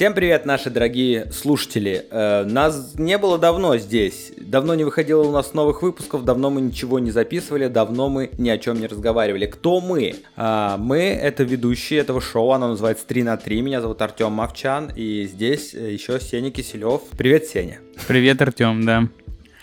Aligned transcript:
Всем 0.00 0.14
привет, 0.14 0.46
наши 0.46 0.70
дорогие 0.70 1.30
слушатели. 1.30 2.06
Э, 2.10 2.44
нас 2.44 2.94
не 2.96 3.18
было 3.18 3.36
давно 3.36 3.76
здесь. 3.76 4.32
Давно 4.38 4.74
не 4.74 4.84
выходило 4.84 5.22
у 5.22 5.30
нас 5.30 5.52
новых 5.52 5.82
выпусков, 5.82 6.24
давно 6.24 6.48
мы 6.48 6.62
ничего 6.62 6.98
не 6.98 7.10
записывали, 7.10 7.68
давно 7.68 8.08
мы 8.08 8.30
ни 8.38 8.48
о 8.48 8.56
чем 8.56 8.80
не 8.80 8.86
разговаривали. 8.86 9.44
Кто 9.44 9.78
мы? 9.82 10.14
А, 10.36 10.78
мы— 10.78 11.00
это 11.22 11.42
ведущие 11.42 12.00
этого 12.00 12.22
шоу, 12.22 12.52
оно 12.52 12.68
называется 12.68 13.04
«3 13.06 13.24
на 13.24 13.34
3». 13.34 13.60
Меня 13.60 13.82
зовут 13.82 14.00
Артем 14.00 14.32
Мовчан, 14.32 14.90
и 14.96 15.28
здесь 15.30 15.74
э, 15.74 15.92
еще 15.92 16.18
Сеня 16.18 16.50
Киселев. 16.50 17.02
Привет, 17.18 17.44
Сеня. 17.44 17.80
Привет, 18.08 18.40
Артем, 18.40 18.86
да. 18.86 19.06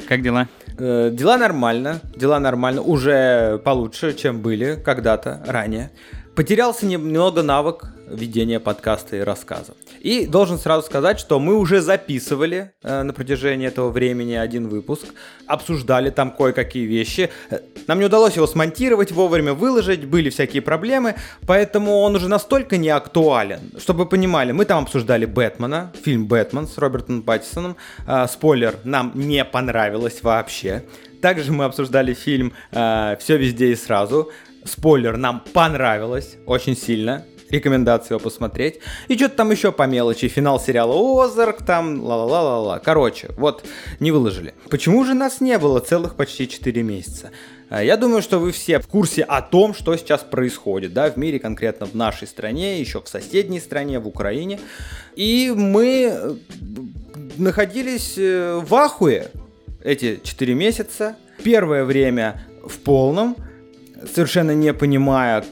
Как 0.07 0.21
дела? 0.21 0.47
Э, 0.77 1.09
дела 1.11 1.37
нормально, 1.37 1.99
дела 2.15 2.39
нормально, 2.39 2.83
уже 2.83 3.59
получше, 3.65 4.13
чем 4.13 4.41
были 4.41 4.79
когда-то 4.85 5.43
ранее. 5.47 5.89
Потерялся 6.37 6.85
немного 6.85 7.41
навык 7.41 7.85
ведения 8.07 8.59
подкаста 8.59 9.15
и 9.15 9.21
рассказа. 9.21 9.73
И 10.01 10.27
должен 10.27 10.59
сразу 10.59 10.85
сказать, 10.85 11.19
что 11.19 11.39
мы 11.39 11.55
уже 11.55 11.81
записывали 11.81 12.73
э, 12.83 13.01
на 13.01 13.11
протяжении 13.11 13.67
этого 13.67 13.89
времени 13.89 14.35
один 14.35 14.67
выпуск, 14.67 15.05
обсуждали 15.47 16.11
там 16.11 16.29
кое-какие 16.29 16.85
вещи. 16.85 17.31
Нам 17.87 17.97
не 17.97 18.05
удалось 18.05 18.35
его 18.35 18.45
смонтировать, 18.45 19.11
вовремя 19.11 19.55
выложить, 19.55 20.05
были 20.05 20.29
всякие 20.29 20.61
проблемы, 20.61 21.15
поэтому 21.47 22.01
он 22.01 22.15
уже 22.15 22.29
настолько 22.29 22.77
не 22.77 22.89
актуален. 22.89 23.71
Чтобы 23.79 24.03
вы 24.03 24.05
понимали, 24.05 24.51
мы 24.51 24.65
там 24.65 24.83
обсуждали 24.83 25.25
Бэтмена, 25.25 25.91
фильм 26.03 26.27
«Бэтмен» 26.27 26.67
с 26.67 26.77
Робертом 26.77 27.23
Паттисоном. 27.23 27.77
Э, 28.05 28.27
спойлер, 28.27 28.75
нам 28.83 29.11
не 29.15 29.43
понравилось 29.43 30.21
вообще. 30.21 30.83
Также 31.19 31.51
мы 31.51 31.65
обсуждали 31.65 32.13
фильм 32.13 32.53
э, 32.71 33.15
«Все 33.19 33.37
везде 33.37 33.71
и 33.71 33.75
сразу», 33.75 34.31
Спойлер, 34.67 35.17
нам 35.17 35.43
понравилось 35.53 36.37
очень 36.45 36.75
сильно. 36.75 37.25
Рекомендации 37.49 38.13
его 38.13 38.19
посмотреть. 38.19 38.79
И 39.07 39.15
что-то 39.15 39.37
там 39.37 39.51
еще 39.51 39.71
по 39.71 39.83
мелочи. 39.83 40.27
Финал 40.27 40.59
сериала 40.59 41.23
Озарк, 41.23 41.63
там 41.65 42.03
ла-ла-ла-ла-ла. 42.03 42.79
Короче, 42.79 43.29
вот, 43.37 43.63
не 44.01 44.11
выложили. 44.11 44.53
Почему 44.69 45.05
же 45.05 45.13
нас 45.13 45.39
не 45.39 45.57
было 45.57 45.79
целых 45.79 46.15
почти 46.15 46.49
4 46.49 46.83
месяца? 46.83 47.31
А, 47.69 47.81
я 47.81 47.95
думаю, 47.95 48.21
что 48.21 48.39
вы 48.39 48.51
все 48.51 48.79
в 48.79 48.87
курсе 48.87 49.23
о 49.23 49.41
том, 49.41 49.73
что 49.73 49.95
сейчас 49.95 50.21
происходит, 50.23 50.93
да, 50.93 51.09
в 51.09 51.17
мире, 51.17 51.39
конкретно 51.39 51.85
в 51.85 51.95
нашей 51.95 52.27
стране, 52.27 52.79
еще 52.79 53.01
в 53.01 53.07
соседней 53.07 53.61
стране, 53.61 53.99
в 53.99 54.07
Украине. 54.07 54.59
И 55.15 55.53
мы 55.55 56.11
э, 56.11 56.35
находились 57.37 58.17
э, 58.17 58.59
в 58.61 58.73
ахуе 58.75 59.31
эти 59.83 60.19
4 60.21 60.53
месяца. 60.53 61.15
Первое 61.43 61.85
время 61.85 62.43
в 62.63 62.79
полном, 62.79 63.35
совершенно 64.05 64.51
не 64.51 64.73
понимая, 64.73 65.43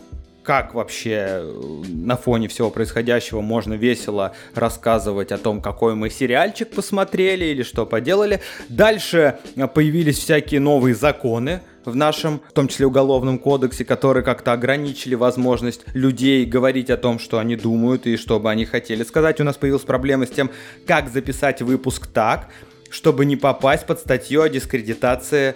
как 0.44 0.76
вообще 0.76 1.42
э, 1.42 1.84
на 1.88 2.16
фоне 2.16 2.48
всего 2.48 2.70
происходящего 2.70 3.42
можно 3.42 3.74
весело 3.74 4.34
рассказывать 4.54 5.32
о 5.32 5.38
том, 5.38 5.62
какой 5.62 5.96
мы 5.96 6.10
сериальчик 6.10 6.70
посмотрели 6.70 7.46
или 7.46 7.64
что 7.64 7.86
поделали. 7.86 8.42
Дальше 8.70 9.40
э, 9.56 9.68
появились 9.68 10.20
всякие 10.20 10.60
новые 10.60 10.96
законы, 10.96 11.62
в 11.86 11.96
нашем, 11.96 12.42
в 12.50 12.54
том 12.54 12.68
числе 12.68 12.88
уголовном 12.88 13.38
кодексе, 13.38 13.86
которые 13.86 14.24
как-то 14.24 14.54
ограничили 14.54 15.14
возможность 15.16 15.82
людей 15.94 16.46
говорить 16.46 16.90
о 16.90 16.98
том, 16.98 17.20
что 17.20 17.38
они 17.38 17.56
думают 17.56 18.08
и 18.08 18.18
что 18.18 18.40
бы 18.40 18.50
они 18.50 18.66
хотели 18.66 19.04
сказать. 19.04 19.40
У 19.40 19.44
нас 19.44 19.56
появилась 19.56 19.84
проблема 19.84 20.26
с 20.26 20.32
тем, 20.32 20.50
как 20.88 21.10
записать 21.10 21.62
выпуск 21.62 22.08
так, 22.08 22.50
чтобы 22.90 23.26
не 23.26 23.36
попасть 23.36 23.86
под 23.86 24.00
статью 24.00 24.42
о 24.42 24.50
дискредитации 24.50 25.56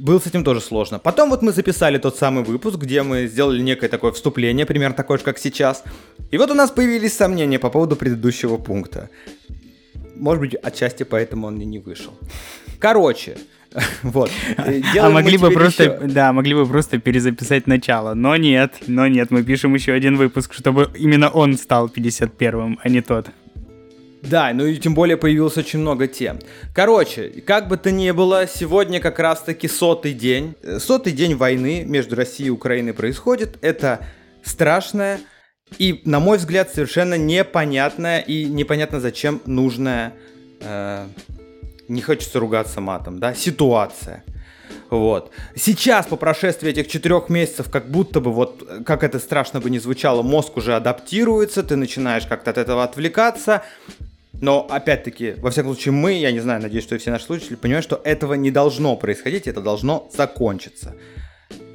было 0.00 0.18
с 0.18 0.26
этим 0.26 0.44
тоже 0.44 0.60
сложно. 0.60 0.98
Потом 0.98 1.30
вот 1.30 1.42
мы 1.42 1.52
записали 1.52 1.98
тот 1.98 2.16
самый 2.16 2.44
выпуск, 2.44 2.78
где 2.78 3.02
мы 3.02 3.26
сделали 3.26 3.62
некое 3.62 3.88
такое 3.88 4.12
вступление, 4.12 4.66
примерно 4.66 4.96
такое 4.96 5.18
же, 5.18 5.24
как 5.24 5.38
сейчас. 5.38 5.84
И 6.30 6.38
вот 6.38 6.50
у 6.50 6.54
нас 6.54 6.70
появились 6.70 7.16
сомнения 7.16 7.58
по 7.58 7.70
поводу 7.70 7.96
предыдущего 7.96 8.56
пункта. 8.56 9.10
Может 10.16 10.40
быть, 10.40 10.54
отчасти 10.54 11.02
поэтому 11.02 11.46
он 11.46 11.60
и 11.60 11.64
не 11.64 11.78
вышел. 11.78 12.12
Короче, 12.78 13.36
вот. 14.02 14.30
а 14.56 15.10
могли 15.10 15.38
бы 15.38 15.50
просто, 15.50 15.84
еще... 15.84 15.98
да, 16.12 16.32
могли 16.32 16.54
бы 16.54 16.66
просто 16.66 16.98
перезаписать 16.98 17.66
начало, 17.66 18.14
но 18.14 18.36
нет, 18.36 18.74
но 18.86 19.06
нет, 19.06 19.30
мы 19.30 19.44
пишем 19.44 19.74
еще 19.74 19.92
один 19.92 20.16
выпуск, 20.16 20.54
чтобы 20.54 20.90
именно 20.98 21.28
он 21.28 21.56
стал 21.56 21.88
51-м, 21.88 22.80
а 22.82 22.88
не 22.88 23.00
тот. 23.00 23.26
Да, 24.22 24.50
ну 24.52 24.66
и 24.66 24.76
тем 24.76 24.94
более 24.94 25.16
появилось 25.16 25.56
очень 25.56 25.78
много 25.78 26.06
тем. 26.06 26.38
Короче, 26.74 27.28
как 27.46 27.68
бы 27.68 27.76
то 27.76 27.90
ни 27.90 28.10
было, 28.10 28.46
сегодня 28.46 29.00
как 29.00 29.18
раз-таки 29.18 29.66
сотый 29.66 30.12
день. 30.12 30.54
Э, 30.62 30.78
сотый 30.78 31.12
день 31.12 31.34
войны 31.34 31.84
между 31.86 32.16
Россией 32.16 32.48
и 32.48 32.50
Украиной 32.50 32.92
происходит. 32.92 33.56
Это 33.62 34.06
страшная 34.42 35.20
и, 35.78 36.02
на 36.04 36.20
мой 36.20 36.38
взгляд, 36.38 36.70
совершенно 36.70 37.14
непонятная 37.14 38.20
и 38.20 38.44
непонятно 38.44 39.00
зачем 39.00 39.40
нужная, 39.46 40.14
э, 40.60 41.06
не 41.88 42.02
хочется 42.02 42.38
ругаться 42.40 42.80
матом, 42.80 43.18
да, 43.18 43.34
ситуация. 43.34 44.24
Вот. 44.90 45.30
Сейчас, 45.54 46.06
по 46.06 46.16
прошествии 46.16 46.70
этих 46.70 46.88
четырех 46.88 47.28
месяцев, 47.28 47.70
как 47.70 47.88
будто 47.88 48.20
бы, 48.20 48.32
вот, 48.32 48.68
как 48.84 49.04
это 49.04 49.20
страшно 49.20 49.60
бы 49.60 49.70
не 49.70 49.78
звучало, 49.78 50.22
мозг 50.22 50.56
уже 50.56 50.74
адаптируется, 50.74 51.62
ты 51.62 51.76
начинаешь 51.76 52.26
как-то 52.26 52.50
от 52.50 52.58
этого 52.58 52.82
отвлекаться, 52.82 53.62
но, 54.40 54.66
опять-таки, 54.68 55.34
во 55.38 55.50
всяком 55.50 55.74
случае, 55.74 55.92
мы, 55.92 56.14
я 56.14 56.32
не 56.32 56.40
знаю, 56.40 56.62
надеюсь, 56.62 56.84
что 56.84 56.94
и 56.94 56.98
все 56.98 57.10
наши 57.10 57.24
слушатели 57.26 57.56
понимают, 57.56 57.84
что 57.84 58.00
этого 58.04 58.34
не 58.34 58.50
должно 58.50 58.96
происходить, 58.96 59.46
это 59.46 59.60
должно 59.60 60.08
закончиться. 60.14 60.96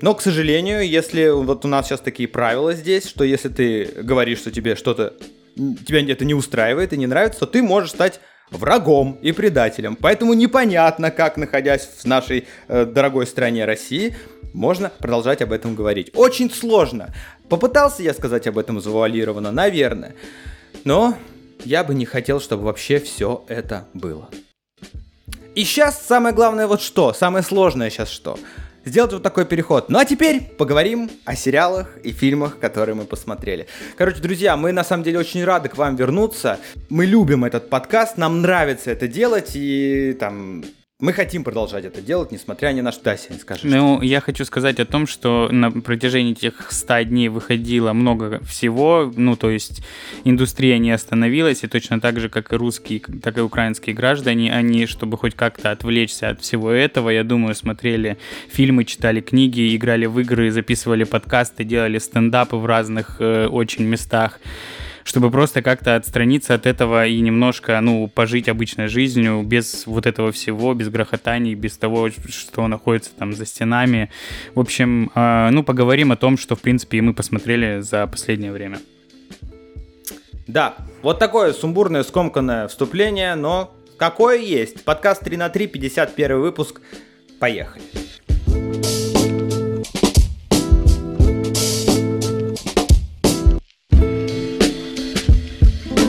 Но, 0.01 0.13
к 0.13 0.21
сожалению, 0.21 0.87
если 0.87 1.29
вот 1.29 1.63
у 1.63 1.67
нас 1.67 1.87
сейчас 1.87 1.99
такие 1.99 2.27
правила 2.27 2.73
здесь, 2.73 3.07
что 3.07 3.23
если 3.23 3.49
ты 3.49 3.85
говоришь, 4.01 4.39
что 4.39 4.51
тебе 4.51 4.75
что-то, 4.75 5.13
тебя 5.55 6.01
это 6.11 6.25
не 6.25 6.33
устраивает 6.33 6.91
и 6.93 6.97
не 6.97 7.07
нравится, 7.07 7.41
то 7.41 7.45
ты 7.45 7.61
можешь 7.61 7.91
стать 7.91 8.19
врагом 8.51 9.17
и 9.21 9.31
предателем. 9.31 9.95
Поэтому 9.95 10.33
непонятно, 10.33 11.11
как, 11.11 11.37
находясь 11.37 11.87
в 11.97 12.05
нашей 12.05 12.47
э, 12.67 12.85
дорогой 12.85 13.25
стране 13.27 13.65
России, 13.65 14.15
можно 14.53 14.89
продолжать 14.89 15.41
об 15.41 15.51
этом 15.51 15.75
говорить. 15.75 16.11
Очень 16.15 16.49
сложно. 16.51 17.13
Попытался 17.49 18.03
я 18.03 18.13
сказать 18.13 18.47
об 18.47 18.57
этом 18.57 18.79
завуалированно, 18.79 19.51
наверное. 19.51 20.15
Но 20.83 21.15
я 21.63 21.83
бы 21.83 21.95
не 21.95 22.05
хотел, 22.05 22.39
чтобы 22.39 22.63
вообще 22.63 22.99
все 22.99 23.43
это 23.47 23.87
было. 23.93 24.29
И 25.55 25.63
сейчас 25.63 26.05
самое 26.05 26.35
главное 26.35 26.67
вот 26.67 26.81
что, 26.81 27.13
самое 27.13 27.43
сложное 27.43 27.89
сейчас 27.89 28.09
что. 28.09 28.37
Сделать 28.83 29.13
вот 29.13 29.23
такой 29.23 29.45
переход. 29.45 29.89
Ну 29.89 29.97
а 29.97 30.05
теперь 30.05 30.43
поговорим 30.43 31.09
о 31.23 31.35
сериалах 31.35 31.97
и 32.03 32.11
фильмах, 32.11 32.59
которые 32.59 32.93
мы 32.93 33.05
посмотрели. 33.05 33.65
Короче, 33.97 34.19
друзья, 34.19 34.57
мы 34.57 34.71
на 34.73 34.83
самом 34.83 35.03
деле 35.03 35.17
очень 35.17 35.43
рады 35.43 35.69
к 35.69 35.77
вам 35.77 35.95
вернуться. 35.95 36.59
Мы 36.89 37.05
любим 37.05 37.45
этот 37.45 37.69
подкаст, 37.69 38.17
нам 38.17 38.41
нравится 38.41 38.91
это 38.91 39.07
делать, 39.07 39.51
и 39.55 40.15
там 40.19 40.65
мы 41.01 41.11
хотим 41.11 41.43
продолжать 41.43 41.83
это 41.83 42.01
делать, 42.01 42.31
несмотря 42.31 42.69
ни 42.69 42.79
на 42.79 42.93
что. 42.93 43.03
Да, 43.03 43.17
Сень, 43.17 43.37
скажи. 43.37 43.67
Ну, 43.67 43.97
что. 43.97 44.05
я 44.05 44.21
хочу 44.21 44.45
сказать 44.45 44.79
о 44.79 44.85
том, 44.85 45.07
что 45.07 45.49
на 45.51 45.69
протяжении 45.69 46.31
этих 46.31 46.71
100 46.71 47.01
дней 47.03 47.27
выходило 47.27 47.91
много 47.91 48.41
всего, 48.45 49.11
ну, 49.13 49.35
то 49.35 49.49
есть 49.49 49.81
индустрия 50.23 50.77
не 50.77 50.91
остановилась, 50.91 51.65
и 51.65 51.67
точно 51.67 51.99
так 51.99 52.21
же, 52.21 52.29
как 52.29 52.53
и 52.53 52.55
русские, 52.55 53.01
так 53.21 53.37
и 53.37 53.41
украинские 53.41 53.93
граждане, 53.93 54.53
они, 54.53 54.85
чтобы 54.85 55.17
хоть 55.17 55.35
как-то 55.35 55.71
отвлечься 55.71 56.29
от 56.29 56.41
всего 56.41 56.71
этого, 56.71 57.09
я 57.09 57.25
думаю, 57.25 57.55
смотрели 57.55 58.17
фильмы, 58.47 58.85
читали 58.85 59.19
книги, 59.19 59.75
играли 59.75 60.05
в 60.05 60.17
игры, 60.21 60.49
записывали 60.49 61.03
подкасты, 61.03 61.65
делали 61.65 61.97
стендапы 61.97 62.55
в 62.55 62.65
разных 62.65 63.17
э, 63.19 63.47
очень 63.47 63.83
местах 63.83 64.39
чтобы 65.05 65.29
просто 65.29 65.61
как-то 65.61 65.95
отстраниться 65.95 66.55
от 66.55 66.65
этого 66.65 67.05
и 67.05 67.21
немножко, 67.21 67.79
ну, 67.79 68.07
пожить 68.07 68.49
обычной 68.49 68.87
жизнью 68.87 69.43
без 69.43 69.85
вот 69.85 70.07
этого 70.07 70.31
всего, 70.31 70.73
без 70.73 70.89
грохотаний, 70.89 71.53
без 71.53 71.77
того, 71.77 72.09
что 72.09 72.67
находится 72.67 73.11
там 73.17 73.31
за 73.33 73.45
стенами. 73.45 74.09
В 74.55 74.59
общем, 74.59 75.11
э, 75.13 75.49
ну, 75.51 75.63
поговорим 75.63 76.11
о 76.11 76.15
том, 76.15 76.37
что, 76.37 76.55
в 76.55 76.61
принципе, 76.61 77.01
мы 77.01 77.13
посмотрели 77.13 77.81
за 77.81 78.07
последнее 78.07 78.51
время. 78.51 78.79
Да, 80.47 80.75
вот 81.03 81.19
такое 81.19 81.53
сумбурное, 81.53 82.03
скомканное 82.03 82.67
вступление, 82.67 83.35
но 83.35 83.75
какое 83.97 84.39
есть. 84.39 84.83
Подкаст 84.83 85.23
3 85.23 85.37
на 85.37 85.49
3, 85.49 85.67
51 85.67 86.39
выпуск. 86.39 86.81
Поехали. 87.39 87.83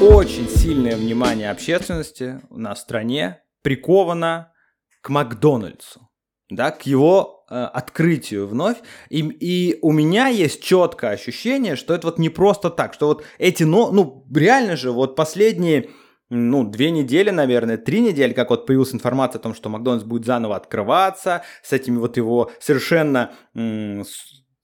Очень 0.09 0.49
сильное 0.49 0.97
внимание 0.97 1.51
общественности 1.51 2.41
у 2.51 2.59
нас 2.59 2.79
в 2.79 2.83
стране 2.83 3.43
приковано 3.63 4.53
к 5.01 5.09
Макдональдсу, 5.09 6.09
да, 6.49 6.71
к 6.71 6.83
его 6.87 7.45
э, 7.51 7.55
открытию 7.55 8.47
вновь. 8.47 8.77
И, 9.09 9.21
и 9.21 9.79
у 9.83 9.91
меня 9.91 10.29
есть 10.29 10.63
четкое 10.63 11.11
ощущение, 11.13 11.75
что 11.75 11.93
это 11.93 12.07
вот 12.07 12.19
не 12.19 12.29
просто 12.29 12.71
так, 12.71 12.95
что 12.95 13.09
вот 13.09 13.25
эти, 13.39 13.65
но, 13.65 13.91
ну, 13.91 14.25
реально 14.33 14.77
же, 14.77 14.93
вот 14.93 15.17
последние 15.17 15.91
ну, 16.31 16.65
две 16.65 16.91
недели, 16.91 17.31
наверное, 17.31 17.77
три 17.77 18.01
недели, 18.01 18.33
как 18.33 18.51
вот 18.51 18.67
появилась 18.67 18.95
информация 18.95 19.41
о 19.41 19.43
том, 19.43 19.55
что 19.55 19.69
Макдональдс 19.69 20.05
будет 20.05 20.25
заново 20.25 20.57
открываться, 20.57 21.43
с 21.63 21.73
этими 21.73 21.99
вот 21.99 22.17
его 22.17 22.53
совершенно 22.61 23.33
м- 23.55 24.05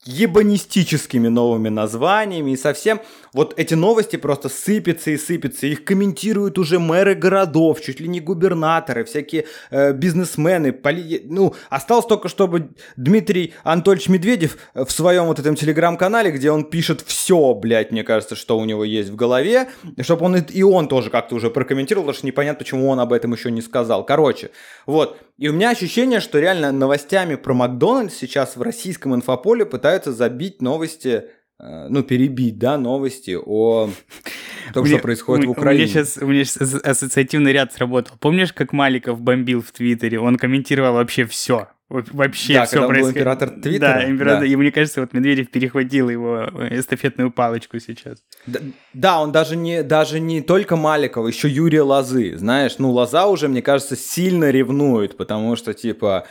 ебанистическими 0.05 1.29
новыми 1.29 1.69
названиями 1.69 2.53
и 2.53 2.57
совсем 2.57 3.01
вот 3.33 3.55
эти 3.57 3.75
новости 3.75 4.17
просто 4.17 4.49
сыпятся 4.49 5.11
и 5.11 5.17
сыпятся. 5.17 5.67
Их 5.67 5.85
комментируют 5.85 6.59
уже 6.59 6.79
мэры 6.79 7.15
городов, 7.15 7.81
чуть 7.81 8.01
ли 8.01 8.09
не 8.09 8.21
губернаторы, 8.21 9.05
всякие 9.05 9.47
э, 9.71 9.93
бизнесмены. 9.93 10.73
Поли... 10.73 11.23
Ну, 11.25 11.55
осталось 11.71 12.07
только, 12.07 12.29
чтобы 12.29 12.71
Дмитрий 12.97 13.55
Анатольевич 13.63 14.09
Медведев 14.09 14.59
в 14.75 14.91
своем 14.91 15.27
вот 15.27 15.39
этом 15.39 15.55
телеграм-канале, 15.55 16.33
где 16.33 16.51
он 16.51 16.65
пишет 16.65 17.03
все, 17.07 17.55
блядь, 17.55 17.93
мне 17.93 18.03
кажется, 18.03 18.35
что 18.35 18.59
у 18.59 18.65
него 18.65 18.85
есть 18.85 19.11
в 19.11 19.17
голове, 19.17 19.69
чтобы 20.01 20.27
он 20.27 20.37
и 20.37 20.63
он 20.63 20.89
тоже 20.89 21.11
как-то 21.11 21.37
уже 21.37 21.49
прокомментировал, 21.49 22.05
потому 22.05 22.19
что 22.19 22.27
непонятно, 22.27 22.59
почему 22.59 22.89
он 22.89 22.99
об 23.01 23.13
этом 23.13 23.33
еще 23.33 23.51
не 23.51 23.63
сказал. 23.63 24.05
Короче, 24.05 24.51
вот. 24.87 25.17
И 25.39 25.49
у 25.49 25.53
меня 25.53 25.71
ощущение, 25.71 26.21
что 26.21 26.39
реально 26.39 26.73
новостями 26.73 27.37
про 27.37 27.55
Макдональдс 27.55 28.15
сейчас 28.15 28.57
в 28.57 28.63
российском 28.63 29.15
инфополе 29.15 29.65
пытаются 29.65 30.13
забить 30.13 30.61
новости 30.61 31.25
ну, 31.59 32.03
перебить, 32.03 32.59
да, 32.59 32.77
новости 32.79 33.37
о 33.41 33.91
том, 34.75 34.87
что 34.87 34.99
происходит 34.99 35.47
в 35.47 35.51
Украине. 35.51 35.85
У 35.85 35.87
меня, 35.87 36.05
сейчас, 36.05 36.19
у 36.19 36.27
меня 36.27 36.45
сейчас 36.45 36.75
ассоциативный 36.75 37.53
ряд 37.53 37.73
сработал. 37.73 38.17
Помнишь, 38.19 38.53
как 38.53 38.73
Маликов 38.73 39.21
бомбил 39.21 39.63
в 39.63 39.71
Твиттере? 39.73 40.19
Он 40.19 40.37
комментировал 40.37 40.95
вообще 40.95 41.25
все. 41.25 41.69
Вообще 41.93 42.55
да, 42.55 42.65
все 42.65 42.87
происходит. 42.87 43.17
император 43.19 43.51
Твиттера. 43.51 43.79
Да, 43.79 44.09
император. 44.09 44.41
Да. 44.41 44.47
И 44.47 44.57
мне 44.57 44.73
кажется, 44.73 45.03
вот 45.03 45.13
Медведев 45.13 45.51
перехватил 45.51 46.09
его 46.09 46.49
э, 46.55 46.79
эстафетную 46.79 47.31
палочку 47.31 47.79
сейчас. 47.81 48.23
Да, 48.47 48.61
да, 48.95 49.21
он 49.21 49.31
даже 49.31 49.57
не, 49.57 49.83
даже 49.83 50.19
не 50.19 50.41
только 50.41 50.77
Маликова, 50.77 51.29
еще 51.29 51.49
Юрия 51.49 51.83
Лозы. 51.83 52.39
Знаешь, 52.39 52.77
ну, 52.79 52.91
Лоза 52.93 53.27
уже, 53.27 53.49
мне 53.49 53.61
кажется, 53.61 53.95
сильно 53.95 54.51
ревнует, 54.51 55.19
потому 55.19 55.55
что, 55.55 55.75
типа, 55.75 56.27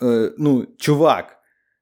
э, 0.00 0.30
ну, 0.36 0.68
чувак, 0.78 1.38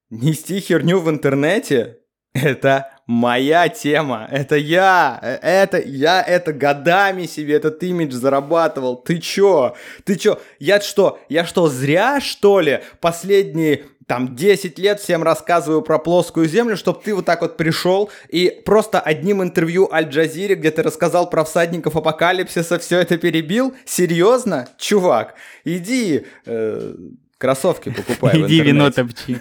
нести 0.09 0.59
херню 0.61 1.01
в 1.01 1.11
интернете 1.11 2.00
это 2.33 2.91
моя 3.07 3.69
тема, 3.69 4.29
это 4.31 4.57
я, 4.57 5.19
это 5.43 5.79
я 5.81 6.23
это 6.23 6.53
годами 6.53 7.27
себе 7.27 7.55
этот 7.55 7.83
имидж 7.83 8.13
зарабатывал. 8.13 8.97
Ты 8.97 9.19
чё? 9.19 9.75
Ты 10.05 10.17
чё? 10.17 10.39
Я 10.59 10.81
что? 10.81 11.19
Я 11.29 11.45
что, 11.45 11.69
зря 11.69 12.21
что 12.21 12.61
ли 12.61 12.81
последние 13.01 13.85
там 14.07 14.35
10 14.35 14.77
лет 14.81 14.99
всем 14.99 15.23
рассказываю 15.23 15.83
про 15.83 16.01
плоскую 16.01 16.49
землю, 16.49 16.77
чтобы 16.77 17.01
ты 17.01 17.15
вот 17.15 17.25
так 17.27 17.43
вот 17.43 17.57
пришел 17.57 18.11
и 18.29 18.61
просто 18.65 18.99
одним 18.99 19.41
интервью 19.41 19.89
Аль-Джазире, 19.93 20.57
где 20.57 20.73
ты 20.73 20.83
рассказал 20.83 21.31
про 21.31 21.45
всадников 21.45 21.95
апокалипсиса, 21.95 22.81
все 22.81 22.99
это 22.99 23.19
перебил? 23.19 23.73
Серьезно? 23.87 24.69
Чувак, 24.79 25.35
иди 25.65 26.27
э, 26.45 26.95
кроссовки 27.39 27.91
покупай 27.91 28.41
Иди 28.41 28.61
вино 28.63 28.91
топчи. 28.91 29.39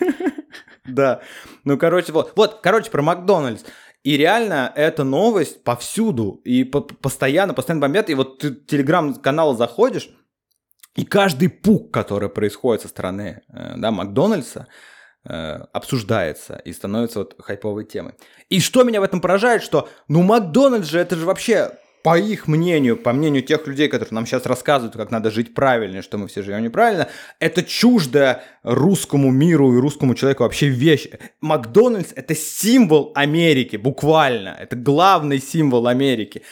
Да. 0.93 1.21
Ну, 1.63 1.77
короче, 1.77 2.11
вот. 2.11 2.33
Вот, 2.35 2.59
короче, 2.61 2.91
про 2.91 3.01
Макдональдс. 3.01 3.63
И 4.03 4.15
реально 4.17 4.71
эта 4.75 5.03
новость 5.03 5.63
повсюду. 5.63 6.41
И 6.45 6.63
по 6.63 6.81
постоянно, 6.81 7.53
постоянно 7.53 7.81
бомбят. 7.81 8.09
И 8.09 8.15
вот 8.15 8.39
ты 8.39 8.55
телеграм-канал 8.55 9.55
заходишь, 9.55 10.09
и 10.95 11.05
каждый 11.05 11.49
пук, 11.49 11.93
который 11.93 12.29
происходит 12.29 12.81
со 12.81 12.87
стороны 12.87 13.41
э, 13.47 13.75
да, 13.77 13.91
Макдональдса, 13.91 14.67
э, 15.23 15.31
обсуждается 15.73 16.55
и 16.55 16.73
становится 16.73 17.19
вот 17.19 17.35
хайповой 17.39 17.85
темой. 17.85 18.15
И 18.49 18.59
что 18.59 18.83
меня 18.83 18.99
в 18.99 19.03
этом 19.03 19.21
поражает, 19.21 19.63
что 19.63 19.87
ну 20.07 20.23
Макдональдс 20.23 20.89
же 20.89 20.99
это 20.99 21.15
же 21.15 21.25
вообще 21.25 21.71
по 22.03 22.17
их 22.17 22.47
мнению, 22.47 22.97
по 22.97 23.13
мнению 23.13 23.43
тех 23.43 23.67
людей, 23.67 23.87
которые 23.87 24.13
нам 24.15 24.25
сейчас 24.25 24.45
рассказывают, 24.45 24.95
как 24.95 25.11
надо 25.11 25.31
жить 25.31 25.53
правильно, 25.53 26.01
что 26.01 26.17
мы 26.17 26.27
все 26.27 26.41
живем 26.41 26.63
неправильно, 26.63 27.09
это 27.39 27.63
чуждая 27.63 28.43
русскому 28.63 29.31
миру 29.31 29.75
и 29.75 29.79
русскому 29.79 30.15
человеку 30.15 30.43
вообще 30.43 30.67
вещь. 30.67 31.07
Макдональдс— 31.41 32.13
это 32.15 32.35
символ 32.35 33.11
Америки, 33.15 33.75
буквально. 33.75 34.55
Это 34.59 34.75
главный 34.75 35.39
символ 35.39 35.87
Америки. 35.87 36.43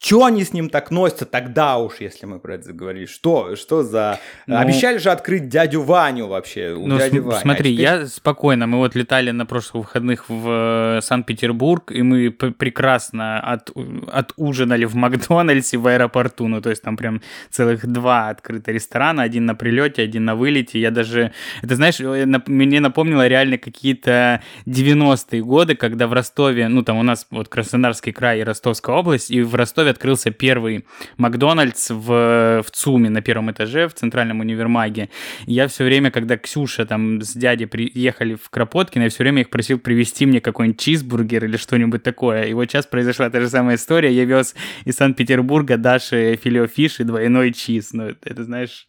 Чего 0.00 0.24
они 0.24 0.44
с 0.44 0.54
ним 0.54 0.70
так 0.70 0.90
носятся 0.90 1.26
тогда 1.26 1.76
уж, 1.76 1.96
если 2.00 2.24
мы 2.24 2.38
про 2.38 2.54
это 2.54 2.64
заговорили? 2.64 3.04
Что, 3.04 3.54
что 3.54 3.82
за... 3.82 4.18
Ну, 4.46 4.56
Обещали 4.56 4.96
же 4.96 5.10
открыть 5.10 5.50
дядю 5.50 5.82
Ваню 5.82 6.26
вообще, 6.26 6.72
у 6.72 6.86
ну, 6.86 6.96
дяди 6.96 7.16
см- 7.16 7.26
Вани. 7.26 7.40
Смотри, 7.42 7.70
а 7.70 7.74
теперь... 7.74 7.84
я 7.84 8.06
спокойно, 8.06 8.66
мы 8.66 8.78
вот 8.78 8.94
летали 8.94 9.30
на 9.30 9.44
прошлых 9.44 9.84
выходных 9.84 10.30
в 10.30 10.96
э, 10.96 11.00
Санкт-Петербург, 11.02 11.92
и 11.92 12.00
мы 12.00 12.30
прекрасно 12.30 13.40
от, 13.40 13.72
отужинали 14.10 14.86
в 14.86 14.94
Макдональдсе 14.94 15.76
в 15.76 15.86
аэропорту, 15.86 16.48
ну 16.48 16.62
то 16.62 16.70
есть 16.70 16.80
там 16.80 16.96
прям 16.96 17.20
целых 17.50 17.86
два 17.86 18.30
открытых 18.30 18.74
ресторана, 18.74 19.22
один 19.22 19.44
на 19.44 19.54
прилете, 19.54 20.00
один 20.00 20.24
на 20.24 20.34
вылете. 20.34 20.80
Я 20.80 20.92
даже, 20.92 21.32
это 21.60 21.76
знаешь, 21.76 22.00
э, 22.00 22.24
мне 22.46 22.80
напомнило 22.80 23.28
реально 23.28 23.58
какие-то 23.58 24.40
90-е 24.64 25.42
годы, 25.42 25.74
когда 25.74 26.06
в 26.06 26.14
Ростове, 26.14 26.68
ну 26.68 26.82
там 26.82 26.96
у 26.96 27.02
нас 27.02 27.26
вот 27.30 27.48
Краснодарский 27.48 28.12
край 28.14 28.40
и 28.40 28.44
Ростовская 28.44 28.96
область, 28.96 29.30
и 29.30 29.42
в 29.42 29.54
Ростове 29.54 29.89
открылся 29.90 30.30
первый 30.30 30.84
Макдональдс 31.16 31.90
в, 31.90 32.62
в 32.62 32.70
ЦУМе 32.70 33.10
на 33.10 33.22
первом 33.22 33.50
этаже, 33.50 33.88
в 33.88 33.94
центральном 33.94 34.40
универмаге. 34.40 35.10
Я 35.46 35.68
все 35.68 35.84
время, 35.84 36.10
когда 36.10 36.36
Ксюша 36.36 36.86
там 36.86 37.20
с 37.22 37.34
дядей 37.34 37.66
приехали 37.66 38.34
в 38.34 38.50
Кропоткино, 38.50 39.04
я 39.04 39.08
все 39.10 39.22
время 39.22 39.42
их 39.42 39.50
просил 39.50 39.78
привезти 39.78 40.26
мне 40.26 40.40
какой-нибудь 40.40 40.80
чизбургер 40.80 41.44
или 41.44 41.56
что-нибудь 41.56 42.02
такое. 42.02 42.44
И 42.44 42.54
вот 42.54 42.70
сейчас 42.70 42.86
произошла 42.86 43.30
та 43.30 43.40
же 43.40 43.48
самая 43.48 43.76
история. 43.76 44.12
Я 44.12 44.24
вез 44.24 44.54
из 44.84 44.96
Санкт-Петербурга 44.96 45.76
Даше 45.76 46.36
филеофиш 46.36 47.00
и 47.00 47.04
двойной 47.04 47.52
чиз. 47.52 47.92
Ну, 47.92 48.14
это, 48.22 48.44
знаешь... 48.44 48.86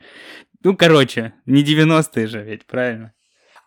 Ну, 0.63 0.75
короче, 0.75 1.33
не 1.45 1.63
90-е 1.63 2.27
же 2.27 2.44
ведь, 2.44 2.65
правильно? 2.65 3.13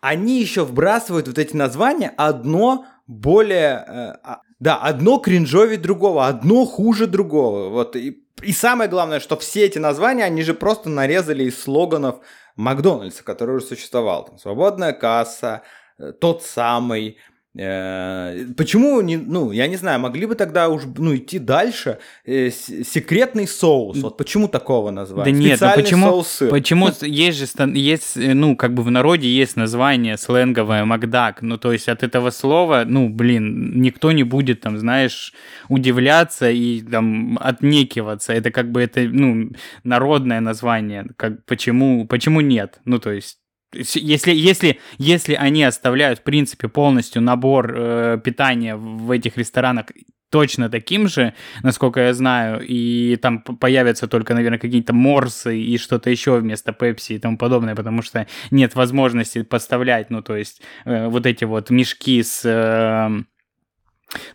Они 0.01 0.39
еще 0.39 0.63
вбрасывают 0.63 1.27
вот 1.27 1.37
эти 1.37 1.55
названия 1.55 2.13
одно 2.15 2.85
более 3.07 3.83
э, 3.87 4.13
а, 4.23 4.41
да, 4.59 4.77
одно 4.77 5.17
кринжовее 5.17 5.77
другого, 5.77 6.27
одно 6.27 6.65
хуже 6.65 7.07
другого. 7.07 7.69
Вот 7.69 7.95
и, 7.95 8.23
и 8.41 8.53
самое 8.53 8.89
главное, 8.89 9.19
что 9.19 9.37
все 9.37 9.65
эти 9.65 9.77
названия, 9.77 10.23
они 10.23 10.43
же 10.43 10.53
просто 10.53 10.89
нарезали 10.89 11.43
из 11.43 11.61
слоганов 11.61 12.19
Макдональдса, 12.55 13.23
который 13.23 13.57
уже 13.57 13.65
существовал. 13.65 14.25
Там, 14.25 14.37
Свободная 14.37 14.93
касса, 14.93 15.63
э, 15.97 16.13
тот 16.13 16.43
самый, 16.43 17.17
почему 17.55 18.99
не, 18.99 19.15
ну, 19.15 19.51
я 19.51 19.67
не 19.67 19.77
знаю, 19.77 19.99
могли 20.01 20.25
бы 20.25 20.35
тогда 20.35 20.67
уж, 20.67 20.83
ну, 20.97 21.15
идти 21.15 21.39
дальше. 21.39 21.99
Э, 22.25 22.49
секретный 22.51 23.47
соус, 23.47 24.01
вот 24.01 24.17
почему 24.17 24.49
такого 24.49 24.91
назвать? 24.91 25.25
Да 25.25 25.31
нет, 25.31 25.61
ну 25.61 25.69
почему, 25.73 26.07
соусы. 26.07 26.47
почему 26.49 26.89
есть 27.01 27.37
же, 27.37 27.45
есть, 27.73 28.17
э, 28.17 28.33
ну, 28.33 28.57
как 28.57 28.73
бы 28.73 28.83
в 28.83 28.91
народе 28.91 29.29
есть 29.29 29.55
название 29.55 30.17
сленговое 30.17 30.83
Макдак, 30.83 31.41
ну, 31.41 31.57
то 31.57 31.71
есть 31.71 31.87
от 31.87 32.03
этого 32.03 32.29
слова, 32.29 32.83
ну, 32.85 33.07
блин, 33.07 33.79
никто 33.81 34.11
не 34.11 34.23
будет 34.23 34.59
там, 34.59 34.77
знаешь, 34.77 35.33
удивляться 35.69 36.49
и 36.49 36.81
там 36.81 37.39
отнекиваться, 37.41 38.33
это 38.33 38.51
как 38.51 38.69
бы 38.71 38.81
это, 38.81 39.01
ну, 39.01 39.51
народное 39.85 40.41
название, 40.41 41.07
как, 41.15 41.45
почему, 41.45 42.05
почему 42.05 42.41
нет, 42.41 42.81
ну, 42.83 42.99
то 42.99 43.11
есть 43.11 43.37
если, 43.75 44.31
если, 44.31 44.79
если 44.97 45.33
они 45.33 45.63
оставляют, 45.63 46.19
в 46.19 46.23
принципе, 46.23 46.67
полностью 46.67 47.21
набор 47.21 47.73
э, 47.75 48.19
питания 48.23 48.75
в 48.75 49.11
этих 49.11 49.37
ресторанах 49.37 49.87
точно 50.29 50.69
таким 50.69 51.07
же, 51.07 51.33
насколько 51.63 52.01
я 52.01 52.13
знаю, 52.13 52.61
и 52.61 53.15
там 53.15 53.39
появятся 53.41 54.07
только, 54.07 54.33
наверное, 54.33 54.59
какие-то 54.59 54.93
морсы 54.93 55.57
и 55.57 55.77
что-то 55.77 56.09
еще 56.09 56.37
вместо 56.37 56.73
пепси 56.73 57.13
и 57.13 57.19
тому 57.19 57.37
подобное, 57.37 57.75
потому 57.75 58.01
что 58.01 58.27
нет 58.51 58.75
возможности 58.75 59.43
поставлять, 59.43 60.09
ну, 60.09 60.21
то 60.21 60.35
есть 60.35 60.61
э, 60.85 61.07
вот 61.07 61.25
эти 61.25 61.45
вот 61.45 61.69
мешки 61.69 62.21
с... 62.21 62.41
Э, 62.43 63.09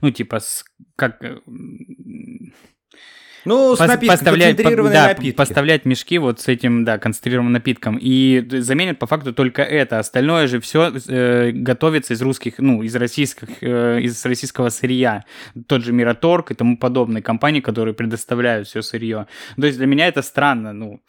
ну, 0.00 0.10
типа, 0.10 0.40
с, 0.40 0.64
как 0.96 1.22
э, 1.22 1.38
ну, 3.44 3.76
с 3.76 3.78
напитком, 3.78 4.08
поставлять, 4.08 4.56
концентрированные 4.56 4.92
да, 4.92 5.08
напитки. 5.08 5.36
Поставлять 5.36 5.84
мешки 5.84 6.18
вот 6.18 6.40
с 6.40 6.48
этим, 6.48 6.84
да, 6.84 6.98
концентрированным 6.98 7.52
напитком. 7.52 7.98
И 8.00 8.44
заменят 8.50 8.98
по 8.98 9.06
факту 9.06 9.32
только 9.32 9.62
это. 9.62 9.98
Остальное 9.98 10.46
же 10.46 10.60
все 10.60 10.92
э, 11.08 11.50
готовится 11.52 12.14
из 12.14 12.22
русских, 12.22 12.54
ну, 12.58 12.82
из 12.82 12.94
российских, 12.96 13.48
э, 13.60 14.00
из 14.00 14.24
российского 14.24 14.68
сырья. 14.68 15.24
Тот 15.66 15.84
же 15.84 15.92
Мираторг 15.92 16.50
и 16.50 16.54
тому 16.54 16.76
подобные 16.76 17.22
компании, 17.22 17.60
которые 17.60 17.94
предоставляют 17.94 18.68
все 18.68 18.82
сырье. 18.82 19.26
То 19.56 19.66
есть 19.66 19.78
для 19.78 19.86
меня 19.86 20.06
это 20.06 20.22
странно, 20.22 20.72
ну. 20.72 21.00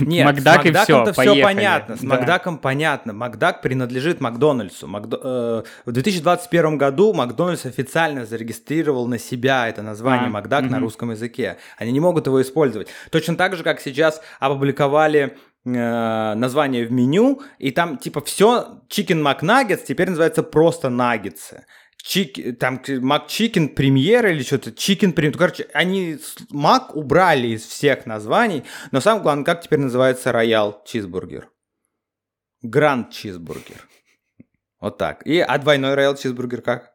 Нет, 0.00 0.26
Макдак 0.26 0.62
с 0.62 0.64
Макдаком-то 0.64 1.12
все, 1.12 1.32
все 1.32 1.42
понятно. 1.42 1.96
С 1.96 2.00
да. 2.00 2.08
Макдаком 2.08 2.58
понятно. 2.58 3.12
Макдак 3.12 3.62
принадлежит 3.62 4.20
Макдональдсу. 4.20 4.86
Макдо... 4.86 5.20
Э, 5.22 5.62
в 5.84 5.92
2021 5.92 6.78
году 6.78 7.12
Макдональдс 7.12 7.66
официально 7.66 8.26
зарегистрировал 8.26 9.06
на 9.06 9.18
себя 9.18 9.68
это 9.68 9.82
название 9.82 10.28
а, 10.28 10.30
Макдак 10.30 10.64
угу. 10.64 10.72
на 10.72 10.80
русском 10.80 11.10
языке. 11.10 11.58
Они 11.78 11.92
не 11.92 12.00
могут 12.00 12.26
его 12.26 12.40
использовать. 12.42 12.88
Точно 13.10 13.36
так 13.36 13.56
же, 13.56 13.62
как 13.62 13.80
сейчас 13.80 14.20
опубликовали 14.40 15.36
э, 15.64 16.34
название 16.34 16.86
в 16.86 16.92
меню, 16.92 17.42
и 17.58 17.70
там 17.70 17.98
типа 17.98 18.20
все 18.22 18.80
Chicken 18.88 19.22
McNuggets 19.22 19.84
теперь 19.86 20.08
называется 20.08 20.42
просто 20.42 20.88
наггетсы 20.88 21.64
чик, 22.06 22.58
там 22.58 22.80
McChicken 23.00 23.68
Premier 23.68 24.26
или 24.26 24.42
что-то, 24.42 24.72
Chicken 24.72 25.12
Premier. 25.12 25.34
Ну, 25.34 25.38
короче, 25.38 25.68
они 25.74 26.18
Мак 26.50 26.94
убрали 26.94 27.48
из 27.48 27.66
всех 27.66 28.06
названий, 28.06 28.62
но 28.92 29.00
самое 29.00 29.22
главное, 29.22 29.44
как 29.44 29.62
теперь 29.62 29.80
называется 29.80 30.32
Роял 30.32 30.82
Чизбургер? 30.86 31.48
Гранд 32.62 33.10
Чизбургер. 33.10 33.88
Вот 34.80 34.98
так. 34.98 35.26
И, 35.26 35.40
а 35.40 35.58
двойной 35.58 35.94
роял 35.94 36.14
чизбургер 36.14 36.62
как? 36.62 36.92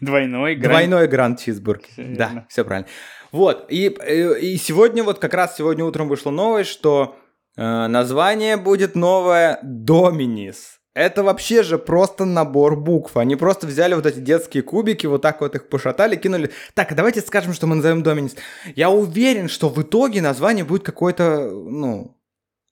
Двойной 0.00 0.54
гранд. 0.54 0.72
Двойной 0.72 1.08
гранд 1.08 1.40
чизбургер. 1.40 1.88
Да, 1.96 2.46
все 2.48 2.64
правильно. 2.64 2.88
Вот, 3.32 3.66
и, 3.70 3.86
и 3.88 4.56
сегодня, 4.56 5.04
вот 5.04 5.18
как 5.18 5.34
раз 5.34 5.56
сегодня 5.56 5.84
утром 5.84 6.08
вышла 6.08 6.30
новость, 6.30 6.70
что 6.70 7.16
э, 7.56 7.86
название 7.86 8.56
будет 8.56 8.94
новое 8.94 9.58
Доминис. 9.62 10.79
Это 10.92 11.22
вообще 11.22 11.62
же 11.62 11.78
просто 11.78 12.24
набор 12.24 12.76
букв. 12.76 13.16
Они 13.16 13.36
просто 13.36 13.66
взяли 13.66 13.94
вот 13.94 14.06
эти 14.06 14.18
детские 14.18 14.64
кубики, 14.64 15.06
вот 15.06 15.22
так 15.22 15.40
вот 15.40 15.54
их 15.54 15.68
пошатали, 15.68 16.16
кинули. 16.16 16.50
Так, 16.74 16.90
а 16.90 16.94
давайте 16.96 17.20
скажем, 17.20 17.52
что 17.52 17.68
мы 17.68 17.76
назовем 17.76 18.02
Доминис. 18.02 18.34
Я 18.74 18.90
уверен, 18.90 19.48
что 19.48 19.68
в 19.68 19.80
итоге 19.80 20.20
название 20.20 20.64
будет 20.64 20.82
какое-то, 20.82 21.48
ну, 21.48 22.16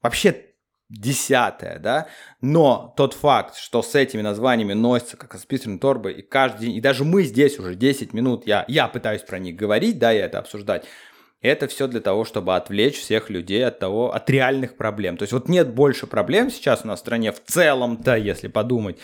вообще 0.02 0.48
десятое, 0.88 1.78
да, 1.78 2.08
но 2.40 2.94
тот 2.96 3.12
факт, 3.12 3.56
что 3.56 3.82
с 3.82 3.94
этими 3.94 4.22
названиями 4.22 4.72
носится 4.72 5.18
как 5.18 5.38
списанные 5.38 5.78
торбы, 5.78 6.12
и 6.12 6.22
каждый 6.22 6.66
день, 6.66 6.76
и 6.76 6.80
даже 6.80 7.04
мы 7.04 7.24
здесь 7.24 7.58
уже 7.58 7.74
10 7.74 8.14
минут, 8.14 8.46
я, 8.46 8.64
я 8.68 8.88
пытаюсь 8.88 9.20
про 9.20 9.38
них 9.38 9.54
говорить, 9.54 9.98
да, 9.98 10.14
и 10.14 10.16
это 10.16 10.38
обсуждать, 10.38 10.86
это 11.40 11.68
все 11.68 11.86
для 11.86 12.00
того, 12.00 12.24
чтобы 12.24 12.56
отвлечь 12.56 12.98
всех 12.98 13.30
людей 13.30 13.64
от 13.64 13.78
того, 13.78 14.12
от 14.14 14.28
реальных 14.30 14.76
проблем. 14.76 15.16
То 15.16 15.22
есть 15.22 15.32
вот 15.32 15.48
нет 15.48 15.72
больше 15.72 16.06
проблем 16.06 16.50
сейчас 16.50 16.84
у 16.84 16.88
нас 16.88 16.98
в 16.98 17.02
стране 17.02 17.32
в 17.32 17.42
целом-то, 17.44 18.16
если 18.16 18.48
подумать, 18.48 18.98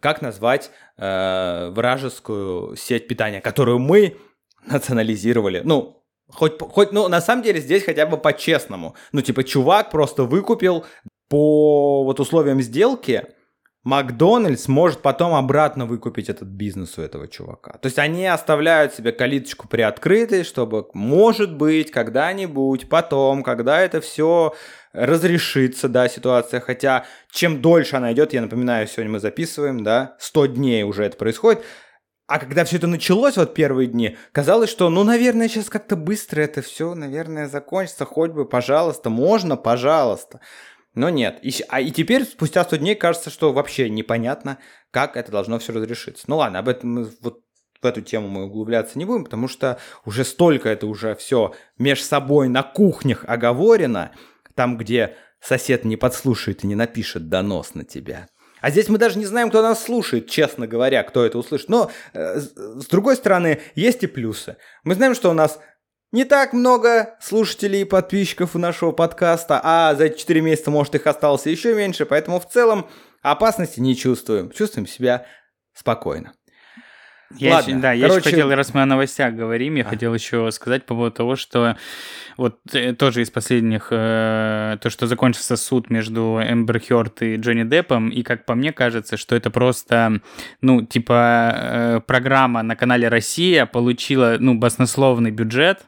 как 0.00 0.20
назвать 0.22 0.70
э, 0.96 1.70
вражескую 1.70 2.76
сеть 2.76 3.06
питания, 3.06 3.40
которую 3.40 3.78
мы 3.78 4.16
национализировали. 4.66 5.62
Ну, 5.64 6.02
хоть, 6.28 6.60
хоть, 6.60 6.92
ну, 6.92 7.08
на 7.08 7.20
самом 7.20 7.42
деле 7.42 7.60
здесь 7.60 7.84
хотя 7.84 8.06
бы 8.06 8.18
по-честному. 8.18 8.94
Ну, 9.12 9.22
типа, 9.22 9.44
чувак 9.44 9.90
просто 9.90 10.24
выкупил 10.24 10.84
по 11.28 12.04
вот 12.04 12.20
условиям 12.20 12.60
сделки 12.60 13.24
Макдональдс 13.84 14.68
может 14.68 15.00
потом 15.00 15.34
обратно 15.34 15.86
выкупить 15.86 16.28
этот 16.28 16.48
бизнес 16.48 16.98
у 16.98 17.02
этого 17.02 17.28
чувака. 17.28 17.72
То 17.78 17.86
есть 17.86 17.98
они 17.98 18.26
оставляют 18.26 18.92
себе 18.92 19.12
калиточку 19.12 19.68
приоткрытой, 19.68 20.44
чтобы, 20.44 20.88
может 20.94 21.56
быть, 21.56 21.90
когда-нибудь, 21.90 22.88
потом, 22.88 23.42
когда 23.42 23.80
это 23.80 24.00
все 24.00 24.54
разрешится, 24.92 25.88
да, 25.88 26.08
ситуация, 26.08 26.60
хотя 26.60 27.06
чем 27.30 27.62
дольше 27.62 27.96
она 27.96 28.12
идет, 28.12 28.32
я 28.32 28.42
напоминаю, 28.42 28.86
сегодня 28.88 29.12
мы 29.12 29.20
записываем, 29.20 29.84
да, 29.84 30.16
100 30.18 30.46
дней 30.46 30.82
уже 30.82 31.04
это 31.04 31.16
происходит, 31.16 31.62
а 32.26 32.38
когда 32.38 32.64
все 32.66 32.76
это 32.76 32.86
началось, 32.86 33.38
вот 33.38 33.54
первые 33.54 33.86
дни, 33.86 34.18
казалось, 34.32 34.68
что, 34.68 34.90
ну, 34.90 35.02
наверное, 35.02 35.48
сейчас 35.48 35.70
как-то 35.70 35.96
быстро 35.96 36.42
это 36.42 36.60
все, 36.60 36.94
наверное, 36.94 37.48
закончится, 37.48 38.04
хоть 38.04 38.32
бы, 38.32 38.44
пожалуйста, 38.44 39.08
можно, 39.08 39.56
пожалуйста. 39.56 40.40
Но 40.98 41.10
нет. 41.10 41.38
И, 41.42 41.54
а, 41.68 41.80
и 41.80 41.92
теперь, 41.92 42.24
спустя 42.24 42.64
100 42.64 42.76
дней, 42.76 42.94
кажется, 42.96 43.30
что 43.30 43.52
вообще 43.52 43.88
непонятно, 43.88 44.58
как 44.90 45.16
это 45.16 45.30
должно 45.30 45.60
все 45.60 45.72
разрешиться. 45.72 46.24
Ну 46.26 46.38
ладно, 46.38 46.58
об 46.58 46.68
этом 46.68 46.90
мы 46.92 47.10
вот 47.20 47.42
в 47.80 47.86
эту 47.86 48.02
тему 48.02 48.26
мы 48.26 48.46
углубляться 48.46 48.98
не 48.98 49.04
будем, 49.04 49.22
потому 49.22 49.46
что 49.46 49.78
уже 50.04 50.24
столько 50.24 50.68
это 50.68 50.88
уже 50.88 51.14
все 51.14 51.54
меж 51.78 52.02
собой 52.02 52.48
на 52.48 52.64
кухнях 52.64 53.24
оговорено, 53.28 54.10
там, 54.56 54.76
где 54.76 55.14
сосед 55.40 55.84
не 55.84 55.96
подслушает 55.96 56.64
и 56.64 56.66
не 56.66 56.74
напишет 56.74 57.28
донос 57.28 57.76
на 57.76 57.84
тебя. 57.84 58.26
А 58.60 58.70
здесь 58.70 58.88
мы 58.88 58.98
даже 58.98 59.20
не 59.20 59.26
знаем, 59.26 59.50
кто 59.50 59.62
нас 59.62 59.84
слушает, 59.84 60.28
честно 60.28 60.66
говоря, 60.66 61.04
кто 61.04 61.24
это 61.24 61.38
услышит. 61.38 61.68
Но, 61.68 61.92
э, 62.12 62.40
с 62.40 62.86
другой 62.86 63.14
стороны, 63.14 63.60
есть 63.76 64.02
и 64.02 64.08
плюсы. 64.08 64.56
Мы 64.82 64.96
знаем, 64.96 65.14
что 65.14 65.30
у 65.30 65.34
нас 65.34 65.60
не 66.12 66.24
так 66.24 66.52
много 66.52 67.16
слушателей 67.20 67.82
и 67.82 67.84
подписчиков 67.84 68.54
у 68.54 68.58
нашего 68.58 68.92
подкаста, 68.92 69.60
а 69.62 69.94
за 69.94 70.04
эти 70.06 70.18
4 70.18 70.40
месяца, 70.40 70.70
может, 70.70 70.94
их 70.94 71.06
осталось 71.06 71.46
еще 71.46 71.74
меньше, 71.74 72.06
поэтому 72.06 72.40
в 72.40 72.48
целом 72.48 72.88
опасности 73.22 73.80
не 73.80 73.96
чувствуем. 73.96 74.50
Чувствуем 74.50 74.86
себя 74.86 75.26
спокойно. 75.74 76.32
Я 77.36 77.56
Ладно, 77.56 77.70
еще, 77.70 77.80
да, 77.80 77.88
короче... 77.88 78.00
я 78.00 78.06
еще 78.06 78.20
хотел, 78.22 78.54
раз 78.54 78.72
мы 78.72 78.80
о 78.80 78.86
новостях 78.86 79.34
говорим, 79.34 79.74
я 79.74 79.84
а. 79.84 79.88
хотел 79.88 80.14
еще 80.14 80.50
сказать 80.50 80.86
по 80.86 80.94
поводу 80.94 81.14
того, 81.14 81.36
что 81.36 81.76
вот 82.38 82.58
э, 82.72 82.94
тоже 82.94 83.20
из 83.20 83.30
последних, 83.30 83.88
э, 83.90 84.78
то, 84.80 84.88
что 84.88 85.06
закончился 85.06 85.58
суд 85.58 85.90
между 85.90 86.40
Эмбер 86.42 86.80
Хёрд 86.80 87.20
и 87.20 87.36
Джонни 87.36 87.64
Деппом, 87.64 88.08
и 88.08 88.22
как 88.22 88.46
по 88.46 88.54
мне 88.54 88.72
кажется, 88.72 89.18
что 89.18 89.36
это 89.36 89.50
просто, 89.50 90.22
ну, 90.62 90.86
типа, 90.86 91.52
э, 91.54 92.00
программа 92.06 92.62
на 92.62 92.76
канале 92.76 93.08
«Россия» 93.08 93.66
получила, 93.66 94.38
ну, 94.40 94.54
баснословный 94.54 95.30
бюджет, 95.30 95.84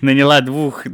наняла 0.00 0.40
двух 0.40 0.84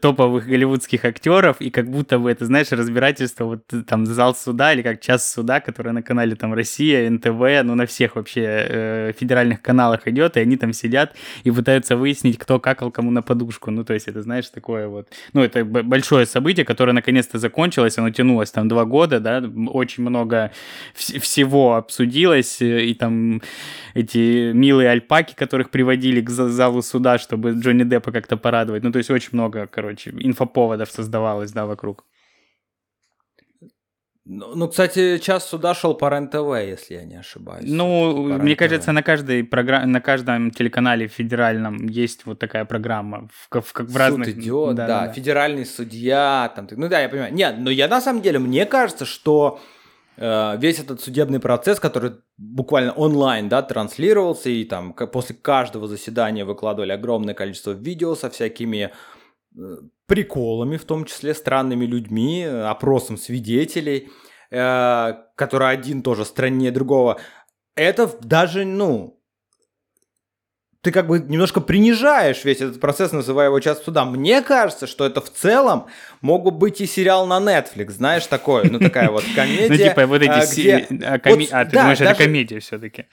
топовых 0.00 0.46
голливудских 0.46 1.04
актеров, 1.04 1.60
и 1.60 1.70
как 1.70 1.90
будто 1.90 2.18
бы 2.18 2.30
это, 2.30 2.46
знаешь, 2.46 2.72
разбирательство, 2.72 3.44
вот 3.44 3.86
там 3.86 4.06
зал 4.06 4.34
суда 4.34 4.72
или 4.72 4.80
как 4.80 5.00
час 5.00 5.30
суда, 5.30 5.60
который 5.60 5.92
на 5.92 6.02
канале 6.02 6.36
там 6.36 6.54
Россия, 6.54 7.10
НТВ, 7.10 7.64
ну 7.64 7.74
на 7.74 7.84
всех 7.84 8.16
вообще 8.16 8.44
э, 8.46 9.12
федеральных 9.18 9.60
каналах 9.60 10.08
идет, 10.08 10.38
и 10.38 10.40
они 10.40 10.56
там 10.56 10.72
сидят 10.72 11.14
и 11.44 11.50
пытаются 11.50 11.96
выяснить, 11.96 12.38
кто 12.38 12.58
какал 12.58 12.90
кому 12.90 13.10
на 13.10 13.20
подушку. 13.20 13.70
Ну, 13.70 13.84
то 13.84 13.92
есть 13.92 14.08
это, 14.08 14.22
знаешь, 14.22 14.48
такое 14.48 14.88
вот, 14.88 15.08
ну, 15.34 15.42
это 15.42 15.66
большое 15.66 16.24
событие, 16.24 16.64
которое 16.64 16.92
наконец-то 16.92 17.38
закончилось, 17.38 17.98
оно 17.98 18.08
тянулось 18.08 18.50
там 18.50 18.68
два 18.68 18.86
года, 18.86 19.20
да, 19.20 19.42
очень 19.68 20.02
много 20.02 20.50
вс- 20.96 21.18
всего 21.18 21.76
обсудилось, 21.76 22.62
э, 22.62 22.86
и 22.86 22.94
там 22.94 23.42
эти 23.92 24.52
милые 24.52 24.88
альпаки, 24.88 25.34
которых 25.34 25.68
приводили 25.68 26.22
к 26.22 26.30
залу 26.30 26.80
суда, 26.80 27.01
туда, 27.02 27.18
чтобы 27.18 27.50
Джонни 27.50 27.84
Деппа 27.84 28.12
как-то 28.12 28.36
порадовать. 28.36 28.84
Ну, 28.84 28.92
то 28.92 28.98
есть 28.98 29.10
очень 29.10 29.30
много, 29.32 29.66
короче, 29.66 30.10
инфоповодов 30.10 30.90
создавалось, 30.90 31.52
да, 31.52 31.66
вокруг. 31.66 32.04
Ну, 34.24 34.54
ну, 34.54 34.68
кстати, 34.68 35.18
час 35.18 35.48
суда 35.48 35.74
шел 35.74 35.94
по 35.94 36.08
РЕН-ТВ, 36.08 36.70
если 36.70 36.94
я 36.94 37.04
не 37.04 37.16
ошибаюсь. 37.16 37.64
Ну, 37.66 38.38
мне 38.38 38.54
кажется, 38.54 38.92
на 38.92 39.02
каждой 39.02 39.42
программе, 39.42 39.86
на 39.86 40.00
каждом 40.00 40.52
телеканале 40.52 41.08
федеральном 41.08 41.88
есть 41.88 42.24
вот 42.24 42.38
такая 42.38 42.64
программа, 42.64 43.28
в, 43.50 43.60
в, 43.60 43.72
в, 43.74 43.96
разных... 43.96 44.28
Суд 44.28 44.36
идет, 44.36 44.74
да, 44.76 44.86
да, 44.86 45.06
да, 45.06 45.12
федеральный 45.12 45.66
судья, 45.66 46.52
там, 46.54 46.68
ну 46.70 46.88
да, 46.88 47.00
я 47.00 47.08
понимаю. 47.08 47.34
Нет, 47.34 47.56
но 47.58 47.70
я 47.70 47.88
на 47.88 48.00
самом 48.00 48.22
деле, 48.22 48.38
мне 48.38 48.64
кажется, 48.64 49.04
что 49.04 49.58
весь 50.16 50.78
этот 50.78 51.00
судебный 51.00 51.40
процесс, 51.40 51.80
который 51.80 52.12
буквально 52.36 52.92
онлайн, 52.92 53.48
да, 53.48 53.62
транслировался, 53.62 54.50
и 54.50 54.64
там 54.64 54.92
после 54.92 55.34
каждого 55.34 55.88
заседания 55.88 56.44
выкладывали 56.44 56.92
огромное 56.92 57.34
количество 57.34 57.70
видео 57.70 58.14
со 58.14 58.28
всякими 58.28 58.92
э, 59.56 59.76
приколами, 60.06 60.76
в 60.76 60.84
том 60.84 61.06
числе 61.06 61.32
странными 61.34 61.86
людьми, 61.86 62.44
опросом 62.44 63.16
свидетелей, 63.16 64.10
э, 64.50 65.14
который 65.34 65.70
один 65.70 66.02
тоже 66.02 66.24
страннее 66.26 66.70
другого. 66.72 67.18
Это 67.74 68.10
даже, 68.20 68.66
ну, 68.66 69.21
ты 70.82 70.90
как 70.90 71.06
бы 71.06 71.20
немножко 71.20 71.60
принижаешь 71.60 72.44
весь 72.44 72.60
этот 72.60 72.80
процесс, 72.80 73.12
называя 73.12 73.46
его 73.46 73.60
часто 73.60 73.84
суда. 73.84 74.04
Мне 74.04 74.42
кажется, 74.42 74.88
что 74.88 75.06
это 75.06 75.20
в 75.20 75.32
целом 75.32 75.86
мог 76.20 76.42
бы 76.42 76.50
быть 76.50 76.80
и 76.80 76.86
сериал 76.86 77.24
на 77.26 77.38
Netflix, 77.38 77.92
знаешь, 77.92 78.26
такой, 78.26 78.68
ну 78.68 78.80
такая 78.80 79.08
вот 79.08 79.24
комедия. 79.34 79.68
Ну 79.68 79.76
типа 79.76 80.06
вот 80.06 80.22
эти... 80.22 81.04
А, 81.04 81.14
а, 81.14 81.18
ты 81.64 81.70
думаешь, 81.70 82.00
это 82.00 82.14
комедия 82.14 82.58
все-таки? 82.58 83.06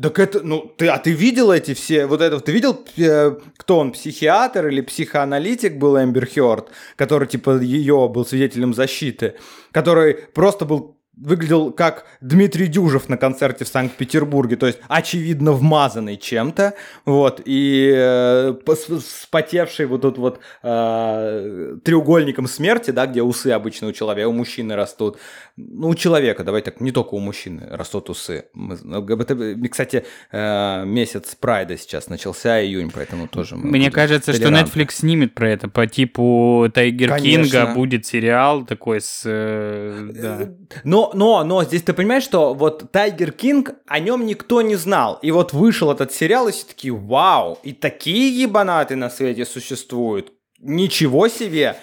Так 0.00 0.18
это, 0.18 0.42
ну, 0.42 0.60
ты, 0.76 0.88
а 0.88 0.98
ты 0.98 1.12
видел 1.12 1.50
эти 1.50 1.72
все, 1.72 2.04
вот 2.04 2.20
это, 2.20 2.38
ты 2.40 2.52
видел, 2.52 2.84
э, 2.98 3.36
кто 3.56 3.78
он, 3.78 3.92
психиатр 3.92 4.68
или 4.68 4.82
психоаналитик 4.82 5.78
был 5.78 5.96
Эмбер 5.98 6.26
Хёрд, 6.26 6.68
который, 6.94 7.26
типа, 7.26 7.58
ее 7.58 8.08
был 8.08 8.26
свидетелем 8.26 8.74
защиты, 8.74 9.36
который 9.72 10.14
просто 10.14 10.66
был 10.66 10.97
выглядел 11.20 11.72
как 11.72 12.06
Дмитрий 12.20 12.66
Дюжев 12.66 13.08
на 13.08 13.16
концерте 13.16 13.64
в 13.64 13.68
Санкт-Петербурге, 13.68 14.56
то 14.56 14.66
есть 14.66 14.78
очевидно 14.88 15.52
вмазанный 15.52 16.16
чем-то, 16.16 16.74
вот, 17.04 17.40
и 17.44 17.92
э, 17.94 18.54
спотевший 19.00 19.86
вот 19.86 20.02
тут 20.02 20.18
вот 20.18 20.40
э, 20.62 21.67
треугольником 21.84 22.46
смерти, 22.46 22.90
да, 22.90 23.06
где 23.06 23.22
усы 23.22 23.48
обычно 23.48 23.88
у 23.88 23.92
человека, 23.92 24.28
у 24.28 24.32
мужчины 24.32 24.76
растут, 24.76 25.18
ну, 25.56 25.88
у 25.88 25.94
человека, 25.94 26.44
давай 26.44 26.62
так, 26.62 26.80
не 26.80 26.92
только 26.92 27.14
у 27.14 27.18
мужчины 27.18 27.66
растут 27.70 28.10
усы. 28.10 28.46
Мы, 28.54 29.68
кстати, 29.68 30.04
э, 30.30 30.84
месяц 30.84 31.34
прайда 31.34 31.76
сейчас 31.76 32.08
начался, 32.08 32.62
июнь, 32.62 32.90
поэтому 32.94 33.28
тоже 33.28 33.56
Мне 33.56 33.90
кажется, 33.90 34.32
что 34.32 34.48
Netflix 34.48 34.92
снимет 34.92 35.34
про 35.34 35.50
это, 35.50 35.68
по 35.68 35.86
типу 35.86 36.68
Тайгер 36.72 37.18
Кинга 37.20 37.72
будет 37.74 38.06
сериал 38.06 38.64
такой 38.64 39.00
с... 39.00 39.22
Э, 39.24 40.08
да. 40.12 40.48
Но 40.84 41.08
но, 41.14 41.44
но, 41.44 41.64
здесь 41.64 41.82
ты 41.82 41.92
понимаешь, 41.92 42.22
что 42.22 42.54
вот 42.54 42.92
Тайгер 42.92 43.32
Кинг, 43.32 43.72
о 43.86 43.98
нем 43.98 44.26
никто 44.26 44.62
не 44.62 44.76
знал. 44.76 45.18
И 45.22 45.30
вот 45.30 45.52
вышел 45.52 45.90
этот 45.90 46.12
сериал, 46.12 46.48
и 46.48 46.52
все 46.52 46.66
такие, 46.66 46.92
вау, 46.92 47.58
и 47.62 47.72
такие 47.72 48.42
ебанаты 48.42 48.96
на 48.96 49.10
свете 49.10 49.44
существуют. 49.44 50.32
Ничего 50.58 51.28
себе! 51.28 51.76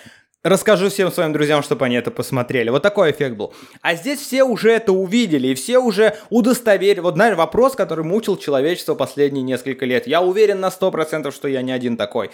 Расскажу 0.43 0.89
всем 0.89 1.11
своим 1.11 1.33
друзьям, 1.33 1.63
чтобы 1.63 1.85
они 1.85 1.95
это 1.95 2.11
посмотрели. 2.11 2.69
Вот 2.69 2.83
такой 2.83 3.09
эффект 3.09 3.35
был. 3.35 3.51
А 3.81 3.95
здесь 3.95 4.19
все 4.19 4.43
уже 4.43 4.69
это 4.69 4.91
увидели, 4.91 5.47
и 5.47 5.55
все 5.55 5.79
уже 5.79 6.17
удостоверили. 6.29 6.99
Вот, 6.99 7.15
знаешь, 7.15 7.35
вопрос, 7.35 7.73
который 7.73 8.05
мучил 8.05 8.37
человечество 8.37 8.93
последние 8.93 9.41
несколько 9.41 9.87
лет. 9.87 10.05
Я 10.05 10.21
уверен 10.21 10.59
на 10.59 10.67
100%, 10.67 11.31
что 11.31 11.47
я 11.47 11.63
не 11.63 11.71
один 11.71 11.97
такой. 11.97 12.29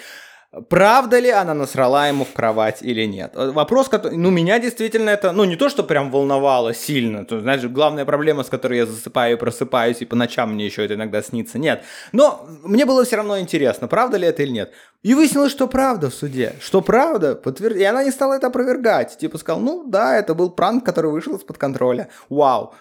Правда 0.69 1.19
ли 1.19 1.29
она 1.29 1.53
насрала 1.53 2.07
ему 2.07 2.25
в 2.25 2.33
кровать 2.33 2.81
или 2.81 3.05
нет. 3.05 3.31
Э, 3.35 3.51
вопрос, 3.51 3.87
который, 3.87 4.17
ну, 4.17 4.31
меня 4.31 4.59
действительно 4.59 5.09
это, 5.09 5.31
ну, 5.31 5.45
не 5.45 5.55
то, 5.55 5.69
что 5.69 5.83
прям 5.83 6.11
волновало 6.11 6.73
сильно, 6.73 7.25
то, 7.25 7.39
знаешь, 7.39 7.63
главная 7.63 8.05
проблема, 8.05 8.43
с 8.43 8.49
которой 8.49 8.79
я 8.79 8.85
засыпаю 8.85 9.37
и 9.37 9.39
просыпаюсь, 9.39 10.01
и 10.01 10.05
по 10.05 10.15
ночам 10.15 10.53
мне 10.53 10.65
еще 10.65 10.83
это 10.83 10.95
иногда 10.95 11.21
снится, 11.21 11.57
нет. 11.57 11.83
Но 12.11 12.45
мне 12.63 12.85
было 12.85 13.05
все 13.05 13.15
равно 13.15 13.39
интересно, 13.39 13.87
правда 13.87 14.17
ли 14.17 14.27
это 14.27 14.43
или 14.43 14.51
нет. 14.51 14.71
И 15.03 15.13
выяснилось, 15.13 15.51
что 15.51 15.67
правда 15.67 16.09
в 16.09 16.13
суде, 16.13 16.55
что 16.61 16.81
правда, 16.81 17.35
подтверд... 17.35 17.77
и 17.77 17.83
она 17.83 18.03
не 18.03 18.11
стала 18.11 18.33
это 18.33 18.47
опровергать, 18.47 19.17
типа 19.17 19.37
сказал, 19.37 19.61
ну, 19.61 19.85
да, 19.87 20.17
это 20.17 20.35
был 20.35 20.49
пранк, 20.49 20.85
который 20.85 21.11
вышел 21.11 21.35
из-под 21.35 21.57
контроля, 21.57 22.09
вау. 22.29 22.73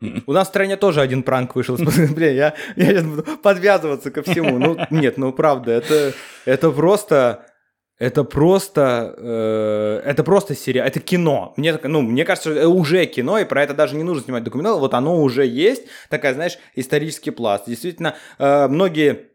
У 0.00 0.32
нас 0.32 0.46
в 0.46 0.50
стране 0.50 0.76
тоже 0.76 1.00
один 1.00 1.22
пранк 1.22 1.54
вышел. 1.54 1.76
Блин, 2.14 2.34
я, 2.34 2.54
я 2.76 2.86
сейчас 2.86 3.04
буду 3.04 3.24
подвязываться 3.42 4.10
ко 4.10 4.22
всему. 4.22 4.58
Ну, 4.58 4.76
нет, 4.90 5.18
ну 5.18 5.32
правда, 5.32 5.72
это, 5.72 6.14
это 6.44 6.70
просто... 6.70 7.44
Это 8.00 8.22
просто, 8.22 9.12
э, 9.18 10.02
это 10.04 10.22
просто 10.22 10.54
сериал, 10.54 10.86
это 10.86 11.00
кино. 11.00 11.52
Мне, 11.56 11.76
ну, 11.82 12.00
мне 12.00 12.24
кажется, 12.24 12.52
это 12.52 12.68
уже 12.68 13.06
кино, 13.06 13.40
и 13.40 13.44
про 13.44 13.64
это 13.64 13.74
даже 13.74 13.96
не 13.96 14.04
нужно 14.04 14.22
снимать 14.22 14.44
документал. 14.44 14.78
Вот 14.78 14.94
оно 14.94 15.20
уже 15.20 15.44
есть, 15.44 15.82
такая, 16.08 16.32
знаешь, 16.32 16.58
исторический 16.76 17.32
пласт. 17.32 17.64
Действительно, 17.66 18.14
э, 18.38 18.68
многие 18.68 19.32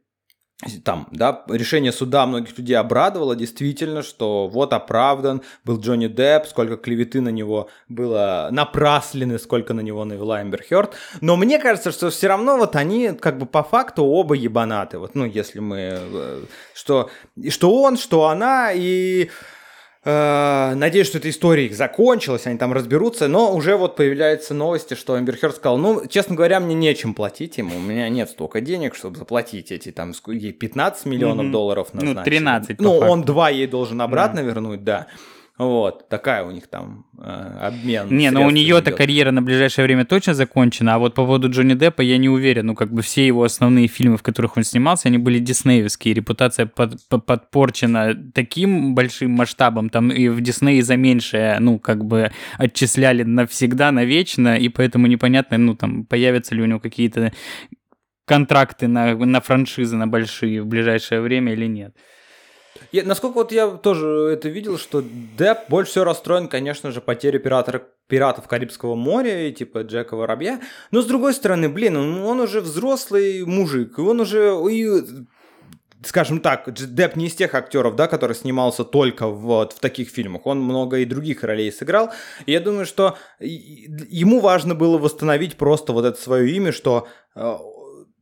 там, 0.83 1.07
да, 1.11 1.43
решение 1.47 1.91
суда 1.91 2.25
многих 2.25 2.57
людей 2.57 2.77
обрадовало 2.77 3.35
действительно, 3.35 4.01
что 4.01 4.47
вот 4.47 4.73
оправдан 4.73 5.41
был 5.65 5.79
Джонни 5.79 6.07
Депп, 6.07 6.45
сколько 6.47 6.77
клеветы 6.77 7.21
на 7.21 7.29
него 7.29 7.69
было 7.89 8.47
напраслены, 8.51 9.39
сколько 9.39 9.73
на 9.73 9.81
него 9.81 10.05
навела 10.05 10.41
Эмбер 10.41 10.63
Хёрд. 10.63 10.93
Но 11.21 11.35
мне 11.35 11.59
кажется, 11.59 11.91
что 11.91 12.09
все 12.09 12.27
равно 12.27 12.57
вот 12.57 12.75
они 12.75 13.11
как 13.13 13.37
бы 13.37 13.45
по 13.45 13.63
факту 13.63 14.05
оба 14.05 14.35
ебанаты. 14.35 14.99
Вот, 14.99 15.15
ну, 15.15 15.25
если 15.25 15.59
мы... 15.59 15.99
Э, 15.99 16.41
что, 16.73 17.09
что 17.49 17.81
он, 17.81 17.97
что 17.97 18.27
она, 18.27 18.71
и... 18.73 19.29
Э, 20.05 20.73
надеюсь, 20.75 21.07
что 21.07 21.17
эта 21.17 21.29
история 21.29 21.65
их 21.65 21.75
закончилась, 21.75 22.45
они 22.45 22.57
там 22.57 22.73
разберутся, 22.73 23.29
но 23.29 23.55
уже 23.55 23.77
вот 23.77 23.95
появляются 23.95 24.53
новости, 24.53 24.95
что 24.95 25.17
Эмбер 25.17 25.37
Хёрд 25.37 25.55
сказал, 25.55 25.77
ну, 25.77 26.05
честно 26.07 26.35
говоря, 26.35 26.59
мне 26.59 26.75
нечем 26.75 27.13
платить 27.13 27.57
ему, 27.57 27.77
у 27.77 27.79
меня 27.79 28.09
нет 28.09 28.29
столько 28.29 28.59
денег, 28.59 28.95
чтобы 28.95 29.17
заплатить 29.17 29.71
эти 29.71 29.91
там, 29.91 30.13
ей 30.27 30.51
15 30.51 31.05
миллионов 31.05 31.45
mm-hmm. 31.45 31.51
долларов 31.51 31.93
назначили. 31.93 32.17
Ну, 32.17 32.23
13, 32.25 32.79
Ну, 32.81 32.97
он 32.97 33.23
2 33.23 33.49
ей 33.51 33.67
должен 33.67 34.01
обратно 34.01 34.39
yeah. 34.39 34.45
вернуть, 34.45 34.83
да. 34.83 35.07
Вот, 35.59 36.09
такая 36.09 36.43
у 36.43 36.49
них 36.49 36.67
там 36.67 37.05
э, 37.19 37.57
обмен. 37.61 38.07
Не, 38.09 38.31
но 38.31 38.39
ну, 38.39 38.47
у 38.47 38.49
нее-то 38.49 38.91
карьера 38.91 39.29
на 39.29 39.43
ближайшее 39.43 39.85
время 39.85 40.03
точно 40.03 40.33
закончена, 40.33 40.95
а 40.95 40.97
вот 40.97 41.13
по 41.13 41.25
поводу 41.25 41.47
Джонни 41.47 41.75
Деппа 41.75 42.01
я 42.01 42.17
не 42.17 42.27
уверен. 42.27 42.65
Ну, 42.65 42.75
как 42.75 42.91
бы 42.91 43.03
все 43.03 43.27
его 43.27 43.43
основные 43.43 43.87
фильмы, 43.87 44.17
в 44.17 44.23
которых 44.23 44.57
он 44.57 44.63
снимался, 44.63 45.09
они 45.09 45.19
были 45.19 45.37
диснеевские. 45.37 46.15
Репутация 46.15 46.65
под, 46.65 47.07
под, 47.07 47.27
подпорчена 47.27 48.15
таким 48.33 48.95
большим 48.95 49.31
масштабом, 49.31 49.91
там 49.91 50.09
и 50.09 50.27
в 50.27 50.41
Диснее 50.41 50.81
за 50.81 50.97
меньшее, 50.97 51.59
ну, 51.59 51.77
как 51.77 52.03
бы 52.03 52.31
отчисляли 52.57 53.21
навсегда, 53.21 53.91
навечно, 53.91 54.57
и 54.57 54.69
поэтому 54.69 55.05
непонятно, 55.05 55.59
ну, 55.59 55.75
там, 55.75 56.05
появятся 56.05 56.55
ли 56.55 56.63
у 56.63 56.65
него 56.65 56.79
какие-то 56.79 57.31
контракты 58.25 58.87
на, 58.87 59.15
на 59.15 59.39
франшизы, 59.39 59.97
на 59.97 60.07
большие 60.07 60.63
в 60.63 60.65
ближайшее 60.65 61.21
время 61.21 61.53
или 61.53 61.67
нет. 61.67 61.95
Я, 62.91 63.03
насколько 63.03 63.35
вот 63.35 63.51
я 63.51 63.67
тоже 63.69 64.29
это 64.33 64.49
видел, 64.49 64.77
что 64.77 65.03
Деп 65.37 65.69
больше 65.69 65.91
всего 65.91 66.05
расстроен, 66.05 66.47
конечно 66.47 66.91
же, 66.91 67.01
потерей 67.01 67.39
пиратов, 67.39 67.83
пиратов 68.07 68.47
Карибского 68.47 68.95
моря, 68.95 69.47
и 69.47 69.51
типа 69.51 69.79
Джека 69.83 70.15
Воробья. 70.15 70.61
Но 70.91 71.01
с 71.01 71.05
другой 71.05 71.33
стороны, 71.33 71.69
блин, 71.69 71.97
он, 71.97 72.17
он 72.19 72.39
уже 72.39 72.61
взрослый 72.61 73.45
мужик, 73.45 73.97
и 73.97 74.01
он 74.01 74.21
уже... 74.21 74.55
И, 74.69 75.03
скажем 76.05 76.39
так, 76.39 76.71
Деп 76.73 77.15
не 77.15 77.27
из 77.27 77.35
тех 77.35 77.55
актеров, 77.55 77.95
да, 77.95 78.07
который 78.07 78.35
снимался 78.35 78.83
только 78.83 79.27
вот 79.27 79.73
в 79.73 79.79
таких 79.79 80.09
фильмах. 80.09 80.45
Он 80.45 80.61
много 80.61 80.97
и 80.97 81.05
других 81.05 81.43
ролей 81.43 81.71
сыграл. 81.71 82.11
И 82.45 82.51
я 82.51 82.59
думаю, 82.59 82.85
что 82.85 83.17
ему 83.39 84.39
важно 84.39 84.75
было 84.75 84.97
восстановить 84.97 85.55
просто 85.55 85.93
вот 85.93 86.05
это 86.05 86.21
свое 86.21 86.51
имя, 86.51 86.71
что 86.71 87.07
э, 87.35 87.55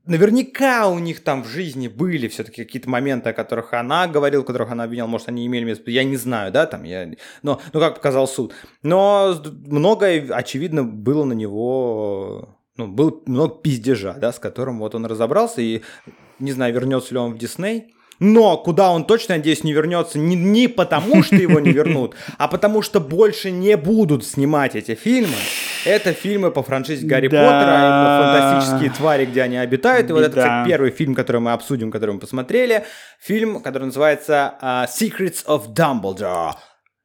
Наверняка 0.05 0.87
у 0.87 0.97
них 0.97 1.23
там 1.23 1.43
в 1.43 1.47
жизни 1.47 1.87
были 1.87 2.27
все-таки 2.27 2.63
какие-то 2.63 2.89
моменты, 2.89 3.29
о 3.29 3.33
которых 3.33 3.73
она 3.73 4.07
говорила, 4.07 4.41
которых 4.41 4.71
она 4.71 4.85
обвиняла, 4.85 5.07
может, 5.07 5.29
они 5.29 5.45
имели 5.45 5.63
место, 5.63 5.91
я 5.91 6.03
не 6.03 6.17
знаю, 6.17 6.51
да, 6.51 6.65
там, 6.65 6.83
я, 6.83 7.11
но, 7.43 7.61
ну, 7.71 7.79
как 7.79 7.95
показал 7.95 8.27
суд. 8.27 8.53
Но 8.81 9.39
многое, 9.67 10.27
очевидно, 10.31 10.83
было 10.83 11.23
на 11.23 11.33
него, 11.33 12.57
ну, 12.77 12.87
было 12.87 13.21
много 13.27 13.55
пиздежа, 13.61 14.13
да, 14.13 14.31
с 14.31 14.39
которым 14.39 14.79
вот 14.79 14.95
он 14.95 15.05
разобрался, 15.05 15.61
и 15.61 15.81
не 16.39 16.51
знаю, 16.51 16.73
вернется 16.73 17.13
ли 17.13 17.19
он 17.19 17.33
в 17.33 17.37
Дисней, 17.37 17.93
но 18.21 18.55
куда 18.55 18.91
он 18.91 19.05
точно, 19.05 19.37
надеюсь, 19.37 19.63
не 19.63 19.73
вернется 19.73 20.19
не, 20.19 20.35
не 20.35 20.67
потому, 20.67 21.23
что 21.23 21.35
его 21.35 21.59
не 21.59 21.71
вернут, 21.71 22.15
а 22.37 22.47
потому 22.47 22.83
что 22.83 22.99
больше 22.99 23.49
не 23.49 23.75
будут 23.75 24.23
снимать 24.23 24.75
эти 24.75 24.93
фильмы. 24.93 25.33
Это 25.85 26.13
фильмы 26.13 26.51
по 26.51 26.61
франшизе 26.61 27.07
Гарри 27.07 27.29
да. 27.29 27.37
Поттера, 27.37 27.71
а 27.73 27.87
именно 27.87 28.51
фантастические 28.51 28.91
твари, 28.91 29.25
где 29.25 29.41
они 29.41 29.57
обитают. 29.57 30.11
И 30.11 30.13
вот 30.13 30.21
это, 30.21 30.37
кстати, 30.37 30.69
первый 30.69 30.91
фильм, 30.91 31.15
который 31.15 31.41
мы 31.41 31.51
обсудим, 31.51 31.91
который 31.91 32.11
мы 32.11 32.19
посмотрели. 32.19 32.85
Фильм, 33.19 33.59
который 33.59 33.85
называется 33.85 34.53
uh, 34.61 34.85
Secrets 34.85 35.43
of 35.47 35.73
Dumbledore. 35.73 36.53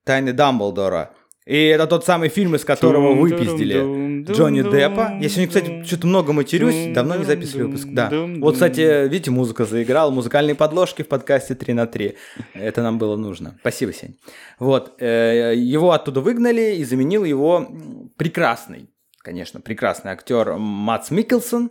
Тайны 0.05 0.35
Дамблдора. 0.35 1.13
И 1.47 1.67
это 1.67 1.87
тот 1.87 2.05
самый 2.05 2.29
фильм, 2.29 2.57
из 2.57 2.65
которого 2.65 3.15
выпиздили 3.15 4.25
Джонни 4.25 4.63
Деппа. 4.63 5.17
Я 5.21 5.29
сегодня, 5.29 5.47
кстати, 5.47 5.85
что-то 5.85 6.09
много 6.09 6.33
матерюсь, 6.33 6.93
давно 6.93 7.15
не 7.15 7.25
записывали 7.25 7.63
выпуск. 7.65 7.87
Да. 7.89 8.11
Вот, 8.39 8.55
кстати, 8.55 9.07
видите, 9.09 9.31
музыка 9.31 9.65
заиграла, 9.65 10.11
музыкальные 10.11 10.57
подложки 10.57 11.03
в 11.03 11.09
подкасте 11.09 11.55
3 11.55 11.73
на 11.75 11.87
3. 11.87 12.17
Это 12.55 12.83
нам 12.83 12.99
было 12.99 13.17
нужно. 13.17 13.57
Спасибо, 13.61 13.93
Сень. 13.93 14.19
Вот, 14.59 15.01
э, 15.01 15.55
его 15.57 15.93
оттуда 15.93 16.21
выгнали 16.21 16.75
и 16.75 16.85
заменил 16.85 17.23
его 17.23 17.69
прекрасный, 18.17 18.91
конечно, 19.19 19.61
прекрасный 19.61 20.11
актер 20.11 20.55
Мац 20.57 21.11
Микkelсон, 21.11 21.71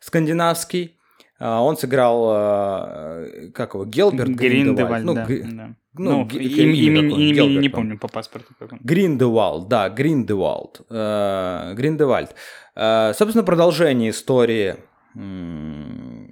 скандинавский. 0.00 0.93
А, 1.38 1.62
он 1.62 1.76
сыграл, 1.76 2.30
э, 2.32 3.50
как 3.54 3.74
его, 3.74 3.84
Гелберт 3.84 4.30
Гриндевальд. 4.30 5.04
Ну, 5.04 5.14
да, 5.14 5.24
г... 5.24 5.42
да. 5.42 5.74
Ну, 5.96 6.10
ну 6.10 6.24
г- 6.24 6.36
имя, 6.38 6.74
имя, 6.74 7.00
имя 7.00 7.60
не 7.60 7.68
помню 7.68 7.98
по 7.98 8.08
паспорту. 8.08 8.54
Гриндевальд, 8.80 9.68
да, 9.68 9.88
Гриндевальд. 9.88 10.80
Э, 10.90 11.74
Гриндевальд. 11.74 12.34
Э, 12.74 13.12
собственно, 13.14 13.44
продолжение 13.44 14.10
истории 14.10 14.76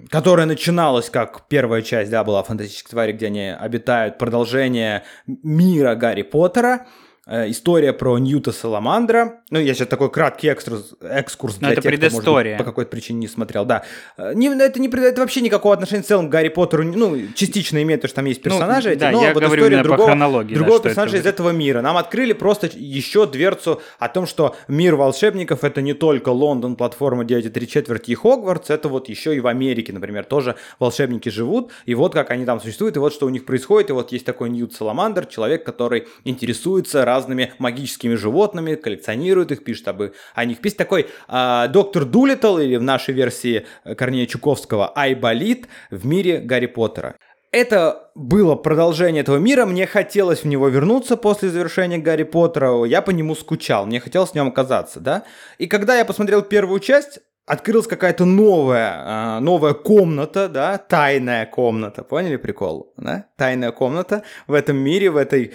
которая 0.09 0.45
начиналась 0.45 1.09
как 1.09 1.47
первая 1.47 1.81
часть, 1.81 2.11
да, 2.11 2.25
была 2.25 2.43
фантастической 2.43 2.91
твари, 2.91 3.13
где 3.13 3.27
они 3.27 3.47
обитают, 3.47 4.17
продолжение 4.17 5.03
мира 5.25 5.95
Гарри 5.95 6.23
Поттера, 6.23 6.85
история 7.25 7.93
про 7.93 8.17
Ньюта 8.17 8.51
Саламандра. 8.51 9.41
Ну, 9.49 9.59
я 9.59 9.73
сейчас 9.73 9.87
такой 9.87 10.11
краткий 10.11 10.49
экскурс, 10.49 10.93
экскурс 11.01 11.55
для 11.55 11.71
это 11.71 11.81
тех, 11.81 11.91
предыстория. 11.91 12.21
кто, 12.21 12.31
может 12.31 12.47
быть, 12.47 12.57
по 12.57 12.63
какой-то 12.65 12.91
причине 12.91 13.19
не 13.19 13.27
смотрел. 13.27 13.63
Да. 13.63 13.83
Э, 14.17 14.33
не, 14.33 14.47
это, 14.47 14.79
не, 14.81 14.89
это 14.89 15.21
вообще 15.21 15.39
никакого 15.39 15.73
отношения 15.73 16.03
в 16.03 16.05
целом 16.05 16.27
к 16.27 16.31
Гарри 16.31 16.49
Поттеру, 16.49 16.83
ну, 16.83 17.17
частично 17.33 17.81
имеет, 17.81 18.01
потому 18.01 18.09
что 18.09 18.15
там 18.17 18.25
есть 18.25 18.43
ну, 18.43 18.51
персонажи, 18.51 18.89
ну, 18.89 18.93
эти, 18.93 18.99
да, 18.99 19.11
но 19.11 19.23
я 19.23 19.33
вот 19.33 19.43
говорю 19.43 19.63
история 19.63 19.83
другого, 19.83 20.07
хронологии, 20.07 20.55
другого 20.55 20.79
да, 20.79 20.89
персонажа 20.89 21.17
из 21.17 21.25
этого 21.25 21.51
мира. 21.51 21.81
Нам 21.81 21.95
открыли 21.95 22.33
просто 22.33 22.69
еще 22.73 23.25
дверцу 23.25 23.81
о 23.99 24.09
том, 24.09 24.25
что 24.25 24.57
мир 24.67 24.95
волшебников 24.95 25.63
это 25.63 25.81
не 25.81 25.93
только 25.93 26.29
Лондон, 26.29 26.75
платформа 26.75 27.23
9,3 27.23 27.65
четверти 27.67 28.11
и 28.11 28.15
Хогвартс, 28.15 28.69
это 28.69 28.89
вот 28.89 29.07
еще 29.07 29.33
и 29.33 29.39
в 29.39 29.47
Америке, 29.47 29.93
например, 29.93 30.25
тоже 30.25 30.55
волшебники 30.77 31.29
живут, 31.29 31.71
и 31.85 31.95
вот 31.95 32.11
как 32.11 32.31
они 32.31 32.43
там 32.43 32.59
существуют, 32.59 32.97
и 32.97 32.99
вот 32.99 33.13
что 33.13 33.27
у 33.27 33.29
них 33.29 33.45
происходит, 33.45 33.91
и 33.91 33.93
вот 33.93 34.11
есть 34.11 34.25
такой 34.25 34.49
Ньют 34.49 34.73
Саламандр, 34.73 35.25
человек, 35.25 35.65
который 35.65 36.07
интересуется 36.25 37.05
разными 37.13 37.53
магическими 37.59 38.15
животными, 38.15 38.75
коллекционирует 38.75 39.51
их, 39.51 39.63
пишет 39.63 39.87
об, 39.87 40.01
о 40.35 40.45
них. 40.45 40.59
Пишет 40.59 40.77
такой 40.77 41.07
э, 41.27 41.67
доктор 41.69 42.05
Дулитл, 42.05 42.57
или 42.57 42.77
в 42.77 42.83
нашей 42.83 43.13
версии 43.13 43.65
э, 43.83 43.95
Корнея 43.95 44.25
Чуковского 44.25 44.91
Айболит 44.95 45.67
в 45.91 46.05
мире 46.05 46.39
Гарри 46.39 46.67
Поттера. 46.67 47.15
Это 47.51 48.09
было 48.15 48.55
продолжение 48.55 49.21
этого 49.21 49.37
мира, 49.37 49.65
мне 49.67 49.85
хотелось 49.85 50.39
в 50.43 50.47
него 50.47 50.69
вернуться 50.69 51.17
после 51.17 51.49
завершения 51.49 51.99
Гарри 51.99 52.23
Поттера, 52.23 52.83
я 52.85 53.03
по 53.03 53.11
нему 53.11 53.35
скучал, 53.35 53.85
мне 53.85 53.99
хотелось 53.99 54.31
в 54.31 54.35
нем 54.35 54.47
оказаться, 54.47 54.99
да. 54.99 55.23
И 55.59 55.67
когда 55.67 55.95
я 55.95 56.03
посмотрел 56.03 56.41
первую 56.41 56.79
часть, 56.79 57.19
открылась 57.45 57.87
какая-то 57.87 58.23
новая, 58.23 58.93
а, 58.95 59.39
новая 59.41 59.73
комната, 59.73 60.47
да, 60.47 60.77
тайная 60.77 61.45
комната, 61.45 62.03
поняли 62.03 62.37
прикол, 62.37 62.93
да? 62.97 63.25
Тайная 63.35 63.71
комната 63.71 64.23
в 64.47 64.53
этом 64.53 64.77
мире, 64.77 65.11
в 65.11 65.17
этой 65.17 65.53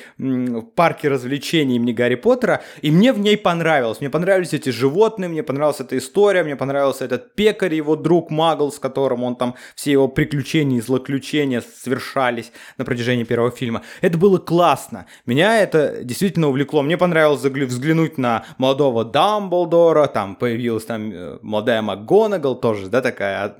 парке 0.76 1.08
развлечений 1.08 1.76
имени 1.76 1.92
Гарри 1.92 2.16
Поттера, 2.16 2.60
и 2.82 2.90
мне 2.90 3.12
в 3.12 3.18
ней 3.18 3.38
понравилось, 3.38 4.00
мне 4.00 4.10
понравились 4.10 4.52
эти 4.52 4.68
животные, 4.68 5.28
мне 5.28 5.42
понравилась 5.42 5.80
эта 5.80 5.96
история, 5.96 6.44
мне 6.44 6.56
понравился 6.56 7.06
этот 7.06 7.34
пекарь, 7.34 7.74
его 7.74 7.96
друг 7.96 8.30
Магл, 8.30 8.70
с 8.70 8.78
которым 8.78 9.24
он 9.24 9.36
там, 9.36 9.54
все 9.74 9.92
его 9.92 10.08
приключения 10.08 10.78
и 10.78 10.82
злоключения 10.82 11.62
совершались 11.62 12.52
на 12.76 12.84
протяжении 12.84 13.24
первого 13.24 13.50
фильма. 13.50 13.82
Это 14.02 14.18
было 14.18 14.36
классно, 14.36 15.06
меня 15.24 15.62
это 15.62 16.04
действительно 16.04 16.48
увлекло, 16.48 16.82
мне 16.82 16.98
понравилось 16.98 17.40
взглянуть 17.40 18.18
на 18.18 18.44
молодого 18.58 19.06
Дамблдора, 19.06 20.06
там 20.06 20.36
появилась 20.36 20.84
там 20.84 21.10
э, 21.10 21.38
молодая 21.40 21.77
молодая 21.82 21.82
МакГонагал 21.82 22.60
тоже, 22.60 22.88
да, 22.88 23.00
такая, 23.00 23.56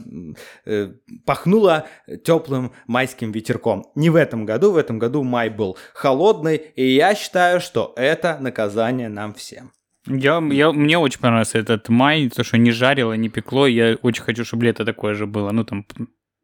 э, 0.64 0.92
пахнула 1.24 1.86
теплым 2.24 2.72
майским 2.86 3.32
ветерком. 3.32 3.86
Не 3.94 4.10
в 4.10 4.16
этом 4.16 4.46
году, 4.46 4.72
в 4.72 4.76
этом 4.76 4.98
году 4.98 5.22
май 5.22 5.50
был 5.50 5.76
холодный, 5.94 6.56
и 6.56 6.94
я 6.94 7.14
считаю, 7.14 7.60
что 7.60 7.92
это 7.96 8.38
наказание 8.40 9.08
нам 9.08 9.34
всем. 9.34 9.72
Я, 10.06 10.42
я, 10.50 10.72
мне 10.72 10.96
очень 10.98 11.20
понравился 11.20 11.58
этот 11.58 11.88
май, 11.90 12.30
то, 12.30 12.42
что 12.42 12.56
не 12.56 12.70
жарило, 12.70 13.12
не 13.12 13.28
пекло. 13.28 13.66
Я 13.66 13.98
очень 14.02 14.22
хочу, 14.22 14.44
чтобы 14.44 14.64
лето 14.64 14.84
такое 14.84 15.14
же 15.14 15.26
было. 15.26 15.50
Ну, 15.52 15.64
там, 15.64 15.84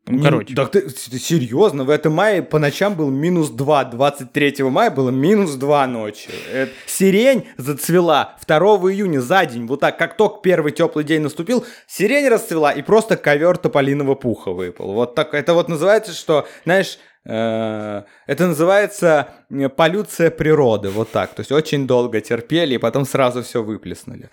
ну, 0.06 0.22
короче. 0.22 0.54
Так 0.54 0.70
ты, 0.70 0.82
ты 0.82 1.18
серьезно? 1.18 1.84
В 1.84 1.90
этом 1.90 2.12
мае 2.12 2.42
по 2.42 2.58
ночам 2.58 2.94
был 2.94 3.10
минус 3.10 3.48
2. 3.48 3.84
23 3.84 4.64
мая 4.64 4.90
было 4.90 5.08
минус 5.08 5.54
2 5.54 5.86
ночи. 5.86 6.28
Это, 6.52 6.72
сирень 6.86 7.46
зацвела 7.56 8.36
2 8.46 8.58
июня 8.92 9.20
за 9.20 9.46
день. 9.46 9.66
Вот 9.66 9.80
так, 9.80 9.98
как 9.98 10.16
только 10.18 10.42
первый 10.42 10.72
теплый 10.72 11.04
день 11.04 11.22
наступил, 11.22 11.64
сирень 11.86 12.28
расцвела 12.28 12.72
и 12.72 12.82
просто 12.82 13.16
ковер 13.16 13.56
тополиного 13.56 14.14
пуха 14.14 14.52
выпал. 14.52 14.92
Вот 14.92 15.14
так. 15.14 15.32
Это 15.32 15.54
вот 15.54 15.68
называется, 15.68 16.12
что, 16.12 16.46
знаешь, 16.64 16.98
э, 17.24 18.02
это 18.26 18.46
называется 18.46 19.28
полюция 19.74 20.30
природы. 20.30 20.90
Вот 20.90 21.10
так. 21.12 21.32
То 21.32 21.40
есть 21.40 21.52
очень 21.52 21.86
долго 21.86 22.20
терпели 22.20 22.74
и 22.74 22.78
потом 22.78 23.06
сразу 23.06 23.42
все 23.42 23.62
выплеснули. 23.62 24.28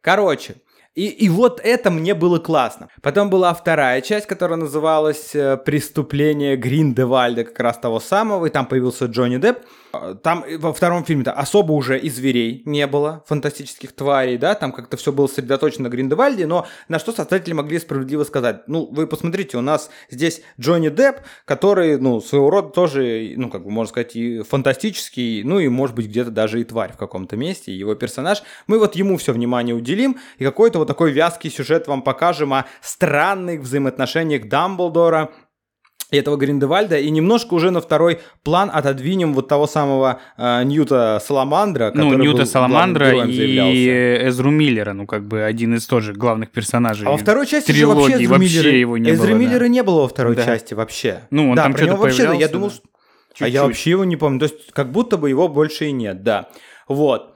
Короче, 0.00 0.56
и, 0.94 1.06
и 1.06 1.28
вот 1.30 1.60
это 1.64 1.90
мне 1.90 2.14
было 2.14 2.38
классно. 2.38 2.88
Потом 3.00 3.30
была 3.30 3.54
вторая 3.54 4.02
часть, 4.02 4.26
которая 4.26 4.58
называлась 4.58 5.34
э, 5.34 5.56
«Преступление 5.56 6.56
Гриндевальда», 6.56 7.44
как 7.44 7.58
раз 7.60 7.78
того 7.78 7.98
самого, 7.98 8.46
и 8.46 8.50
там 8.50 8.66
появился 8.66 9.06
Джонни 9.06 9.38
Депп. 9.38 9.60
Там 10.22 10.44
во 10.58 10.72
втором 10.72 11.04
фильме-то 11.04 11.32
особо 11.32 11.72
уже 11.72 11.98
и 11.98 12.08
зверей 12.08 12.62
не 12.64 12.86
было, 12.86 13.22
фантастических 13.26 13.92
тварей, 13.92 14.38
да, 14.38 14.54
там 14.54 14.72
как-то 14.72 14.96
все 14.96 15.12
было 15.12 15.26
сосредоточено 15.26 15.84
на 15.84 15.88
Гриндевальде, 15.88 16.46
но 16.46 16.66
на 16.88 16.98
что 16.98 17.12
создатели 17.12 17.52
могли 17.52 17.78
справедливо 17.78 18.24
сказать, 18.24 18.62
ну, 18.68 18.88
вы 18.90 19.06
посмотрите, 19.06 19.58
у 19.58 19.60
нас 19.60 19.90
здесь 20.10 20.42
Джонни 20.58 20.88
Депп, 20.88 21.18
который, 21.44 21.98
ну, 21.98 22.20
своего 22.20 22.50
рода 22.50 22.70
тоже, 22.70 23.34
ну, 23.36 23.50
как 23.50 23.64
бы, 23.64 23.70
можно 23.70 23.90
сказать, 23.90 24.16
и 24.16 24.42
фантастический, 24.42 25.42
ну, 25.42 25.58
и, 25.58 25.68
может 25.68 25.94
быть, 25.94 26.06
где-то 26.06 26.30
даже 26.30 26.60
и 26.60 26.64
тварь 26.64 26.92
в 26.92 26.96
каком-то 26.96 27.36
месте, 27.36 27.72
его 27.72 27.94
персонаж, 27.94 28.42
мы 28.66 28.78
вот 28.78 28.96
ему 28.96 29.18
все 29.18 29.32
внимание 29.32 29.74
уделим, 29.74 30.18
и 30.38 30.44
какой-то 30.44 30.78
вот 30.78 30.88
такой 30.88 31.12
вязкий 31.12 31.50
сюжет 31.50 31.86
вам 31.86 32.02
покажем 32.02 32.54
о 32.54 32.66
странных 32.80 33.60
взаимоотношениях 33.60 34.48
Дамблдора 34.48 35.32
и 35.32 35.51
этого 36.18 36.36
Гриндевальда, 36.36 36.98
и 36.98 37.10
немножко 37.10 37.54
уже 37.54 37.70
на 37.70 37.80
второй 37.80 38.20
план 38.42 38.70
отодвинем 38.72 39.34
вот 39.34 39.48
того 39.48 39.66
самого 39.66 40.20
э, 40.36 40.62
Ньюта 40.64 41.20
Саламандра, 41.24 41.92
ну, 41.94 42.04
который 42.04 42.16
Ну, 42.18 42.24
Ньюта 42.24 42.38
был 42.38 42.46
Саламандра 42.46 43.24
и 43.26 44.28
Эзру 44.28 44.50
Миллера, 44.50 44.92
ну, 44.92 45.06
как 45.06 45.26
бы 45.26 45.42
один 45.42 45.74
из 45.74 45.86
тоже 45.86 46.12
главных 46.12 46.50
персонажей 46.50 47.06
А 47.06 47.10
во 47.10 47.16
второй 47.16 47.46
части 47.46 47.72
же 47.72 47.86
вообще 47.86 48.24
Эзру 48.24 48.34
вообще 48.34 48.58
Миллера, 48.58 48.76
его 48.76 48.98
не 48.98 49.10
Эзру 49.10 49.28
было, 49.28 49.36
Миллера 49.36 49.60
да. 49.60 49.68
не 49.68 49.82
было 49.82 50.00
во 50.02 50.08
второй 50.08 50.36
да. 50.36 50.44
части 50.44 50.74
вообще. 50.74 51.20
Ну, 51.30 51.50
он 51.50 51.56
да, 51.56 51.64
там 51.64 51.76
что-то 51.76 51.96
вообще, 51.96 52.36
я 52.38 52.48
думал, 52.48 52.70
да. 52.70 52.76
А 53.40 53.48
я 53.48 53.64
вообще 53.64 53.90
его 53.90 54.04
не 54.04 54.16
помню. 54.16 54.40
То 54.40 54.44
есть, 54.44 54.72
как 54.72 54.92
будто 54.92 55.16
бы 55.16 55.28
его 55.28 55.48
больше 55.48 55.86
и 55.86 55.92
нет, 55.92 56.22
да. 56.22 56.48
Вот. 56.88 57.31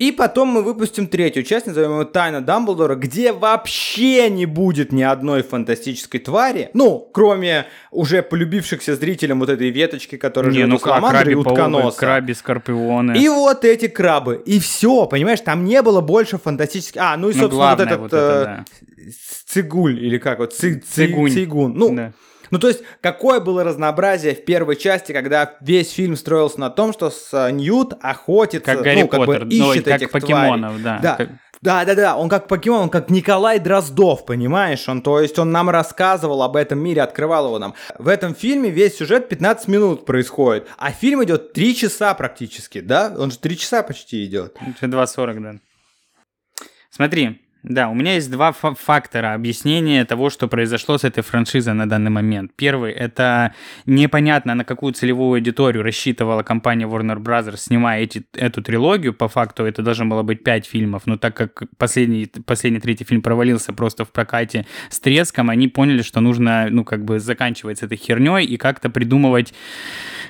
И 0.00 0.12
потом 0.12 0.48
мы 0.48 0.62
выпустим 0.62 1.08
третью 1.08 1.42
часть, 1.42 1.66
назовем 1.66 1.98
ее 1.98 2.06
«Тайна 2.06 2.40
Дамблдора», 2.40 2.94
где 2.94 3.34
вообще 3.34 4.30
не 4.30 4.46
будет 4.46 4.92
ни 4.92 5.02
одной 5.02 5.42
фантастической 5.42 6.20
твари, 6.20 6.70
ну, 6.72 7.06
кроме 7.12 7.66
уже 7.90 8.22
полюбившихся 8.22 8.96
зрителям 8.96 9.40
вот 9.40 9.50
этой 9.50 9.68
веточки, 9.68 10.16
которая 10.16 10.52
не, 10.52 10.60
живет 10.60 10.70
ну, 10.70 10.76
у 10.76 10.78
краби, 10.78 11.32
и 11.32 11.34
утконоса. 11.34 11.98
краби, 11.98 12.32
скорпионы. 12.32 13.12
И 13.18 13.28
вот 13.28 13.66
эти 13.66 13.88
крабы. 13.88 14.42
И 14.46 14.58
все, 14.58 15.04
понимаешь, 15.04 15.42
там 15.42 15.66
не 15.66 15.82
было 15.82 16.00
больше 16.00 16.38
фантастических... 16.38 16.98
А, 16.98 17.18
ну 17.18 17.28
и, 17.28 17.34
ну, 17.34 17.40
собственно, 17.42 17.64
ну, 17.64 17.70
вот 17.70 17.80
этот... 17.80 18.00
Вот 18.00 18.06
это, 18.06 18.44
да. 18.44 18.64
э, 18.96 19.10
цигуль, 19.46 20.02
или 20.02 20.16
как 20.16 20.38
вот, 20.38 20.54
ци, 20.54 20.76
ци, 20.76 21.08
цигунь. 21.08 21.30
цигун. 21.30 21.74
Ну, 21.74 21.94
да. 21.94 22.12
Ну, 22.50 22.58
то 22.58 22.68
есть, 22.68 22.82
какое 23.00 23.40
было 23.40 23.64
разнообразие 23.64 24.34
в 24.34 24.44
первой 24.44 24.76
части, 24.76 25.12
когда 25.12 25.56
весь 25.60 25.92
фильм 25.92 26.16
строился 26.16 26.60
на 26.60 26.70
том, 26.70 26.92
что 26.92 27.10
с 27.10 27.32
э, 27.32 27.50
Ньют 27.52 27.94
охотится, 28.00 28.74
как 28.74 28.82
Гарри 28.82 29.02
ну, 29.02 29.08
как 29.08 29.26
Поттер, 29.26 29.44
бы 29.44 29.52
ищет 29.52 29.86
ну, 29.86 29.92
этих 29.92 30.10
как 30.10 30.22
покемонов, 30.22 30.72
тварей. 30.72 30.84
да. 30.84 30.98
Да. 31.02 31.16
Как... 31.16 31.30
Да, 31.62 31.84
да, 31.84 31.94
да, 31.94 32.16
он 32.16 32.30
как 32.30 32.48
покемон, 32.48 32.84
он 32.84 32.88
как 32.88 33.10
Николай 33.10 33.58
Дроздов, 33.58 34.24
понимаешь? 34.24 34.88
Он, 34.88 35.02
то 35.02 35.20
есть 35.20 35.38
он 35.38 35.52
нам 35.52 35.68
рассказывал 35.68 36.42
об 36.42 36.56
этом 36.56 36.78
мире, 36.78 37.02
открывал 37.02 37.46
его 37.46 37.58
нам. 37.58 37.74
В 37.98 38.08
этом 38.08 38.34
фильме 38.34 38.70
весь 38.70 38.96
сюжет 38.96 39.28
15 39.28 39.68
минут 39.68 40.06
происходит, 40.06 40.66
а 40.78 40.90
фильм 40.90 41.22
идет 41.22 41.52
3 41.52 41.76
часа 41.76 42.14
практически, 42.14 42.80
да? 42.80 43.14
Он 43.16 43.30
же 43.30 43.38
3 43.38 43.58
часа 43.58 43.82
почти 43.82 44.24
идет. 44.24 44.56
2.40, 44.80 45.40
да. 45.40 45.54
Смотри, 46.90 47.42
да, 47.62 47.90
у 47.90 47.94
меня 47.94 48.14
есть 48.14 48.30
два 48.30 48.52
фактора 48.52 49.34
объяснения 49.34 50.04
того, 50.06 50.30
что 50.30 50.48
произошло 50.48 50.96
с 50.96 51.04
этой 51.04 51.22
франшизой 51.22 51.74
на 51.74 51.88
данный 51.88 52.10
момент. 52.10 52.52
Первый— 52.56 52.92
это 52.94 53.54
непонятно, 53.84 54.54
на 54.54 54.64
какую 54.64 54.94
целевую 54.94 55.36
аудиторию 55.36 55.82
рассчитывала 55.82 56.42
компания 56.42 56.86
Warner 56.86 57.18
Bros., 57.18 57.56
снимая 57.58 58.02
эти, 58.02 58.24
эту 58.34 58.62
трилогию. 58.62 59.12
По 59.12 59.28
факту 59.28 59.64
это 59.64 59.82
должно 59.82 60.06
было 60.06 60.22
быть 60.22 60.42
пять 60.42 60.66
фильмов, 60.66 61.02
но 61.04 61.18
так 61.18 61.36
как 61.36 61.64
последний, 61.76 62.26
последний 62.46 62.80
третий 62.80 63.04
фильм 63.04 63.20
провалился 63.20 63.72
просто 63.74 64.04
в 64.06 64.10
прокате 64.10 64.66
с 64.88 64.98
треском, 65.00 65.50
они 65.50 65.68
поняли, 65.68 66.00
что 66.00 66.20
нужно, 66.20 66.68
ну, 66.70 66.84
как 66.84 67.04
бы 67.04 67.20
заканчивать 67.20 67.78
с 67.78 67.82
этой 67.82 67.98
херней 67.98 68.46
и 68.46 68.56
как-то 68.56 68.88
придумывать 68.88 69.52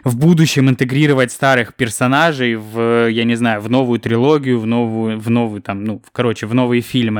в 0.04 0.16
будущем 0.16 0.68
интегрировать 0.68 1.30
старых 1.30 1.74
персонажей 1.74 2.56
в, 2.56 3.08
я 3.10 3.24
не 3.24 3.34
знаю, 3.34 3.60
в 3.60 3.70
новую 3.70 4.00
трилогию, 4.00 4.58
в 4.58 4.66
новую, 4.66 5.18
в 5.18 5.30
новую 5.30 5.62
там, 5.62 5.84
ну, 5.84 6.02
короче, 6.12 6.46
в 6.46 6.54
новые 6.54 6.80
фильмы. 6.80 7.19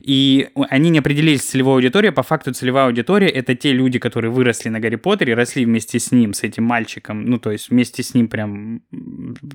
И 0.00 0.48
они 0.70 0.90
не 0.90 0.98
определились 0.98 1.42
с 1.42 1.46
целевой 1.46 1.74
аудиторией. 1.74 2.12
По 2.12 2.22
факту 2.22 2.52
целевая 2.52 2.86
аудитория— 2.86 3.28
это 3.28 3.54
те 3.54 3.72
люди, 3.72 3.98
которые 3.98 4.30
выросли 4.30 4.68
на 4.68 4.80
Гарри 4.80 4.96
Поттере, 4.96 5.34
росли 5.34 5.64
вместе 5.64 5.98
с 5.98 6.12
ним, 6.12 6.32
с 6.32 6.42
этим 6.42 6.64
мальчиком, 6.64 7.24
ну, 7.24 7.38
то 7.38 7.50
есть 7.52 7.70
вместе 7.70 8.02
с 8.02 8.14
ним 8.14 8.28
прям, 8.28 8.82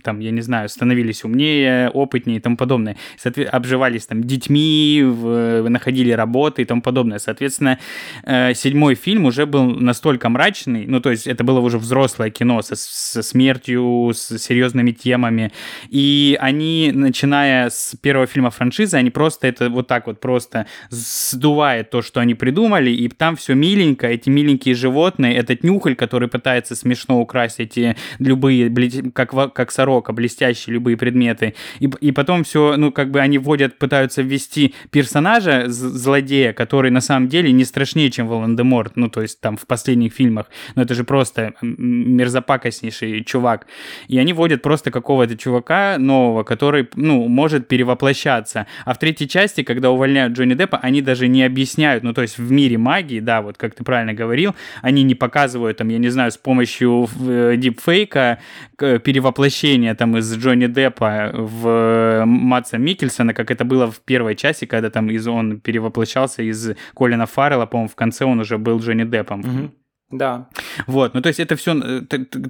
там, 0.04 0.20
я 0.20 0.32
не 0.32 0.42
знаю, 0.42 0.70
становились 0.70 1.24
умнее, 1.24 1.90
опытнее 1.90 2.38
и 2.38 2.40
тому 2.40 2.58
подобное. 2.58 2.98
Соответ... 3.18 3.50
Обживались 3.52 4.06
там 4.06 4.24
детьми, 4.24 5.04
в... 5.04 5.68
находили 5.70 6.12
работы 6.12 6.62
и 6.62 6.66
тому 6.66 6.82
подобное. 6.82 7.20
Соответственно, 7.20 7.80
э, 8.24 8.54
седьмой 8.54 8.96
фильм 8.96 9.26
уже 9.26 9.46
был 9.46 9.66
настолько 9.66 10.30
мрачный, 10.30 10.86
ну, 10.88 11.00
то 11.00 11.12
есть 11.12 11.28
это 11.28 11.44
было 11.44 11.60
уже 11.60 11.78
взрослое 11.78 12.30
кино, 12.30 12.62
со, 12.62 12.76
со 12.76 13.22
смертью, 13.22 14.12
с 14.14 14.38
серьезными 14.38 14.92
темами. 14.92 15.52
И 15.90 16.38
они, 16.40 16.92
начиная 16.94 17.70
с 17.70 17.96
первого 18.02 18.28
фильма 18.28 18.50
франшизы, 18.52 18.98
они 18.98 19.10
просто 19.10 19.48
это 19.48 19.70
вот 19.70 19.81
так 19.84 20.08
вот 20.08 20.20
просто 20.20 20.66
сдувает 20.90 21.90
то, 21.90 22.02
что 22.02 22.20
они 22.20 22.36
придумали, 22.36 22.90
и 22.92 23.10
там 23.10 23.36
все 23.36 23.54
миленько, 23.54 24.08
эти 24.08 24.30
миленькие 24.30 24.76
животные, 24.76 25.36
этот 25.36 25.64
нюхаль, 25.64 25.96
который 25.96 26.28
пытается 26.28 26.76
смешно 26.76 27.20
украсть 27.20 27.60
эти 27.60 27.96
любые, 28.20 28.72
как, 29.12 29.54
как 29.54 29.72
сорока, 29.72 30.14
блестящие 30.14 30.74
любые 30.74 30.98
предметы. 30.98 31.56
И, 31.80 31.90
и 32.02 32.12
потом 32.12 32.44
все, 32.44 32.76
ну, 32.78 32.92
как 32.92 33.12
бы 33.12 33.20
они 33.20 33.38
вводят, 33.38 33.78
пытаются 33.78 34.22
ввести 34.22 34.74
персонажа, 34.92 35.66
злодея, 35.68 36.54
который 36.54 36.92
на 36.92 37.02
самом 37.02 37.28
деле 37.28 37.52
не 37.52 37.66
страшнее, 37.66 38.12
чем 38.12 38.28
Волан-де-Морт, 38.28 38.94
ну, 38.96 39.10
то 39.10 39.22
есть 39.22 39.42
там 39.42 39.58
в 39.58 39.68
последних 39.68 40.14
фильмах. 40.14 40.48
Но 40.76 40.84
это 40.84 40.94
же 40.94 41.04
просто 41.04 41.54
мерзопакостный 41.62 42.52
пакостнейший 42.62 43.24
чувак. 43.24 43.68
И 44.08 44.18
они 44.18 44.34
водят 44.34 44.62
просто 44.62 44.92
какого-то 44.92 45.38
чувака 45.38 45.98
нового, 45.98 46.44
который, 46.44 46.88
ну, 46.96 47.28
может 47.28 47.68
перевоплощаться. 47.68 48.68
А 48.86 48.94
в 48.94 49.00
третьей 49.00 49.28
части, 49.28 49.64
когда 49.74 49.92
увольняют 49.92 50.34
Джонни 50.34 50.54
Деппа, 50.54 50.80
они 50.82 51.02
даже 51.02 51.28
не 51.28 51.44
объясняют, 51.44 52.04
ну, 52.04 52.14
то 52.14 52.22
есть 52.22 52.38
в 52.38 52.52
мире 52.52 52.78
магии, 52.78 53.20
да, 53.20 53.42
вот 53.42 53.58
как 53.58 53.76
ты 53.76 53.84
правильно 53.84 54.14
говорил, 54.14 54.56
они 54.82 55.04
не 55.04 55.16
показывают, 55.16 55.78
там, 55.78 55.90
я 55.90 55.98
не 55.98 56.10
знаю, 56.10 56.32
с 56.32 56.38
помощью 56.38 57.08
э, 57.20 57.56
дипфейка 57.58 58.40
перевоплощения, 58.78 59.96
там, 59.96 60.18
из 60.18 60.36
Джонни 60.36 60.68
Деппа 60.68 61.32
в 61.34 62.24
Матса 62.26 62.78
Микельсона, 62.78 63.34
как 63.34 63.52
это 63.52 63.66
было 63.66 63.92
в 63.92 64.00
первой 64.00 64.36
части, 64.36 64.66
когда 64.66 64.90
там 64.90 65.10
из, 65.10 65.28
он 65.28 65.60
перевоплощался 65.60 66.44
из 66.44 66.72
Колина 66.96 67.26
Фаррелла, 67.26 67.66
по-моему, 67.66 67.90
в 67.90 67.96
конце 67.96 68.26
он 68.26 68.40
уже 68.40 68.58
был 68.58 68.80
Джонни 68.80 69.04
Деппом. 69.04 69.42
Mm-hmm. 69.42 69.70
Да. 70.12 70.48
Вот, 70.88 71.14
ну 71.14 71.22
то 71.22 71.28
есть 71.28 71.40
это 71.40 71.56
все 71.56 71.74
э, 71.74 72.02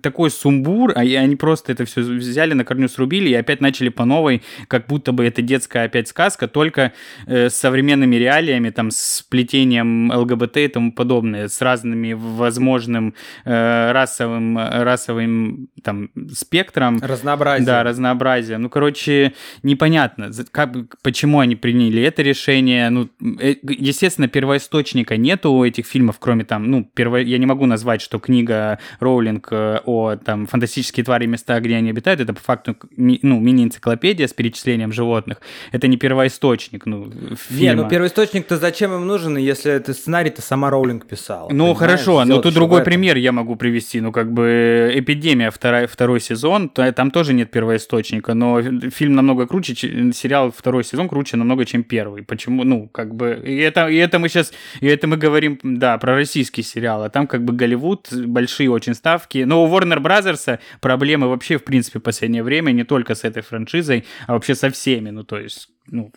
такой 0.02 0.30
сумбур, 0.30 0.92
а 0.96 1.02
они 1.02 1.36
просто 1.36 1.72
это 1.72 1.86
все 1.86 2.02
взяли 2.02 2.54
на 2.54 2.66
корню 2.66 2.88
срубили 2.88 3.30
и 3.30 3.34
опять 3.34 3.62
начали 3.62 3.90
по 3.90 4.06
новой, 4.06 4.42
как 4.68 4.88
будто 4.88 5.12
бы 5.12 5.26
это 5.26 5.42
детская 5.42 5.86
опять 5.86 6.08
сказка, 6.08 6.48
только 6.48 6.94
э, 7.28 7.50
с 7.50 7.56
современными 7.56 8.16
реалиями, 8.16 8.70
там, 8.70 8.92
с 8.92 9.24
плетением 9.30 10.12
ЛГБТ 10.12 10.58
и 10.58 10.68
тому 10.68 10.92
подобное, 10.92 11.48
с 11.48 11.62
разными 11.62 12.14
возможным 12.14 13.14
э, 13.46 13.92
расовым, 13.92 14.58
расовым 14.58 15.70
там 15.84 16.10
спектром. 16.34 17.00
Разнообразием. 17.02 17.66
Да, 17.66 17.84
разнообразием. 17.84 18.62
Ну, 18.64 18.70
короче, 18.70 19.34
непонятно, 19.64 20.32
как, 20.52 20.72
почему 21.02 21.40
они 21.40 21.56
приняли 21.56 22.02
это 22.02 22.22
решение. 22.22 22.90
Ну, 22.90 23.10
э, 23.40 23.56
естественно, 23.64 24.28
первоисточника 24.28 25.18
нету 25.18 25.52
у 25.52 25.64
этих 25.64 25.86
фильмов, 25.86 26.18
кроме 26.20 26.46
там, 26.46 26.70
ну, 26.70 26.84
перво... 26.84 27.18
я 27.18 27.38
не 27.38 27.46
могу 27.52 27.66
назвать, 27.66 28.02
что 28.02 28.18
книга 28.20 28.80
Роулинг 29.00 29.50
э, 29.52 29.80
о 29.86 30.16
там 30.16 30.48
фантастические 30.48 31.04
твари 31.04 31.26
места, 31.26 31.60
где 31.60 31.76
они 31.76 31.90
обитают, 31.90 32.22
это 32.22 32.34
по 32.34 32.40
факту 32.40 32.78
ну, 32.96 33.40
мини-энциклопедия 33.40 34.28
с 34.28 34.34
перечислением 34.34 34.94
животных. 34.94 35.42
Это 35.72 35.88
не 35.88 35.98
первоисточник, 35.98 36.86
ну, 36.86 37.12
фильма. 37.36 37.62
Не, 37.62 37.74
ну 37.74 37.90
первоисточник-то 37.90 38.58
зачем 38.58 38.94
им 38.94 39.06
нужен, 39.06 39.38
если 39.38 39.72
это 39.74 39.94
сценарий-то 39.94 40.42
сама 40.42 40.70
Роулинг 40.70 41.06
писала? 41.06 41.50
Ну, 41.52 41.74
хорошо, 41.74 42.24
но 42.26 42.42
тут 42.42 42.54
другой 42.54 42.84
пример 42.84 43.18
я 43.18 43.32
могу 43.32 43.56
привести. 43.56 44.00
Ну, 44.00 44.12
как 44.12 44.32
бы 44.32 44.92
«Эпидемия», 44.96 45.52
второй, 45.52 45.88
второй 45.88 46.22
сезон, 46.22 46.70
там 46.70 47.12
тоже 47.12 47.34
нет 47.34 47.52
первоисточника, 47.52 48.34
но 48.34 48.62
фильм 48.62 49.16
намного 49.16 49.46
круче, 49.46 49.76
сериал 50.14 50.54
второй 50.56 50.84
сезон 50.84 51.10
круче 51.10 51.36
намного, 51.38 51.66
чем 51.66 51.84
первый. 51.84 52.24
Почему? 52.24 52.64
Ну, 52.64 52.88
как 52.88 53.14
бы... 53.14 53.42
И 53.46 53.58
это, 53.58 53.88
и 53.88 53.98
это 53.98 54.20
мы 54.20 54.30
сейчас... 54.30 54.54
И 54.80 54.88
это 54.88 55.08
мы 55.08 55.18
говорим, 55.18 55.60
да, 55.64 55.98
про 55.98 56.16
российский 56.16 56.64
сериал, 56.64 57.04
а 57.04 57.10
там 57.10 57.28
как 57.28 57.41
бы 57.44 57.54
Голливуд, 57.54 58.08
большие 58.12 58.70
очень 58.70 58.94
ставки. 58.94 59.40
Но 59.40 59.64
у 59.64 59.68
Warner 59.68 60.00
Brothers 60.00 60.60
проблемы 60.80 61.28
вообще, 61.28 61.58
в 61.58 61.64
принципе, 61.64 62.00
в 62.00 62.04
последнее 62.04 62.44
время 62.44 62.72
не 62.72 62.84
только 62.84 63.16
с 63.16 63.24
этой 63.24 63.44
франшизой, 63.44 64.06
а 64.28 64.34
вообще 64.34 64.56
со 64.56 64.70
всеми. 64.70 65.10
Ну, 65.10 65.24
то 65.24 65.40
есть, 65.40 65.70
ну, 65.88 66.12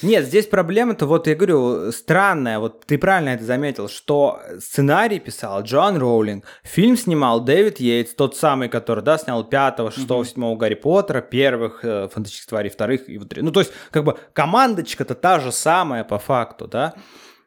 нет, 0.00 0.24
здесь 0.24 0.46
проблема-то, 0.46 1.06
вот 1.06 1.26
я 1.26 1.34
говорю, 1.34 1.92
странная, 1.92 2.58
вот 2.58 2.86
ты 2.86 2.98
правильно 2.98 3.30
это 3.30 3.44
заметил, 3.44 3.88
что 3.88 4.40
сценарий 4.58 5.20
писал 5.20 5.62
Джон 5.62 5.98
Роулинг, 5.98 6.44
фильм 6.64 6.96
снимал 6.96 7.40
Дэвид 7.40 7.78
Йейтс, 7.78 8.14
тот 8.14 8.36
самый, 8.36 8.68
который, 8.68 9.04
да, 9.04 9.18
снял 9.18 9.44
пятого, 9.44 9.90
шестого, 9.90 10.24
седьмого 10.24 10.56
Гарри 10.56 10.74
Поттера, 10.74 11.20
первых 11.20 11.84
э, 11.84 12.08
фантастических 12.08 12.48
тварей, 12.48 12.70
вторых 12.70 13.08
и 13.08 13.18
вот, 13.18 13.32
ну, 13.36 13.52
то 13.52 13.60
есть, 13.60 13.72
как 13.90 14.04
бы, 14.04 14.16
командочка-то 14.32 15.14
та 15.14 15.40
же 15.40 15.52
самая 15.52 16.04
по 16.04 16.18
факту, 16.18 16.66
да, 16.66 16.94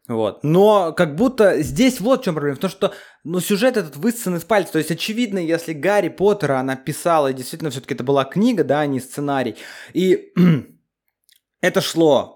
вот. 0.07 0.43
Но 0.43 0.93
как 0.93 1.15
будто 1.15 1.61
здесь 1.63 1.99
вот 1.99 2.21
в 2.21 2.23
чем 2.25 2.35
проблема. 2.35 2.57
В 2.57 2.59
том, 2.59 2.69
что 2.69 2.93
ну, 3.23 3.39
сюжет 3.39 3.75
этот 3.75 3.95
высосан 3.97 4.35
из 4.35 4.43
пальца. 4.43 4.73
То 4.73 4.77
есть, 4.77 4.91
очевидно, 4.91 5.39
если 5.39 5.73
Гарри 5.73 6.09
Поттера 6.09 6.59
она 6.59 6.75
писала, 6.75 7.29
и 7.29 7.33
действительно 7.33 7.71
все-таки 7.71 7.95
это 7.95 8.03
была 8.03 8.23
книга, 8.23 8.63
да, 8.63 8.81
а 8.81 8.85
не 8.85 8.99
сценарий. 8.99 9.55
И 9.93 10.31
это 11.61 11.81
шло 11.81 12.34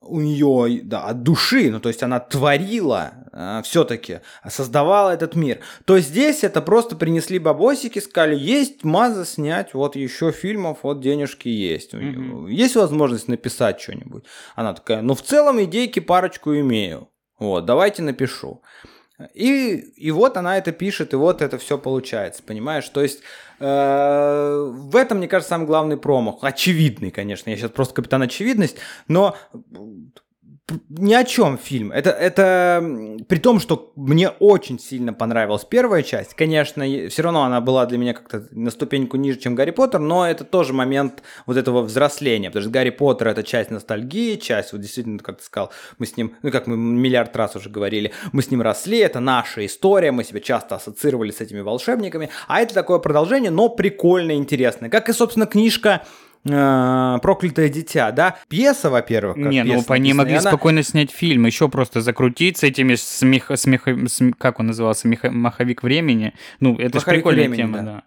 у 0.00 0.20
нее 0.20 0.80
да, 0.84 1.04
от 1.04 1.22
души, 1.22 1.70
ну 1.70 1.80
то 1.80 1.88
есть 1.88 2.02
она 2.02 2.20
творила 2.20 3.12
э, 3.32 3.62
все-таки, 3.64 4.20
создавала 4.48 5.10
этот 5.10 5.34
мир, 5.34 5.60
то 5.84 5.98
здесь 5.98 6.44
это 6.44 6.62
просто 6.62 6.96
принесли 6.96 7.38
бабосики, 7.38 7.98
сказали, 7.98 8.36
есть 8.36 8.84
маза 8.84 9.24
снять, 9.24 9.74
вот 9.74 9.96
еще 9.96 10.30
фильмов, 10.30 10.78
вот 10.82 11.00
денежки 11.00 11.48
есть. 11.48 11.94
Mm-hmm. 11.94 12.50
Есть 12.50 12.76
возможность 12.76 13.28
написать 13.28 13.80
что-нибудь. 13.80 14.24
Она 14.54 14.74
такая, 14.74 15.02
ну 15.02 15.14
в 15.14 15.22
целом 15.22 15.62
идейки 15.62 16.00
парочку 16.00 16.54
имею, 16.54 17.08
вот, 17.38 17.64
давайте 17.66 18.02
напишу. 18.02 18.62
И, 19.34 19.74
и 19.96 20.10
вот 20.10 20.36
она 20.36 20.58
это 20.58 20.70
пишет, 20.70 21.12
и 21.12 21.16
вот 21.16 21.42
это 21.42 21.58
все 21.58 21.76
получается, 21.76 22.42
понимаешь? 22.42 22.88
То 22.88 23.02
есть 23.02 23.20
э, 23.58 24.70
в 24.70 24.94
этом, 24.94 25.18
мне 25.18 25.28
кажется, 25.28 25.50
самый 25.50 25.66
главный 25.66 25.96
промах. 25.96 26.36
Очевидный, 26.42 27.10
конечно, 27.10 27.50
я 27.50 27.56
сейчас 27.56 27.72
просто 27.72 27.94
капитан 27.94 28.22
очевидность, 28.22 28.76
но 29.08 29.36
ни 30.90 31.14
о 31.14 31.24
чем 31.24 31.56
фильм. 31.56 31.92
Это, 31.92 32.10
это 32.10 32.84
при 33.26 33.38
том, 33.38 33.58
что 33.58 33.92
мне 33.96 34.28
очень 34.28 34.78
сильно 34.78 35.12
понравилась 35.12 35.64
первая 35.64 36.02
часть. 36.02 36.34
Конечно, 36.34 36.84
все 37.08 37.22
равно 37.22 37.44
она 37.44 37.60
была 37.60 37.86
для 37.86 37.98
меня 37.98 38.12
как-то 38.12 38.46
на 38.50 38.70
ступеньку 38.70 39.16
ниже, 39.16 39.38
чем 39.38 39.54
Гарри 39.54 39.70
Поттер, 39.70 40.00
но 40.00 40.28
это 40.28 40.44
тоже 40.44 40.72
момент 40.74 41.22
вот 41.46 41.56
этого 41.56 41.82
взросления. 41.82 42.50
Потому 42.50 42.64
что 42.64 42.70
Гарри 42.70 42.90
Поттер 42.90 43.28
это 43.28 43.42
часть 43.42 43.70
ностальгии, 43.70 44.36
часть, 44.36 44.72
вот 44.72 44.82
действительно, 44.82 45.18
как 45.18 45.38
ты 45.38 45.44
сказал, 45.44 45.70
мы 45.98 46.06
с 46.06 46.16
ним, 46.16 46.34
ну 46.42 46.50
как 46.50 46.66
мы 46.66 46.76
миллиард 46.76 47.34
раз 47.36 47.56
уже 47.56 47.70
говорили, 47.70 48.12
мы 48.32 48.42
с 48.42 48.50
ним 48.50 48.60
росли, 48.60 48.98
это 48.98 49.20
наша 49.20 49.64
история, 49.64 50.12
мы 50.12 50.24
себя 50.24 50.40
часто 50.40 50.76
ассоциировали 50.76 51.30
с 51.30 51.40
этими 51.40 51.60
волшебниками. 51.60 52.28
А 52.46 52.60
это 52.60 52.74
такое 52.74 52.98
продолжение, 52.98 53.50
но 53.50 53.68
прикольно, 53.68 54.32
интересное. 54.32 54.90
Как 54.90 55.08
и, 55.08 55.12
собственно, 55.12 55.46
книжка 55.46 56.02
проклятое 57.22 57.68
дитя, 57.68 58.10
да? 58.12 58.36
Пьеса, 58.48 58.90
во-первых, 58.90 59.36
Не, 59.36 59.62
ну 59.64 59.82
по 59.82 59.94
ней 59.94 60.12
могли 60.12 60.34
она... 60.34 60.50
спокойно 60.50 60.82
снять 60.82 61.10
фильм, 61.10 61.46
еще 61.46 61.68
просто 61.68 62.00
закрутить 62.00 62.58
с 62.58 62.62
этими 62.62 62.94
смех, 62.94 63.50
смех, 63.56 63.82
смех 64.06 64.34
как 64.38 64.60
он 64.60 64.68
назывался, 64.68 65.08
Мех, 65.08 65.24
маховик 65.24 65.82
времени. 65.82 66.34
Ну, 66.60 66.76
это 66.76 67.00
же 67.00 67.04
прикольная 67.04 67.48
времени, 67.48 67.56
тема, 67.56 67.78
да. 67.78 67.84
да. 67.84 68.02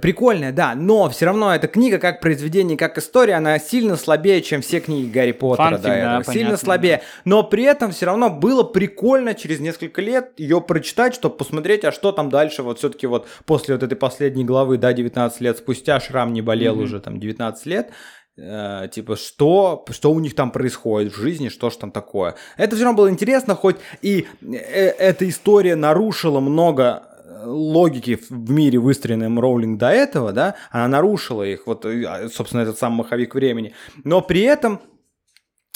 Прикольная, 0.00 0.52
да, 0.52 0.76
но 0.76 1.10
все 1.10 1.26
равно 1.26 1.52
эта 1.52 1.66
книга 1.66 1.98
как 1.98 2.20
произведение, 2.20 2.78
как 2.78 2.98
история, 2.98 3.34
она 3.34 3.58
сильно 3.58 3.96
слабее, 3.96 4.40
чем 4.40 4.62
все 4.62 4.78
книги 4.78 5.10
Гарри 5.10 5.32
Поттера 5.32 5.70
Фанфик, 5.70 5.82
до 5.82 5.90
этого. 5.90 6.22
Да, 6.24 6.32
сильно 6.32 6.56
слабее. 6.56 7.02
Но 7.24 7.42
при 7.42 7.64
этом 7.64 7.90
все 7.90 8.06
равно 8.06 8.30
было 8.30 8.62
прикольно 8.62 9.34
через 9.34 9.58
несколько 9.58 10.00
лет 10.00 10.34
ее 10.36 10.60
прочитать, 10.60 11.14
чтобы 11.16 11.36
посмотреть, 11.36 11.84
а 11.84 11.90
что 11.90 12.12
там 12.12 12.30
дальше, 12.30 12.62
вот 12.62 12.78
все-таки 12.78 13.08
вот 13.08 13.26
после 13.44 13.74
вот 13.74 13.82
этой 13.82 13.96
последней 13.96 14.44
главы, 14.44 14.78
да, 14.78 14.92
19 14.92 15.40
лет 15.40 15.58
спустя, 15.58 15.98
шрам 15.98 16.32
не 16.32 16.42
болел 16.42 16.76
mm-hmm. 16.76 16.82
уже 16.82 17.00
там 17.00 17.18
19 17.18 17.66
лет, 17.66 17.90
Uh, 18.38 18.88
типа, 18.88 19.16
что, 19.16 19.84
что 19.90 20.10
у 20.10 20.18
них 20.18 20.34
там 20.34 20.52
происходит 20.52 21.12
в 21.12 21.16
жизни, 21.20 21.50
что 21.50 21.68
ж 21.68 21.76
там 21.76 21.92
такое. 21.92 22.34
Это 22.56 22.76
все 22.76 22.86
равно 22.86 22.96
было 22.96 23.10
интересно, 23.10 23.54
хоть 23.54 23.76
и 24.00 24.26
э 24.40 24.54
эта 24.56 25.28
история 25.28 25.76
нарушила 25.76 26.40
много 26.40 27.11
логики 27.44 28.18
в 28.28 28.50
мире, 28.50 28.78
выстроенном 28.78 29.38
Роулинг 29.38 29.78
до 29.78 29.90
этого, 29.90 30.32
да, 30.32 30.56
она 30.70 30.88
нарушила 30.88 31.42
их, 31.42 31.66
вот, 31.66 31.84
а, 31.84 32.28
собственно, 32.28 32.62
этот 32.62 32.78
сам 32.78 32.92
маховик 32.92 33.34
времени. 33.34 33.74
Но 34.04 34.20
при 34.20 34.42
этом 34.42 34.80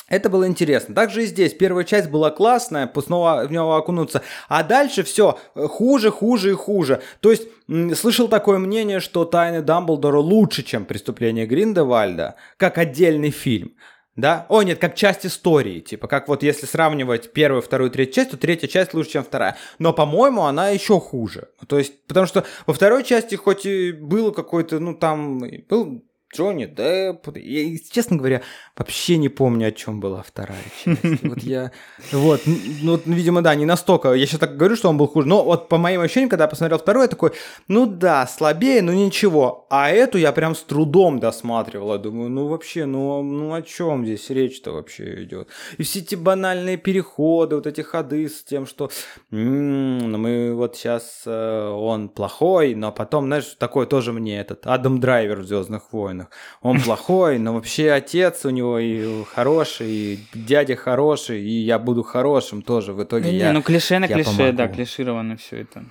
это 0.08 0.30
было 0.30 0.46
интересно. 0.46 0.94
Также 0.94 1.24
и 1.24 1.26
здесь. 1.26 1.52
Первая 1.52 1.84
часть 1.84 2.10
была 2.10 2.30
классная, 2.30 2.90
снова 3.04 3.44
в 3.46 3.50
него 3.50 3.74
окунуться. 3.74 4.22
А 4.48 4.62
дальше 4.62 5.02
все 5.02 5.36
хуже, 5.54 6.10
хуже 6.10 6.50
и 6.50 6.54
хуже. 6.54 7.02
То 7.20 7.32
есть, 7.32 7.48
слышал 7.98 8.28
такое 8.28 8.58
мнение, 8.58 9.00
что 9.00 9.24
«Тайны 9.24 9.62
Дамблдора» 9.62 10.18
лучше, 10.18 10.62
чем 10.62 10.84
«Преступление 10.84 11.46
Гриндевальда», 11.46 12.36
как 12.56 12.78
отдельный 12.78 13.30
фильм 13.30 13.72
да? 14.16 14.46
О, 14.48 14.62
нет, 14.62 14.78
как 14.78 14.94
часть 14.94 15.26
истории, 15.26 15.80
типа, 15.80 16.08
как 16.08 16.28
вот 16.28 16.42
если 16.42 16.66
сравнивать 16.66 17.32
первую, 17.32 17.62
вторую, 17.62 17.90
третью 17.90 18.14
часть, 18.14 18.30
то 18.30 18.36
третья 18.36 18.66
часть 18.66 18.94
лучше, 18.94 19.10
чем 19.12 19.24
вторая. 19.24 19.56
Но, 19.78 19.92
по-моему, 19.92 20.42
она 20.42 20.70
еще 20.70 20.98
хуже. 20.98 21.48
То 21.68 21.78
есть, 21.78 22.06
потому 22.06 22.26
что 22.26 22.44
во 22.66 22.74
второй 22.74 23.04
части 23.04 23.34
хоть 23.34 23.66
и 23.66 23.92
было 23.92 24.30
какой-то, 24.30 24.78
ну, 24.78 24.94
там, 24.94 25.38
был 25.68 26.02
Джонни 26.34 26.66
Депп. 26.66 27.36
Я, 27.36 27.78
честно 27.90 28.16
говоря, 28.16 28.42
вообще 28.76 29.16
не 29.16 29.28
помню, 29.28 29.68
о 29.68 29.72
чем 29.72 30.00
была 30.00 30.22
вторая 30.22 30.62
часть. 30.84 31.22
Вот 31.22 31.38
я... 31.38 31.72
Вот, 32.12 32.42
ну, 32.46 33.00
видимо, 33.06 33.42
да, 33.42 33.54
не 33.54 33.64
настолько. 33.64 34.12
Я 34.12 34.26
сейчас 34.26 34.40
так 34.40 34.56
говорю, 34.56 34.76
что 34.76 34.88
он 34.88 34.98
был 34.98 35.06
хуже. 35.06 35.28
Но 35.28 35.44
вот 35.44 35.68
по 35.68 35.78
моим 35.78 36.00
ощущениям, 36.00 36.28
когда 36.28 36.44
я 36.44 36.48
посмотрел 36.48 36.78
второй, 36.78 37.04
я 37.04 37.08
такой, 37.08 37.32
ну 37.68 37.86
да, 37.86 38.26
слабее, 38.26 38.82
но 38.82 38.92
ничего. 38.92 39.66
А 39.70 39.90
эту 39.90 40.18
я 40.18 40.32
прям 40.32 40.54
с 40.54 40.62
трудом 40.62 41.20
досматривал. 41.20 41.92
Я 41.92 41.98
думаю, 41.98 42.28
ну 42.30 42.48
вообще, 42.48 42.86
ну, 42.86 43.22
ну 43.22 43.54
о 43.54 43.62
чем 43.62 44.04
здесь 44.04 44.28
речь-то 44.30 44.72
вообще 44.72 45.24
идет? 45.24 45.48
И 45.78 45.82
все 45.82 46.00
эти 46.00 46.14
банальные 46.14 46.76
переходы, 46.76 47.56
вот 47.56 47.66
эти 47.66 47.80
ходы 47.80 48.28
с 48.28 48.42
тем, 48.42 48.66
что 48.66 48.90
ну 49.30 50.18
мы 50.18 50.54
вот 50.54 50.76
сейчас 50.76 51.22
э, 51.26 51.68
он 51.68 52.08
плохой, 52.08 52.74
но 52.74 52.92
потом, 52.92 53.26
знаешь, 53.26 53.56
такой 53.58 53.86
тоже 53.86 54.12
мне 54.12 54.40
этот 54.40 54.66
Адам 54.66 55.00
Драйвер 55.00 55.40
в 55.40 55.46
Звездных 55.46 55.92
войнах. 55.92 56.25
Он 56.62 56.80
плохой, 56.80 57.38
но 57.38 57.54
вообще 57.54 57.90
отец 57.90 58.44
у 58.44 58.50
него 58.50 58.78
и 58.78 59.24
хороший, 59.24 59.88
и 59.88 60.18
дядя 60.34 60.76
хороший, 60.76 61.40
и 61.42 61.50
я 61.50 61.78
буду 61.78 62.02
хорошим 62.02 62.62
тоже. 62.62 62.92
В 62.92 63.02
итоге 63.02 63.30
не, 63.30 63.38
я 63.38 63.52
Ну, 63.52 63.62
клише 63.62 63.98
на 63.98 64.08
клише, 64.08 64.24
помогу. 64.24 64.56
да, 64.56 64.68
клишировано 64.68 65.36
все 65.36 65.60
это. 65.60 65.84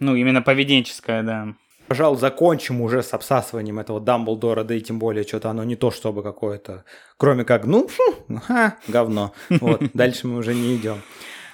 Ну, 0.00 0.16
именно 0.16 0.42
поведенческое, 0.42 1.22
да. 1.22 1.54
Пожалуй, 1.88 2.18
закончим 2.18 2.80
уже 2.80 3.02
с 3.02 3.12
обсасыванием 3.12 3.78
этого 3.78 4.00
Дамблдора, 4.00 4.64
да 4.64 4.74
и 4.74 4.80
тем 4.80 4.98
более 4.98 5.24
что-то 5.24 5.50
оно 5.50 5.64
не 5.64 5.76
то, 5.76 5.90
чтобы 5.90 6.22
какое-то, 6.22 6.84
кроме 7.18 7.44
как, 7.44 7.66
ну, 7.66 7.88
ха, 8.46 8.76
говно. 8.88 9.32
Вот, 9.50 9.82
дальше 9.94 10.26
мы 10.26 10.38
уже 10.38 10.54
не 10.54 10.76
идем. 10.76 11.02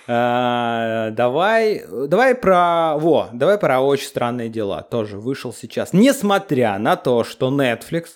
Uh, 0.06 1.10
давай, 1.10 1.84
давай 2.06 2.34
про, 2.34 2.94
во, 2.96 3.28
давай 3.34 3.58
про 3.58 3.80
очень 3.80 4.06
странные 4.06 4.48
дела. 4.48 4.80
Тоже 4.80 5.18
вышел 5.18 5.52
сейчас. 5.52 5.92
Несмотря 5.92 6.78
на 6.78 6.96
то, 6.96 7.24
что 7.24 7.50
Netflix 7.50 8.12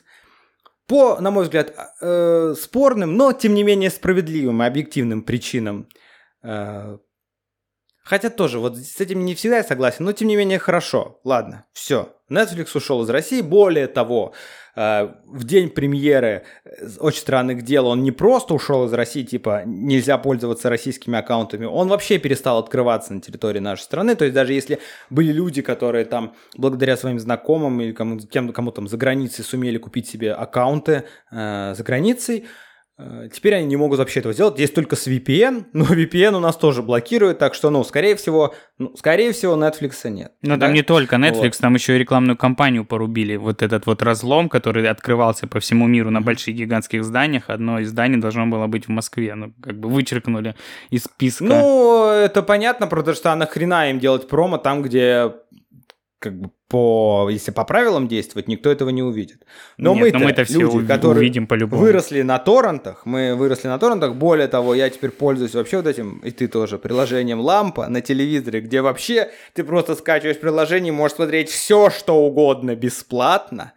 по, 0.92 1.18
на 1.22 1.31
мой 1.31 1.44
взгляд, 1.44 1.74
э, 2.02 2.55
спорным, 2.55 3.16
но 3.16 3.33
тем 3.33 3.55
не 3.55 3.62
менее 3.62 3.88
справедливым 3.88 4.62
и 4.62 4.66
объективным 4.66 5.22
причинам. 5.22 5.88
Э, 6.42 6.98
хотя 8.02 8.30
тоже, 8.30 8.58
вот 8.58 8.76
с 8.76 9.00
этим 9.00 9.24
не 9.24 9.34
всегда 9.34 9.58
я 9.58 9.64
согласен, 9.64 10.04
но 10.04 10.12
тем 10.12 10.28
не 10.28 10.36
менее 10.36 10.58
хорошо. 10.58 11.20
Ладно, 11.24 11.64
все. 11.72 12.14
Netflix 12.30 12.70
ушел 12.74 13.02
из 13.02 13.10
России. 13.10 13.42
Более 13.42 13.86
того, 13.86 14.32
э, 14.74 15.08
в 15.26 15.44
день 15.44 15.68
премьеры 15.68 16.44
«Очень 16.98 17.20
странных 17.20 17.62
дел» 17.62 17.86
он 17.86 18.02
не 18.02 18.10
просто 18.10 18.54
ушел 18.54 18.86
из 18.86 18.92
России, 18.92 19.22
типа 19.22 19.62
нельзя 19.66 20.16
пользоваться 20.16 20.70
российскими 20.70 21.18
аккаунтами, 21.18 21.66
он 21.66 21.88
вообще 21.88 22.18
перестал 22.18 22.58
открываться 22.58 23.12
на 23.12 23.20
территории 23.20 23.58
нашей 23.58 23.82
страны. 23.82 24.14
То 24.14 24.24
есть 24.24 24.34
даже 24.34 24.54
если 24.54 24.78
были 25.10 25.32
люди, 25.32 25.60
которые 25.60 26.04
там 26.06 26.34
благодаря 26.56 26.96
своим 26.96 27.18
знакомым 27.18 27.80
или 27.82 27.92
кому, 27.92 28.18
кем, 28.18 28.52
кому 28.52 28.70
там 28.70 28.88
за 28.88 28.96
границей 28.96 29.44
сумели 29.44 29.78
купить 29.78 30.08
себе 30.08 30.32
аккаунты 30.32 31.04
э, 31.30 31.74
за 31.76 31.82
границей, 31.84 32.44
Э, 32.44 32.46
теперь 33.34 33.54
они 33.54 33.66
не 33.66 33.76
могут 33.76 33.98
вообще 33.98 34.20
этого 34.20 34.34
сделать. 34.34 34.58
Есть 34.58 34.74
только 34.74 34.96
с 34.96 35.06
VPN, 35.06 35.66
но 35.72 35.84
VPN 35.84 36.36
у 36.36 36.40
нас 36.40 36.56
тоже 36.56 36.82
блокирует, 36.82 37.38
так 37.38 37.54
что, 37.54 37.70
ну, 37.70 37.84
скорее 37.84 38.16
всего, 38.16 38.54
ну, 38.78 38.94
скорее 38.96 39.32
всего, 39.32 39.54
Netflix 39.56 40.08
нет. 40.08 40.32
Но 40.42 40.56
да? 40.56 40.66
там 40.66 40.74
не 40.74 40.82
только 40.82 41.16
Netflix, 41.16 41.42
вот. 41.42 41.58
там 41.58 41.74
еще 41.74 41.96
и 41.96 41.98
рекламную 41.98 42.36
кампанию 42.36 42.84
порубили. 42.84 43.36
Вот 43.36 43.62
этот 43.62 43.86
вот 43.86 44.02
разлом, 44.02 44.48
который 44.48 44.88
открывался 44.88 45.46
по 45.46 45.60
всему 45.60 45.86
миру 45.86 46.10
на 46.10 46.20
больших 46.20 46.54
гигантских 46.54 47.04
зданиях. 47.04 47.50
Одно 47.50 47.78
из 47.80 47.88
зданий 47.88 48.18
должно 48.18 48.46
было 48.46 48.66
быть 48.66 48.86
в 48.86 48.90
Москве. 48.90 49.34
Ну, 49.34 49.52
как 49.62 49.78
бы 49.78 49.88
вычеркнули 49.88 50.54
из 50.90 51.04
списка. 51.04 51.44
Ну, 51.44 52.08
это 52.10 52.42
понятно, 52.42 52.86
потому 52.86 53.14
что 53.14 53.32
а 53.32 53.36
нахрена 53.36 53.90
им 53.90 53.98
делать 53.98 54.28
промо 54.28 54.58
там, 54.58 54.82
где 54.82 55.32
как 56.22 56.38
бы 56.38 56.50
по, 56.68 57.28
если 57.30 57.50
по 57.50 57.64
правилам 57.64 58.06
действовать, 58.06 58.48
никто 58.48 58.70
этого 58.70 58.90
не 58.90 59.02
увидит. 59.02 59.44
Но 59.76 59.94
мы-то, 59.94 60.18
но 60.18 60.24
мы-то 60.24 60.44
все 60.44 60.61
люди, 60.61 60.87
которые 60.87 61.20
увидим 61.20 61.46
по-любому. 61.46 61.82
выросли 61.82 62.22
на 62.22 62.38
торрентах, 62.38 63.04
мы 63.04 63.35
выросли 63.35 63.66
на 63.66 63.78
торрентах, 63.78 64.14
более 64.14 64.46
того, 64.46 64.74
я 64.74 64.88
теперь 64.88 65.11
пользуюсь 65.11 65.54
вообще 65.54 65.78
вот 65.78 65.87
этим, 65.87 66.18
и 66.18 66.30
ты 66.30 66.46
тоже, 66.46 66.78
приложением 66.78 67.40
Лампа 67.40 67.88
на 67.88 68.00
телевизоре, 68.00 68.61
где 68.61 68.80
вообще 68.80 69.30
ты 69.52 69.64
просто 69.64 69.96
скачиваешь 69.96 70.38
приложение, 70.38 70.92
можешь 70.92 71.16
смотреть 71.16 71.50
все, 71.50 71.90
что 71.90 72.24
угодно 72.24 72.76
бесплатно. 72.76 73.72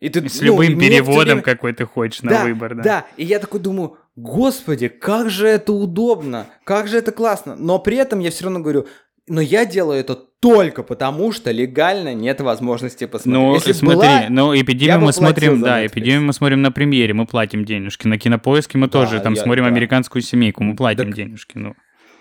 И 0.00 0.08
ты, 0.08 0.26
С 0.28 0.40
ну, 0.40 0.46
любым 0.46 0.78
переводом, 0.78 1.24
время... 1.24 1.42
какой 1.42 1.72
ты 1.74 1.84
хочешь 1.84 2.22
на 2.22 2.30
да, 2.30 2.44
выбор, 2.44 2.74
да. 2.74 2.82
Да, 2.82 3.06
и 3.18 3.24
я 3.24 3.38
такой 3.38 3.60
думаю, 3.60 3.98
господи, 4.16 4.88
как 4.88 5.28
же 5.28 5.46
это 5.46 5.72
удобно, 5.72 6.46
как 6.64 6.88
же 6.88 6.96
это 6.96 7.12
классно. 7.12 7.54
Но 7.54 7.78
при 7.78 7.98
этом 7.98 8.20
я 8.20 8.30
все 8.30 8.44
равно 8.44 8.60
говорю, 8.60 8.86
но 9.30 9.40
я 9.40 9.64
делаю 9.64 10.00
это 10.00 10.16
только 10.16 10.82
потому, 10.82 11.32
что 11.32 11.50
легально 11.52 12.14
нет 12.14 12.40
возможности 12.40 13.06
посмотреть. 13.06 13.42
Ну, 13.42 13.54
Если 13.54 13.72
смотри, 13.72 13.96
была, 13.96 14.26
ну, 14.28 14.54
эпидемию 14.54 15.00
мы 15.00 15.12
смотрим, 15.12 15.60
да, 15.60 15.86
эпидемию 15.86 16.22
мы 16.22 16.32
смотрим 16.32 16.62
на 16.62 16.72
премьере, 16.72 17.14
мы 17.14 17.26
платим 17.26 17.64
денежки. 17.64 18.08
На 18.08 18.18
кинопоиске 18.18 18.76
мы 18.76 18.88
да, 18.88 18.92
тоже 18.92 19.20
там 19.20 19.34
я, 19.34 19.42
смотрим 19.42 19.64
да. 19.64 19.70
американскую 19.70 20.22
семейку, 20.22 20.64
мы 20.64 20.74
платим 20.74 21.06
так, 21.06 21.14
денежки. 21.14 21.58
Ну. 21.58 21.74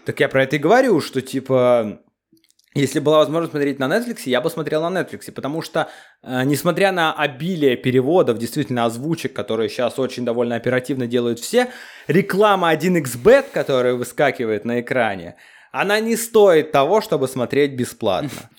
Так 0.06 0.20
я 0.20 0.30
про 0.30 0.44
это 0.44 0.58
и 0.58 0.60
говорю, 0.60 1.02
что 1.02 1.22
типа 1.22 2.00
если 2.76 3.00
была 3.00 3.18
возможность 3.18 3.52
смотреть 3.52 3.80
на 3.80 3.86
Netflix, 3.86 4.22
я 4.26 4.42
бы 4.42 4.50
смотрел 4.52 4.88
на 4.88 5.02
Netflix, 5.02 5.32
потому 5.32 5.64
что, 5.64 5.90
э, 6.22 6.44
несмотря 6.44 6.92
на 6.92 7.14
обилие 7.14 7.76
переводов, 7.76 8.38
действительно 8.38 8.86
озвучек, 8.86 9.34
которые 9.34 9.70
сейчас 9.70 9.98
очень 9.98 10.24
довольно 10.24 10.56
оперативно 10.56 11.08
делают 11.08 11.40
все, 11.40 11.70
реклама 12.08 12.72
1xbet, 12.72 13.46
которая 13.52 13.96
выскакивает 13.96 14.66
на 14.66 14.82
экране, 14.82 15.36
она 15.72 16.00
не 16.00 16.16
стоит 16.16 16.72
того, 16.72 17.02
чтобы 17.02 17.28
смотреть 17.28 17.74
бесплатно. 17.74 18.50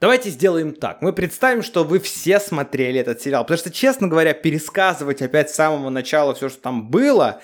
Давайте 0.00 0.30
сделаем 0.30 0.72
так. 0.72 1.02
Мы 1.02 1.12
представим, 1.12 1.62
что 1.62 1.84
вы 1.84 2.00
все 2.00 2.40
смотрели 2.40 3.00
этот 3.00 3.20
сериал. 3.20 3.44
Потому 3.44 3.58
что, 3.58 3.70
честно 3.70 4.08
говоря, 4.08 4.32
пересказывать 4.32 5.20
опять 5.20 5.50
с 5.50 5.54
самого 5.54 5.90
начала 5.90 6.34
все, 6.34 6.48
что 6.48 6.60
там 6.60 6.88
было, 6.88 7.42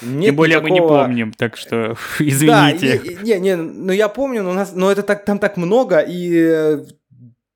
нет 0.00 0.28
Тем 0.28 0.36
более 0.36 0.60
никакого... 0.60 0.72
мы 0.72 0.80
не 0.80 1.04
помним, 1.04 1.32
так 1.32 1.56
что 1.56 1.96
извините. 2.18 3.00
Да, 3.04 3.22
не, 3.22 3.38
не, 3.38 3.56
ну 3.56 3.92
я 3.92 4.08
помню, 4.08 4.42
но, 4.42 4.50
у 4.50 4.54
нас, 4.54 4.72
но 4.72 4.90
это 4.90 5.02
так, 5.02 5.24
там 5.24 5.38
так 5.38 5.56
много, 5.58 6.00
и 6.00 6.32
э, 6.34 6.84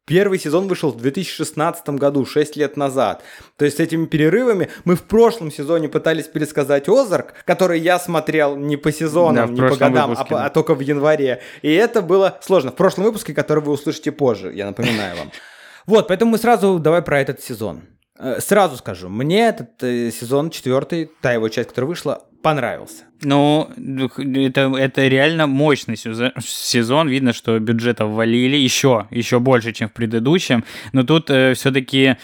Первый 0.06 0.38
сезон 0.38 0.68
вышел 0.68 0.92
в 0.92 0.96
2016 0.98 1.88
году, 1.90 2.24
6 2.24 2.56
лет 2.56 2.76
назад. 2.76 3.24
То 3.56 3.64
есть 3.64 3.78
с 3.78 3.80
этими 3.80 4.06
перерывами 4.06 4.70
мы 4.84 4.94
в 4.94 5.02
прошлом 5.02 5.50
сезоне 5.50 5.88
пытались 5.88 6.28
пересказать 6.28 6.88
Озарк, 6.88 7.34
который 7.44 7.80
я 7.80 7.98
смотрел 7.98 8.56
не 8.56 8.76
по 8.76 8.92
сезонам, 8.92 9.56
да, 9.56 9.62
не 9.64 9.68
по 9.68 9.76
годам, 9.76 10.14
а, 10.16 10.24
по, 10.24 10.44
а 10.44 10.50
только 10.50 10.76
в 10.76 10.80
январе. 10.80 11.42
И 11.62 11.72
это 11.72 12.02
было 12.02 12.38
сложно. 12.40 12.70
В 12.70 12.76
прошлом 12.76 13.02
выпуске, 13.02 13.34
который 13.34 13.64
вы 13.64 13.72
услышите 13.72 14.12
позже, 14.12 14.52
я 14.54 14.66
напоминаю 14.66 15.16
вам. 15.18 15.32
Вот, 15.86 16.08
поэтому 16.08 16.32
мы 16.32 16.38
сразу 16.38 16.80
давай 16.80 17.00
про 17.00 17.20
этот 17.20 17.40
сезон. 17.40 17.82
Э, 18.18 18.40
сразу 18.40 18.76
скажу, 18.76 19.08
мне 19.08 19.48
этот 19.48 19.82
э, 19.84 20.10
сезон 20.10 20.50
четвертый, 20.50 21.12
та 21.20 21.32
его 21.32 21.48
часть, 21.48 21.68
которая 21.68 21.88
вышла, 21.88 22.24
понравился. 22.46 23.02
Ну, 23.22 23.68
это, 23.76 24.72
это 24.78 25.08
реально 25.08 25.48
мощный 25.48 25.96
сезон. 25.96 27.08
Видно, 27.08 27.32
что 27.32 27.58
бюджета 27.58 28.06
ввалили 28.06 28.56
еще, 28.56 29.08
еще 29.10 29.40
больше, 29.40 29.72
чем 29.72 29.88
в 29.88 29.92
предыдущем. 29.92 30.62
Но 30.92 31.02
тут 31.02 31.28
э, 31.28 31.54
все-таки 31.54 32.16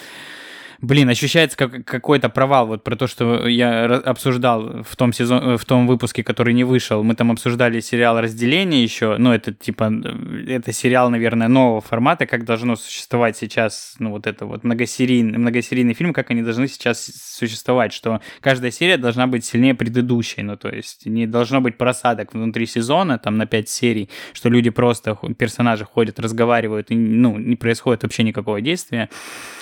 блин, 0.82 1.08
ощущается 1.08 1.56
как 1.56 1.84
какой-то 1.84 2.28
провал. 2.28 2.66
Вот 2.66 2.84
про 2.84 2.96
то, 2.96 3.06
что 3.06 3.46
я 3.46 3.84
обсуждал 3.84 4.82
в 4.82 4.96
том 4.96 5.12
сезон, 5.12 5.52
э, 5.52 5.56
в 5.56 5.64
том 5.64 5.86
выпуске, 5.86 6.24
который 6.24 6.52
не 6.52 6.64
вышел. 6.64 7.02
Мы 7.04 7.14
там 7.14 7.30
обсуждали 7.30 7.80
сериал 7.80 8.20
«Разделение» 8.20 8.82
еще. 8.82 9.16
Ну, 9.16 9.32
это 9.32 9.54
типа, 9.54 9.90
э, 10.04 10.44
это 10.48 10.72
сериал, 10.72 11.08
наверное, 11.08 11.48
нового 11.48 11.80
формата, 11.80 12.26
как 12.26 12.44
должно 12.44 12.74
существовать 12.76 13.36
сейчас, 13.36 13.94
ну, 14.00 14.10
вот 14.10 14.26
это 14.26 14.44
вот 14.44 14.64
многосерийный, 14.64 15.38
многосерийный 15.38 15.94
фильм, 15.94 16.12
как 16.12 16.30
они 16.30 16.42
должны 16.42 16.66
сейчас 16.66 17.04
существовать, 17.04 17.92
что 17.92 18.20
каждая 18.40 18.72
серия 18.72 18.96
должна 18.96 19.28
быть 19.28 19.44
сильнее 19.44 19.74
предыдущей. 19.74 20.42
Ну, 20.42 20.56
то 20.56 20.68
есть 20.68 21.06
не 21.06 21.26
должно 21.28 21.60
быть 21.60 21.78
просадок 21.78 22.34
внутри 22.34 22.66
сезона, 22.66 23.18
там, 23.18 23.38
на 23.38 23.46
5 23.46 23.68
серий, 23.68 24.10
что 24.32 24.48
люди 24.48 24.70
просто, 24.70 25.16
персонажи 25.38 25.84
ходят, 25.84 26.18
разговаривают, 26.18 26.90
и, 26.90 26.96
ну, 26.96 27.38
не 27.38 27.54
происходит 27.54 28.02
вообще 28.02 28.24
никакого 28.24 28.60
действия. 28.60 29.08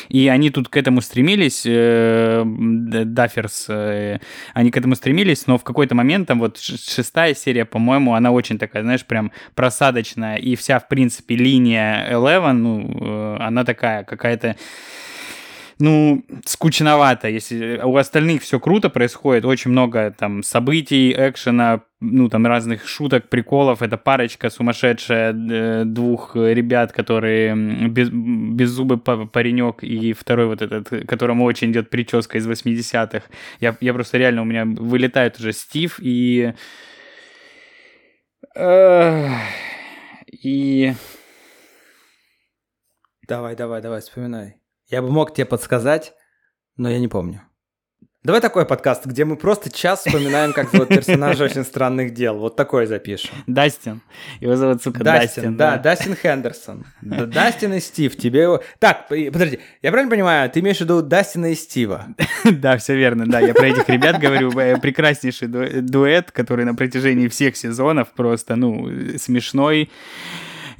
И 0.08 0.28
они 0.28 0.50
тут 0.50 0.68
к 0.68 0.76
этому 0.78 1.02
стремились, 1.10 1.64
э, 1.66 2.44
Дафферс, 2.46 3.66
э, 3.68 4.20
они 4.54 4.70
к 4.70 4.76
этому 4.76 4.94
стремились, 4.94 5.48
но 5.48 5.58
в 5.58 5.64
какой-то 5.64 5.96
момент, 5.96 6.28
там 6.28 6.38
вот 6.38 6.58
шестая 6.58 7.34
серия, 7.34 7.64
по-моему, 7.64 8.14
она 8.14 8.30
очень 8.30 8.58
такая, 8.58 8.84
знаешь, 8.84 9.04
прям 9.04 9.32
просадочная, 9.56 10.36
и 10.36 10.54
вся, 10.54 10.78
в 10.78 10.86
принципе, 10.86 11.34
линия 11.34 12.08
Eleven, 12.12 12.52
ну, 12.52 12.98
э, 13.00 13.36
она 13.40 13.64
такая 13.64 14.04
какая-то 14.04 14.54
ну, 15.80 16.22
скучновато, 16.44 17.28
если 17.28 17.80
у 17.82 17.96
остальных 17.96 18.42
все 18.42 18.60
круто 18.60 18.88
происходит, 18.88 19.44
очень 19.44 19.72
много 19.72 20.14
там 20.16 20.44
событий, 20.44 21.12
экшена, 21.16 21.80
ну, 22.00 22.28
там 22.28 22.46
разных 22.46 22.88
шуток, 22.88 23.28
приколов. 23.28 23.82
Это 23.82 23.96
парочка 23.98 24.50
сумасшедшая 24.50 25.32
э, 25.32 25.84
двух 25.84 26.34
ребят, 26.34 26.92
которые 26.92 27.54
без, 27.88 28.08
беззубый 28.10 28.98
паренек 28.98 29.82
и 29.82 30.12
второй 30.12 30.46
вот 30.46 30.62
этот, 30.62 30.88
которому 31.06 31.44
очень 31.44 31.70
идет 31.70 31.90
прическа 31.90 32.38
из 32.38 32.48
80-х. 32.48 33.22
Я, 33.60 33.76
я 33.80 33.94
просто 33.94 34.18
реально, 34.18 34.42
у 34.42 34.46
меня 34.46 34.64
вылетает 34.64 35.38
уже 35.38 35.52
Стив 35.52 35.98
и... 36.00 36.54
И... 40.42 40.94
Давай, 43.28 43.54
давай, 43.54 43.82
давай, 43.82 44.00
вспоминай. 44.00 44.56
Я 44.88 45.02
бы 45.02 45.10
мог 45.10 45.34
тебе 45.34 45.44
подсказать, 45.44 46.14
но 46.76 46.90
я 46.90 46.98
не 46.98 47.08
помню. 47.08 47.42
Давай 48.22 48.42
такой 48.42 48.66
подкаст, 48.66 49.06
где 49.06 49.24
мы 49.24 49.36
просто 49.36 49.70
час 49.70 50.00
вспоминаем, 50.00 50.52
как 50.52 50.70
зовут 50.70 50.88
персонажа 50.88 51.44
очень 51.44 51.64
странных 51.64 52.12
дел. 52.12 52.36
Вот 52.36 52.54
такой 52.54 52.84
запишем. 52.84 53.30
Дастин. 53.46 54.02
Его 54.40 54.56
зовут, 54.56 54.82
сука, 54.82 55.02
Дастин. 55.02 55.26
Дастин 55.26 55.56
да, 55.56 55.70
да, 55.70 55.78
Дастин 55.78 56.14
Хендерсон. 56.14 56.84
Дастин 57.00 57.72
и 57.72 57.80
Стив. 57.80 58.14
Тебе 58.14 58.42
его... 58.42 58.62
Так, 58.78 59.08
подожди, 59.08 59.60
я 59.80 59.90
правильно 59.90 60.10
понимаю, 60.10 60.50
ты 60.50 60.60
имеешь 60.60 60.76
в 60.76 60.80
виду 60.82 61.00
Дастина 61.00 61.52
и 61.52 61.54
Стива? 61.54 62.08
Да, 62.44 62.76
все 62.76 62.94
верно, 62.94 63.24
да. 63.26 63.40
Я 63.40 63.54
про 63.54 63.68
этих 63.68 63.88
ребят 63.88 64.18
говорю. 64.18 64.50
Прекраснейший 64.50 65.48
дуэт, 65.48 66.30
который 66.30 66.66
на 66.66 66.74
протяжении 66.74 67.26
всех 67.28 67.56
сезонов 67.56 68.08
просто, 68.10 68.54
ну, 68.56 68.86
смешной 69.16 69.88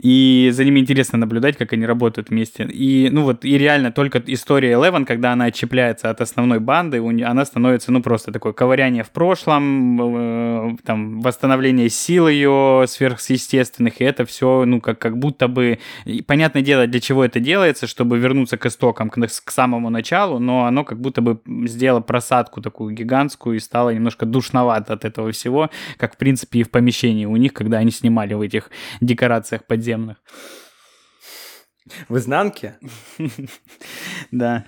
и 0.03 0.51
за 0.53 0.65
ними 0.65 0.81
интересно 0.81 1.19
наблюдать, 1.19 1.59
как 1.59 1.73
они 1.75 1.85
работают 1.85 2.31
вместе. 2.31 2.65
И, 2.65 3.11
ну 3.11 3.25
вот, 3.25 3.45
и 3.45 3.59
реально 3.59 3.93
только 3.93 4.23
история 4.27 4.73
Eleven, 4.73 5.05
когда 5.05 5.33
она 5.33 5.47
отчепляется 5.47 6.09
от 6.09 6.21
основной 6.21 6.59
банды, 6.59 6.99
она 7.23 7.45
становится, 7.45 7.93
ну, 7.93 8.03
просто 8.03 8.33
такое 8.33 8.53
ковыряние 8.53 9.03
в 9.03 9.11
прошлом, 9.11 10.73
э, 10.73 10.77
там, 10.85 11.21
восстановление 11.21 11.91
сил 11.91 12.29
ее 12.29 12.85
сверхъестественных, 12.89 14.01
и 14.01 14.05
это 14.05 14.25
все, 14.25 14.65
ну, 14.65 14.81
как, 14.81 14.99
как 14.99 15.19
будто 15.19 15.49
бы, 15.49 15.79
и, 16.07 16.23
понятное 16.23 16.63
дело, 16.63 16.87
для 16.87 17.01
чего 17.01 17.25
это 17.25 17.39
делается, 17.39 17.87
чтобы 17.87 18.19
вернуться 18.19 18.57
к 18.57 18.67
истокам, 18.67 19.11
к, 19.11 19.21
к 19.21 19.51
самому 19.51 19.91
началу, 19.91 20.39
но 20.39 20.65
оно 20.65 20.85
как 20.85 20.99
будто 20.99 21.21
бы 21.21 21.41
сделало 21.67 22.01
просадку 22.01 22.63
такую 22.63 22.95
гигантскую 22.95 23.57
и 23.57 23.61
стало 23.61 23.91
немножко 23.91 24.25
душновато 24.25 24.95
от 24.95 25.05
этого 25.05 25.31
всего, 25.33 25.69
как, 25.99 26.15
в 26.15 26.17
принципе, 26.17 26.61
и 26.61 26.63
в 26.63 26.71
помещении 26.71 27.27
у 27.27 27.37
них, 27.37 27.53
когда 27.53 27.79
они 27.79 27.91
снимали 27.91 28.33
в 28.35 28.41
этих 28.41 28.71
декорациях 29.01 29.65
подземных 29.67 29.90
подземных. 29.91 30.17
В 32.09 32.17
изнанке? 32.17 32.79
Да. 34.31 34.65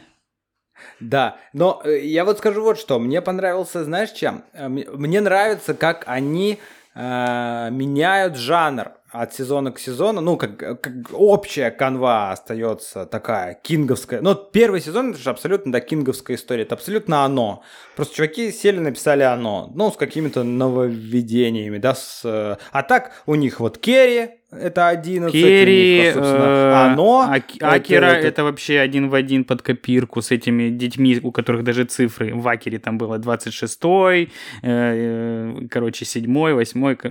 Да, 0.99 1.37
но 1.53 1.81
э, 1.85 2.01
я 2.05 2.25
вот 2.25 2.39
скажу 2.39 2.63
вот 2.63 2.77
что. 2.79 2.99
Мне 2.99 3.23
понравился, 3.23 3.85
знаешь, 3.85 4.11
чем? 4.11 4.45
Э, 4.53 4.69
мне 4.69 5.21
нравится, 5.21 5.75
как 5.75 6.03
они 6.07 6.59
э, 6.95 7.69
меняют 7.71 8.37
жанр 8.37 8.93
от 9.13 9.33
сезона 9.35 9.71
к 9.71 9.79
сезону, 9.79 10.21
ну, 10.21 10.37
как, 10.37 10.57
как 10.57 10.93
общая 11.13 11.71
канва 11.71 12.33
остается 12.33 13.07
такая 13.07 13.55
кинговская. 13.55 14.21
Ну, 14.23 14.35
первый 14.35 14.81
сезон 14.81 15.11
это 15.11 15.21
же 15.21 15.31
абсолютно, 15.31 15.71
да, 15.71 15.81
кинговская 15.81 16.37
история, 16.37 16.63
это 16.63 16.75
абсолютно 16.75 17.25
оно. 17.25 17.63
Просто 17.95 18.17
чуваки 18.17 18.51
сели, 18.51 18.79
написали 18.79 19.23
оно, 19.23 19.71
ну, 19.75 19.93
с 19.93 19.97
какими-то 19.97 20.43
нововведениями, 20.43 21.79
да, 21.79 21.95
с... 21.95 22.59
А 22.73 22.83
так 22.83 23.23
у 23.27 23.37
них 23.37 23.61
вот 23.61 23.79
Керри, 23.79 24.42
это 24.53 24.89
11. 24.89 25.33
Керри, 25.33 25.99
них, 26.03 26.15
собственно, 26.15 26.45
э, 26.45 26.73
оно. 26.93 27.27
Аки- 27.31 27.57
это- 27.57 27.71
Акера 27.73 28.07
это- 28.07 28.29
это 28.29 28.45
вообще 28.45 28.79
один 28.81 29.09
в 29.09 29.15
один 29.15 29.45
под 29.45 29.63
копирку 29.63 30.21
с 30.23 30.31
этими 30.31 30.69
детьми, 30.71 31.19
у 31.23 31.33
которых 31.33 31.65
даже 31.65 31.85
цифры. 31.85 32.35
В 32.35 32.47
Акере 32.49 32.79
там 32.79 32.99
было 32.99 33.19
26-й, 33.19 34.25
э, 34.25 34.29
э, 34.63 35.69
короче, 35.71 36.05
7-й, 36.05 36.53
8-й. 36.53 36.97
ко- 36.97 37.11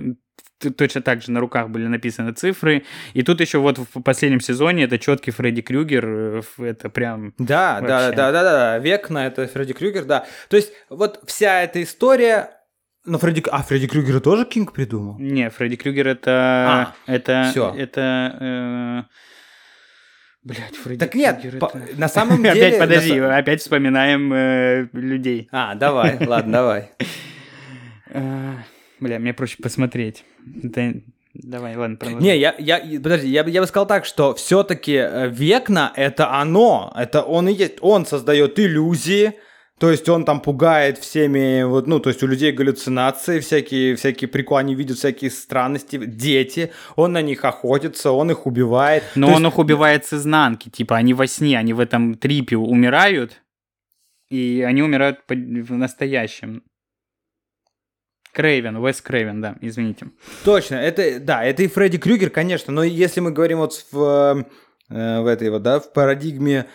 т- 0.58 0.70
Точно 0.70 1.00
так 1.02 1.22
же 1.22 1.32
на 1.32 1.40
руках 1.40 1.70
были 1.70 1.86
написаны 1.88 2.32
цифры. 2.32 2.84
И 3.14 3.22
тут 3.22 3.40
еще 3.40 3.58
вот 3.58 3.78
в 3.78 4.00
последнем 4.02 4.40
сезоне 4.40 4.84
это 4.84 4.98
четкий 4.98 5.32
Фредди 5.32 5.60
Крюгер. 5.60 6.44
Это 6.58 6.88
прям... 6.88 7.34
Да, 7.38 7.80
да, 7.80 8.02
Вообще. 8.04 8.16
да, 8.16 8.32
да, 8.32 8.42
да, 8.42 8.78
век 8.78 9.10
на 9.10 9.26
это 9.26 9.46
Фредди 9.48 9.72
Крюгер, 9.72 10.04
да. 10.04 10.24
То 10.48 10.56
есть 10.56 10.72
вот 10.88 11.20
вся 11.26 11.62
эта 11.62 11.82
история, 11.82 12.50
но 13.04 13.18
Фредди, 13.18 13.42
а 13.50 13.62
Фредди 13.62 13.86
Крюгера 13.88 14.20
тоже 14.20 14.44
Кинг 14.44 14.72
придумал? 14.72 15.18
Не, 15.18 15.50
Фредди 15.50 15.76
Крюгер 15.76 16.08
это... 16.08 16.30
А, 16.30 16.94
это... 17.06 17.48
всё. 17.50 17.74
Это... 17.76 19.08
Блять, 20.44 20.76
Фредди 20.76 20.98
Так 20.98 21.14
нет, 21.14 21.40
Крюгер 21.40 21.58
по- 21.60 21.66
это- 21.74 21.98
на 22.00 22.08
самом 22.08 22.36
деле... 22.42 22.66
Опять 22.66 22.78
подожди, 22.78 23.18
опять 23.18 23.60
вспоминаем 23.60 24.32
э, 24.32 24.88
людей. 24.92 25.48
А, 25.52 25.74
давай, 25.74 26.18
ладно, 26.26 26.52
давай. 26.52 26.90
А, 28.12 28.54
Бля, 29.00 29.18
мне 29.18 29.32
проще 29.34 29.56
посмотреть. 29.62 30.24
Да, 30.44 30.92
Давай, 31.34 31.74
ладно, 31.76 31.96
продолжай. 31.96 32.22
Не, 32.22 32.38
я, 32.38 32.54
я, 32.58 32.78
подожди, 33.00 33.28
я, 33.28 33.42
я 33.44 33.60
бы 33.62 33.66
сказал 33.66 33.86
так, 33.86 34.04
что 34.04 34.34
все-таки 34.34 34.92
Векна 35.30 35.90
это 35.96 36.30
оно, 36.34 36.92
это 36.94 37.22
он 37.22 37.48
и 37.48 37.54
есть, 37.54 37.78
он 37.80 38.04
создает 38.04 38.58
иллюзии, 38.60 39.32
то 39.82 39.90
есть 39.90 40.08
он 40.08 40.24
там 40.24 40.40
пугает 40.40 40.98
всеми, 40.98 41.64
вот, 41.64 41.88
ну, 41.88 41.98
то 41.98 42.08
есть 42.08 42.22
у 42.22 42.28
людей 42.28 42.52
галлюцинации, 42.52 43.40
всякие, 43.40 43.96
всякие 43.96 44.28
приколы, 44.28 44.60
они 44.60 44.76
видят 44.76 44.96
всякие 44.96 45.28
странности, 45.28 45.96
дети, 45.96 46.70
он 46.94 47.14
на 47.14 47.20
них 47.20 47.44
охотится, 47.44 48.12
он 48.12 48.30
их 48.30 48.46
убивает. 48.46 49.02
Но 49.16 49.26
То 49.26 49.32
он 49.32 49.42
есть- 49.42 49.54
их 49.54 49.58
убивает 49.58 50.04
с 50.06 50.12
изнанки. 50.12 50.68
Типа, 50.68 50.96
они 50.96 51.14
во 51.14 51.26
сне, 51.26 51.58
они 51.58 51.72
в 51.72 51.80
этом 51.80 52.14
трипе 52.14 52.56
умирают, 52.56 53.42
и 54.30 54.64
они 54.64 54.84
умирают 54.84 55.18
в 55.28 55.72
настоящем. 55.72 56.62
Крейвен, 58.32 58.76
Уэс 58.76 59.00
Крейвен, 59.00 59.40
да, 59.40 59.56
извините. 59.60 60.06
Точно, 60.44 60.76
это, 60.76 61.18
да, 61.18 61.42
это 61.42 61.64
и 61.64 61.66
Фредди 61.66 61.98
Крюгер, 61.98 62.30
конечно, 62.30 62.72
но 62.72 62.84
если 62.84 63.18
мы 63.18 63.32
говорим 63.32 63.58
вот 63.58 63.84
в, 63.90 64.46
э, 64.90 65.20
в 65.22 65.26
этой 65.26 65.50
вот, 65.50 65.62
да, 65.62 65.80
в 65.80 65.92
парадигме 65.92 66.66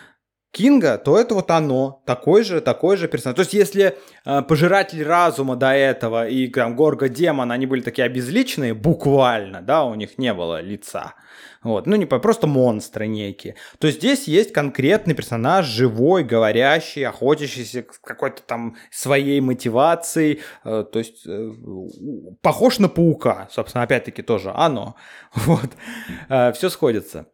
Кинга, 0.50 0.96
то 0.96 1.18
это 1.18 1.34
вот 1.34 1.50
оно, 1.50 2.02
такой 2.06 2.42
же, 2.42 2.60
такой 2.60 2.96
же 2.96 3.06
персонаж. 3.06 3.36
То 3.36 3.42
есть, 3.42 3.52
если 3.52 3.98
э, 4.24 4.42
пожиратель 4.42 5.02
разума 5.02 5.56
до 5.56 5.72
этого 5.72 6.26
и 6.26 6.48
там 6.48 6.74
Горго 6.74 7.08
Демон, 7.08 7.52
они 7.52 7.66
были 7.66 7.82
такие 7.82 8.06
обезличенные, 8.06 8.72
буквально, 8.72 9.60
да, 9.60 9.84
у 9.84 9.94
них 9.94 10.16
не 10.16 10.32
было 10.32 10.60
лица. 10.60 11.14
Вот, 11.62 11.86
ну 11.86 11.96
не 11.96 12.06
просто 12.06 12.46
монстры 12.46 13.08
некие. 13.08 13.56
То 13.78 13.90
здесь 13.90 14.26
есть 14.28 14.52
конкретный 14.52 15.14
персонаж, 15.14 15.66
живой, 15.66 16.24
говорящий, 16.24 17.06
охотящийся 17.06 17.84
с 17.90 17.98
какой-то 17.98 18.42
там 18.42 18.76
своей 18.90 19.40
мотивацией. 19.40 20.40
э, 20.64 20.84
то 20.90 20.98
есть 20.98 21.26
э, 21.26 21.50
похож 22.40 22.78
на 22.78 22.88
паука, 22.88 23.48
собственно, 23.50 23.84
опять-таки 23.84 24.22
тоже 24.22 24.50
оно. 24.54 24.96
Вот, 25.34 25.70
все 26.54 26.68
сходится. 26.70 27.26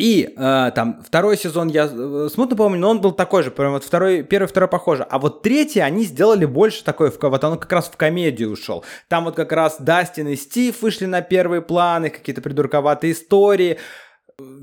И 0.00 0.32
э, 0.34 0.70
там 0.74 1.02
второй 1.06 1.36
сезон 1.36 1.68
я 1.68 1.84
э, 1.84 2.28
смутно 2.32 2.56
помню, 2.56 2.80
но 2.80 2.88
он 2.88 3.02
был 3.02 3.12
такой 3.12 3.42
же, 3.42 3.50
прям 3.50 3.72
вот 3.72 3.84
второй, 3.84 4.22
первый, 4.22 4.46
второй 4.46 4.66
похоже. 4.66 5.02
А 5.02 5.18
вот 5.18 5.42
третий 5.42 5.80
они 5.80 6.04
сделали 6.04 6.46
больше 6.46 6.82
такой, 6.82 7.12
вот 7.20 7.44
он 7.44 7.58
как 7.58 7.70
раз 7.70 7.84
в 7.88 7.98
комедию 7.98 8.52
ушел. 8.52 8.82
Там 9.08 9.24
вот 9.24 9.36
как 9.36 9.52
раз 9.52 9.76
Дастин 9.78 10.28
и 10.28 10.36
Стив 10.36 10.80
вышли 10.80 11.04
на 11.04 11.20
первые 11.20 11.60
планы, 11.60 12.08
какие-то 12.08 12.40
придурковатые 12.40 13.12
истории. 13.12 13.78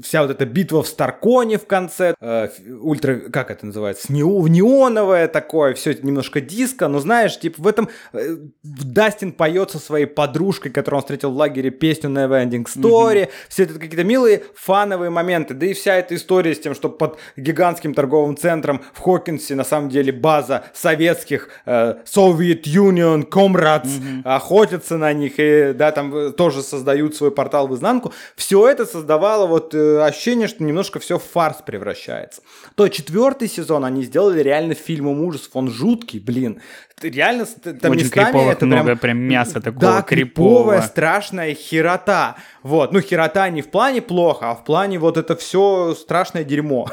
Вся 0.03 0.21
вот 0.21 0.31
эта 0.31 0.45
битва 0.45 0.83
в 0.83 0.87
Старконе 0.87 1.57
в 1.57 1.65
конце, 1.65 2.15
э, 2.19 2.49
ультра, 2.81 3.15
как 3.31 3.51
это 3.51 3.65
называется, 3.65 4.11
нео, 4.11 4.47
неоновое 4.47 5.27
такое, 5.27 5.73
все 5.73 5.91
это 5.91 6.05
немножко 6.05 6.41
диско, 6.41 6.87
но 6.87 6.99
знаешь, 6.99 7.39
типа 7.39 7.61
в 7.61 7.67
этом 7.67 7.89
э, 8.13 8.37
Дастин 8.63 9.31
поет 9.31 9.71
со 9.71 9.79
своей 9.79 10.05
подружкой, 10.05 10.71
которую 10.71 10.99
он 10.99 11.01
встретил 11.03 11.31
в 11.31 11.37
лагере, 11.37 11.69
песню 11.71 12.09
Never 12.09 12.43
Ending 12.43 12.65
Story, 12.65 13.29
все 13.49 13.63
это 13.63 13.73
какие-то 13.73 14.03
милые 14.03 14.43
фановые 14.55 15.09
моменты, 15.09 15.53
да 15.53 15.65
и 15.65 15.73
вся 15.73 15.95
эта 15.95 16.15
история 16.15 16.53
с 16.53 16.59
тем, 16.59 16.75
что 16.75 16.89
под 16.89 17.17
гигантским 17.35 17.93
торговым 17.93 18.37
центром 18.37 18.81
в 18.93 18.99
Хокинсе 18.99 19.55
на 19.55 19.63
самом 19.63 19.89
деле 19.89 20.11
база 20.11 20.65
советских 20.73 21.49
э, 21.65 21.95
Soviet 22.05 22.63
Union 22.63 23.27
Comrades 23.27 24.21
охотятся 24.23 24.97
на 24.97 25.13
них 25.13 25.33
и 25.37 25.73
да 25.73 25.91
там 25.91 26.15
э, 26.15 26.31
тоже 26.31 26.61
создают 26.61 27.15
свой 27.15 27.31
портал 27.31 27.67
в 27.67 27.75
изнанку. 27.75 28.13
Все 28.35 28.67
это 28.67 28.85
создавало 28.85 29.47
вот 29.47 29.66
э, 29.73 30.01
ощущение, 30.01 30.47
что 30.47 30.63
немножко 30.63 30.99
все 30.99 31.17
в 31.17 31.23
фарс 31.23 31.57
превращается. 31.65 32.41
То 32.75 32.87
четвертый 32.87 33.47
сезон 33.47 33.85
они 33.85 34.03
сделали 34.03 34.41
реально 34.41 34.73
фильмом 34.73 35.21
ужасов, 35.21 35.51
он 35.53 35.69
жуткий, 35.69 36.19
блин. 36.19 36.61
Реально, 37.01 37.45
там 37.45 37.91
Очень 37.91 38.05
местами 38.05 38.51
это 38.51 38.65
много, 38.65 38.85
прям... 38.85 38.97
прям 38.97 39.17
мяса 39.19 39.61
такого 39.61 39.79
Да, 39.79 40.01
криповая, 40.01 40.81
страшная 40.81 41.53
херота. 41.53 42.37
Вот, 42.63 42.91
ну 42.91 43.01
херота 43.01 43.49
не 43.49 43.61
в 43.61 43.69
плане 43.69 44.01
плохо, 44.01 44.51
а 44.51 44.55
в 44.55 44.63
плане 44.63 44.97
вот 44.97 45.17
это 45.17 45.35
все 45.35 45.95
страшное 45.95 46.43
дерьмо. 46.43 46.87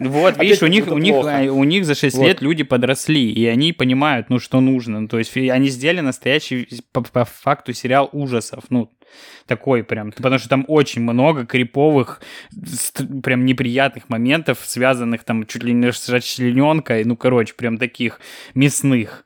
Вот, 0.00 0.34
Опять 0.36 0.42
видишь, 0.42 0.62
у 0.62 0.66
них, 0.66 0.86
у, 0.88 0.96
них, 0.96 1.14
а, 1.14 1.42
у 1.52 1.62
них 1.64 1.84
за 1.84 1.94
6 1.94 2.16
Вот. 2.16 2.26
лет 2.26 2.40
люди 2.40 2.62
подросли, 2.62 3.30
и 3.30 3.44
они 3.44 3.74
понимают, 3.74 4.30
ну, 4.30 4.38
что 4.38 4.60
нужно. 4.60 5.00
Ну, 5.00 5.08
То 5.08 5.18
есть 5.18 5.36
они 5.36 5.68
сделали 5.68 6.00
настоящий, 6.00 6.66
по, 6.92 7.02
по 7.02 7.26
факту, 7.26 7.74
сериал 7.74 8.08
ужасов. 8.12 8.64
Ну, 8.70 8.90
такой 9.46 9.82
прям. 9.82 10.12
Потому 10.12 10.38
что 10.38 10.48
там 10.48 10.64
очень 10.68 11.02
много 11.02 11.46
криповых, 11.46 12.20
прям 13.22 13.44
неприятных 13.44 14.08
моментов, 14.08 14.60
связанных 14.64 15.24
там 15.24 15.46
чуть 15.46 15.62
ли 15.62 15.72
не 15.72 15.92
с 15.92 16.08
расчлененкой. 16.08 17.04
Ну, 17.04 17.16
короче, 17.16 17.54
прям 17.54 17.78
таких 17.78 18.20
мясных. 18.54 19.24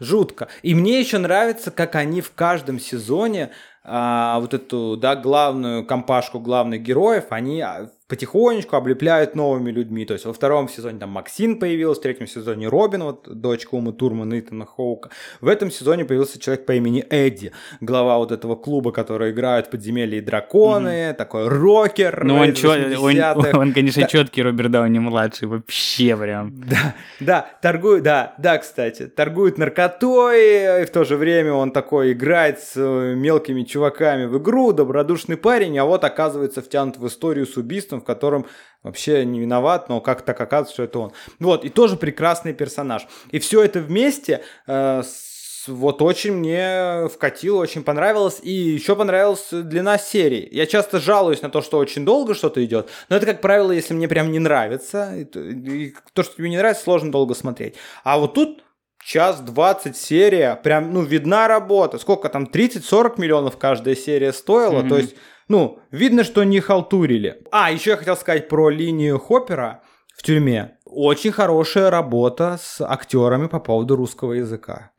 Жутко. 0.00 0.48
И 0.62 0.74
мне 0.74 1.00
еще 1.00 1.18
нравится, 1.18 1.70
как 1.70 1.94
они 1.94 2.20
в 2.20 2.32
каждом 2.32 2.80
сезоне 2.80 3.50
а, 3.84 4.40
вот 4.40 4.54
эту, 4.54 4.96
да, 4.96 5.14
главную 5.14 5.84
компашку 5.84 6.40
главных 6.40 6.82
героев, 6.82 7.24
они 7.30 7.60
а, 7.60 7.90
потихонечку 8.14 8.76
облепляют 8.76 9.34
новыми 9.34 9.72
людьми. 9.72 10.04
То 10.04 10.14
есть 10.14 10.24
во 10.24 10.32
втором 10.32 10.68
сезоне 10.68 11.00
там 11.00 11.10
Максин 11.10 11.58
появилась, 11.58 11.98
в 11.98 12.02
третьем 12.02 12.28
сезоне 12.28 12.68
Робин, 12.68 13.02
вот 13.02 13.28
дочка 13.28 13.74
Умы 13.74 13.92
Турмана, 13.92 14.38
Итана 14.38 14.66
Хоука. 14.66 15.10
В 15.40 15.48
этом 15.48 15.68
сезоне 15.70 16.04
появился 16.04 16.38
человек 16.38 16.64
по 16.64 16.72
имени 16.72 17.04
Эдди, 17.10 17.50
глава 17.80 18.18
вот 18.18 18.30
этого 18.30 18.54
клуба, 18.54 18.92
который 18.92 19.32
играют 19.32 19.68
подземелье 19.68 20.18
и 20.18 20.20
драконы, 20.20 21.12
такой 21.18 21.48
рокер. 21.48 22.22
Ну, 22.24 22.36
он, 22.36 22.52
чё- 22.54 22.70
он, 22.70 22.92
80-х. 22.92 23.58
он, 23.58 23.72
конечно, 23.72 24.02
Да. 24.02 24.08
четкий 24.08 24.42
Роберт 24.42 24.70
Дауни 24.70 25.00
младший, 25.00 25.48
вообще 25.48 26.16
прям. 26.16 26.52
Да, 26.68 26.94
да, 27.18 27.46
торгует, 27.62 28.04
да, 28.04 28.34
да, 28.38 28.58
кстати, 28.58 29.06
торгует 29.06 29.58
наркотой, 29.58 30.82
и 30.82 30.86
в 30.86 30.90
то 30.90 31.02
же 31.04 31.16
время 31.16 31.52
он 31.52 31.72
такой 31.72 32.12
играет 32.12 32.60
с 32.60 32.74
э, 32.76 33.14
мелкими 33.16 33.62
чуваками 33.64 34.26
в 34.26 34.38
игру, 34.38 34.72
добродушный 34.72 35.36
парень, 35.36 35.76
а 35.78 35.84
вот 35.84 36.04
оказывается 36.04 36.62
втянут 36.62 36.96
в 36.98 37.06
историю 37.08 37.46
с 37.46 37.56
убийством, 37.56 38.00
в 38.04 38.06
котором 38.06 38.46
вообще 38.82 39.24
не 39.24 39.40
виноват, 39.40 39.88
но 39.88 40.00
как 40.00 40.22
так 40.22 40.40
оказывается, 40.40 40.74
что 40.74 40.82
это 40.84 40.98
он. 40.98 41.12
Вот, 41.40 41.64
и 41.64 41.70
тоже 41.70 41.96
прекрасный 41.96 42.52
персонаж. 42.52 43.06
И 43.32 43.38
все 43.38 43.62
это 43.62 43.80
вместе 43.80 44.42
э, 44.66 45.02
с- 45.02 45.66
вот 45.68 46.02
очень 46.02 46.34
мне 46.34 47.08
вкатило, 47.08 47.56
очень 47.62 47.82
понравилось. 47.82 48.38
И 48.42 48.50
еще 48.52 48.94
понравилась 48.94 49.48
длина 49.50 49.96
серии. 49.96 50.46
Я 50.52 50.66
часто 50.66 51.00
жалуюсь 51.00 51.40
на 51.40 51.48
то, 51.48 51.62
что 51.62 51.78
очень 51.78 52.04
долго 52.04 52.34
что-то 52.34 52.62
идет, 52.62 52.90
но 53.08 53.16
это, 53.16 53.24
как 53.24 53.40
правило, 53.40 53.72
если 53.72 53.94
мне 53.94 54.06
прям 54.06 54.30
не 54.30 54.38
нравится. 54.38 55.16
И 55.16 55.24
то, 55.24 55.40
и 55.40 55.94
то, 56.12 56.22
что 56.22 56.36
тебе 56.36 56.50
не 56.50 56.58
нравится, 56.58 56.84
сложно 56.84 57.10
долго 57.10 57.34
смотреть. 57.34 57.76
А 58.04 58.18
вот 58.18 58.34
тут 58.34 58.62
час 59.02 59.40
20 59.40 59.96
серия, 59.96 60.56
прям, 60.62 60.92
ну, 60.92 61.02
видна 61.02 61.48
работа. 61.48 61.98
Сколько 61.98 62.28
там, 62.28 62.44
30-40 62.44 63.18
миллионов 63.18 63.56
каждая 63.56 63.96
серия 63.96 64.32
стоила, 64.34 64.80
Мгм. 64.80 64.88
то 64.90 64.96
есть, 64.98 65.14
ну, 65.48 65.80
видно, 65.90 66.24
что 66.24 66.44
не 66.44 66.60
халтурили. 66.60 67.42
А, 67.50 67.70
еще 67.70 67.90
я 67.90 67.96
хотел 67.96 68.16
сказать 68.16 68.48
про 68.48 68.70
линию 68.70 69.18
Хоппера 69.18 69.82
в 70.16 70.22
тюрьме. 70.22 70.78
Очень 70.94 71.32
хорошая 71.32 71.90
работа 71.90 72.58
с 72.62 72.80
актерами 72.80 73.48
по 73.48 73.58
поводу 73.60 73.96
русского 73.96 74.32
языка. 74.34 74.90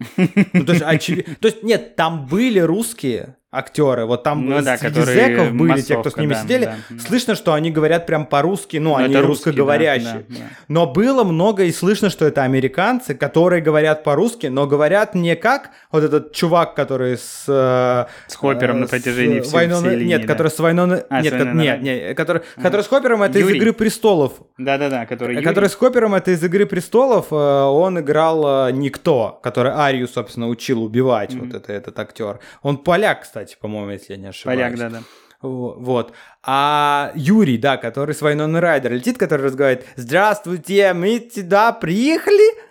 Ну, 0.54 0.66
то, 0.66 0.74
есть, 0.74 0.84
очевид- 0.84 1.36
то 1.40 1.48
есть, 1.48 1.64
нет, 1.64 1.96
там 1.96 2.26
были 2.26 2.60
русские 2.60 3.38
актеры, 3.52 4.06
вот 4.06 4.22
там 4.24 4.46
Ну 4.50 4.62
да, 4.62 4.76
среди 4.78 5.00
зэков 5.00 5.54
были 5.54 5.80
те, 5.80 5.94
кто 5.94 5.98
массовка, 6.00 6.10
с 6.10 6.18
ними 6.18 6.34
да, 6.34 6.42
сидели. 6.42 6.66
да. 6.66 6.76
Слышно, 7.00 7.36
что 7.36 7.54
они 7.54 7.72
говорят 7.72 8.06
прям 8.06 8.26
по-русски, 8.26 8.76
ну, 8.78 8.90
Ну, 8.90 8.96
они 8.98 9.14
это 9.14 9.22
русские, 9.26 9.54
да, 9.54 9.60
русскоговорящие. 9.62 10.26
да, 10.28 10.36
да. 10.36 10.44
Но 10.68 10.88
было 10.88 11.24
много 11.24 11.64
и 11.64 11.72
слышно, 11.72 12.10
что 12.10 12.26
это 12.26 12.44
американцы, 12.44 13.16
которые 13.16 13.62
говорят 13.62 14.04
по-русски, 14.04 14.48
но 14.48 14.68
говорят 14.68 15.16
не 15.16 15.38
как 15.38 15.70
вот 15.90 16.04
этот 16.04 16.34
чувак, 16.34 16.76
который 16.76 17.16
с... 17.18 17.46
э, 17.48 18.06
С 18.30 18.36
Хоппером 18.36 18.76
э, 18.76 18.80
на 18.82 18.88
с 18.88 18.90
протяжении 18.90 19.40
всей- 19.40 19.54
Вайноной- 19.54 19.88
всей 19.88 19.96
линии, 20.00 20.10
Нет, 20.16 20.22
да. 20.24 20.28
который 20.28 20.50
с 20.52 20.60
Вайноной... 20.60 21.04
А, 21.10 21.22
с 21.22 21.24
нет, 21.24 21.32
ко- 21.34 21.38
Вайноной 21.46 21.64
нет, 21.64 21.82
нет, 21.82 22.18
который, 22.18 22.42
который 22.62 22.82
с 22.82 22.88
Хоппером, 22.88 23.24
это 23.24 23.40
Юрий. 23.40 23.54
из 23.54 23.56
«Игры 23.62 23.72
престолов». 23.72 24.34
Да-да-да, 24.58 25.06
который 25.06 25.36
Юрий. 25.36 25.46
Который 25.46 25.70
с 25.70 25.76
Хоппером 25.86 26.16
это 26.16 26.32
из 26.32 26.44
«Игры 26.44 26.66
престолов», 26.66 27.28
э, 27.32 27.36
он 27.36 28.00
играл 28.00 28.70
э, 28.70 28.72
Никто, 28.72 29.40
который 29.44 29.72
Арию, 29.72 30.08
собственно, 30.08 30.48
учил 30.50 30.84
убивать, 30.84 31.30
mm-hmm. 31.30 31.46
вот 31.46 31.54
это, 31.54 31.74
этот 31.74 32.00
актер. 32.00 32.40
Он 32.64 32.78
поляк, 32.78 33.22
кстати, 33.22 33.56
по-моему, 33.62 33.92
если 33.92 34.14
я 34.14 34.20
не 34.20 34.28
ошибаюсь. 34.30 34.60
Поляк, 34.60 34.78
да-да. 34.80 35.04
Вот. 35.44 36.14
А 36.42 37.12
Юрий, 37.14 37.60
да, 37.60 37.78
который 37.78 38.16
с 38.16 38.22
Вайнон 38.24 38.56
Райдер 38.56 38.94
летит, 38.94 39.20
который 39.20 39.46
разговаривает, 39.46 39.86
«Здравствуйте, 39.96 40.92
мы 40.94 41.30
сюда 41.32 41.72
приехали?» 41.72 42.65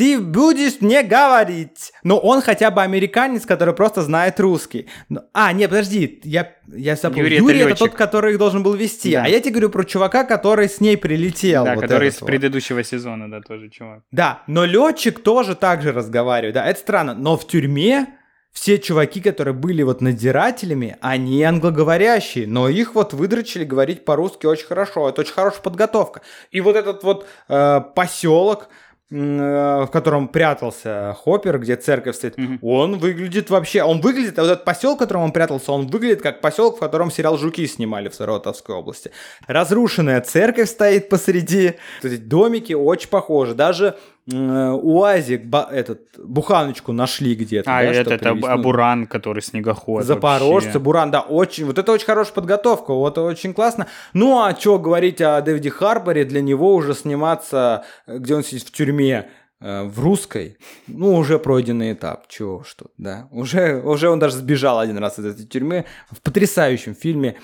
Ты 0.00 0.18
будешь 0.18 0.80
мне 0.80 1.02
говорить. 1.02 1.92
Но 2.04 2.16
он 2.16 2.40
хотя 2.40 2.70
бы 2.70 2.80
американец, 2.80 3.44
который 3.44 3.74
просто 3.74 4.00
знает 4.00 4.40
русский. 4.40 4.88
А, 5.34 5.52
нет, 5.52 5.68
подожди, 5.68 6.20
я, 6.24 6.54
я 6.68 6.96
забыл. 6.96 7.18
Юрий, 7.18 7.36
Юрий 7.36 7.60
это, 7.60 7.68
это 7.68 7.78
тот, 7.80 7.94
который 7.94 8.32
их 8.32 8.38
должен 8.38 8.62
был 8.62 8.72
вести. 8.72 9.12
Да. 9.12 9.24
А 9.24 9.28
я 9.28 9.40
тебе 9.40 9.50
говорю 9.50 9.68
про 9.68 9.84
чувака, 9.84 10.24
который 10.24 10.70
с 10.70 10.80
ней 10.80 10.96
прилетел. 10.96 11.66
Да, 11.66 11.74
вот 11.74 11.82
который 11.82 12.08
из 12.08 12.18
вот. 12.18 12.28
предыдущего 12.28 12.82
сезона, 12.82 13.30
да, 13.30 13.42
тоже 13.42 13.68
чувак. 13.68 14.00
Да, 14.10 14.42
но 14.46 14.64
летчик 14.64 15.22
тоже 15.22 15.54
так 15.54 15.82
же 15.82 15.92
разговаривает. 15.92 16.54
Да, 16.54 16.64
это 16.64 16.80
странно. 16.80 17.14
Но 17.14 17.36
в 17.36 17.46
тюрьме 17.46 18.06
все 18.52 18.78
чуваки, 18.78 19.20
которые 19.20 19.52
были 19.52 19.82
вот 19.82 20.00
надзирателями, 20.00 20.96
они 21.02 21.42
англоговорящие, 21.42 22.46
но 22.46 22.70
их 22.70 22.94
вот 22.94 23.12
выдрочили 23.12 23.64
говорить 23.64 24.06
по-русски 24.06 24.46
очень 24.46 24.66
хорошо. 24.66 25.10
Это 25.10 25.20
очень 25.20 25.34
хорошая 25.34 25.60
подготовка. 25.60 26.22
И 26.52 26.62
вот 26.62 26.76
этот 26.76 27.02
вот 27.02 27.26
э, 27.48 27.80
поселок, 27.94 28.70
в 29.10 29.88
котором 29.92 30.28
прятался 30.28 31.16
Хоппер, 31.24 31.58
где 31.58 31.74
церковь 31.74 32.14
стоит, 32.14 32.38
mm-hmm. 32.38 32.58
он 32.62 32.98
выглядит 32.98 33.50
вообще, 33.50 33.82
он 33.82 34.00
выглядит, 34.00 34.36
вот 34.38 34.46
этот 34.46 34.64
поселок, 34.64 34.96
в 34.96 34.98
котором 35.00 35.22
он 35.22 35.32
прятался, 35.32 35.72
он 35.72 35.88
выглядит 35.88 36.22
как 36.22 36.40
поселок, 36.40 36.76
в 36.76 36.80
котором 36.80 37.10
сериал 37.10 37.36
«Жуки» 37.36 37.66
снимали 37.66 38.08
в 38.08 38.14
Саратовской 38.14 38.76
области. 38.76 39.10
Разрушенная 39.48 40.20
церковь 40.20 40.68
стоит 40.68 41.08
посреди, 41.08 41.74
эти 42.02 42.16
домики 42.16 42.72
очень 42.72 43.08
похожи, 43.08 43.54
даже 43.54 43.96
Э, 44.19 44.19
УАЗик, 44.32 45.42
этот, 45.70 46.00
буханочку 46.18 46.92
нашли 46.92 47.34
где-то. 47.34 47.70
А, 47.70 47.82
да, 47.82 47.88
это, 47.88 48.14
это 48.14 48.32
привезли. 48.32 48.62
Буран, 48.62 49.06
который 49.06 49.42
снегоход. 49.42 50.04
Запорожцы, 50.04 50.68
вообще. 50.68 50.78
Буран, 50.78 51.10
да, 51.10 51.20
очень, 51.20 51.64
вот 51.64 51.78
это 51.78 51.92
очень 51.92 52.06
хорошая 52.06 52.34
подготовка, 52.34 52.94
вот 52.94 53.18
очень 53.18 53.54
классно. 53.54 53.86
Ну, 54.12 54.42
а 54.42 54.54
что 54.58 54.78
говорить 54.78 55.20
о 55.20 55.40
Дэвиде 55.40 55.70
Харборе, 55.70 56.24
для 56.24 56.40
него 56.40 56.74
уже 56.74 56.94
сниматься, 56.94 57.84
э, 58.06 58.18
где 58.18 58.34
он 58.34 58.44
сидит 58.44 58.62
в 58.62 58.72
тюрьме, 58.72 59.30
э, 59.60 59.84
в 59.84 60.00
русской, 60.00 60.56
ну, 60.86 61.14
уже 61.14 61.38
пройденный 61.38 61.92
этап, 61.92 62.28
чего 62.28 62.64
что, 62.64 62.86
да. 62.98 63.28
Уже, 63.30 63.80
уже 63.82 64.08
он 64.08 64.18
даже 64.18 64.36
сбежал 64.36 64.78
один 64.78 64.98
раз 64.98 65.18
из 65.18 65.26
этой 65.26 65.46
тюрьмы 65.46 65.84
в 66.10 66.20
потрясающем 66.20 66.94
фильме 66.94 67.36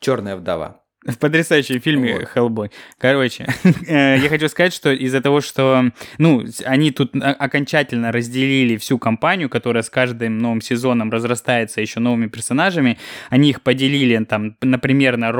«Черная 0.00 0.36
вдова». 0.36 0.81
В 1.04 1.18
потрясающем 1.18 1.80
фильме 1.80 2.14
вот. 2.14 2.28
Хеллбой. 2.28 2.70
Короче, 2.98 3.46
э, 3.88 4.18
я 4.18 4.28
хочу 4.28 4.48
сказать, 4.48 4.72
что 4.72 4.92
из-за 4.92 5.20
того, 5.20 5.40
что, 5.40 5.90
ну, 6.18 6.44
они 6.64 6.92
тут 6.92 7.16
окончательно 7.16 8.12
разделили 8.12 8.76
всю 8.76 8.98
компанию, 8.98 9.48
которая 9.48 9.82
с 9.82 9.90
каждым 9.90 10.38
новым 10.38 10.60
сезоном 10.60 11.10
разрастается 11.10 11.80
еще 11.80 11.98
новыми 11.98 12.28
персонажами, 12.28 12.98
они 13.30 13.50
их 13.50 13.62
поделили 13.62 14.22
там, 14.24 14.56
например, 14.60 15.16
на 15.16 15.30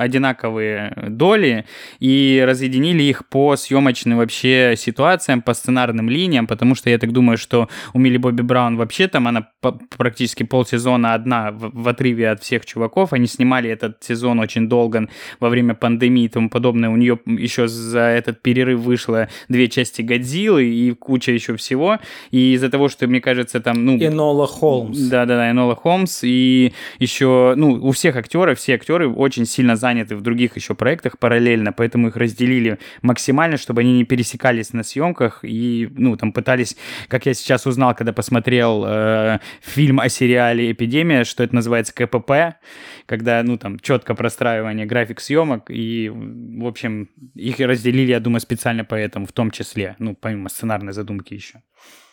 одинаковые 0.00 0.94
доли 1.08 1.66
и 2.00 2.42
разъединили 2.46 3.02
их 3.02 3.28
по 3.28 3.56
съемочным 3.56 4.16
вообще 4.18 4.74
ситуациям, 4.78 5.42
по 5.42 5.52
сценарным 5.52 6.08
линиям, 6.08 6.46
потому 6.46 6.74
что 6.74 6.88
я 6.88 6.98
так 6.98 7.12
думаю, 7.12 7.36
что 7.36 7.68
у 7.92 7.98
Милли 7.98 8.16
Бобби 8.16 8.42
Браун 8.42 8.76
вообще 8.76 9.08
там 9.08 9.28
она 9.28 9.48
практически 9.96 10.42
полсезона 10.42 11.12
одна 11.14 11.50
в, 11.50 11.70
в 11.82 11.88
отрыве 11.88 12.30
от 12.30 12.42
всех 12.42 12.64
чуваков, 12.64 13.12
они 13.12 13.26
снимали 13.26 13.68
этот 13.68 14.02
сезон 14.02 14.40
очень 14.40 14.68
долго 14.68 14.85
Логан 14.86 15.10
во 15.40 15.48
время 15.48 15.74
пандемии 15.74 16.24
и 16.24 16.28
тому 16.28 16.48
подобное. 16.48 16.88
У 16.90 16.96
нее 16.96 17.18
еще 17.26 17.68
за 17.68 18.00
этот 18.00 18.40
перерыв 18.40 18.80
вышло 18.80 19.28
две 19.48 19.68
части 19.68 20.02
Годзиллы 20.02 20.64
и 20.64 20.92
куча 20.92 21.32
еще 21.32 21.56
всего. 21.56 21.98
И 22.30 22.54
из-за 22.54 22.70
того, 22.70 22.88
что, 22.88 23.06
мне 23.06 23.20
кажется, 23.20 23.60
там... 23.60 23.84
Ну, 23.84 23.98
Энола 23.98 24.46
Холмс. 24.46 24.98
Да-да-да, 24.98 25.50
Энола 25.50 25.74
Холмс. 25.74 26.20
И 26.22 26.72
еще, 26.98 27.54
ну, 27.56 27.72
у 27.72 27.90
всех 27.92 28.16
актеров, 28.16 28.58
все 28.58 28.74
актеры 28.74 29.08
очень 29.08 29.46
сильно 29.46 29.76
заняты 29.76 30.16
в 30.16 30.20
других 30.20 30.56
еще 30.56 30.74
проектах 30.74 31.18
параллельно, 31.18 31.72
поэтому 31.72 32.08
их 32.08 32.16
разделили 32.16 32.78
максимально, 33.02 33.56
чтобы 33.56 33.80
они 33.80 33.92
не 33.92 34.04
пересекались 34.04 34.72
на 34.72 34.82
съемках 34.82 35.40
и, 35.42 35.88
ну, 35.96 36.16
там 36.16 36.32
пытались, 36.32 36.76
как 37.08 37.26
я 37.26 37.34
сейчас 37.34 37.66
узнал, 37.66 37.94
когда 37.94 38.12
посмотрел 38.12 38.84
э, 38.86 39.38
фильм 39.60 40.00
о 40.00 40.08
сериале 40.08 40.70
«Эпидемия», 40.72 41.24
что 41.24 41.42
это 41.42 41.54
называется 41.54 41.94
КПП, 41.94 42.58
когда, 43.06 43.42
ну, 43.42 43.56
там, 43.56 43.78
четко 43.78 44.14
простраивание 44.14 44.75
график 44.84 45.20
съемок, 45.20 45.70
и, 45.70 46.10
в 46.10 46.66
общем, 46.66 47.10
их 47.34 47.58
разделили, 47.60 48.10
я 48.10 48.20
думаю, 48.20 48.40
специально 48.40 48.84
поэтому, 48.84 49.26
в 49.26 49.32
том 49.32 49.50
числе, 49.50 49.96
ну, 49.98 50.14
помимо 50.14 50.48
сценарной 50.48 50.92
задумки 50.92 51.34
еще. 51.34 51.62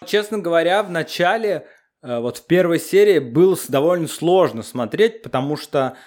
Честно 0.05 0.39
говоря, 0.39 0.84
в 0.84 0.91
начале, 0.91 1.66
э, 2.01 2.20
вот 2.20 2.38
в 2.38 2.47
первой 2.47 2.80
серии 2.80 3.20
было 3.20 3.57
довольно 3.68 4.07
сложно 4.07 4.64
смотреть, 4.64 5.22
потому 5.22 5.57
что 5.57 5.97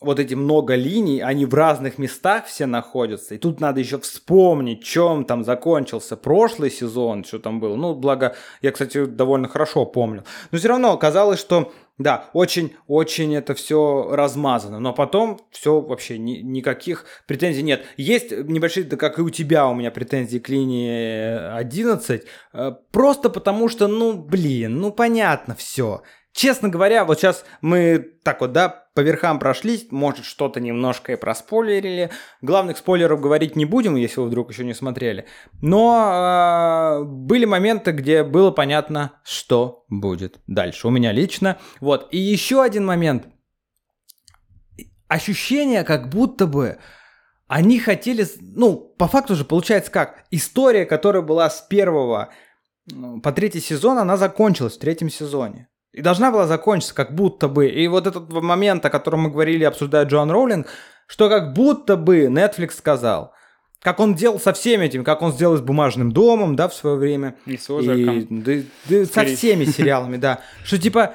вот 0.00 0.20
эти 0.20 0.34
много 0.34 0.74
линий, 0.74 1.20
они 1.20 1.46
в 1.46 1.54
разных 1.54 1.98
местах 1.98 2.46
все 2.46 2.66
находятся. 2.66 3.34
И 3.34 3.38
тут 3.38 3.60
надо 3.60 3.80
еще 3.80 3.98
вспомнить, 3.98 4.84
чем 4.84 5.24
там 5.24 5.44
закончился 5.44 6.16
прошлый 6.16 6.70
сезон, 6.70 7.24
что 7.24 7.38
там 7.38 7.60
было. 7.60 7.76
Ну, 7.76 7.94
благо, 7.94 8.36
я, 8.62 8.72
кстати, 8.72 9.06
довольно 9.06 9.48
хорошо 9.48 9.86
помню. 9.86 10.24
Но 10.50 10.58
все 10.58 10.68
равно 10.68 10.92
оказалось, 10.92 11.40
что 11.40 11.72
да, 11.98 12.28
очень-очень 12.34 13.34
это 13.34 13.54
все 13.54 14.10
размазано, 14.10 14.80
но 14.80 14.92
потом 14.92 15.40
все 15.50 15.80
вообще 15.80 16.18
ни, 16.18 16.34
никаких 16.42 17.06
претензий 17.26 17.62
нет. 17.62 17.86
Есть 17.96 18.32
небольшие, 18.32 18.84
да 18.84 18.98
как 18.98 19.18
и 19.18 19.22
у 19.22 19.30
тебя 19.30 19.66
у 19.66 19.74
меня 19.74 19.90
претензии 19.90 20.38
к 20.38 20.50
линии 20.50 21.56
11, 21.56 22.22
э, 22.52 22.72
просто 22.92 23.30
потому 23.30 23.70
что, 23.70 23.88
ну, 23.88 24.12
блин, 24.12 24.78
ну 24.78 24.92
понятно 24.92 25.54
все. 25.54 26.02
Честно 26.36 26.68
говоря, 26.68 27.06
вот 27.06 27.18
сейчас 27.18 27.46
мы 27.62 27.98
так 28.22 28.42
вот, 28.42 28.52
да, 28.52 28.68
по 28.94 29.00
верхам 29.00 29.38
прошлись, 29.38 29.86
может, 29.90 30.26
что-то 30.26 30.60
немножко 30.60 31.12
и 31.12 31.16
проспойлерили. 31.16 32.10
Главных 32.42 32.76
спойлеров 32.76 33.22
говорить 33.22 33.56
не 33.56 33.64
будем, 33.64 33.96
если 33.96 34.20
вы 34.20 34.26
вдруг 34.26 34.50
еще 34.50 34.62
не 34.62 34.74
смотрели. 34.74 35.24
Но 35.62 37.00
э, 37.00 37.04
были 37.04 37.46
моменты, 37.46 37.92
где 37.92 38.22
было 38.22 38.50
понятно, 38.50 39.12
что 39.24 39.86
будет 39.88 40.38
дальше. 40.46 40.88
У 40.88 40.90
меня 40.90 41.10
лично. 41.10 41.56
Вот. 41.80 42.08
И 42.10 42.18
еще 42.18 42.62
один 42.62 42.84
момент. 42.84 43.28
Ощущение, 45.08 45.84
как 45.84 46.10
будто 46.10 46.46
бы 46.46 46.76
они 47.48 47.78
хотели... 47.78 48.26
Ну, 48.40 48.76
по 48.98 49.08
факту 49.08 49.36
же 49.36 49.46
получается 49.46 49.90
как? 49.90 50.26
История, 50.30 50.84
которая 50.84 51.22
была 51.22 51.48
с 51.48 51.62
первого 51.62 52.28
по 53.22 53.32
третий 53.32 53.60
сезон, 53.60 53.96
она 53.96 54.18
закончилась 54.18 54.76
в 54.76 54.80
третьем 54.80 55.08
сезоне. 55.08 55.70
И 55.96 56.02
должна 56.02 56.30
была 56.30 56.46
закончиться, 56.46 56.94
как 56.94 57.14
будто 57.14 57.48
бы. 57.48 57.68
И 57.68 57.88
вот 57.88 58.06
этот 58.06 58.30
момент, 58.30 58.84
о 58.84 58.90
котором 58.90 59.20
мы 59.20 59.30
говорили, 59.30 59.64
обсуждая 59.64 60.04
Джоан 60.04 60.30
Роулинг, 60.30 60.66
что 61.06 61.30
как 61.30 61.54
будто 61.54 61.96
бы 61.96 62.24
Netflix 62.26 62.72
сказал, 62.72 63.32
как 63.80 63.98
он 63.98 64.14
делал 64.14 64.38
со 64.38 64.52
всеми 64.52 64.84
этими, 64.84 65.04
как 65.04 65.22
он 65.22 65.32
сделал 65.32 65.56
с 65.56 65.62
«Бумажным 65.62 66.12
домом», 66.12 66.54
да, 66.54 66.68
в 66.68 66.74
свое 66.74 66.96
время. 66.96 67.38
И 67.46 67.56
с 67.56 67.70
И, 67.70 68.26
да, 68.28 68.52
да, 68.90 69.06
со 69.06 69.24
всеми 69.24 69.64
сериалами, 69.64 70.18
да. 70.18 70.40
Что 70.64 70.76
типа, 70.76 71.14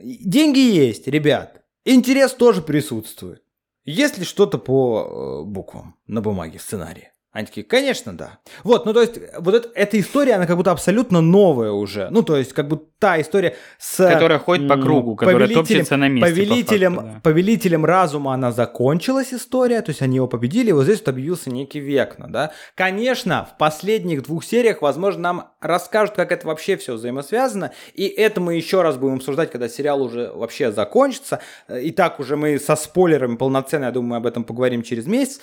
деньги 0.00 0.58
есть, 0.58 1.06
ребят, 1.06 1.62
интерес 1.84 2.34
тоже 2.34 2.60
присутствует. 2.60 3.44
Есть 3.84 4.18
ли 4.18 4.24
что-то 4.24 4.58
по 4.58 5.44
э, 5.44 5.48
буквам 5.48 5.94
на 6.08 6.20
бумаге, 6.22 6.58
сценарии? 6.58 7.12
Они 7.38 7.46
такие, 7.46 7.64
конечно, 7.64 8.16
да. 8.16 8.40
Вот, 8.64 8.84
ну 8.84 8.92
то 8.92 9.00
есть, 9.00 9.20
вот 9.38 9.54
это, 9.54 9.68
эта 9.76 10.00
история, 10.00 10.34
она 10.34 10.46
как 10.46 10.56
будто 10.56 10.72
абсолютно 10.72 11.20
новая 11.20 11.70
уже. 11.70 12.08
Ну, 12.10 12.24
то 12.24 12.36
есть, 12.36 12.52
как 12.52 12.66
бы 12.66 12.82
та 12.98 13.20
история 13.20 13.54
с... 13.78 13.96
Которая 14.12 14.40
ходит 14.40 14.68
по 14.68 14.76
кругу, 14.76 15.14
которая 15.14 15.46
топчется 15.46 15.96
на 15.96 16.08
месте. 16.08 16.28
Повелителем, 16.28 16.96
по 16.96 17.02
факту, 17.02 17.14
да. 17.14 17.20
повелителем 17.22 17.84
разума 17.84 18.34
она 18.34 18.50
закончилась 18.50 19.32
история, 19.32 19.82
то 19.82 19.90
есть 19.90 20.02
они 20.02 20.16
его 20.16 20.26
победили, 20.26 20.70
и 20.70 20.72
вот 20.72 20.82
здесь 20.82 20.98
вот 20.98 21.10
объявился 21.10 21.50
некий 21.50 21.78
Векна, 21.78 22.26
да. 22.26 22.50
Конечно, 22.74 23.48
в 23.54 23.56
последних 23.56 24.24
двух 24.24 24.42
сериях, 24.42 24.82
возможно, 24.82 25.20
нам 25.20 25.50
расскажут, 25.60 26.16
как 26.16 26.32
это 26.32 26.44
вообще 26.44 26.76
все 26.76 26.94
взаимосвязано, 26.94 27.70
и 27.94 28.08
это 28.08 28.40
мы 28.40 28.56
еще 28.56 28.82
раз 28.82 28.96
будем 28.96 29.14
обсуждать, 29.14 29.52
когда 29.52 29.68
сериал 29.68 30.02
уже 30.02 30.32
вообще 30.32 30.72
закончится. 30.72 31.38
И 31.72 31.92
так 31.92 32.18
уже 32.18 32.34
мы 32.36 32.58
со 32.58 32.74
спойлерами 32.74 33.36
полноценно, 33.36 33.84
я 33.84 33.92
думаю, 33.92 34.10
мы 34.10 34.16
об 34.16 34.26
этом 34.26 34.42
поговорим 34.42 34.82
через 34.82 35.06
месяц. 35.06 35.40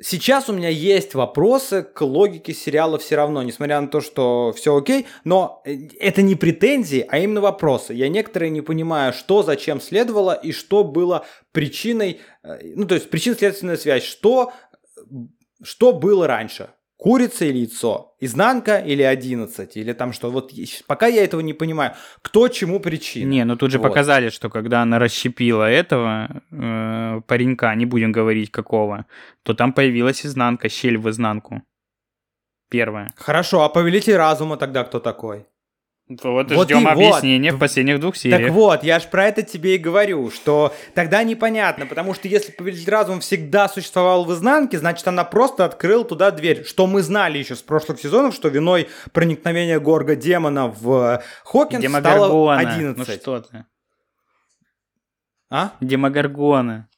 Э, 0.00 0.02
Сейчас 0.02 0.48
у 0.48 0.52
меня 0.52 0.68
есть 0.68 1.14
вопросы 1.14 1.82
к 1.82 2.00
логике 2.02 2.54
сериала 2.54 2.98
все 2.98 3.16
равно, 3.16 3.42
несмотря 3.42 3.80
на 3.80 3.88
то, 3.88 4.00
что 4.00 4.52
все 4.56 4.76
окей, 4.76 5.06
но 5.24 5.62
э, 5.64 5.88
это 5.98 6.22
не 6.22 6.34
претензии, 6.34 7.04
а 7.08 7.18
именно 7.18 7.40
вопросы. 7.40 7.94
Я 7.94 8.08
некоторые 8.08 8.50
не 8.50 8.60
понимаю, 8.60 9.12
что 9.12 9.42
зачем 9.42 9.80
следовало 9.80 10.32
и 10.32 10.52
что 10.52 10.84
было 10.84 11.26
причиной, 11.52 12.20
э, 12.42 12.58
ну 12.74 12.86
то 12.86 12.94
есть 12.94 13.10
причинно-следственная 13.10 13.76
связь, 13.76 14.04
что, 14.04 14.52
что 15.62 15.92
было 15.92 16.26
раньше, 16.26 16.70
Курица 17.00 17.46
или 17.46 17.60
яйцо? 17.60 18.14
Изнанка 18.20 18.76
или 18.76 19.02
11? 19.02 19.76
Или 19.76 19.94
там 19.94 20.12
что? 20.12 20.30
Вот 20.30 20.52
пока 20.86 21.06
я 21.06 21.24
этого 21.24 21.40
не 21.40 21.54
понимаю. 21.54 21.92
Кто 22.22 22.48
чему 22.48 22.78
причина? 22.80 23.30
Не, 23.30 23.44
ну 23.44 23.56
тут 23.56 23.70
же 23.70 23.78
Вот. 23.78 23.88
показали, 23.88 24.28
что 24.28 24.50
когда 24.50 24.82
она 24.82 24.98
расщепила 24.98 25.64
этого 25.64 26.28
э, 26.52 27.20
паренька, 27.26 27.74
не 27.74 27.86
будем 27.86 28.12
говорить 28.12 28.50
какого, 28.50 29.06
то 29.42 29.54
там 29.54 29.72
появилась 29.72 30.26
изнанка, 30.26 30.68
щель 30.68 30.98
в 30.98 31.08
изнанку. 31.08 31.62
Первая. 32.68 33.08
Хорошо, 33.16 33.62
а 33.62 33.68
повелитель 33.70 34.16
разума 34.16 34.56
тогда 34.56 34.84
кто 34.84 35.00
такой? 35.00 35.46
Вот, 36.10 36.50
Вот 36.50 36.64
ждем 36.64 36.80
и 36.80 36.84
вот. 36.86 36.90
объяснения 36.92 37.52
в 37.52 37.58
последних 37.60 38.00
двух 38.00 38.16
сериях. 38.16 38.40
Так 38.42 38.50
вот, 38.50 38.82
я 38.82 38.98
ж 38.98 39.04
про 39.08 39.26
это 39.26 39.42
тебе 39.44 39.76
и 39.76 39.78
говорю, 39.78 40.28
что 40.32 40.74
тогда 40.92 41.22
непонятно, 41.22 41.86
потому 41.86 42.14
что 42.14 42.26
если 42.26 42.50
повелитель 42.50 42.90
разума 42.90 43.20
всегда 43.20 43.68
существовал 43.68 44.24
в 44.24 44.32
изнанке, 44.34 44.80
значит 44.80 45.06
она 45.06 45.22
просто 45.22 45.64
открыла 45.64 46.04
туда 46.04 46.32
дверь, 46.32 46.64
что 46.64 46.88
мы 46.88 47.02
знали 47.02 47.38
еще 47.38 47.54
с 47.54 47.62
прошлых 47.62 48.00
сезонов, 48.00 48.34
что 48.34 48.48
виной 48.48 48.88
проникновения 49.12 49.78
Горга 49.78 50.16
демона 50.16 50.66
в 50.66 51.22
Хокинс 51.44 51.84
стало 51.84 52.02
Демогоргона. 52.02 52.58
11. 52.58 52.98
Ну 52.98 53.04
что 53.04 53.40
ты? 53.40 53.64
А? 55.48 55.72
Демогоргона. 55.80 56.88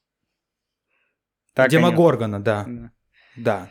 Так 1.54 1.66
они- 1.66 1.70
Демогоргона, 1.72 2.40
да. 2.42 2.64
Да. 2.66 2.90
Да. 3.36 3.70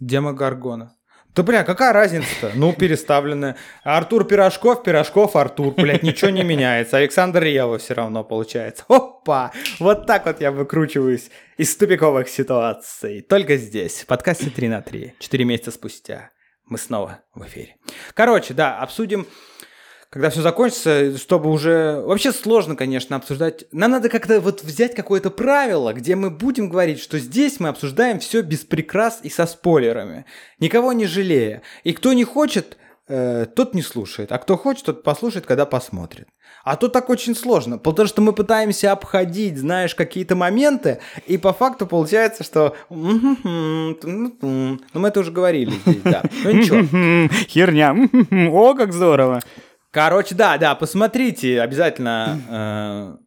Демогоргона. 0.00 0.96
Да, 1.34 1.44
бля, 1.44 1.62
какая 1.62 1.92
разница-то? 1.92 2.50
Ну, 2.54 2.72
переставленная. 2.72 3.56
Артур 3.84 4.24
Пирожков, 4.24 4.82
Пирожков, 4.82 5.36
Артур. 5.36 5.74
Блядь, 5.74 6.02
ничего 6.02 6.30
не 6.30 6.42
меняется. 6.42 6.96
Александр 6.96 7.42
Рева 7.44 7.78
все 7.78 7.94
равно 7.94 8.24
получается. 8.24 8.84
Опа! 8.88 9.52
Вот 9.78 10.06
так 10.06 10.26
вот 10.26 10.40
я 10.40 10.50
выкручиваюсь 10.50 11.30
из 11.56 11.76
тупиковых 11.76 12.28
ситуаций. 12.28 13.20
Только 13.22 13.56
здесь, 13.56 14.00
в 14.00 14.06
подкасте 14.06 14.50
3 14.50 14.68
на 14.68 14.82
3. 14.82 15.14
4 15.20 15.44
месяца 15.44 15.70
спустя. 15.70 16.30
Мы 16.66 16.78
снова 16.78 17.20
в 17.34 17.46
эфире. 17.46 17.76
Короче, 18.14 18.52
да, 18.52 18.78
обсудим 18.78 19.26
когда 20.10 20.28
все 20.30 20.42
закончится, 20.42 21.16
чтобы 21.16 21.50
уже... 21.50 22.02
Вообще 22.04 22.32
сложно, 22.32 22.74
конечно, 22.74 23.14
обсуждать. 23.14 23.64
Нам 23.70 23.92
надо 23.92 24.08
как-то 24.08 24.40
вот 24.40 24.62
взять 24.62 24.94
какое-то 24.94 25.30
правило, 25.30 25.92
где 25.92 26.16
мы 26.16 26.30
будем 26.30 26.68
говорить, 26.68 27.00
что 27.00 27.18
здесь 27.18 27.60
мы 27.60 27.68
обсуждаем 27.68 28.18
все 28.18 28.42
без 28.42 28.60
прикрас 28.60 29.20
и 29.22 29.30
со 29.30 29.46
спойлерами, 29.46 30.26
никого 30.58 30.92
не 30.92 31.06
жалея. 31.06 31.62
И 31.84 31.92
кто 31.92 32.12
не 32.12 32.24
хочет, 32.24 32.76
э, 33.06 33.46
тот 33.54 33.72
не 33.72 33.82
слушает, 33.82 34.32
а 34.32 34.38
кто 34.38 34.56
хочет, 34.56 34.86
тот 34.86 35.04
послушает, 35.04 35.46
когда 35.46 35.64
посмотрит. 35.64 36.26
А 36.64 36.76
то 36.76 36.88
так 36.88 37.08
очень 37.08 37.36
сложно, 37.36 37.78
потому 37.78 38.08
что 38.08 38.20
мы 38.20 38.32
пытаемся 38.32 38.90
обходить, 38.90 39.56
знаешь, 39.58 39.94
какие-то 39.94 40.34
моменты, 40.34 40.98
и 41.26 41.38
по 41.38 41.52
факту 41.52 41.86
получается, 41.86 42.42
что... 42.42 42.76
Ну, 42.90 43.86
мы 44.92 45.08
это 45.08 45.20
уже 45.20 45.30
говорили 45.30 45.72
здесь, 45.86 46.02
да. 46.02 46.22
Ну 46.42 46.50
ничего. 46.50 47.28
Херня. 47.48 47.96
О, 48.50 48.74
как 48.74 48.92
здорово. 48.92 49.40
Короче, 49.92 50.34
да, 50.36 50.56
да, 50.56 50.74
посмотрите 50.76 51.60
обязательно 51.60 52.38
э, 52.48 53.24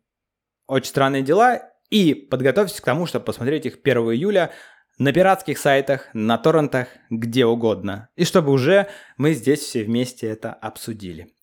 «Очень 0.67 0.89
странные 0.89 1.21
дела» 1.21 1.61
и 1.89 2.13
подготовьтесь 2.13 2.79
к 2.79 2.85
тому, 2.85 3.05
чтобы 3.05 3.25
посмотреть 3.25 3.65
их 3.65 3.79
1 3.83 3.97
июля 4.13 4.51
на 4.97 5.11
пиратских 5.11 5.57
сайтах, 5.57 6.07
на 6.13 6.37
торрентах, 6.37 6.87
где 7.09 7.45
угодно. 7.45 8.09
И 8.15 8.23
чтобы 8.23 8.51
уже 8.51 8.87
мы 9.17 9.33
здесь 9.33 9.59
все 9.59 9.83
вместе 9.83 10.27
это 10.27 10.53
обсудили. 10.53 11.33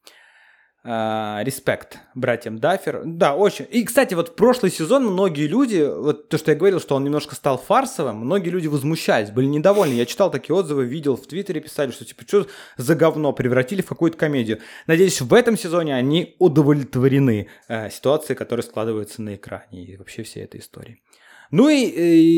А, 0.83 1.43
Респект 1.45 1.99
братьям 2.15 2.59
Даффер. 2.59 3.03
Да, 3.05 3.35
очень. 3.37 3.67
И, 3.71 3.85
кстати, 3.85 4.15
вот 4.15 4.31
в 4.31 4.35
прошлый 4.35 4.73
сезон 4.73 5.05
многие 5.05 5.47
люди, 5.47 5.87
вот 5.87 6.31
то, 6.31 6.39
что 6.39 6.53
я 6.53 6.57
говорил, 6.57 6.81
что 6.81 6.95
он 6.95 7.05
немножко 7.05 7.35
стал 7.35 7.59
фарсовым, 7.59 8.17
многие 8.17 8.49
люди 8.49 8.67
возмущались, 8.67 9.31
были 9.31 9.45
недовольны. 9.45 9.93
Я 9.93 10.07
читал 10.07 10.31
такие 10.31 10.57
отзывы, 10.57 10.87
видел 10.87 11.17
в 11.17 11.27
Твиттере, 11.27 11.61
писали, 11.61 11.91
что 11.91 12.07
типа, 12.07 12.23
что 12.27 12.47
за 12.79 12.95
говно 12.95 13.35
превратили 13.35 13.83
в 13.83 13.87
какую-то 13.89 14.17
комедию. 14.17 14.61
Надеюсь, 14.87 15.21
в 15.21 15.35
этом 15.35 15.59
сезоне 15.59 15.95
они 15.95 16.35
удовлетворены 16.39 17.49
э, 17.69 17.91
ситуацией, 17.91 18.37
которая 18.37 18.65
складывается 18.65 19.21
на 19.21 19.35
экране 19.35 19.85
и 19.85 19.97
вообще 19.99 20.23
всей 20.23 20.45
этой 20.45 20.61
истории. 20.61 21.03
Ну 21.51 21.69
и, 21.69 21.85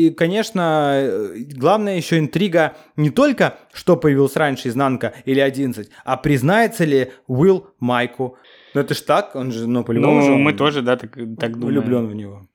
и, 0.07 0.09
конечно, 0.11 1.29
главная 1.55 1.97
еще 1.97 2.17
интрига 2.17 2.75
не 2.95 3.09
только, 3.09 3.57
что 3.71 3.95
появилось 3.95 4.35
раньше, 4.35 4.69
изнанка 4.69 5.13
или 5.25 5.39
11, 5.39 5.89
а 6.03 6.17
признается 6.17 6.83
ли 6.85 7.11
Уилл 7.27 7.67
Майку. 7.79 8.37
Ну 8.73 8.81
это 8.81 8.93
ж 8.95 9.01
так, 9.01 9.35
он 9.35 9.51
же, 9.51 9.67
ну, 9.67 9.83
по-любому 9.83 10.21
же 10.21 10.29
Ну, 10.29 10.35
он 10.35 10.41
мы 10.41 10.53
тоже, 10.53 10.81
да, 10.81 10.95
так, 10.95 11.13
так 11.39 11.53
думаем. 11.53 11.81
влюблен 11.81 12.07
в 12.07 12.15
него. 12.15 12.47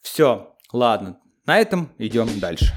Все, 0.00 0.54
ладно, 0.72 1.18
на 1.46 1.58
этом 1.58 1.90
идем 1.98 2.28
дальше. 2.40 2.74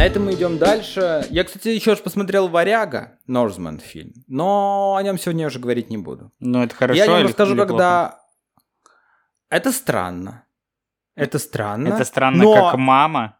На 0.00 0.06
этом 0.06 0.24
мы 0.24 0.32
идем 0.32 0.56
дальше. 0.56 1.26
Я, 1.28 1.44
кстати, 1.44 1.68
еще 1.68 1.90
раз 1.90 2.00
посмотрел 2.00 2.48
«Варяга», 2.48 3.18
Норзман 3.26 3.80
фильм, 3.80 4.14
но 4.28 4.94
о 4.96 5.02
нем 5.02 5.18
сегодня 5.18 5.42
я 5.42 5.48
уже 5.48 5.58
говорить 5.58 5.90
не 5.90 5.98
буду. 5.98 6.32
Ну, 6.40 6.62
это 6.62 6.74
хорошо 6.74 6.96
я 7.04 7.20
или- 7.20 7.26
расскажу, 7.26 7.52
или 7.52 7.66
когда... 7.66 8.18
Это 9.50 9.72
странно. 9.72 10.46
Это 11.16 11.38
странно. 11.38 11.84
плохо? 11.90 11.96
Это 11.96 12.04
странно, 12.06 12.44
но- 12.44 12.54
как 12.54 12.78
мама. 12.78 13.36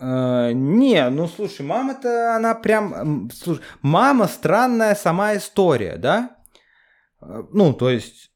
Э, 0.00 0.52
не, 0.54 1.06
ну 1.10 1.28
слушай, 1.28 1.66
мама-то 1.66 2.34
она 2.36 2.54
прям... 2.54 3.28
Слушай, 3.30 3.60
мама 3.82 4.26
странная 4.26 4.94
сама 4.94 5.36
история, 5.36 5.98
да? 5.98 6.34
Э, 7.20 7.42
Ну, 7.52 7.74
то 7.74 7.90
есть, 7.90 8.30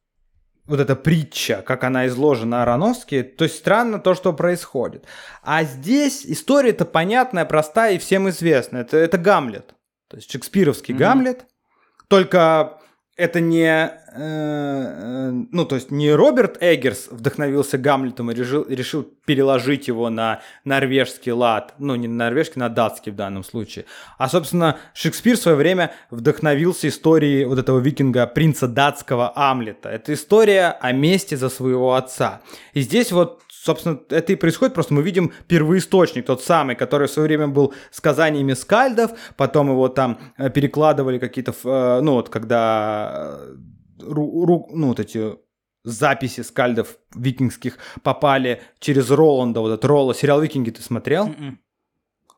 вот 0.69 0.81
эта 0.81 0.95
притча, 0.95 1.63
как 1.67 1.83
она 1.83 2.07
изложена 2.07 2.63
Ароновски, 2.63 3.23
то 3.23 3.45
есть 3.45 3.57
странно 3.57 3.99
то, 3.99 4.15
что 4.15 4.33
происходит. 4.33 5.05
А 5.43 5.65
здесь 5.65 6.25
история-то 6.27 6.85
понятная, 6.85 7.47
простая 7.47 7.95
и 7.95 7.99
всем 7.99 8.29
известная. 8.29 8.83
Это, 8.83 8.99
это 8.99 9.17
Гамлет. 9.19 9.75
То 10.09 10.17
есть 10.17 10.31
шекспировский 10.31 10.95
Мгм. 10.95 11.01
Гамлет. 11.01 11.47
Только 12.09 12.79
это 13.17 13.41
не, 13.41 13.91
ну, 14.21 15.65
то 15.65 15.75
есть 15.77 15.91
не 15.91 16.13
Роберт 16.13 16.59
Эггерс 16.61 17.09
вдохновился 17.11 17.79
Гамлетом 17.79 18.31
и 18.31 18.35
решил, 18.35 18.67
решил 18.69 19.03
переложить 19.25 19.89
его 19.89 20.11
на 20.11 20.41
норвежский 20.65 21.33
лад, 21.33 21.75
ну, 21.79 21.95
не 21.95 22.09
на 22.09 22.25
норвежский, 22.25 22.59
на 22.61 22.69
датский 22.69 23.13
в 23.13 23.17
данном 23.17 23.45
случае. 23.45 23.85
А, 24.17 24.29
собственно, 24.29 24.79
Шекспир 24.95 25.37
в 25.37 25.41
свое 25.41 25.57
время 25.57 25.93
вдохновился 26.11 26.89
историей 26.89 27.45
вот 27.45 27.59
этого 27.59 27.79
викинга, 27.79 28.27
принца 28.27 28.67
датского 28.67 29.33
Амлета. 29.37 29.89
Это 29.91 30.15
история 30.15 30.77
о 30.81 30.93
мести 30.93 31.35
за 31.35 31.49
своего 31.49 31.95
отца. 31.95 32.41
И 32.73 32.81
здесь 32.81 33.13
вот 33.13 33.43
собственно, 33.69 34.01
это 34.09 34.33
и 34.33 34.37
происходит, 34.37 34.75
просто 34.75 34.95
мы 34.95 35.03
видим 35.03 35.33
первоисточник, 35.47 36.25
тот 36.25 36.43
самый, 36.43 36.75
который 36.75 37.09
в 37.09 37.11
свое 37.11 37.27
время 37.27 37.49
был 37.49 37.75
сказаниями 37.91 38.55
скальдов, 38.55 39.11
потом 39.37 39.69
его 39.69 39.89
там 39.89 40.19
э, 40.39 40.49
перекладывали 40.49 41.19
какие-то, 41.19 41.53
э, 41.65 42.01
ну 42.01 42.15
вот 42.15 42.29
когда, 42.31 43.37
э, 43.41 43.57
ру- 44.03 44.45
ру- 44.45 44.67
ну 44.73 44.89
вот 44.89 45.01
эти 45.01 45.37
записи 45.85 46.43
скальдов 46.43 46.99
викингских 47.15 47.79
попали 48.03 48.61
через 48.79 49.11
Роланда, 49.11 49.61
вот 49.61 49.71
этот 49.71 49.85
Ролла, 49.85 50.15
сериал 50.15 50.41
«Викинги» 50.41 50.71
ты 50.71 50.83
смотрел? 50.83 51.29
М-м. 51.29 51.59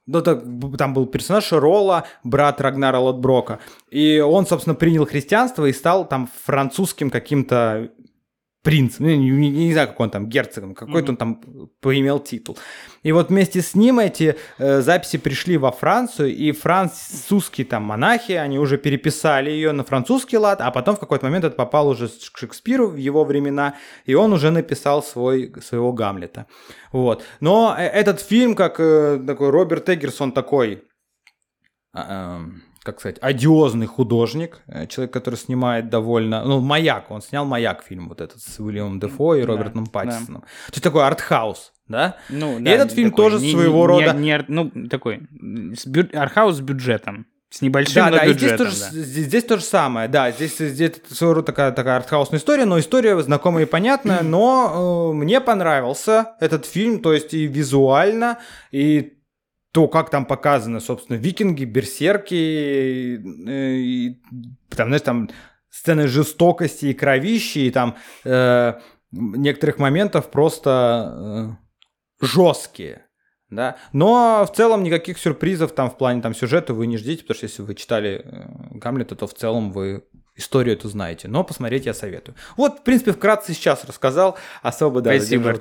Ну, 0.07 0.23
так, 0.23 0.43
там 0.77 0.95
был 0.95 1.07
персонаж 1.07 1.53
Ролла, 1.53 2.05
брат 2.25 2.61
Рагнара 2.61 2.99
Лотброка. 2.99 3.61
И 3.91 4.19
он, 4.19 4.47
собственно, 4.47 4.75
принял 4.75 5.07
христианство 5.07 5.67
и 5.67 5.73
стал 5.73 6.09
там 6.09 6.29
французским 6.45 7.11
каким-то 7.11 7.93
принцем. 8.63 9.07
Ну, 9.07 9.11
не, 9.13 9.31
не- 9.31 9.51
не 9.51 9.73
знаю, 9.73 9.89
как 9.89 10.01
он 10.01 10.11
там, 10.11 10.29
герцогом, 10.29 10.75
какой-то 10.75 11.13
он 11.13 11.17
там 11.17 11.41
поимел 11.81 12.19
титул. 12.19 12.59
И 13.03 13.13
вот 13.13 13.31
вместе 13.31 13.63
с 13.63 13.75
ним 13.75 13.99
эти 13.99 14.37
э, 14.59 14.81
записи 14.83 15.17
пришли 15.19 15.57
во 15.57 15.73
Францию, 15.73 16.35
и 16.35 16.53
французские 16.53 17.67
там 17.67 17.85
монахи, 17.85 18.33
они 18.33 18.59
уже 18.59 18.77
переписали 18.77 19.51
ее 19.51 19.73
на 19.73 19.85
французский 19.85 20.37
лад, 20.37 20.61
а 20.61 20.71
потом 20.71 20.97
в 20.97 21.01
какой-то 21.01 21.25
момент 21.25 21.45
это 21.45 21.57
попало 21.57 21.91
уже 21.91 22.09
к 22.09 22.37
Шекспиру 22.37 22.89
в 22.89 22.97
его 22.97 23.25
времена, 23.25 23.75
и 24.05 24.15
он 24.15 24.33
уже 24.33 24.51
написал 24.51 25.03
свой, 25.03 25.53
своего 25.63 25.93
Гамлета. 25.93 26.47
Вот. 26.93 27.25
Но 27.41 27.75
э, 27.79 27.83
этот 27.85 28.21
фильм, 28.21 28.55
как 28.55 28.79
э, 28.79 29.23
такой 29.27 29.51
Роберт 29.51 29.89
Эггерс, 29.89 30.21
он 30.21 30.33
такой, 30.33 30.83
а, 31.93 32.37
эм, 32.37 32.63
как 32.83 32.99
сказать, 33.01 33.19
одиозный 33.21 33.87
художник, 33.87 34.61
э, 34.67 34.87
человек, 34.87 35.13
который 35.13 35.35
снимает 35.35 35.91
довольно, 35.91 36.45
ну, 36.45 36.61
«Маяк», 36.61 37.11
он 37.11 37.21
снял 37.21 37.45
«Маяк» 37.45 37.83
фильм 37.85 38.09
вот 38.09 38.21
этот 38.21 38.41
с 38.41 38.59
Уильямом 38.59 38.99
Дефо 38.99 39.35
и 39.35 39.43
Да, 39.43 39.49
Робертом 39.49 39.85
да. 39.85 39.91
Паттисоном. 39.91 40.41
То 40.43 40.73
есть 40.73 40.83
такой 40.83 41.05
артхаус, 41.05 41.73
да? 41.89 42.17
Ну, 42.31 42.59
И 42.59 42.65
этот 42.65 42.93
фильм 42.93 43.11
тоже 43.13 43.39
своего 43.39 43.87
рода- 43.87 44.15
не 44.15 44.33
ар- 44.33 44.47
ну, 44.49 44.71
такой, 44.89 45.21
с 45.77 45.87
бю- 45.87 46.15
архаус 46.17 46.57
с 46.57 46.61
бюджетом. 46.61 47.27
С 47.53 47.63
небольшим, 47.63 48.05
Да, 48.05 48.11
но 48.11 48.17
да, 48.17 48.25
и 48.27 48.29
здесь 48.29 48.43
бюджетом, 48.43 48.67
тоже, 48.69 48.79
да. 48.79 48.89
здесь, 48.91 49.27
здесь 49.27 49.45
то 49.45 49.57
же 49.59 49.65
самое, 49.65 50.07
да, 50.09 50.31
здесь, 50.31 50.57
здесь 50.57 50.93
своего 51.11 51.35
рода 51.35 51.47
такая, 51.47 51.73
такая 51.73 51.97
артхаусная 51.97 52.39
история, 52.39 52.65
но 52.65 52.79
история 52.79 53.21
знакомая 53.21 53.65
и 53.65 53.67
понятная, 53.69 54.23
но 54.23 55.11
э, 55.13 55.17
мне 55.17 55.41
понравился 55.41 56.37
этот 56.39 56.65
фильм, 56.65 57.01
то 57.01 57.13
есть 57.13 57.35
и 57.35 57.49
визуально, 57.49 58.39
и 58.71 59.15
то, 59.73 59.89
как 59.89 60.11
там 60.11 60.27
показаны, 60.27 60.81
собственно, 60.81 61.17
викинги, 61.17 61.65
берсерки, 61.65 62.35
и, 62.35 63.17
и 63.17 64.23
там, 64.75 64.89
знаешь, 64.89 65.03
там 65.03 65.31
сцены 65.71 66.09
жестокости 66.09 66.87
и 66.87 66.95
кровищи, 66.95 67.59
и 67.59 67.71
там 67.71 67.97
э, 68.25 68.75
некоторых 69.13 69.79
моментов 69.79 70.31
просто 70.31 71.57
э, 72.21 72.27
жесткие. 72.27 73.07
Да? 73.49 73.77
Но 73.93 74.47
в 74.47 74.55
целом 74.55 74.85
никаких 74.85 75.19
сюрпризов 75.19 75.73
там 75.73 75.91
в 75.91 75.99
плане 75.99 76.23
там, 76.23 76.35
сюжета 76.35 76.73
вы 76.73 76.87
не 76.87 76.97
ждите, 76.97 77.23
потому 77.23 77.37
что 77.37 77.47
если 77.47 77.63
вы 77.63 77.75
читали 77.75 78.23
э, 78.25 78.79
Гамлета, 78.79 79.17
то 79.17 79.27
в 79.27 79.35
целом 79.35 79.73
вы 79.73 80.05
историю 80.37 80.75
эту 80.75 80.89
знаете. 80.89 81.29
Но 81.29 81.45
посмотреть 81.45 81.87
я 81.87 81.95
советую. 81.95 82.35
Вот, 82.57 82.81
в 82.81 82.83
принципе, 82.83 83.13
вкратце 83.13 83.53
сейчас 83.53 83.85
рассказал, 83.85 84.39
особо 84.63 85.01
да, 85.01 85.17
Спасибо, 85.17 85.61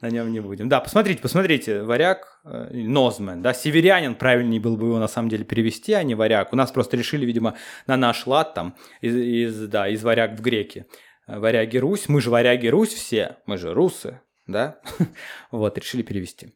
на 0.00 0.10
нем 0.10 0.32
не 0.32 0.40
будем. 0.40 0.68
Да, 0.68 0.80
посмотрите, 0.80 1.20
посмотрите, 1.20 1.82
варяг, 1.82 2.40
э, 2.44 2.70
Нозмен, 2.72 3.42
да, 3.42 3.54
северянин, 3.54 4.14
правильнее 4.14 4.60
было 4.60 4.76
бы 4.76 4.86
его 4.86 4.98
на 4.98 5.08
самом 5.08 5.28
деле 5.28 5.44
перевести, 5.44 5.92
а 5.92 6.02
не 6.02 6.14
варяг. 6.14 6.52
У 6.52 6.56
нас 6.56 6.70
просто 6.70 6.96
решили, 6.96 7.24
видимо, 7.24 7.56
на 7.86 7.96
наш 7.96 8.26
лад 8.26 8.54
там, 8.54 8.76
из, 9.00 9.14
из, 9.14 9.68
да, 9.68 9.88
из 9.88 10.02
варяг 10.02 10.38
в 10.38 10.42
греки. 10.42 10.86
Варяги 11.26 11.78
Русь, 11.78 12.08
мы 12.08 12.20
же 12.20 12.30
варяги 12.30 12.66
Русь 12.66 12.92
все, 12.92 13.36
мы 13.46 13.56
же 13.56 13.72
русы, 13.72 14.20
да, 14.46 14.80
вот, 15.50 15.78
решили 15.78 16.02
перевести. 16.02 16.52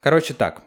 Короче 0.00 0.34
так, 0.34 0.62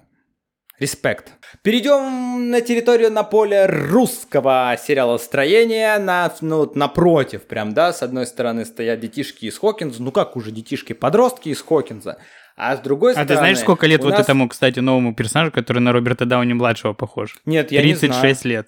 респект. 0.81 1.33
Перейдем 1.61 2.49
на 2.49 2.59
территорию 2.61 3.11
на 3.11 3.23
поле 3.23 3.67
русского 3.67 4.75
сериала 4.83 5.17
строения. 5.17 5.97
На, 5.99 6.33
ну, 6.41 6.69
напротив, 6.75 7.43
прям, 7.45 7.73
да, 7.73 7.93
с 7.93 8.01
одной 8.01 8.25
стороны 8.25 8.65
стоят 8.65 8.99
детишки 8.99 9.45
из 9.45 9.57
Хокинза. 9.59 10.01
Ну 10.01 10.11
как 10.11 10.35
уже 10.35 10.51
детишки-подростки 10.51 11.49
из 11.49 11.61
Хокинза. 11.61 12.17
А 12.57 12.75
с 12.75 12.79
другой 12.79 13.13
стороны... 13.13 13.25
А 13.25 13.27
ты 13.27 13.37
знаешь, 13.37 13.59
сколько 13.59 13.85
лет 13.87 14.03
вот 14.03 14.11
нас... 14.11 14.21
этому, 14.21 14.49
кстати, 14.49 14.79
новому 14.79 15.15
персонажу, 15.15 15.51
который 15.51 15.79
на 15.79 15.93
Роберта 15.93 16.25
Дауни-младшего 16.25 16.93
похож? 16.93 17.37
Нет, 17.45 17.71
я 17.71 17.81
36 17.81 18.03
не 18.03 18.07
знаю. 18.07 18.21
36 18.21 18.45
лет. 18.45 18.67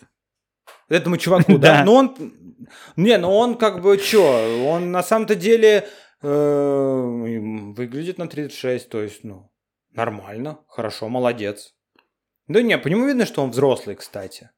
Этому 0.90 1.18
чуваку, 1.18 1.58
да? 1.58 1.84
Но 1.84 1.96
он... 1.96 2.16
Не, 2.96 3.18
ну 3.18 3.32
он 3.36 3.56
как 3.56 3.82
бы 3.82 3.98
что? 3.98 4.68
Он 4.68 4.92
на 4.92 5.04
самом-то 5.04 5.36
деле 5.36 5.88
э, 6.22 7.02
выглядит 7.76 8.18
на 8.20 8.28
36, 8.28 8.88
то 8.90 9.02
есть, 9.02 9.24
ну, 9.24 9.52
нормально, 9.92 10.60
хорошо, 10.68 11.10
молодец. 11.10 11.74
Да 12.48 12.62
не, 12.62 12.78
по 12.78 12.88
нему 12.88 13.06
видно, 13.06 13.26
что 13.26 13.44
он 13.44 13.52
взрослый, 13.52 13.96
кстати. 13.96 14.50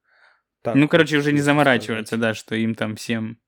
Так, 0.62 0.76
ну, 0.76 0.88
короче, 0.88 1.18
уже 1.18 1.32
не 1.32 1.42
заморачиваться, 1.42 2.18
да, 2.18 2.34
что 2.34 2.56
им 2.56 2.74
там 2.74 2.96
всем 2.96 3.40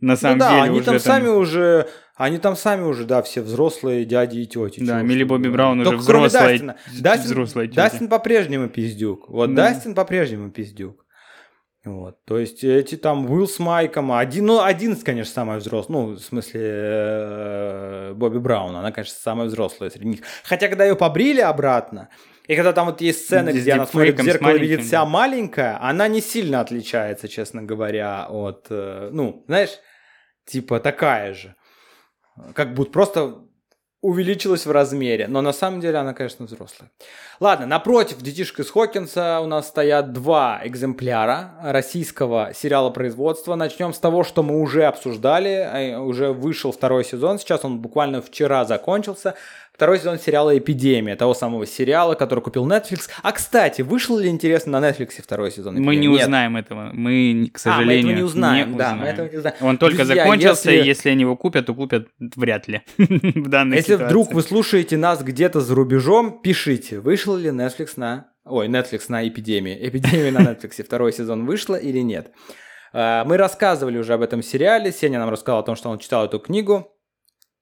на 0.00 0.12
ну 0.12 0.16
самом 0.16 0.38
ну, 0.38 0.44
да, 0.44 0.50
деле 0.50 0.62
они 0.62 0.76
уже 0.76 0.84
там, 0.84 0.94
там 0.94 1.00
сами 1.00 1.28
уже, 1.28 1.88
они 2.16 2.38
там 2.38 2.56
сами 2.56 2.82
уже, 2.82 3.04
да, 3.04 3.22
все 3.22 3.40
взрослые 3.40 4.04
дяди 4.04 4.38
и 4.40 4.46
тети. 4.46 4.84
Да, 4.84 5.00
Милли 5.02 5.24
Бобби 5.24 5.48
Браун 5.48 5.80
уже 5.80 5.96
взрослая, 5.96 6.50
Дастина. 6.50 6.76
Дастин, 7.00 7.24
взрослая 7.26 7.66
тетя. 7.66 7.82
Дастин 7.82 8.08
по-прежнему 8.08 8.68
пиздюк. 8.68 9.28
Вот 9.28 9.54
да. 9.54 9.70
Дастин 9.70 9.94
по-прежнему 9.94 10.50
пиздюк. 10.50 11.06
Вот, 11.84 12.24
то 12.24 12.36
есть 12.36 12.64
эти 12.64 12.96
там 12.96 13.30
Уилл 13.30 13.46
с 13.46 13.60
Майком, 13.60 14.10
один, 14.10 14.46
ну, 14.46 14.60
один, 14.60 14.96
конечно, 14.96 15.32
самый 15.32 15.58
взрослый, 15.58 15.96
ну, 15.96 16.06
в 16.14 16.18
смысле, 16.18 16.60
э, 16.64 18.12
Бобби 18.12 18.38
Браун, 18.38 18.74
она, 18.74 18.90
конечно, 18.90 19.14
самая 19.16 19.46
взрослая 19.46 19.88
среди 19.90 20.08
них. 20.08 20.20
Хотя, 20.42 20.66
когда 20.66 20.84
ее 20.84 20.96
побрили 20.96 21.40
обратно, 21.40 22.08
и 22.46 22.54
когда 22.54 22.72
там 22.72 22.86
вот 22.86 23.00
есть 23.00 23.24
сцены, 23.24 23.50
где 23.50 23.72
она 23.72 23.86
смотрит 23.86 24.18
в 24.18 24.22
зеркало 24.22 24.56
и 24.56 24.58
видит 24.58 24.82
вся 24.82 25.04
маленькая, 25.04 25.78
она 25.80 26.08
не 26.08 26.20
сильно 26.20 26.60
отличается, 26.60 27.28
честно 27.28 27.62
говоря, 27.62 28.26
от, 28.28 28.66
э, 28.70 29.10
ну, 29.12 29.44
знаешь, 29.46 29.78
типа 30.44 30.80
такая 30.80 31.34
же. 31.34 31.54
Как 32.54 32.74
будто 32.74 32.92
просто 32.92 33.46
увеличилась 34.06 34.66
в 34.66 34.70
размере, 34.70 35.26
но 35.26 35.40
на 35.40 35.52
самом 35.52 35.80
деле 35.80 35.98
она, 35.98 36.14
конечно, 36.14 36.46
взрослая. 36.46 36.90
Ладно, 37.40 37.66
напротив 37.66 38.18
детишек 38.18 38.60
из 38.60 38.70
Хокинса 38.70 39.40
у 39.40 39.46
нас 39.46 39.66
стоят 39.66 40.12
два 40.12 40.60
экземпляра 40.62 41.54
российского 41.62 42.52
сериала 42.54 42.90
производства. 42.90 43.56
Начнем 43.56 43.92
с 43.92 43.98
того, 43.98 44.22
что 44.22 44.44
мы 44.44 44.60
уже 44.60 44.84
обсуждали, 44.84 45.50
э, 45.50 45.98
уже 45.98 46.32
вышел 46.32 46.70
второй 46.70 47.04
сезон, 47.04 47.40
сейчас 47.40 47.64
он 47.64 47.80
буквально 47.80 48.22
вчера 48.22 48.64
закончился. 48.64 49.34
Второй 49.76 49.98
сезон 49.98 50.18
сериала 50.18 50.56
«Эпидемия», 50.56 51.16
того 51.16 51.34
самого 51.34 51.66
сериала, 51.66 52.14
который 52.14 52.40
купил 52.40 52.66
Netflix. 52.66 53.10
А, 53.22 53.32
кстати, 53.32 53.82
вышел 53.82 54.16
ли, 54.16 54.30
интересно, 54.30 54.80
на 54.80 54.88
Netflix 54.88 55.20
второй 55.22 55.50
сезон 55.50 55.74
«Эпидемии»? 55.74 55.86
Мы 55.86 55.96
не 55.96 56.06
Нет. 56.06 56.22
узнаем 56.22 56.56
этого. 56.56 56.90
Мы, 56.94 57.50
к 57.52 57.58
сожалению, 57.58 57.84
а, 57.84 58.06
мы 58.06 58.12
этого 58.12 58.16
не 58.16 58.22
узнаем. 58.22 58.70
Не 58.72 58.78
да, 58.78 58.84
узнаем. 58.86 59.00
мы 59.02 59.06
этого 59.06 59.28
не 59.28 59.36
узнаем. 59.36 59.56
Он 59.60 59.76
только 59.76 59.96
Друзья, 59.98 60.24
закончился, 60.24 60.70
если... 60.70 60.88
если 60.88 61.10
они 61.10 61.20
его 61.20 61.36
купят, 61.36 61.66
то 61.66 61.74
купят 61.74 62.08
вряд 62.18 62.68
ли 62.68 62.80
в 62.96 63.48
данной 63.48 63.76
Если 63.76 63.92
ситуации. 63.92 64.06
вдруг 64.06 64.32
вы 64.32 64.40
слушаете 64.40 64.96
нас 64.96 65.22
где-то 65.22 65.60
за 65.60 65.74
рубежом, 65.74 66.40
пишите, 66.40 66.98
вышел 66.98 67.36
ли 67.36 67.50
Netflix 67.50 67.90
на... 67.96 68.28
Ой, 68.46 68.68
Netflix 68.68 69.02
на 69.08 69.28
«Эпидемии». 69.28 69.76
«Эпидемия» 69.78 70.30
на 70.30 70.38
Netflix 70.38 70.82
второй 70.82 71.12
сезон 71.12 71.44
вышла 71.44 71.74
или 71.74 71.98
нет? 71.98 72.32
А, 72.94 73.26
мы 73.26 73.36
рассказывали 73.36 73.98
уже 73.98 74.14
об 74.14 74.22
этом 74.22 74.42
сериале. 74.42 74.90
Сеня 74.90 75.18
нам 75.18 75.28
рассказал 75.28 75.58
о 75.60 75.64
том, 75.64 75.76
что 75.76 75.90
он 75.90 75.98
читал 75.98 76.24
эту 76.24 76.38
книгу. 76.38 76.95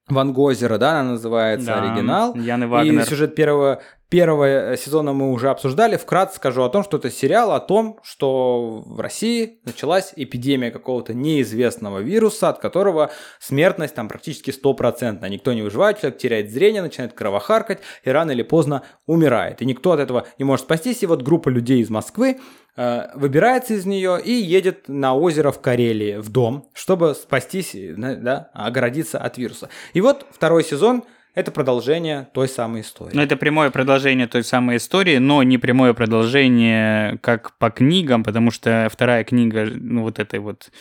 Ван 0.07 0.33
Гозера, 0.33 0.77
да, 0.77 0.99
она 0.99 1.11
называется, 1.11 1.67
да, 1.67 1.81
оригинал. 1.81 2.35
Яны 2.35 2.67
Вагнер. 2.67 3.01
И 3.01 3.05
сюжет 3.05 3.33
первого, 3.35 3.81
первого 4.09 4.45
э, 4.45 4.77
сезона 4.77 5.13
мы 5.13 5.31
уже 5.31 5.49
обсуждали. 5.49 5.97
Вкратце 5.97 6.37
скажу 6.37 6.63
о 6.63 6.69
том, 6.69 6.83
что 6.83 6.97
это 6.97 7.09
сериал 7.09 7.51
о 7.51 7.59
том, 7.59 7.99
что 8.03 8.83
в 8.85 8.99
России 8.99 9.59
началась 9.63 10.13
эпидемия 10.15 10.71
какого-то 10.71 11.13
неизвестного 11.13 11.99
вируса, 11.99 12.49
от 12.49 12.59
которого 12.59 13.11
смертность 13.39 13.95
там 13.95 14.07
практически 14.07 14.51
стопроцентная. 14.51 15.29
Никто 15.29 15.53
не 15.53 15.61
выживает, 15.61 15.99
человек 15.99 16.19
теряет 16.19 16.51
зрение, 16.51 16.81
начинает 16.81 17.13
кровохаркать 17.13 17.79
и 18.03 18.09
рано 18.09 18.31
или 18.31 18.43
поздно 18.43 18.83
умирает. 19.05 19.61
И 19.61 19.65
никто 19.65 19.91
от 19.91 19.99
этого 19.99 20.27
не 20.37 20.45
может 20.45 20.65
спастись. 20.65 21.03
И 21.03 21.05
вот 21.05 21.21
группа 21.21 21.49
людей 21.49 21.81
из 21.81 21.89
Москвы 21.89 22.37
Э, 22.77 23.07
выбирается 23.15 23.73
из 23.73 23.85
нее 23.85 24.19
и 24.21 24.31
едет 24.31 24.89
на 24.89 25.15
озеро 25.15 25.51
в 25.51 25.61
Карелии, 25.61 26.17
в 26.17 26.27
дом, 26.29 26.69
чтобы 26.73 27.15
спастись, 27.15 27.73
да, 27.73 28.49
огородиться 28.53 29.17
от 29.17 29.37
вируса. 29.37 29.69
И 29.93 30.01
вот 30.01 30.25
второй 30.29 30.63
сезон 30.63 31.05
это 31.35 31.51
продолжение 31.51 32.27
той 32.33 32.47
самой 32.47 32.81
истории. 32.81 33.13
Ну, 33.13 33.21
это 33.21 33.35
прямое 33.35 33.69
продолжение 33.69 34.25
той 34.25 34.43
самой 34.43 34.77
истории, 34.77 35.17
но 35.17 35.43
не 35.43 35.57
прямое 35.57 35.93
продолжение 35.93 37.17
как 37.21 37.57
по 37.57 37.69
книгам, 37.69 38.23
потому 38.23 38.51
что 38.51 38.87
вторая 38.91 39.23
книга, 39.25 39.67
ну, 39.69 40.03
вот 40.03 40.19
этой 40.19 40.39
вот 40.39 40.71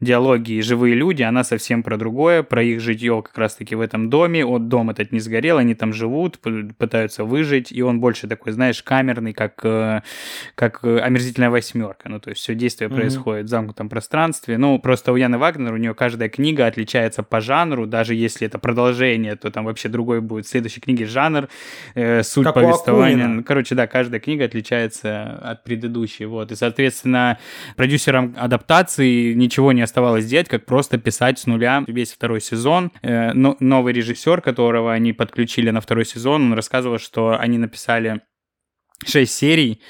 диалоги 0.00 0.60
«Живые 0.60 0.94
люди», 0.94 1.22
она 1.22 1.44
совсем 1.44 1.82
про 1.82 1.96
другое, 1.96 2.42
про 2.42 2.62
их 2.62 2.80
житье 2.80 3.22
как 3.22 3.36
раз-таки 3.36 3.74
в 3.74 3.80
этом 3.80 4.08
доме. 4.08 4.44
Вот 4.44 4.68
дом 4.68 4.90
этот 4.90 5.12
не 5.12 5.20
сгорел, 5.20 5.58
они 5.58 5.74
там 5.74 5.92
живут, 5.92 6.38
пытаются 6.78 7.24
выжить, 7.24 7.70
и 7.70 7.82
он 7.82 8.00
больше 8.00 8.26
такой, 8.26 8.52
знаешь, 8.52 8.82
камерный, 8.82 9.32
как, 9.32 9.60
э, 9.64 10.00
как 10.54 10.84
«Омерзительная 10.84 11.50
восьмерка». 11.50 12.08
Ну, 12.08 12.18
то 12.18 12.30
есть 12.30 12.40
все 12.42 12.54
действие 12.54 12.88
mm-hmm. 12.88 12.94
происходит 12.94 13.46
в 13.46 13.48
замкнутом 13.48 13.88
пространстве. 13.88 14.56
Ну, 14.56 14.78
просто 14.78 15.12
у 15.12 15.16
Яны 15.16 15.38
Вагнер, 15.38 15.74
у 15.74 15.76
нее 15.76 15.94
каждая 15.94 16.28
книга 16.28 16.66
отличается 16.66 17.22
по 17.22 17.40
жанру, 17.40 17.86
даже 17.86 18.14
если 18.14 18.46
это 18.46 18.58
продолжение, 18.58 19.36
то 19.36 19.50
там 19.50 19.66
вообще 19.66 19.88
другой 19.88 20.20
будет 20.20 20.46
в 20.46 20.48
следующей 20.48 20.80
книге 20.80 21.06
жанр, 21.06 21.48
э, 21.94 22.22
суть 22.22 22.44
как 22.44 22.54
повествования. 22.54 23.26
Ну, 23.26 23.44
короче, 23.44 23.74
да, 23.74 23.86
каждая 23.86 24.20
книга 24.20 24.46
отличается 24.46 25.38
от 25.42 25.62
предыдущей. 25.64 26.24
Вот. 26.24 26.52
И, 26.52 26.56
соответственно, 26.56 27.38
продюсерам 27.76 28.34
адаптации 28.38 29.34
ничего 29.34 29.72
не 29.72 29.82
оставалось 29.90 30.26
делать, 30.26 30.48
как 30.48 30.66
просто 30.66 30.98
писать 30.98 31.38
с 31.38 31.46
нуля 31.46 31.84
весь 31.86 32.12
второй 32.12 32.40
сезон. 32.40 32.92
Э, 33.02 33.32
но, 33.32 33.56
новый 33.60 33.92
режиссер, 33.92 34.40
которого 34.40 34.92
они 34.92 35.12
подключили 35.12 35.70
на 35.70 35.80
второй 35.80 36.04
сезон, 36.04 36.44
он 36.44 36.52
рассказывал, 36.54 36.98
что 36.98 37.36
они 37.38 37.58
написали 37.58 38.20
6 39.04 39.32
серий, 39.32 39.82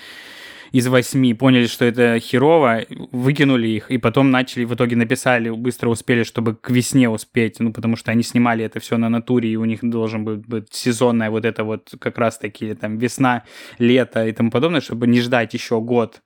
из 0.73 0.87
восьми 0.87 1.35
поняли, 1.35 1.67
что 1.67 1.85
это 1.85 2.19
херово, 2.19 2.85
выкинули 3.13 3.69
их, 3.69 3.91
и 3.91 3.99
потом 3.99 4.31
начали, 4.31 4.65
в 4.65 4.75
итоге 4.75 4.97
написали, 4.97 5.51
быстро 5.51 5.89
успели, 5.89 6.23
чтобы 6.23 6.55
к 6.55 6.71
весне 6.71 7.09
успеть, 7.09 7.61
ну, 7.61 7.73
потому 7.73 7.97
что 7.97 8.11
они 8.11 8.23
снимали 8.23 8.65
это 8.65 8.81
все 8.81 8.97
на 8.97 9.09
натуре, 9.09 9.51
и 9.51 9.57
у 9.57 9.65
них 9.65 9.81
должен 9.83 10.25
быть, 10.25 10.47
быть 10.47 10.73
сезонная 10.73 11.31
вот 11.31 11.45
это 11.45 11.65
вот 11.65 11.93
как 11.99 12.19
раз-таки 12.19 12.75
там 12.75 12.99
весна, 12.99 13.45
лето 13.79 14.27
и 14.27 14.33
тому 14.33 14.51
подобное, 14.51 14.81
чтобы 14.81 15.07
не 15.07 15.21
ждать 15.21 15.55
еще 15.55 15.81
год. 15.81 16.23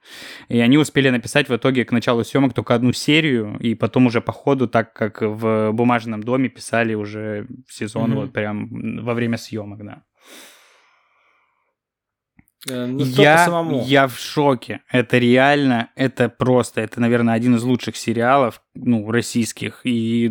И 0.48 0.58
они 0.60 0.78
успели 0.78 1.10
написать 1.10 1.48
в 1.48 1.56
итоге 1.56 1.84
к 1.84 1.92
началу 1.92 2.24
съемок 2.24 2.54
только 2.54 2.74
одну 2.74 2.92
серию, 2.92 3.56
и 3.60 3.74
потом 3.74 4.06
уже 4.06 4.20
по 4.20 4.32
ходу, 4.32 4.68
так 4.68 4.92
как 4.92 5.22
в 5.22 5.72
«Бумажном 5.72 6.22
доме» 6.22 6.48
писали 6.48 6.94
уже 6.94 7.46
сезон 7.68 8.12
mm-hmm. 8.12 8.16
вот 8.16 8.32
прям 8.32 9.04
во 9.04 9.14
время 9.14 9.36
съемок, 9.36 9.84
да. 9.84 10.02
Э, 12.68 12.86
ну, 12.86 13.04
я, 13.04 13.44
самому. 13.44 13.82
я 13.84 14.06
в 14.06 14.18
шоке. 14.18 14.80
Это 14.90 15.18
реально, 15.18 15.90
это 15.96 16.28
просто, 16.28 16.80
это, 16.80 17.00
наверное, 17.00 17.34
один 17.34 17.56
из 17.56 17.62
лучших 17.62 17.96
сериалов, 17.96 18.62
ну, 18.74 19.08
российских, 19.10 19.80
и 19.84 20.30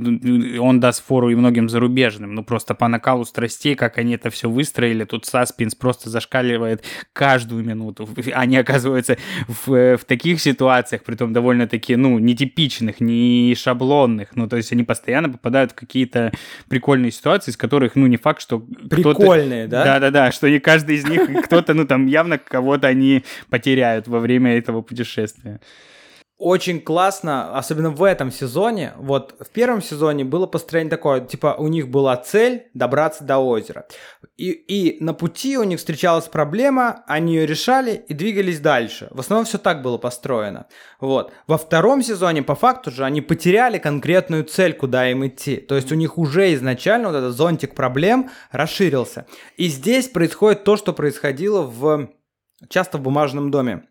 он 0.60 0.80
даст 0.80 1.06
фору 1.06 1.30
и 1.30 1.36
многим 1.36 1.70
зарубежным, 1.70 2.36
ну, 2.36 2.44
просто 2.44 2.76
по 2.76 2.88
накалу 2.90 3.24
страстей, 3.24 3.76
как 3.76 3.98
они 3.98 4.16
это 4.16 4.30
все 4.30 4.50
выстроили, 4.50 5.06
тут 5.06 5.26
саспенс 5.26 5.76
просто 5.76 6.10
зашкаливает 6.10 6.84
каждую 7.14 7.64
минуту. 7.64 8.08
Они 8.34 8.58
оказываются 8.58 9.18
в, 9.48 9.98
в 9.98 10.06
таких 10.06 10.42
ситуациях, 10.42 11.04
притом 11.04 11.32
довольно-таки, 11.32 11.96
ну, 11.96 12.20
нетипичных, 12.20 13.00
не 13.00 13.56
шаблонных, 13.58 14.36
ну, 14.36 14.48
то 14.50 14.58
есть 14.58 14.74
они 14.74 14.84
постоянно 14.84 15.30
попадают 15.30 15.72
в 15.72 15.76
какие-то 15.76 16.34
прикольные 16.68 17.12
ситуации, 17.12 17.52
из 17.52 17.58
которых, 17.58 17.96
ну, 17.96 18.08
не 18.08 18.18
факт, 18.18 18.42
что 18.42 18.60
Прикольные, 18.90 19.68
да? 19.68 19.86
Да-да-да, 19.86 20.32
что 20.32 20.50
не 20.50 20.60
каждый 20.60 20.98
из 20.98 21.08
них, 21.08 21.46
кто-то, 21.46 21.74
ну, 21.74 21.88
там, 21.88 22.08
явно 22.08 22.38
кого-то 22.38 22.88
они 22.88 23.24
потеряют 23.50 24.08
во 24.08 24.20
время 24.20 24.58
этого 24.58 24.82
путешествия. 24.82 25.62
Очень 26.44 26.82
классно, 26.82 27.58
особенно 27.58 27.90
в 27.90 28.04
этом 28.04 28.30
сезоне. 28.30 28.94
Вот 28.98 29.34
в 29.40 29.50
первом 29.50 29.82
сезоне 29.82 30.26
было 30.26 30.46
построение 30.46 30.90
такое, 30.90 31.22
типа 31.22 31.56
у 31.58 31.68
них 31.68 31.90
была 31.90 32.18
цель 32.18 32.68
добраться 32.74 33.24
до 33.24 33.38
озера. 33.38 33.86
И, 34.36 34.52
и 34.52 35.02
на 35.02 35.14
пути 35.14 35.58
у 35.58 35.64
них 35.64 35.80
встречалась 35.80 36.28
проблема, 36.28 37.04
они 37.08 37.36
ее 37.36 37.46
решали 37.46 37.96
и 37.96 38.14
двигались 38.14 38.60
дальше. 38.60 39.08
В 39.12 39.22
основном 39.22 39.46
все 39.46 39.58
так 39.58 39.82
было 39.82 39.98
построено. 39.98 40.68
Вот. 41.00 41.32
Во 41.48 41.58
втором 41.58 42.04
сезоне, 42.04 42.44
по 42.44 42.56
факту 42.56 42.92
же, 42.92 43.06
они 43.06 43.22
потеряли 43.22 43.78
конкретную 43.78 44.44
цель, 44.44 44.74
куда 44.74 45.10
им 45.10 45.26
идти. 45.26 45.56
То 45.56 45.76
есть 45.76 45.92
у 45.94 45.96
них 45.96 46.18
уже 46.18 46.54
изначально 46.56 47.08
вот 47.08 47.16
этот 47.16 47.34
зонтик 47.34 47.74
проблем 47.74 48.30
расширился. 48.52 49.28
И 49.56 49.68
здесь 49.68 50.10
происходит 50.10 50.66
то, 50.66 50.76
что 50.76 50.92
происходило 50.92 51.62
в 51.62 52.10
часто 52.70 52.98
в 52.98 53.02
бумажном 53.02 53.50
доме. 53.50 53.88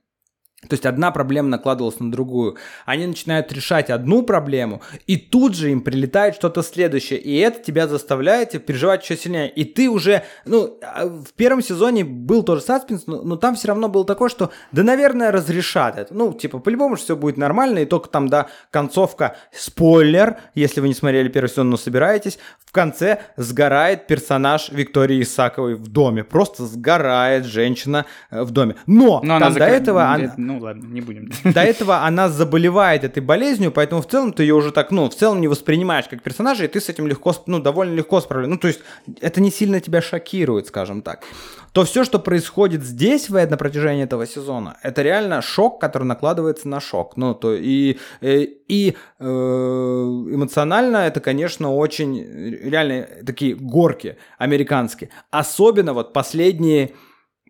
То 0.68 0.74
есть 0.74 0.86
одна 0.86 1.10
проблема 1.10 1.48
накладывалась 1.48 1.98
на 1.98 2.10
другую. 2.10 2.56
Они 2.86 3.06
начинают 3.06 3.52
решать 3.52 3.90
одну 3.90 4.22
проблему, 4.22 4.80
и 5.08 5.16
тут 5.16 5.56
же 5.56 5.72
им 5.72 5.80
прилетает 5.80 6.36
что-то 6.36 6.62
следующее. 6.62 7.18
И 7.18 7.36
это 7.38 7.62
тебя 7.62 7.88
заставляет 7.88 8.64
переживать 8.64 9.02
еще 9.02 9.16
сильнее. 9.16 9.50
И 9.50 9.64
ты 9.64 9.90
уже, 9.90 10.22
ну, 10.44 10.78
а, 10.82 11.06
в 11.06 11.32
первом 11.34 11.62
сезоне 11.62 12.04
был 12.04 12.44
тоже 12.44 12.62
саспенс, 12.62 13.06
но, 13.06 13.22
но 13.22 13.36
там 13.36 13.56
все 13.56 13.68
равно 13.68 13.88
было 13.88 14.04
такое, 14.04 14.28
что, 14.28 14.50
да, 14.70 14.84
наверное, 14.84 15.32
разрешат 15.32 15.98
это. 15.98 16.14
Ну, 16.14 16.32
типа, 16.32 16.60
по-любому 16.60 16.94
все 16.94 17.16
будет 17.16 17.36
нормально, 17.36 17.80
и 17.80 17.84
только 17.84 18.08
там, 18.08 18.28
да, 18.28 18.46
концовка, 18.70 19.36
спойлер, 19.52 20.36
если 20.54 20.80
вы 20.80 20.88
не 20.88 20.94
смотрели 20.94 21.28
первый 21.28 21.48
сезон, 21.48 21.70
но 21.70 21.76
собираетесь, 21.76 22.38
в 22.64 22.70
конце 22.72 23.20
сгорает 23.36 24.06
персонаж 24.06 24.70
Виктории 24.70 25.22
Исаковой 25.22 25.74
в 25.74 25.88
доме. 25.88 26.24
Просто 26.24 26.66
сгорает 26.66 27.44
женщина 27.44 28.06
э, 28.30 28.42
в 28.42 28.50
доме. 28.50 28.76
Но, 28.86 29.20
но 29.22 29.38
там 29.38 29.52
до 29.52 29.58
закр... 29.58 29.74
этого... 29.74 30.04
Она... 30.04 30.32
Ну 30.52 30.60
ладно, 30.60 30.86
не 30.86 31.00
будем. 31.00 31.30
До 31.44 31.60
этого 31.60 32.04
она 32.04 32.28
заболевает 32.28 33.04
этой 33.04 33.20
болезнью, 33.20 33.72
поэтому 33.72 34.02
в 34.02 34.06
целом 34.06 34.32
ты 34.32 34.42
ее 34.42 34.54
уже 34.54 34.72
так, 34.72 34.90
ну, 34.90 35.08
в 35.08 35.14
целом 35.14 35.40
не 35.40 35.48
воспринимаешь 35.48 36.06
как 36.08 36.22
персонажа, 36.22 36.64
и 36.64 36.68
ты 36.68 36.80
с 36.80 36.88
этим 36.88 37.06
легко, 37.06 37.34
ну, 37.46 37.60
довольно 37.60 37.94
легко 37.94 38.20
справляешься. 38.20 38.54
Ну, 38.54 38.58
то 38.58 38.68
есть 38.68 38.80
это 39.20 39.40
не 39.40 39.50
сильно 39.50 39.80
тебя 39.80 40.00
шокирует, 40.00 40.66
скажем 40.66 41.02
так 41.02 41.24
то 41.72 41.84
все, 41.84 42.04
что 42.04 42.18
происходит 42.18 42.84
здесь 42.84 43.30
в, 43.30 43.46
на 43.46 43.56
протяжении 43.56 44.04
этого 44.04 44.26
сезона, 44.26 44.76
это 44.82 45.02
реально 45.02 45.40
шок, 45.42 45.80
который 45.80 46.04
накладывается 46.04 46.68
на 46.68 46.80
шок. 46.80 47.16
Ну, 47.16 47.34
то 47.34 47.54
и, 47.54 47.98
э, 48.20 48.40
и, 48.40 48.62
и 48.68 48.96
э, 49.18 49.24
эмоционально 49.24 50.98
это, 50.98 51.20
конечно, 51.20 51.74
очень 51.74 52.22
реально 52.22 53.08
такие 53.26 53.54
горки 53.54 54.16
американские. 54.38 55.10
Особенно 55.30 55.94
вот 55.94 56.12
последние, 56.12 56.92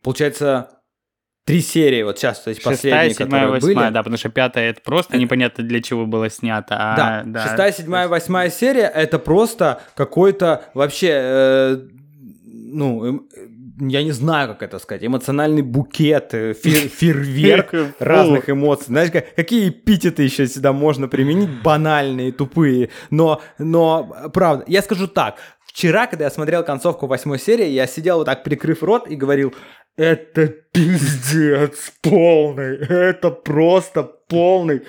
получается, 0.03 0.82
Три 1.45 1.61
серии, 1.61 2.05
вот 2.05 2.19
сейчас, 2.19 2.39
то 2.39 2.51
есть 2.51 2.61
шестая, 2.61 2.77
последние, 2.77 3.11
седьмая, 3.11 3.27
которые 3.27 3.51
восьмая, 3.51 3.87
были. 3.87 3.95
да, 3.95 4.01
потому 4.01 4.17
что 4.17 4.29
пятая 4.29 4.71
это 4.71 4.81
просто 4.81 5.17
непонятно 5.17 5.65
для 5.65 5.83
чего 5.83 6.07
было 6.07 6.31
снято. 6.31 6.77
А, 6.79 6.97
да, 6.97 7.23
да, 7.27 7.47
шестая, 7.49 7.73
седьмая, 7.73 8.07
восьмая 8.07 8.49
серия 8.49 8.87
это 8.87 9.19
просто 9.19 9.81
какой-то 9.97 10.63
вообще, 10.75 11.09
э, 11.11 11.79
ну, 12.45 13.05
эм, 13.05 13.29
я 13.81 14.05
не 14.05 14.13
знаю, 14.13 14.49
как 14.49 14.63
это 14.63 14.79
сказать, 14.79 15.05
эмоциональный 15.05 15.63
букет, 15.63 16.33
э, 16.33 16.55
фейер, 16.63 16.89
фейерверк 16.89 17.97
разных 17.99 18.49
эмоций. 18.49 18.87
Знаешь, 18.87 19.11
какие 19.11 19.71
эпитеты 19.71 20.23
еще 20.23 20.47
сюда 20.47 20.73
можно 20.73 21.09
применить, 21.09 21.63
банальные, 21.63 22.31
тупые. 22.31 22.91
Но, 23.11 23.41
но, 23.59 24.31
правда, 24.33 24.65
я 24.69 24.83
скажу 24.83 25.09
так. 25.09 25.39
Вчера, 25.67 26.07
когда 26.07 26.25
я 26.25 26.31
смотрел 26.31 26.63
концовку 26.65 27.07
восьмой 27.07 27.39
серии, 27.39 27.67
я 27.67 27.87
сидел 27.87 28.19
вот 28.19 28.27
так, 28.27 28.45
прикрыв 28.45 28.83
рот, 28.83 29.09
и 29.09 29.17
говорил, 29.17 29.55
это 29.97 30.47
пиздец 30.47 31.93
полный, 32.01 32.79
это 32.79 33.31
просто 33.31 34.03
полный 34.03 34.83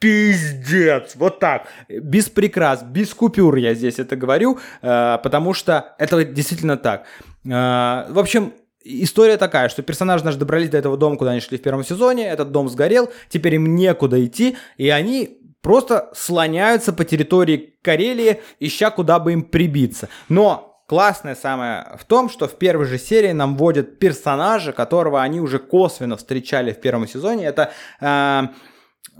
пиздец. 0.00 1.14
Вот 1.16 1.40
так. 1.40 1.68
Без 1.88 2.28
прикрас, 2.28 2.82
без 2.82 3.14
купюр 3.14 3.56
я 3.56 3.74
здесь 3.74 3.98
это 3.98 4.16
говорю, 4.16 4.58
э, 4.82 5.18
потому 5.22 5.54
что 5.54 5.94
это 5.98 6.24
действительно 6.24 6.76
так. 6.76 7.04
Э, 7.44 8.06
в 8.08 8.18
общем, 8.18 8.52
история 8.84 9.36
такая, 9.36 9.68
что 9.68 9.82
персонажи 9.82 10.24
наши 10.24 10.38
добрались 10.38 10.70
до 10.70 10.78
этого 10.78 10.96
дома, 10.96 11.16
куда 11.16 11.32
они 11.32 11.40
шли 11.40 11.58
в 11.58 11.62
первом 11.62 11.84
сезоне, 11.84 12.28
этот 12.28 12.52
дом 12.52 12.68
сгорел, 12.68 13.10
теперь 13.28 13.56
им 13.56 13.74
некуда 13.74 14.24
идти, 14.24 14.56
и 14.76 14.88
они 14.88 15.38
просто 15.62 16.10
слоняются 16.14 16.92
по 16.92 17.04
территории 17.04 17.74
Карелии, 17.82 18.40
ища 18.60 18.90
куда 18.90 19.18
бы 19.18 19.32
им 19.32 19.42
прибиться. 19.42 20.08
Но 20.28 20.67
классное 20.88 21.34
самое 21.34 21.86
в 21.98 22.04
том, 22.04 22.30
что 22.30 22.48
в 22.48 22.56
первой 22.56 22.86
же 22.86 22.98
серии 22.98 23.32
нам 23.32 23.56
вводят 23.56 23.98
персонажа, 23.98 24.72
которого 24.72 25.22
они 25.22 25.38
уже 25.40 25.58
косвенно 25.58 26.16
встречали 26.16 26.72
в 26.72 26.80
первом 26.80 27.06
сезоне. 27.06 27.44
Это 27.44 27.72
э, 28.00 28.42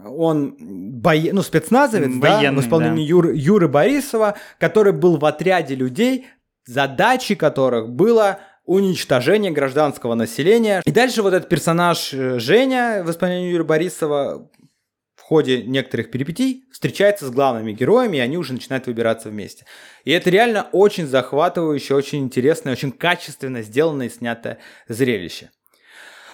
он 0.07 0.57
бое... 0.59 1.33
ну, 1.33 1.43
спецназовец, 1.43 2.15
Военный, 2.17 2.57
да, 2.57 2.63
в 2.63 2.65
исполнении 2.65 3.05
да. 3.05 3.09
Юры, 3.09 3.37
Юры 3.37 3.69
Борисова, 3.69 4.37
который 4.59 4.95
был 4.95 5.19
в 5.19 5.27
отряде 5.27 5.75
людей, 5.75 6.27
задачей 6.65 7.35
которых 7.35 7.91
было 7.91 8.39
уничтожение 8.65 9.51
гражданского 9.51 10.15
населения. 10.15 10.83
И 10.87 10.91
дальше 10.91 11.23
вот 11.23 11.35
этот 11.35 11.51
персонаж 11.51 12.15
э, 12.15 12.39
Женя 12.39 13.03
в 13.05 13.11
исполнении 13.11 13.51
Юрия 13.51 13.65
Борисова 13.65 14.51
ходе 15.29 15.63
некоторых 15.63 16.11
перипетий 16.11 16.65
встречается 16.73 17.27
с 17.27 17.31
главными 17.31 17.73
героями, 17.73 18.17
и 18.17 18.21
они 18.21 18.39
уже 18.39 18.55
начинают 18.55 18.87
выбираться 18.87 19.29
вместе. 19.29 19.67
И 20.05 20.11
это 20.11 20.31
реально 20.31 20.69
очень 20.73 21.07
захватывающее, 21.07 21.95
очень 21.95 22.21
интересное, 22.21 22.73
очень 22.73 22.93
качественно 22.93 23.61
сделанное 23.61 24.07
и 24.07 24.11
снятое 24.11 24.59
зрелище. 24.89 25.51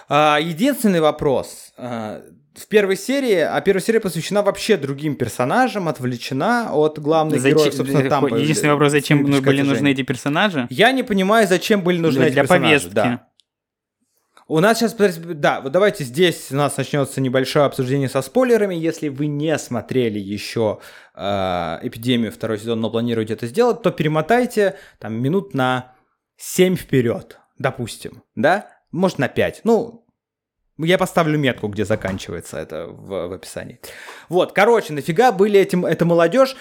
А, 0.07 0.39
единственный 0.41 1.01
вопрос. 1.01 1.73
А, 1.77 2.21
в 2.55 2.67
первой 2.67 2.95
серии, 2.95 3.39
а 3.39 3.59
первая 3.59 3.83
серия 3.83 3.99
посвящена 3.99 4.41
вообще 4.41 4.77
другим 4.77 5.15
персонажам, 5.15 5.89
отвлечена 5.89 6.69
от 6.71 6.97
главных 6.97 7.41
зачем, 7.41 7.57
героев, 7.57 7.73
собственно, 7.73 8.09
там. 8.09 8.27
Единственный 8.27 8.71
вопрос, 8.71 8.93
зачем 8.93 9.25
были 9.25 9.61
нужны 9.61 9.91
эти 9.91 10.03
персонажи? 10.03 10.67
Я 10.69 10.93
не 10.93 11.03
понимаю, 11.03 11.49
зачем 11.49 11.81
были 11.81 11.97
нужны 11.97 12.19
для, 12.19 12.27
эти 12.27 12.33
для 12.35 12.43
персонажи. 12.43 12.63
повестки. 12.63 12.93
Да. 12.93 13.27
У 14.47 14.59
нас 14.59 14.77
сейчас, 14.77 14.93
да, 15.17 15.59
вот 15.59 15.71
давайте 15.71 16.03
здесь 16.03 16.51
у 16.51 16.55
нас 16.55 16.77
начнется 16.77 17.19
небольшое 17.19 17.65
обсуждение 17.65 18.07
со 18.07 18.21
спойлерами. 18.21 18.75
Если 18.75 19.09
вы 19.09 19.25
не 19.25 19.57
смотрели 19.57 20.19
еще 20.19 20.81
э, 21.15 21.79
эпидемию 21.81 22.31
второй 22.31 22.59
сезон, 22.59 22.79
но 22.79 22.91
планируете 22.91 23.33
это 23.33 23.47
сделать, 23.47 23.81
то 23.81 23.89
перемотайте 23.89 24.75
там 24.99 25.15
минут 25.15 25.55
на 25.55 25.95
7 26.37 26.75
вперед, 26.75 27.39
допустим, 27.57 28.21
да? 28.35 28.69
Может 28.91 29.17
на 29.17 29.29
5. 29.29 29.61
Ну, 29.63 30.04
я 30.77 30.97
поставлю 30.97 31.39
метку, 31.39 31.69
где 31.69 31.85
заканчивается 31.85 32.57
это 32.57 32.87
в, 32.87 33.27
в 33.27 33.33
описании. 33.33 33.79
Вот, 34.27 34.51
короче, 34.51 34.91
нафига 34.91 35.31
были 35.31 35.57
этим, 35.57 35.85
эта 35.85 36.03
молодежь? 36.03 36.57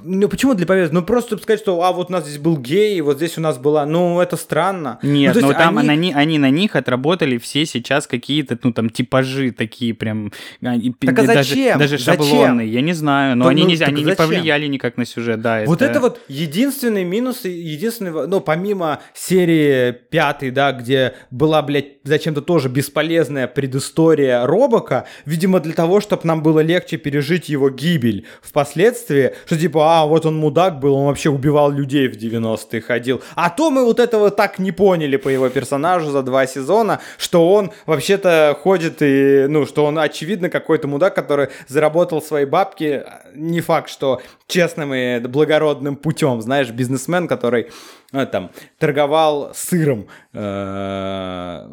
Ну, 0.00 0.28
почему 0.28 0.54
для 0.54 0.66
повестки? 0.66 0.94
Ну, 0.94 1.02
просто 1.02 1.38
сказать, 1.38 1.60
что, 1.60 1.80
а, 1.82 1.92
вот 1.92 2.10
у 2.10 2.12
нас 2.12 2.24
здесь 2.24 2.38
был 2.38 2.56
гей, 2.56 3.00
вот 3.02 3.18
здесь 3.18 3.38
у 3.38 3.40
нас 3.40 3.58
была... 3.58 3.86
Ну, 3.86 4.20
это 4.20 4.36
странно. 4.36 4.98
Нет, 5.02 5.36
ну, 5.36 5.48
ну 5.48 5.52
там 5.52 5.78
они... 5.78 5.90
Они, 5.92 6.12
они 6.12 6.38
на 6.38 6.50
них 6.50 6.74
отработали 6.74 7.38
все 7.38 7.64
сейчас 7.64 8.06
какие-то, 8.06 8.58
ну, 8.62 8.72
там, 8.72 8.90
типажи 8.90 9.52
такие 9.52 9.94
прям... 9.94 10.32
Так 10.60 11.18
а 11.18 11.26
зачем? 11.26 11.78
Даже, 11.78 11.96
даже 11.96 11.98
шаблоны, 11.98 12.62
я 12.62 12.80
не 12.80 12.94
знаю, 12.94 13.36
но 13.36 13.44
ну, 13.44 13.50
они, 13.50 13.64
не, 13.64 13.76
они 13.76 14.02
не 14.02 14.14
повлияли 14.14 14.66
никак 14.66 14.96
на 14.96 15.04
сюжет, 15.04 15.40
да. 15.40 15.62
Вот 15.66 15.82
это... 15.82 15.90
это 15.90 16.00
вот 16.00 16.20
единственный 16.26 17.04
минус, 17.04 17.44
единственный, 17.44 18.26
ну, 18.26 18.40
помимо 18.40 19.00
серии 19.14 19.92
пятой, 19.92 20.50
да, 20.50 20.72
где 20.72 21.14
была, 21.30 21.62
блядь, 21.62 21.98
зачем-то 22.02 22.40
тоже 22.40 22.68
бесполезная 22.68 23.51
предыстория 23.54 24.46
Робока, 24.46 25.06
видимо, 25.24 25.60
для 25.60 25.72
того, 25.72 26.00
чтобы 26.00 26.22
нам 26.24 26.42
было 26.42 26.60
легче 26.60 26.96
пережить 26.96 27.48
его 27.48 27.70
гибель 27.70 28.26
впоследствии, 28.42 29.34
что 29.46 29.58
типа, 29.58 30.00
а, 30.00 30.06
вот 30.06 30.26
он 30.26 30.36
мудак 30.36 30.80
был, 30.80 30.94
он 30.94 31.06
вообще 31.06 31.30
убивал 31.30 31.70
людей 31.70 32.08
в 32.08 32.16
90-е 32.16 32.80
ходил. 32.80 33.22
А 33.34 33.50
то 33.50 33.70
мы 33.70 33.84
вот 33.84 34.00
этого 34.00 34.30
так 34.30 34.58
не 34.58 34.72
поняли 34.72 35.16
по 35.16 35.28
его 35.28 35.48
персонажу 35.48 36.10
за 36.10 36.22
два 36.22 36.46
сезона, 36.46 37.00
что 37.18 37.52
он 37.52 37.72
вообще-то 37.86 38.56
ходит 38.60 39.02
и, 39.02 39.46
ну, 39.48 39.66
что 39.66 39.84
он, 39.84 39.98
очевидно, 39.98 40.50
какой-то 40.50 40.88
мудак, 40.88 41.14
который 41.14 41.48
заработал 41.68 42.22
свои 42.22 42.44
бабки, 42.44 43.04
не 43.34 43.60
факт, 43.60 43.88
что 43.88 44.20
честным 44.46 44.94
и 44.94 45.18
благородным 45.20 45.96
путем, 45.96 46.40
знаешь, 46.42 46.70
бизнесмен, 46.70 47.28
который 47.28 47.68
там, 48.12 48.50
торговал 48.78 49.52
сыром 49.54 50.06
э, 50.32 51.68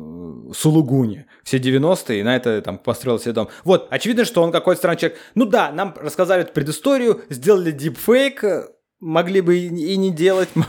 Сулугуни 0.54 1.26
все 1.44 1.58
90-е, 1.58 2.20
и 2.20 2.24
на 2.24 2.36
это 2.36 2.62
там 2.62 2.78
построил 2.78 3.20
себе 3.20 3.34
дом. 3.34 3.50
Вот, 3.64 3.88
очевидно, 3.90 4.26
что 4.26 4.42
он 4.42 4.52
какой-то 4.52 4.80
странный 4.80 4.98
человек. 5.00 5.20
Ну 5.36 5.46
да, 5.46 5.72
нам 5.72 5.96
рассказали 6.00 6.44
эту 6.44 6.54
предысторию, 6.54 7.22
сделали 7.30 7.72
дипфейк, 7.72 8.44
могли 9.00 9.42
бы 9.42 9.58
и 9.58 9.98
не 9.98 10.12
делать. 10.12 10.50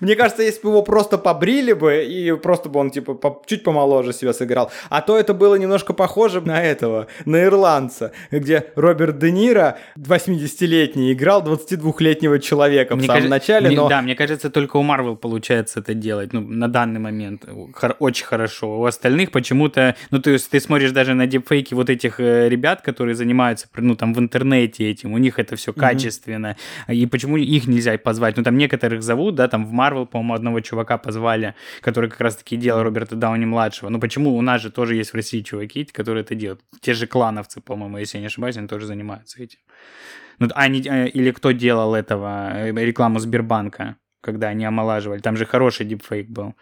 Мне 0.00 0.14
кажется, 0.16 0.42
если 0.42 0.62
бы 0.62 0.70
его 0.70 0.82
просто 0.82 1.18
побрили 1.18 1.72
бы, 1.72 2.04
и 2.04 2.32
просто 2.36 2.68
бы 2.68 2.80
он, 2.80 2.90
типа, 2.90 3.14
по, 3.14 3.42
чуть 3.46 3.64
помоложе 3.64 4.12
себя 4.12 4.32
сыграл. 4.32 4.70
А 4.88 5.00
то 5.00 5.18
это 5.18 5.34
было 5.34 5.54
немножко 5.54 5.92
похоже 5.92 6.40
на 6.40 6.62
этого, 6.62 7.06
на 7.24 7.42
ирландца, 7.44 8.12
где 8.30 8.66
Роберт 8.74 9.18
Де 9.18 9.30
Ниро, 9.30 9.78
80-летний, 9.96 11.12
играл 11.12 11.42
22-летнего 11.42 12.38
человека 12.38 12.94
мне 12.94 13.04
в 13.04 13.06
самом 13.06 13.16
кажется, 13.22 13.30
начале, 13.30 13.66
мне, 13.68 13.76
но... 13.76 13.88
Да, 13.88 14.02
мне 14.02 14.14
кажется, 14.14 14.50
только 14.50 14.76
у 14.76 14.82
Марвел 14.82 15.16
получается 15.16 15.80
это 15.80 15.94
делать, 15.94 16.32
ну, 16.32 16.40
на 16.40 16.68
данный 16.68 17.00
момент, 17.00 17.44
хор- 17.74 17.96
очень 17.98 18.26
хорошо. 18.26 18.80
У 18.80 18.84
остальных 18.84 19.30
почему-то, 19.30 19.96
ну, 20.10 20.20
то 20.20 20.30
есть 20.30 20.50
ты 20.50 20.60
смотришь 20.60 20.90
даже 20.90 21.14
на 21.14 21.26
дипфейки 21.26 21.74
вот 21.74 21.90
этих 21.90 22.20
э, 22.20 22.48
ребят, 22.48 22.82
которые 22.82 23.14
занимаются, 23.14 23.68
ну, 23.76 23.96
там, 23.96 24.14
в 24.14 24.18
интернете 24.18 24.90
этим, 24.90 25.12
у 25.12 25.18
них 25.18 25.38
это 25.38 25.56
все 25.56 25.72
mm-hmm. 25.72 25.80
качественно, 25.80 26.56
и 26.88 27.06
почему 27.06 27.36
их 27.46 27.66
нельзя 27.66 27.96
позвать? 27.98 28.36
Ну, 28.36 28.42
там 28.42 28.56
некоторых 28.56 29.02
зовут, 29.02 29.34
да, 29.34 29.48
там 29.48 29.66
в 29.66 29.72
Марвел, 29.72 30.06
по-моему, 30.06 30.34
одного 30.34 30.60
чувака 30.60 30.98
позвали, 30.98 31.54
который 31.80 32.10
как 32.10 32.20
раз-таки 32.20 32.56
делал 32.56 32.82
Роберта 32.82 33.16
Дауни-младшего. 33.16 33.88
Ну, 33.88 34.00
почему 34.00 34.36
у 34.36 34.42
нас 34.42 34.62
же 34.62 34.70
тоже 34.70 34.94
есть 34.94 35.12
в 35.12 35.14
России 35.14 35.42
чуваки, 35.42 35.84
которые 35.84 36.22
это 36.22 36.34
делают? 36.34 36.60
Те 36.80 36.94
же 36.94 37.06
клановцы, 37.06 37.60
по-моему, 37.60 37.98
если 37.98 38.18
я 38.18 38.20
не 38.22 38.26
ошибаюсь, 38.26 38.56
они 38.56 38.68
тоже 38.68 38.86
занимаются 38.86 39.42
этим. 39.42 39.58
Ну, 40.38 40.48
они, 40.54 40.82
э, 40.82 41.08
или 41.08 41.30
кто 41.30 41.52
делал 41.52 41.94
этого, 41.94 42.50
э, 42.52 42.72
рекламу 42.72 43.18
Сбербанка, 43.18 43.96
когда 44.20 44.48
они 44.48 44.64
омолаживали. 44.64 45.20
Там 45.20 45.36
же 45.36 45.46
хороший 45.46 45.86
дипфейк 45.86 46.28
был. 46.28 46.54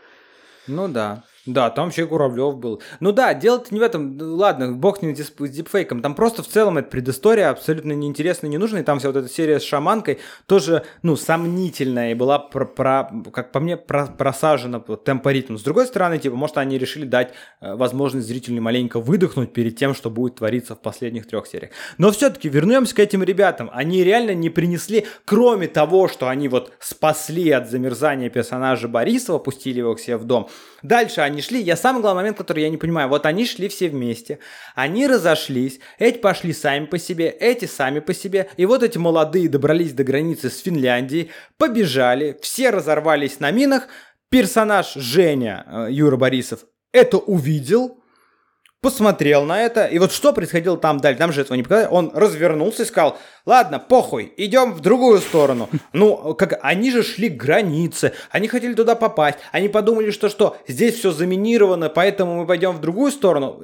Ну 0.66 0.88
да. 0.88 1.24
Да, 1.46 1.68
там 1.68 1.86
вообще 1.86 2.06
Куравлев 2.06 2.56
был. 2.56 2.80
Ну 3.00 3.12
да, 3.12 3.34
дело-то 3.34 3.72
не 3.74 3.78
в 3.78 3.82
этом. 3.82 4.16
Ну 4.16 4.36
ладно, 4.36 4.72
бог 4.72 5.02
не 5.02 5.14
с 5.14 5.30
дипфейком. 5.30 6.00
Там 6.00 6.14
просто 6.14 6.42
в 6.42 6.48
целом 6.48 6.78
эта 6.78 6.88
предыстория 6.88 7.50
абсолютно 7.50 7.92
неинтересна, 7.92 8.46
не 8.46 8.56
нужна. 8.56 8.80
И 8.80 8.82
там 8.82 8.98
вся 8.98 9.08
вот 9.08 9.16
эта 9.16 9.28
серия 9.28 9.60
с 9.60 9.62
шаманкой 9.62 10.20
тоже, 10.46 10.84
ну, 11.02 11.16
сомнительная 11.16 12.12
и 12.12 12.14
была, 12.14 12.38
про, 12.38 12.64
про, 12.64 13.10
как 13.32 13.52
по 13.52 13.60
мне, 13.60 13.76
про, 13.76 14.06
просажена 14.06 14.80
по 14.80 14.96
темпоритму. 14.96 15.58
С 15.58 15.62
другой 15.62 15.86
стороны, 15.86 16.18
типа, 16.18 16.34
может, 16.34 16.56
они 16.56 16.78
решили 16.78 17.04
дать 17.04 17.34
э, 17.60 17.74
возможность 17.74 18.26
зрителю 18.26 18.62
маленько 18.62 18.98
выдохнуть 18.98 19.52
перед 19.52 19.76
тем, 19.76 19.94
что 19.94 20.08
будет 20.08 20.36
твориться 20.36 20.74
в 20.74 20.80
последних 20.80 21.26
трех 21.26 21.46
сериях. 21.46 21.72
Но 21.98 22.10
все-таки 22.10 22.48
вернемся 22.48 22.94
к 22.94 23.00
этим 23.00 23.22
ребятам. 23.22 23.70
Они 23.72 24.02
реально 24.02 24.32
не 24.32 24.48
принесли, 24.48 25.06
кроме 25.26 25.68
того, 25.68 26.08
что 26.08 26.28
они 26.28 26.48
вот 26.48 26.72
спасли 26.78 27.50
от 27.50 27.68
замерзания 27.68 28.30
персонажа 28.30 28.88
Борисова, 28.88 29.38
пустили 29.38 29.80
его 29.80 29.94
к 29.94 30.00
себе 30.00 30.16
в 30.16 30.24
дом. 30.24 30.48
Дальше 30.82 31.22
они 31.22 31.33
шли, 31.40 31.60
я 31.60 31.76
самый 31.76 32.02
главный 32.02 32.20
момент, 32.20 32.38
который 32.38 32.62
я 32.62 32.70
не 32.70 32.76
понимаю, 32.76 33.08
вот 33.08 33.26
они 33.26 33.46
шли 33.46 33.68
все 33.68 33.88
вместе, 33.88 34.38
они 34.74 35.06
разошлись, 35.06 35.80
эти 35.98 36.18
пошли 36.18 36.52
сами 36.52 36.86
по 36.86 36.98
себе, 36.98 37.28
эти 37.28 37.64
сами 37.64 38.00
по 38.00 38.14
себе, 38.14 38.50
и 38.56 38.66
вот 38.66 38.82
эти 38.82 38.98
молодые 38.98 39.48
добрались 39.48 39.92
до 39.92 40.04
границы 40.04 40.50
с 40.50 40.60
Финляндией, 40.60 41.30
побежали, 41.56 42.38
все 42.42 42.70
разорвались 42.70 43.40
на 43.40 43.50
минах, 43.50 43.88
персонаж 44.30 44.94
Женя, 44.94 45.64
э, 45.66 45.86
Юра 45.90 46.16
Борисов, 46.16 46.60
это 46.92 47.18
увидел, 47.18 47.98
посмотрел 48.84 49.46
на 49.46 49.62
это, 49.62 49.86
и 49.86 49.98
вот 49.98 50.12
что 50.12 50.34
происходило 50.34 50.76
там 50.76 51.00
дальше, 51.00 51.18
там 51.18 51.32
же 51.32 51.40
этого 51.40 51.56
не 51.56 51.62
показали, 51.62 51.88
он 51.90 52.10
развернулся 52.12 52.82
и 52.82 52.84
сказал, 52.84 53.16
ладно, 53.46 53.78
похуй, 53.78 54.34
идем 54.36 54.74
в 54.74 54.80
другую 54.80 55.20
сторону. 55.20 55.70
Ну, 55.94 56.34
как 56.34 56.58
они 56.62 56.90
же 56.90 57.02
шли 57.02 57.30
к 57.30 57.36
границе, 57.36 58.12
они 58.30 58.46
хотели 58.46 58.74
туда 58.74 58.94
попасть, 58.94 59.38
они 59.52 59.70
подумали, 59.70 60.10
что 60.10 60.28
что, 60.28 60.58
здесь 60.68 60.96
все 60.96 61.12
заминировано, 61.12 61.88
поэтому 61.88 62.36
мы 62.36 62.46
пойдем 62.46 62.72
в 62.72 62.80
другую 62.82 63.10
сторону. 63.10 63.62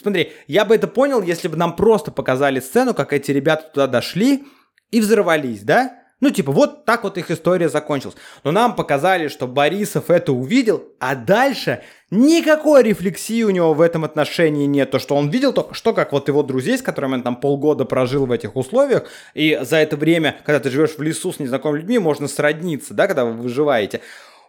Смотри, 0.00 0.32
я 0.46 0.64
бы 0.64 0.76
это 0.76 0.86
понял, 0.86 1.20
если 1.20 1.48
бы 1.48 1.56
нам 1.56 1.74
просто 1.74 2.12
показали 2.12 2.60
сцену, 2.60 2.94
как 2.94 3.12
эти 3.12 3.32
ребята 3.32 3.68
туда 3.74 3.88
дошли 3.88 4.44
и 4.92 5.00
взорвались, 5.00 5.62
да? 5.62 6.03
Ну, 6.24 6.30
типа, 6.30 6.52
вот 6.52 6.86
так 6.86 7.04
вот 7.04 7.18
их 7.18 7.30
история 7.30 7.68
закончилась. 7.68 8.16
Но 8.44 8.50
нам 8.50 8.74
показали, 8.74 9.28
что 9.28 9.46
Борисов 9.46 10.08
это 10.08 10.32
увидел, 10.32 10.82
а 10.98 11.14
дальше 11.14 11.82
никакой 12.10 12.82
рефлексии 12.82 13.42
у 13.42 13.50
него 13.50 13.74
в 13.74 13.82
этом 13.82 14.06
отношении 14.06 14.64
нет. 14.64 14.90
То, 14.90 14.98
что 14.98 15.16
он 15.16 15.28
видел, 15.28 15.52
то, 15.52 15.68
что 15.72 15.92
как 15.92 16.12
вот 16.12 16.26
его 16.28 16.42
друзей, 16.42 16.78
с 16.78 16.82
которыми 16.82 17.16
он 17.16 17.22
там 17.22 17.36
полгода 17.36 17.84
прожил 17.84 18.24
в 18.24 18.32
этих 18.32 18.56
условиях, 18.56 19.04
и 19.34 19.60
за 19.60 19.76
это 19.76 19.98
время, 19.98 20.36
когда 20.46 20.60
ты 20.60 20.70
живешь 20.70 20.96
в 20.96 21.02
лесу 21.02 21.30
с 21.30 21.40
незнакомыми 21.40 21.80
людьми, 21.80 21.98
можно 21.98 22.26
сродниться, 22.26 22.94
да, 22.94 23.06
когда 23.06 23.26
вы 23.26 23.32
выживаете. 23.32 24.00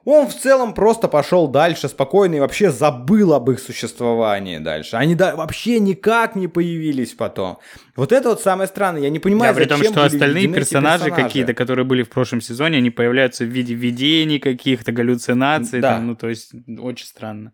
Он 0.06 0.28
в 0.28 0.36
целом 0.36 0.76
просто 0.76 1.08
пошел 1.08 1.48
дальше 1.48 1.90
спокойно 1.90 2.36
и 2.36 2.40
вообще 2.40 2.70
забыл 2.70 3.34
об 3.34 3.50
их 3.50 3.60
существовании 3.60 4.60
дальше. 4.60 4.98
Они 4.98 5.16
да, 5.16 5.36
вообще 5.36 5.80
никак 5.80 6.36
не 6.36 6.48
появились 6.48 7.14
потом. 7.14 7.58
Вот 7.96 8.12
это 8.12 8.30
вот 8.30 8.42
самое 8.42 8.68
странное. 8.68 9.02
Я 9.02 9.10
не 9.10 9.18
понимаю, 9.18 9.56
да, 9.56 9.60
при 9.60 9.68
том, 9.68 9.84
что 9.84 10.06
остальные 10.06 10.48
персонажи, 10.48 11.06
персонажи 11.06 11.24
какие-то, 11.28 11.56
которые 11.56 11.86
были 11.86 12.04
в 12.04 12.10
прошлом 12.10 12.40
сезоне, 12.40 12.78
они 12.78 12.92
появляются 12.92 13.46
в 13.46 13.48
виде 13.48 13.74
видений 13.74 14.38
каких-то, 14.38 14.92
галлюцинаций. 14.92 15.82
Да. 15.82 15.96
Там, 15.96 16.08
ну, 16.08 16.16
то 16.16 16.30
есть, 16.30 16.52
очень 16.80 17.08
странно. 17.08 17.54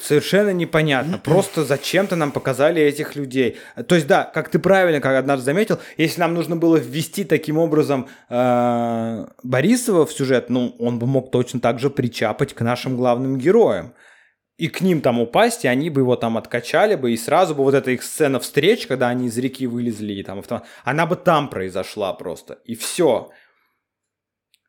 Совершенно 0.00 0.50
непонятно. 0.50 1.18
Просто 1.18 1.64
зачем-то 1.64 2.16
нам 2.16 2.32
показали 2.32 2.80
этих 2.82 3.16
людей. 3.16 3.58
То 3.86 3.94
есть, 3.94 4.06
да, 4.06 4.24
как 4.24 4.48
ты 4.48 4.58
правильно 4.58 5.00
как 5.00 5.16
однажды 5.16 5.44
заметил, 5.44 5.78
если 5.96 6.20
нам 6.20 6.34
нужно 6.34 6.56
было 6.56 6.76
ввести 6.76 7.24
таким 7.24 7.58
образом 7.58 8.08
э, 8.28 9.26
Борисова 9.42 10.06
в 10.06 10.12
сюжет, 10.12 10.50
ну, 10.50 10.74
он 10.78 10.98
бы 10.98 11.06
мог 11.06 11.30
точно 11.30 11.60
так 11.60 11.78
же 11.78 11.90
причапать 11.90 12.54
к 12.54 12.60
нашим 12.62 12.96
главным 12.96 13.38
героям. 13.38 13.94
И 14.56 14.68
к 14.68 14.80
ним 14.80 15.02
там 15.02 15.20
упасть, 15.20 15.66
и 15.66 15.68
они 15.68 15.90
бы 15.90 16.00
его 16.00 16.16
там 16.16 16.38
откачали 16.38 16.94
бы, 16.94 17.12
и 17.12 17.16
сразу 17.18 17.54
бы 17.54 17.62
вот 17.62 17.74
эта 17.74 17.90
их 17.90 18.02
сцена 18.02 18.40
встреч, 18.40 18.86
когда 18.86 19.08
они 19.08 19.26
из 19.26 19.36
реки 19.36 19.66
вылезли, 19.66 20.14
и 20.14 20.22
там 20.22 20.38
автомат, 20.38 20.64
она 20.82 21.04
бы 21.04 21.16
там 21.16 21.50
произошла 21.50 22.14
просто. 22.14 22.54
И 22.64 22.74
все. 22.74 23.30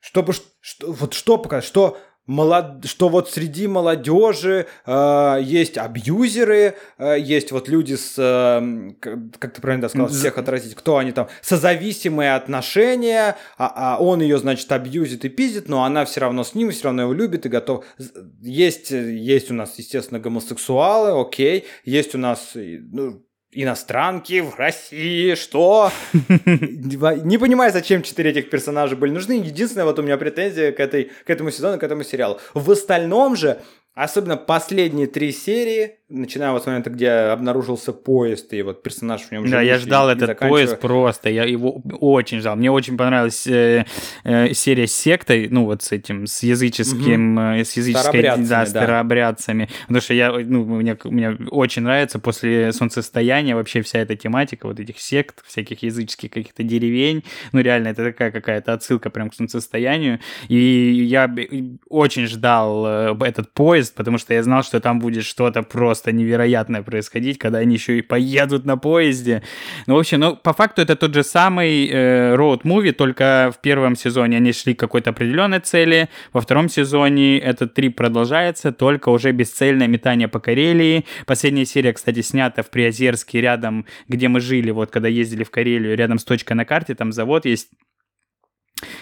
Чтобы, 0.02 0.34
что, 0.34 0.92
вот 0.92 1.14
что 1.14 1.38
показать, 1.38 1.64
что 1.64 1.98
молод... 2.28 2.86
что 2.86 3.10
вот 3.10 3.30
среди 3.30 3.68
молодежи 3.68 4.68
э, 4.86 5.40
есть 5.42 5.78
абьюзеры, 5.78 6.76
э, 6.98 7.20
есть 7.20 7.52
вот 7.52 7.68
люди 7.70 7.96
с, 7.96 8.16
э, 8.18 8.92
как 9.00 9.54
ты 9.54 9.62
правильно 9.62 9.90
сказал, 9.90 10.10
всех 10.10 10.38
отразить, 10.38 10.76
кто 10.76 10.98
они 10.98 11.12
там, 11.12 11.28
созависимые 11.42 12.36
отношения, 12.36 13.38
а, 13.58 13.96
а 13.96 14.02
он 14.02 14.22
ее, 14.22 14.38
значит, 14.38 14.72
абьюзит 14.72 15.26
и 15.26 15.30
пиздит, 15.30 15.70
но 15.70 15.84
она 15.84 16.06
все 16.06 16.22
равно 16.22 16.44
с 16.44 16.54
ним, 16.54 16.72
все 16.72 16.86
равно 16.86 17.04
его 17.04 17.14
любит 17.14 17.46
и 17.46 17.50
готов. 17.50 17.86
Есть, 18.42 18.92
есть 18.92 19.50
у 19.50 19.54
нас, 19.54 19.74
естественно, 19.78 20.20
гомосексуалы, 20.20 21.20
окей, 21.20 21.66
есть 21.86 22.14
у 22.14 22.18
нас, 22.18 22.52
ну, 22.54 23.24
иностранки 23.52 24.42
в 24.42 24.56
России, 24.56 25.36
что? 25.36 25.92
Не 26.14 27.38
понимаю, 27.38 27.72
зачем 27.72 28.04
четыре 28.04 28.32
этих 28.32 28.50
персонажа 28.50 28.96
были 28.96 29.12
нужны. 29.12 29.34
Единственная 29.34 29.86
вот 29.86 30.00
у 30.00 30.04
меня 30.04 30.18
претензия 30.18 30.72
к, 30.72 30.80
этой, 30.80 31.12
к 31.26 31.30
этому 31.30 31.52
сезону, 31.52 31.80
к 31.80 31.84
этому 31.84 32.04
сериалу. 32.04 32.40
В 32.54 32.70
остальном 32.72 33.36
же, 33.36 33.62
особенно 33.94 34.38
последние 34.38 35.08
три 35.08 35.32
серии, 35.32 36.00
начиная 36.10 36.52
вот 36.52 36.64
с 36.64 36.66
момента, 36.66 36.90
где 36.90 37.10
обнаружился 37.10 37.92
поезд, 37.92 38.54
и 38.54 38.62
вот 38.62 38.82
персонаж 38.82 39.24
в 39.24 39.32
нем 39.32 39.50
Да, 39.50 39.62
я 39.62 39.78
ждал 39.78 40.10
этот 40.10 40.28
заканчивая... 40.28 40.66
поезд 40.66 40.80
просто, 40.80 41.30
я 41.30 41.44
его 41.44 41.82
очень 42.00 42.40
ждал. 42.40 42.56
Мне 42.56 42.72
очень 42.72 42.98
понравилась 42.98 43.46
э, 43.46 43.86
э, 44.24 44.54
серия 44.54 44.88
с 44.88 44.94
сектой, 44.94 45.50
ну 45.50 45.66
вот 45.66 45.84
с 45.84 45.92
этим, 45.92 46.26
с 46.26 46.44
языческим, 46.44 47.38
угу. 47.38 47.42
э, 47.58 47.66
с 47.66 47.74
языческой, 47.74 48.22
да, 48.22 48.66
старообрядцами. 48.66 49.66
Да. 49.66 49.74
Потому 49.82 50.02
что 50.02 50.14
я, 50.14 50.32
ну, 50.32 50.64
мне, 50.64 50.98
мне 51.04 51.38
очень 51.50 51.82
нравится 51.82 52.20
после 52.20 52.72
солнцестояния 52.72 53.56
вообще 53.56 53.82
вся 53.82 54.00
эта 54.00 54.16
тематика 54.16 54.68
вот 54.68 54.80
этих 54.80 55.00
сект, 55.00 55.44
всяких 55.46 55.84
языческих 55.84 56.32
каких-то 56.32 56.64
деревень. 56.64 57.26
Ну, 57.52 57.60
реально, 57.60 57.90
это 57.90 58.06
такая 58.06 58.32
какая-то 58.32 58.72
отсылка 58.72 59.10
прям 59.10 59.30
к 59.30 59.36
солнцестоянию. 59.36 60.20
И 60.48 60.58
я 60.58 61.34
очень 61.90 62.28
ждал 62.28 62.86
э, 62.88 63.16
этот 63.26 63.52
поезд, 63.52 63.94
потому 63.94 64.18
что 64.18 64.34
я 64.34 64.42
знал, 64.42 64.64
что 64.64 64.80
там 64.80 65.00
будет 65.00 65.26
что-то 65.26 65.64
просто 65.64 65.97
просто 65.98 66.12
невероятное 66.12 66.84
происходить, 66.84 67.40
когда 67.40 67.58
они 67.58 67.74
еще 67.74 67.98
и 67.98 68.02
поедут 68.04 68.66
на 68.66 68.78
поезде. 68.78 69.42
Ну, 69.88 69.96
в 69.96 70.00
общем, 70.00 70.20
ну, 70.20 70.36
по 70.36 70.54
факту 70.54 70.84
это 70.84 70.96
тот 70.96 71.12
же 71.16 71.24
самый 71.24 71.88
э, 71.88 72.36
роуд-муви, 72.36 72.92
только 72.92 73.52
в 73.52 73.60
первом 73.62 73.96
сезоне 73.96 74.38
они 74.38 74.54
шли 74.54 74.76
к 74.76 74.80
какой-то 74.80 75.10
определенной 75.10 75.60
цели, 75.60 76.10
во 76.34 76.42
втором 76.42 76.70
сезоне 76.70 77.40
этот 77.40 77.74
трип 77.74 77.96
продолжается, 77.96 78.72
только 78.72 79.10
уже 79.10 79.32
бесцельное 79.32 79.88
метание 79.88 80.28
по 80.28 80.40
Карелии. 80.40 81.06
Последняя 81.26 81.66
серия, 81.66 81.94
кстати, 81.94 82.22
снята 82.22 82.62
в 82.62 82.70
Приозерске, 82.70 83.42
рядом, 83.42 83.88
где 84.08 84.28
мы 84.28 84.40
жили, 84.40 84.70
вот, 84.70 84.92
когда 84.92 85.08
ездили 85.08 85.44
в 85.44 85.50
Карелию, 85.50 85.98
рядом 85.98 86.20
с 86.20 86.24
точкой 86.24 86.54
на 86.54 86.66
карте, 86.66 86.94
там 86.94 87.12
завод 87.12 87.46
есть 87.46 87.70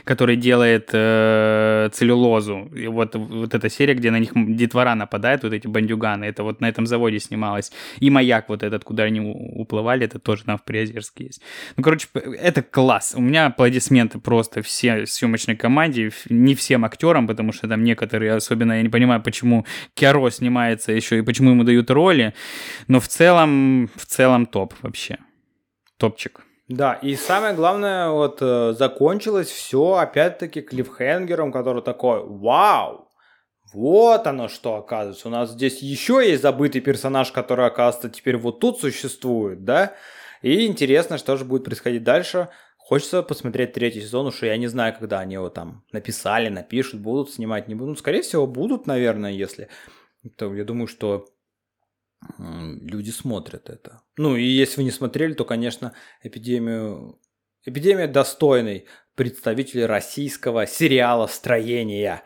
который 0.03 0.36
делает 0.36 0.89
э, 0.93 1.89
целлюлозу. 1.91 2.69
И 2.76 2.88
вот, 2.88 3.15
вот 3.15 3.53
эта 3.53 3.69
серия, 3.69 3.93
где 3.93 4.11
на 4.11 4.19
них 4.19 4.32
детвора 4.34 4.95
нападает, 4.95 5.43
вот 5.43 5.53
эти 5.53 5.67
бандюганы, 5.67 6.26
это 6.26 6.43
вот 6.43 6.61
на 6.61 6.69
этом 6.69 6.86
заводе 6.88 7.19
снималось. 7.19 7.71
И 7.99 8.09
маяк 8.09 8.49
вот 8.49 8.63
этот, 8.63 8.84
куда 8.84 9.03
они 9.03 9.19
уплывали, 9.19 10.05
это 10.05 10.19
тоже 10.19 10.43
там 10.43 10.57
в 10.57 10.63
Приозерске 10.63 11.26
есть. 11.26 11.41
Ну, 11.78 11.84
короче, 11.84 12.07
это 12.13 12.61
класс. 12.61 13.13
У 13.15 13.21
меня 13.21 13.47
аплодисменты 13.47 14.19
просто 14.19 14.61
все 14.61 15.05
съемочной 15.05 15.55
команде, 15.55 16.11
не 16.30 16.55
всем 16.55 16.86
актерам, 16.86 17.28
потому 17.28 17.51
что 17.51 17.67
там 17.67 17.84
некоторые, 17.84 18.34
особенно 18.34 18.73
я 18.73 18.82
не 18.82 18.89
понимаю, 18.89 19.21
почему 19.21 19.65
Киаро 19.93 20.30
снимается 20.30 20.91
еще 20.91 21.19
и 21.19 21.21
почему 21.21 21.51
ему 21.51 21.63
дают 21.63 21.89
роли, 21.91 22.34
но 22.88 22.99
в 22.99 23.07
целом, 23.07 23.89
в 23.95 24.05
целом 24.05 24.45
топ 24.45 24.73
вообще. 24.82 25.17
Топчик. 25.97 26.45
Да, 26.68 26.93
и 26.93 27.16
самое 27.16 27.53
главное, 27.53 28.09
вот 28.09 28.39
э, 28.41 28.74
закончилось 28.74 29.49
все 29.49 29.95
опять-таки 29.95 30.61
клиффхенгером, 30.61 31.51
который 31.51 31.84
такой, 31.84 32.26
вау, 32.26 33.07
вот 33.72 34.26
оно 34.26 34.47
что, 34.47 34.76
оказывается. 34.76 35.28
У 35.28 35.32
нас 35.32 35.51
здесь 35.51 35.82
еще 35.82 36.24
есть 36.28 36.41
забытый 36.41 36.82
персонаж, 36.82 37.32
который, 37.32 37.68
оказывается, 37.68 38.09
теперь 38.09 38.38
вот 38.38 38.59
тут 38.59 38.80
существует, 38.80 39.63
да? 39.63 39.95
И 40.41 40.66
интересно, 40.66 41.18
что 41.18 41.38
же 41.38 41.45
будет 41.45 41.66
происходить 41.66 42.03
дальше. 42.03 42.49
Хочется 42.78 43.22
посмотреть 43.22 43.74
третий 43.74 44.01
сезон, 44.01 44.28
уж 44.28 44.41
я 44.41 44.57
не 44.57 44.68
знаю, 44.68 44.95
когда 44.97 45.20
они 45.20 45.36
его 45.36 45.49
там 45.49 45.84
написали, 45.91 46.49
напишут, 46.49 47.01
будут 47.01 47.32
снимать, 47.32 47.68
не 47.68 47.76
будут. 47.76 47.89
Ну, 47.89 47.95
скорее 47.95 48.22
всего, 48.22 48.47
будут, 48.47 48.88
наверное, 48.88 49.32
если... 49.32 49.70
То 50.38 50.53
я 50.55 50.63
думаю, 50.63 50.88
что 50.88 51.28
люди 52.38 53.11
смотрят 53.11 53.70
это. 53.70 54.01
Ну, 54.18 54.36
и 54.36 54.43
если 54.43 54.78
вы 54.78 54.84
не 54.84 54.91
смотрели, 54.91 55.34
то, 55.34 55.45
конечно, 55.45 55.93
эпидемию... 56.24 57.20
Эпидемия 57.66 58.07
достойный 58.07 58.86
представитель 59.16 59.86
российского 59.86 60.68
сериала 60.68 61.28
строения. 61.28 62.24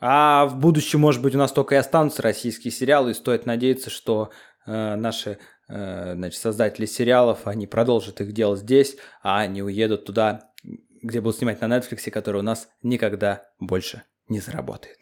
А 0.00 0.46
в 0.46 0.58
будущем, 0.58 1.00
может 1.00 1.22
быть, 1.22 1.34
у 1.34 1.38
нас 1.38 1.52
только 1.52 1.74
и 1.74 1.78
останутся 1.78 2.22
российские 2.22 2.70
сериалы, 2.70 3.10
и 3.10 3.14
стоит 3.14 3.44
надеяться, 3.44 3.90
что 3.90 4.30
э, 4.66 4.94
наши 4.96 5.38
Э, 5.68 6.14
значит, 6.14 6.40
создатели 6.40 6.86
сериалов, 6.86 7.46
они 7.46 7.66
продолжат 7.66 8.20
их 8.20 8.32
делать 8.32 8.60
здесь, 8.60 8.96
а 9.22 9.40
они 9.40 9.62
уедут 9.62 10.04
туда, 10.04 10.52
где 11.02 11.20
будут 11.20 11.38
снимать 11.38 11.60
на 11.60 11.66
Netflix, 11.66 12.08
который 12.10 12.38
у 12.38 12.44
нас 12.44 12.68
никогда 12.82 13.48
больше 13.58 14.04
не 14.28 14.38
заработает. 14.38 14.98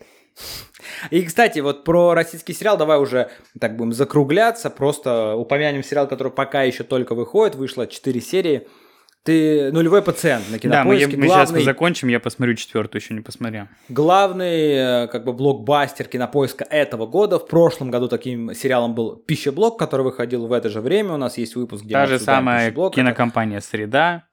И, 1.10 1.22
кстати, 1.22 1.60
вот 1.60 1.84
про 1.84 2.14
российский 2.14 2.52
сериал 2.52 2.76
давай 2.76 2.98
уже 2.98 3.30
так 3.60 3.76
будем 3.76 3.92
закругляться, 3.92 4.70
просто 4.70 5.34
упомянем 5.34 5.82
сериал, 5.82 6.08
который 6.08 6.32
пока 6.32 6.62
еще 6.62 6.84
только 6.84 7.14
выходит, 7.14 7.54
вышло 7.54 7.86
4 7.86 8.20
серии– 8.20 8.66
ты 9.24 9.72
нулевой 9.72 10.02
пациент 10.02 10.50
на 10.50 10.58
кинопоиске. 10.58 11.06
Да, 11.06 11.12
мы, 11.12 11.18
мы 11.22 11.26
главный, 11.28 11.60
сейчас 11.60 11.64
закончим, 11.64 12.08
я 12.08 12.20
посмотрю 12.20 12.54
четвертую, 12.56 13.00
еще 13.00 13.14
не 13.14 13.22
посмотрел. 13.22 13.68
Главный, 13.88 15.04
э, 15.04 15.08
как 15.08 15.24
бы, 15.24 15.32
блокбастер 15.32 16.06
кинопоиска 16.06 16.64
этого 16.64 17.06
года. 17.06 17.38
В 17.38 17.46
прошлом 17.46 17.90
году 17.90 18.08
таким 18.08 18.54
сериалом 18.54 18.94
был 18.94 19.16
«Пищеблок», 19.16 19.78
который 19.78 20.02
выходил 20.02 20.46
в 20.46 20.52
это 20.52 20.68
же 20.68 20.82
время. 20.82 21.14
У 21.14 21.16
нас 21.16 21.38
есть 21.38 21.56
выпуск, 21.56 21.84
где 21.84 21.94
Та 21.94 22.06
же 22.06 22.18
самая 22.18 22.70
кинокомпания 22.70 23.60
«Среда». 23.60 24.24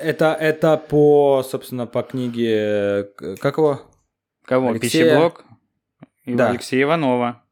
Это, 0.00 0.36
это 0.38 0.76
по, 0.76 1.42
собственно, 1.42 1.88
по 1.88 2.02
книге... 2.02 3.08
Э, 3.20 3.34
как 3.40 3.58
его? 3.58 3.80
Кого? 4.44 4.70
Алексея... 4.70 5.04
«Пищеблок»? 5.04 5.44
Да. 6.26 6.50
Алексея 6.50 6.82
Иванова. 6.82 7.42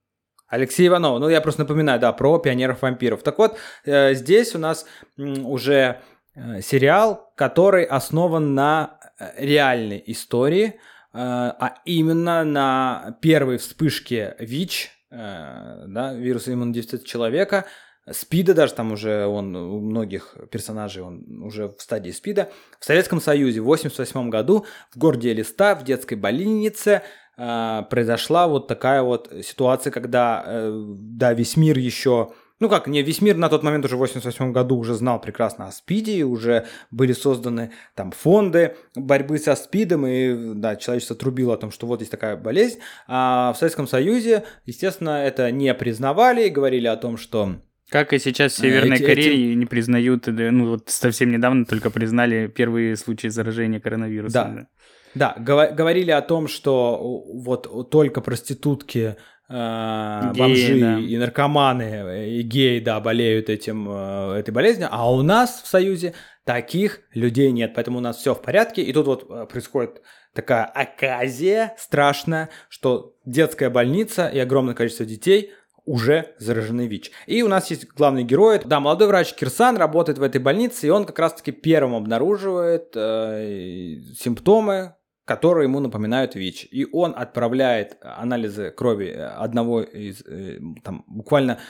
Алексей 0.48 0.88
Иванов. 0.88 1.20
Ну, 1.20 1.28
я 1.28 1.40
просто 1.40 1.62
напоминаю, 1.62 2.00
да, 2.00 2.12
про 2.12 2.38
пионеров-вампиров. 2.38 3.22
Так 3.22 3.38
вот, 3.38 3.56
э, 3.84 4.14
здесь 4.14 4.54
у 4.54 4.58
нас 4.58 4.86
уже 5.16 6.00
Э, 6.34 6.60
сериал, 6.62 7.32
который 7.36 7.84
основан 7.84 8.54
на 8.54 8.98
э, 9.18 9.44
реальной 9.44 10.02
истории, 10.06 10.66
э, 10.66 10.74
а 11.12 11.78
именно 11.84 12.44
на 12.44 13.18
первой 13.20 13.58
вспышке 13.58 14.36
ВИЧ, 14.38 14.96
да, 15.10 16.14
вируса 16.14 16.52
иммунодефицита 16.52 17.04
человека, 17.04 17.66
СПИДа, 18.10 18.54
даже 18.54 18.74
там 18.74 18.92
уже 18.92 19.26
он 19.26 19.54
у 19.56 19.80
многих 19.80 20.36
персонажей, 20.50 21.02
он 21.02 21.42
уже 21.42 21.68
в 21.68 21.80
стадии 21.80 22.10
СПИДа, 22.10 22.50
в 22.78 22.84
Советском 22.84 23.20
Союзе 23.20 23.60
в 23.60 23.64
1988 23.64 24.30
году 24.30 24.66
в 24.90 24.98
городе 24.98 25.32
Элиста, 25.32 25.74
в 25.74 25.84
детской 25.84 26.14
больнице, 26.14 27.02
произошла 27.36 28.48
вот 28.48 28.68
такая 28.68 29.02
вот 29.02 29.32
ситуация, 29.42 29.90
когда, 29.90 30.44
да, 30.72 31.32
весь 31.32 31.56
мир 31.56 31.78
еще 31.78 32.32
ну 32.60 32.68
как, 32.68 32.86
не 32.86 33.02
весь 33.02 33.22
мир 33.22 33.36
на 33.36 33.48
тот 33.48 33.62
момент 33.62 33.86
уже 33.86 33.96
в 33.96 34.00
88 34.00 34.52
году 34.52 34.76
уже 34.76 34.94
знал 34.94 35.18
прекрасно 35.18 35.66
о 35.66 35.72
СПИДе, 35.72 36.24
уже 36.24 36.66
были 36.90 37.14
созданы 37.14 37.72
там 37.94 38.12
фонды 38.12 38.76
борьбы 38.94 39.38
со 39.38 39.56
СПИДом, 39.56 40.06
и 40.06 40.54
да, 40.54 40.76
человечество 40.76 41.16
трубило 41.16 41.54
о 41.54 41.56
том, 41.56 41.70
что 41.70 41.86
вот 41.86 42.00
есть 42.00 42.10
такая 42.10 42.36
болезнь. 42.36 42.78
А 43.08 43.54
в 43.54 43.58
Советском 43.58 43.88
Союзе, 43.88 44.44
естественно, 44.66 45.24
это 45.24 45.50
не 45.50 45.72
признавали 45.72 46.46
и 46.46 46.50
говорили 46.50 46.86
о 46.86 46.96
том, 46.96 47.16
что 47.16 47.56
как 47.90 48.12
и 48.12 48.18
сейчас 48.18 48.52
в 48.52 48.56
Северной 48.58 48.96
эти, 48.96 49.04
Корее 49.04 49.50
эти... 49.50 49.56
не 49.56 49.66
признают, 49.66 50.26
ну 50.26 50.70
вот 50.70 50.88
совсем 50.88 51.30
недавно 51.30 51.66
только 51.66 51.90
признали 51.90 52.46
первые 52.46 52.96
случаи 52.96 53.28
заражения 53.28 53.80
коронавирусом. 53.80 54.68
Да, 55.14 55.34
да 55.36 55.70
говорили 55.70 56.12
о 56.12 56.22
том, 56.22 56.46
что 56.46 57.24
вот 57.34 57.90
только 57.90 58.20
проститутки 58.20 59.16
э, 59.48 60.32
геи, 60.32 60.38
бомжи 60.38 60.80
да. 60.80 60.98
и 60.98 61.16
наркоманы, 61.16 62.38
и 62.38 62.42
геи, 62.42 62.78
да, 62.78 63.00
болеют 63.00 63.50
этим, 63.50 63.88
э, 63.90 64.38
этой 64.38 64.52
болезнью, 64.52 64.88
а 64.90 65.12
у 65.12 65.22
нас 65.22 65.62
в 65.62 65.66
Союзе 65.66 66.14
таких 66.44 67.00
людей 67.12 67.50
нет, 67.50 67.72
поэтому 67.74 67.98
у 67.98 68.02
нас 68.02 68.18
все 68.18 68.34
в 68.34 68.42
порядке, 68.42 68.82
и 68.82 68.92
тут 68.92 69.06
вот 69.06 69.26
э, 69.28 69.46
происходит 69.46 70.00
такая 70.32 70.64
оказия 70.64 71.74
страшная, 71.76 72.50
что 72.68 73.14
детская 73.24 73.68
больница 73.68 74.28
и 74.28 74.38
огромное 74.38 74.74
количество 74.74 75.04
детей 75.04 75.52
уже 75.84 76.34
заражены 76.38 76.86
ВИЧ. 76.86 77.10
И 77.26 77.42
у 77.42 77.48
нас 77.48 77.70
есть 77.70 77.86
главный 77.94 78.24
герой, 78.24 78.60
да, 78.64 78.80
молодой 78.80 79.08
врач 79.08 79.34
Кирсан 79.34 79.76
работает 79.76 80.18
в 80.18 80.22
этой 80.22 80.40
больнице, 80.40 80.86
и 80.86 80.90
он 80.90 81.04
как 81.04 81.18
раз-таки 81.18 81.52
первым 81.52 81.94
обнаруживает 81.94 82.92
э, 82.94 83.96
симптомы, 84.18 84.94
которые 85.24 85.64
ему 85.64 85.80
напоминают 85.80 86.34
ВИЧ. 86.34 86.68
И 86.70 86.86
он 86.92 87.14
отправляет 87.16 87.98
анализы 88.02 88.70
крови 88.70 89.10
одного 89.10 89.82
из, 89.82 90.22
э, 90.22 90.58
там, 90.82 91.04
буквально 91.06 91.60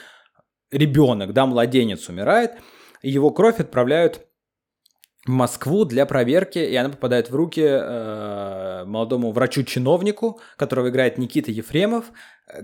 ребенок, 0.70 1.32
да, 1.32 1.46
младенец 1.46 2.08
умирает, 2.08 2.52
и 3.02 3.10
его 3.10 3.30
кровь 3.30 3.60
отправляют 3.60 4.26
Москву 5.26 5.84
для 5.84 6.06
проверки, 6.06 6.58
и 6.58 6.74
она 6.76 6.88
попадает 6.88 7.30
в 7.30 7.34
руки 7.34 7.62
э, 7.62 8.84
молодому 8.86 9.32
врачу-чиновнику, 9.32 10.40
которого 10.56 10.88
играет 10.88 11.18
Никита 11.18 11.50
Ефремов, 11.50 12.06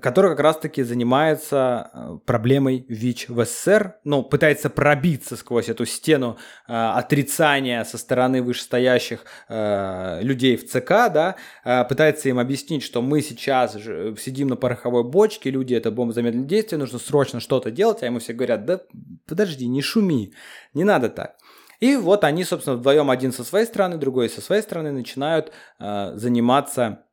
который 0.00 0.30
как 0.30 0.40
раз-таки 0.40 0.82
занимается 0.82 1.90
э, 1.92 2.18
проблемой 2.24 2.86
ВИЧ 2.88 3.28
в 3.28 3.44
СССР, 3.44 3.96
ну, 4.04 4.22
пытается 4.22 4.70
пробиться 4.70 5.36
сквозь 5.36 5.68
эту 5.68 5.84
стену 5.84 6.38
э, 6.66 6.72
отрицания 6.72 7.84
со 7.84 7.98
стороны 7.98 8.42
вышестоящих 8.42 9.24
э, 9.48 10.20
людей 10.22 10.57
в 10.57 10.66
ЦК, 10.66 11.12
да, 11.12 11.36
э, 11.64 11.84
пытается 11.84 12.28
им 12.28 12.38
объяснить, 12.38 12.82
что 12.82 13.02
мы 13.02 13.20
сейчас 13.20 13.74
же 13.74 14.16
сидим 14.18 14.48
на 14.48 14.57
пороховой 14.57 15.04
бочке, 15.04 15.50
люди 15.50 15.74
это 15.74 15.90
бомба 15.90 16.14
замедленного 16.14 16.48
действия, 16.48 16.78
нужно 16.78 16.98
срочно 16.98 17.40
что-то 17.40 17.70
делать, 17.70 18.02
а 18.02 18.07
ему 18.07 18.18
все 18.18 18.32
говорят, 18.32 18.64
да 18.64 18.80
подожди, 19.26 19.66
не 19.66 19.82
шуми, 19.82 20.32
не 20.74 20.84
надо 20.84 21.09
так. 21.11 21.36
И 21.80 21.96
вот 21.96 22.24
они, 22.24 22.44
собственно, 22.44 22.76
вдвоем 22.76 23.10
один 23.10 23.32
со 23.32 23.44
своей 23.44 23.66
стороны, 23.66 23.96
другой 23.96 24.28
со 24.28 24.40
своей 24.40 24.62
стороны 24.62 24.92
начинают 24.92 25.52
э, 25.78 26.12
заниматься 26.16 27.04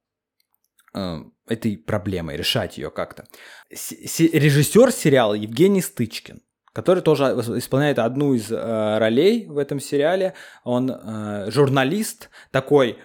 э, 0.93 1.17
этой 1.47 1.77
проблемой, 1.77 2.37
решать 2.37 2.77
ее 2.77 2.89
как-то. 2.89 3.25
Режиссер 3.69 4.91
сериала 4.91 5.33
Евгений 5.33 5.81
Стычкин, 5.81 6.41
который 6.73 7.03
тоже 7.03 7.23
исполняет 7.57 7.99
одну 7.99 8.33
из 8.33 8.51
э, 8.51 8.97
ролей 8.97 9.45
в 9.47 9.57
этом 9.57 9.79
сериале. 9.79 10.33
Он 10.63 10.89
э, 10.89 11.51
журналист 11.51 12.29
такой 12.51 12.97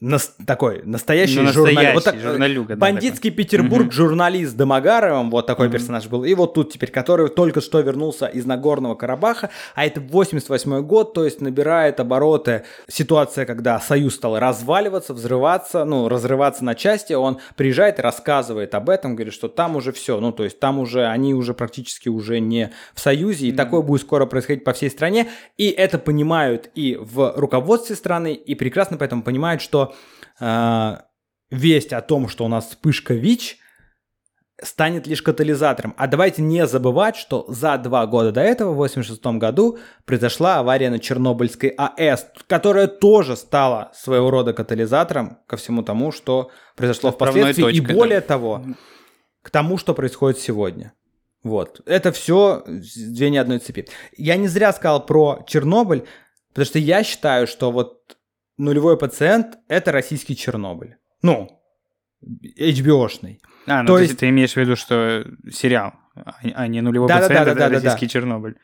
Нас, 0.00 0.34
такой 0.46 0.80
настоящий, 0.86 1.40
ну, 1.40 1.52
журнал... 1.52 1.92
вот 1.92 2.04
так, 2.04 2.18
журналюга. 2.18 2.74
Бандитский 2.74 3.30
такой. 3.30 3.44
Петербург, 3.44 3.86
угу. 3.88 3.92
журналист 3.92 4.56
Домогаровым, 4.56 5.30
вот 5.30 5.46
такой 5.46 5.66
угу. 5.66 5.74
персонаж 5.74 6.06
был. 6.06 6.24
И 6.24 6.32
вот 6.32 6.54
тут 6.54 6.72
теперь, 6.72 6.90
который 6.90 7.28
только 7.28 7.60
что 7.60 7.80
вернулся 7.80 8.24
из 8.24 8.46
Нагорного 8.46 8.94
Карабаха, 8.94 9.50
а 9.74 9.84
это 9.84 10.00
88 10.00 10.80
год, 10.86 11.12
то 11.12 11.26
есть 11.26 11.42
набирает 11.42 12.00
обороты 12.00 12.64
ситуация, 12.88 13.44
когда 13.44 13.78
Союз 13.78 14.14
стал 14.14 14.38
разваливаться, 14.38 15.12
взрываться, 15.12 15.84
ну, 15.84 16.08
разрываться 16.08 16.64
на 16.64 16.74
части. 16.74 17.12
Он 17.12 17.38
приезжает 17.54 17.98
и 17.98 18.02
рассказывает 18.02 18.74
об 18.74 18.88
этом, 18.88 19.16
говорит, 19.16 19.34
что 19.34 19.48
там 19.48 19.76
уже 19.76 19.92
все, 19.92 20.18
ну, 20.18 20.32
то 20.32 20.44
есть 20.44 20.58
там 20.58 20.78
уже, 20.78 21.04
они 21.04 21.34
уже 21.34 21.52
практически 21.52 22.08
уже 22.08 22.40
не 22.40 22.72
в 22.94 23.00
Союзе, 23.00 23.48
и 23.48 23.50
угу. 23.50 23.58
такое 23.58 23.82
будет 23.82 24.00
скоро 24.00 24.24
происходить 24.24 24.64
по 24.64 24.72
всей 24.72 24.88
стране. 24.88 25.28
И 25.58 25.68
это 25.68 25.98
понимают 25.98 26.70
и 26.74 26.96
в 26.98 27.34
руководстве 27.36 27.96
страны, 27.96 28.32
и 28.32 28.54
прекрасно 28.54 28.96
поэтому 28.96 29.22
понимают, 29.22 29.60
что 29.60 29.89
э, 30.40 30.96
весть 31.50 31.92
о 31.92 32.00
том, 32.00 32.28
что 32.28 32.44
у 32.44 32.48
нас 32.48 32.68
вспышка 32.68 33.14
ВИЧ, 33.14 33.58
станет 34.62 35.06
лишь 35.06 35.22
катализатором. 35.22 35.94
А 35.96 36.06
давайте 36.06 36.42
не 36.42 36.66
забывать, 36.66 37.16
что 37.16 37.44
за 37.48 37.78
два 37.78 38.06
года 38.06 38.32
до 38.32 38.40
этого, 38.40 38.72
в 38.72 38.76
86 38.76 39.24
году, 39.38 39.78
произошла 40.04 40.58
авария 40.58 40.90
на 40.90 40.98
Чернобыльской 40.98 41.70
АЭС, 41.70 42.26
которая 42.46 42.86
тоже 42.86 43.36
стала 43.36 43.90
своего 43.94 44.30
рода 44.30 44.52
катализатором 44.52 45.38
ко 45.46 45.56
всему 45.56 45.82
тому, 45.82 46.12
что 46.12 46.50
произошло 46.76 47.12
впоследствии. 47.12 47.62
Точкой, 47.62 47.92
и 47.92 47.94
более 47.94 48.20
да. 48.20 48.26
того, 48.26 48.64
к 49.42 49.50
тому, 49.50 49.78
что 49.78 49.94
происходит 49.94 50.38
сегодня. 50.38 50.92
Вот. 51.42 51.80
Это 51.86 52.12
все 52.12 52.64
звенья 52.66 53.40
одной 53.40 53.58
цепи. 53.58 53.88
Я 54.16 54.36
не 54.36 54.46
зря 54.46 54.72
сказал 54.72 55.04
про 55.06 55.42
Чернобыль, 55.46 56.04
потому 56.50 56.66
что 56.66 56.78
я 56.78 57.02
считаю, 57.02 57.46
что 57.46 57.72
вот 57.72 58.18
нулевой 58.60 58.96
пациент— 58.96 59.58
это 59.68 59.92
российский 59.92 60.36
Чернобыль. 60.36 60.96
Ну, 61.22 61.48
HBO-шный. 62.22 63.40
А, 63.66 63.82
ну 63.82 63.88
то, 63.88 63.94
то 63.94 63.98
есть 64.00 64.18
ты 64.18 64.28
имеешь 64.28 64.52
в 64.52 64.56
виду, 64.56 64.76
что 64.76 65.24
сериал, 65.50 65.94
а, 66.14 66.34
а 66.54 66.66
не 66.66 66.80
нулевой 66.80 67.08
да, 67.08 67.20
пациент, 67.20 67.38
да, 67.38 67.44
да, 67.44 67.50
это 67.50 67.60
да, 67.60 67.68
российский 67.68 68.06
да. 68.06 68.10
Чернобыль. 68.10 68.56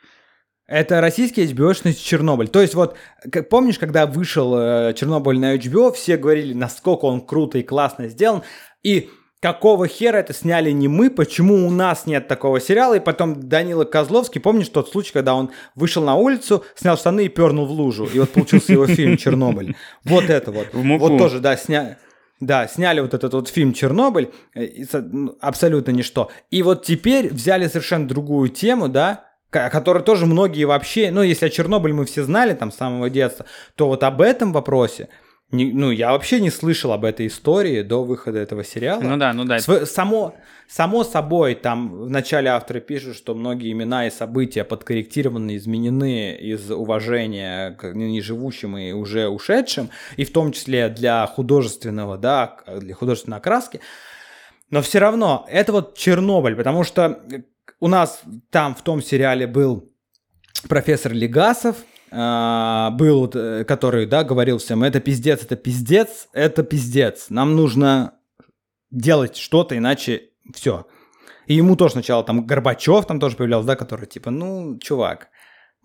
Это 0.67 1.01
российский 1.01 1.45
HBO-шный 1.45 1.95
Чернобыль. 1.95 2.49
То 2.49 2.61
есть 2.61 2.75
вот, 2.75 2.97
как, 3.31 3.49
помнишь, 3.49 3.79
когда 3.79 4.07
вышел 4.07 4.57
э, 4.57 4.95
Чернобыль 4.95 5.39
на 5.39 5.57
HBO, 5.57 5.93
все 5.93 6.17
говорили, 6.17 6.55
насколько 6.55 7.05
он 7.05 7.25
круто 7.25 7.59
и 7.59 7.63
классно 7.63 8.09
сделан, 8.09 8.43
и 8.83 9.11
какого 9.47 9.87
хера 9.87 10.17
это 10.17 10.35
сняли 10.35 10.73
не 10.73 10.89
мы, 10.89 11.09
почему 11.09 11.69
у 11.69 11.71
нас 11.71 12.07
нет 12.07 12.27
такого 12.27 12.61
сериала, 12.61 12.95
и 12.95 13.01
потом 13.01 13.49
Данила 13.49 13.85
Козловский, 13.85 14.41
помнишь 14.41 14.69
тот 14.71 14.91
случай, 14.91 15.13
когда 15.13 15.37
он 15.37 15.53
вышел 15.77 16.03
на 16.03 16.17
улицу, 16.17 16.65
снял 16.75 16.97
штаны 16.97 17.27
и 17.27 17.29
пернул 17.29 17.65
в 17.65 17.71
лужу, 17.71 18.09
и 18.13 18.19
вот 18.19 18.31
получился 18.31 18.73
его 18.73 18.89
фильм 18.89 19.17
«Чернобыль». 19.17 19.77
Вот 20.03 20.31
это 20.31 20.51
вот. 20.51 20.67
Вот 20.73 21.17
тоже, 21.17 21.39
да, 21.39 21.57
сняли. 21.57 21.97
Да, 22.41 22.67
сняли 22.67 22.99
вот 22.99 23.15
этот 23.15 23.35
вот 23.35 23.49
фильм 23.49 23.73
«Чернобыль», 23.73 24.33
э, 24.57 24.85
ну, 24.93 25.37
абсолютно 25.41 25.93
ничто. 25.93 26.29
И 26.51 26.65
вот 26.65 26.85
теперь 26.85 27.33
взяли 27.33 27.69
совершенно 27.69 28.09
другую 28.09 28.49
тему, 28.49 28.89
да, 28.89 29.27
о 29.53 29.71
которой 29.71 30.03
тоже 30.03 30.27
многие 30.27 30.65
вообще, 30.65 31.13
ну, 31.13 31.23
если 31.23 31.47
о 31.47 31.51
Чернобыле 31.51 31.95
мы 31.95 32.05
все 32.05 32.25
знали 32.25 32.55
там 32.55 32.73
с 32.73 32.77
самого 32.77 33.11
детства, 33.11 33.47
то 33.77 33.87
вот 33.87 34.03
об 34.03 34.23
этом 34.23 34.53
вопросе– 34.53 35.09
не, 35.53 35.73
ну, 35.73 35.93
я 35.93 36.11
вообще 36.11 36.41
не 36.41 36.51
слышал 36.51 36.93
об 36.93 37.05
этой 37.05 37.29
истории 37.29 37.83
до 37.83 38.03
выхода 38.03 38.41
этого 38.41 38.65
сериала. 38.65 39.01
Ну 39.01 39.17
да, 39.17 39.33
ну 39.33 39.45
да. 39.45 39.61
Св- 39.61 39.89
само, 39.89 40.35
само 40.67 41.05
собой, 41.05 41.55
там 41.55 41.89
в 42.07 42.11
начале 42.11 42.51
авторы 42.51 42.81
пишут, 42.81 43.17
что 43.17 43.33
многие 43.35 43.71
имена 43.71 44.09
и 44.09 44.11
события 44.11 44.65
подкорректированы, 44.65 45.57
изменены 45.57 46.35
из 46.35 46.69
уважения 46.73 47.71
к 47.73 47.93
неживущим 47.93 48.77
и 48.77 48.91
уже 48.91 49.29
ушедшим, 49.29 49.91
и 50.17 50.25
в 50.25 50.33
том 50.33 50.51
числе 50.51 50.89
для 50.89 51.25
художественного, 51.29 52.19
да, 52.19 52.57
для 52.81 52.95
художественной 52.95 53.39
окраски. 53.39 53.81
Но 54.71 54.83
все 54.83 54.99
равно, 54.99 55.47
это 55.49 55.71
вот 55.71 55.97
Чернобыль, 55.97 56.57
потому 56.57 56.83
что 56.83 57.21
у 57.79 57.87
нас 57.87 58.21
там 58.51 58.75
в 58.75 58.83
том 58.83 59.01
сериале 59.01 59.47
был 59.47 59.89
профессор 60.69 61.13
Легасов, 61.13 61.77
был, 62.11 63.31
э, 63.35 63.65
который, 63.65 64.07
да, 64.07 64.23
говорил 64.25 64.59
всем, 64.59 64.83
это 64.85 65.01
пиздец, 65.01 65.43
это 65.43 65.57
пиздец, 65.57 66.29
это 66.33 66.63
пиздец. 66.63 67.27
Нам 67.31 67.57
нужно 67.57 68.15
делать 68.91 69.37
что-то, 69.37 69.77
иначе 69.77 70.31
все. 70.55 70.87
И 71.47 71.55
ему 71.55 71.77
тоже 71.77 71.93
сначала 71.93 72.25
там 72.25 72.47
Горбачев 72.47 73.07
там 73.07 73.21
тоже 73.21 73.37
появлялся, 73.37 73.69
да, 73.69 73.77
который 73.77 74.07
типа, 74.07 74.31
ну, 74.31 74.79
чувак, 74.79 75.29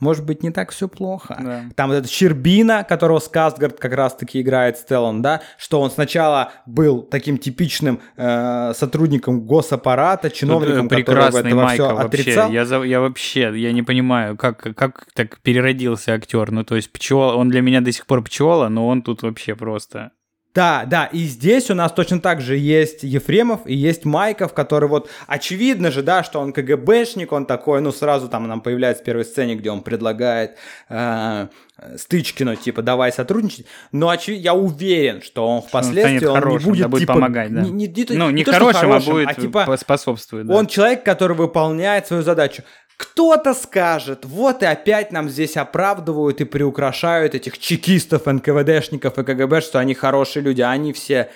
может 0.01 0.25
быть, 0.25 0.43
не 0.43 0.49
так 0.51 0.71
все 0.71 0.89
плохо. 0.89 1.37
Да. 1.39 1.63
Там 1.75 1.89
вот 1.89 1.95
этот 1.95 2.11
Щербина, 2.11 2.83
которого 2.83 3.19
Скастгард 3.19 3.79
как 3.79 3.93
раз-таки 3.93 4.41
играет 4.41 4.77
Стеллан, 4.77 5.21
да, 5.21 5.41
что 5.57 5.79
он 5.79 5.91
сначала 5.91 6.51
был 6.65 7.03
таким 7.03 7.37
типичным 7.37 8.01
э, 8.17 8.73
сотрудником 8.75 9.45
госаппарата, 9.45 10.29
чиновником, 10.29 10.89
Тут, 10.89 10.99
который 10.99 11.29
этого 11.29 11.61
Майка 11.61 11.83
все 11.85 11.95
вообще. 11.95 12.21
отрицал. 12.21 12.51
Я, 12.51 12.83
я 12.83 12.99
вообще, 12.99 13.51
я 13.55 13.71
не 13.71 13.83
понимаю, 13.83 14.35
как, 14.35 14.75
как 14.75 15.05
так 15.13 15.39
переродился 15.41 16.13
актер. 16.13 16.51
Ну, 16.51 16.63
то 16.63 16.75
есть 16.75 16.91
пчел, 16.91 17.37
он 17.37 17.49
для 17.49 17.61
меня 17.61 17.81
до 17.81 17.91
сих 17.91 18.05
пор 18.07 18.23
пчела, 18.23 18.67
но 18.67 18.87
он 18.87 19.03
тут 19.03 19.21
вообще 19.21 19.55
просто... 19.55 20.11
Да, 20.53 20.83
да, 20.85 21.05
и 21.05 21.19
здесь 21.19 21.71
у 21.71 21.75
нас 21.75 21.93
точно 21.93 22.19
так 22.19 22.41
же 22.41 22.57
есть 22.57 23.03
Ефремов 23.03 23.61
и 23.65 23.73
есть 23.73 24.03
Майков, 24.03 24.53
который 24.53 24.89
вот 24.89 25.09
очевидно 25.25 25.91
же, 25.91 26.03
да, 26.03 26.23
что 26.23 26.41
он 26.41 26.51
КГБшник, 26.51 27.31
он 27.31 27.45
такой, 27.45 27.79
ну 27.79 27.93
сразу 27.93 28.27
там 28.27 28.47
нам 28.47 28.59
появляется 28.59 29.01
в 29.01 29.05
первой 29.05 29.23
сцене, 29.23 29.55
где 29.55 29.71
он 29.71 29.81
предлагает 29.81 30.57
э, 30.89 31.47
Стычкину, 31.95 32.55
типа, 32.55 32.81
давай 32.81 33.13
сотрудничать, 33.13 33.65
но 33.93 34.09
очевидно, 34.09 34.43
я 34.43 34.53
уверен, 34.53 35.21
что 35.21 35.47
он 35.47 35.61
впоследствии 35.61 36.27
он, 36.27 36.35
хорошим, 36.35 36.59
не 36.59 36.65
будет, 36.65 36.81
да, 36.81 36.87
будет 36.89 37.01
типа, 37.01 37.13
помогать, 37.13 37.53
да. 37.53 37.61
Не, 37.61 37.71
не, 37.71 37.87
не, 37.87 38.05
ну, 38.09 38.29
не, 38.29 38.35
не 38.35 38.43
хорошим, 38.43 38.73
то, 38.73 38.79
хорошим, 38.79 39.09
а 39.09 39.13
будет 39.13 39.29
а, 39.29 39.33
типа, 39.33 39.77
способствовать. 39.77 40.47
Да. 40.47 40.53
Он 40.53 40.67
человек, 40.67 41.03
который 41.03 41.35
выполняет 41.35 42.07
свою 42.07 42.23
задачу. 42.23 42.63
Кто-то 43.01 43.55
скажет, 43.55 44.25
вот 44.25 44.61
и 44.61 44.67
опять 44.67 45.11
нам 45.11 45.27
здесь 45.27 45.57
оправдывают 45.57 46.39
и 46.39 46.45
приукрашают 46.45 47.33
этих 47.33 47.57
чекистов, 47.57 48.27
НКВДшников 48.27 49.17
и 49.17 49.23
КГБ, 49.23 49.61
что 49.61 49.79
они 49.79 49.95
хорошие 49.95 50.43
люди, 50.43 50.61
а 50.61 50.69
они 50.69 50.93
все 50.93 51.31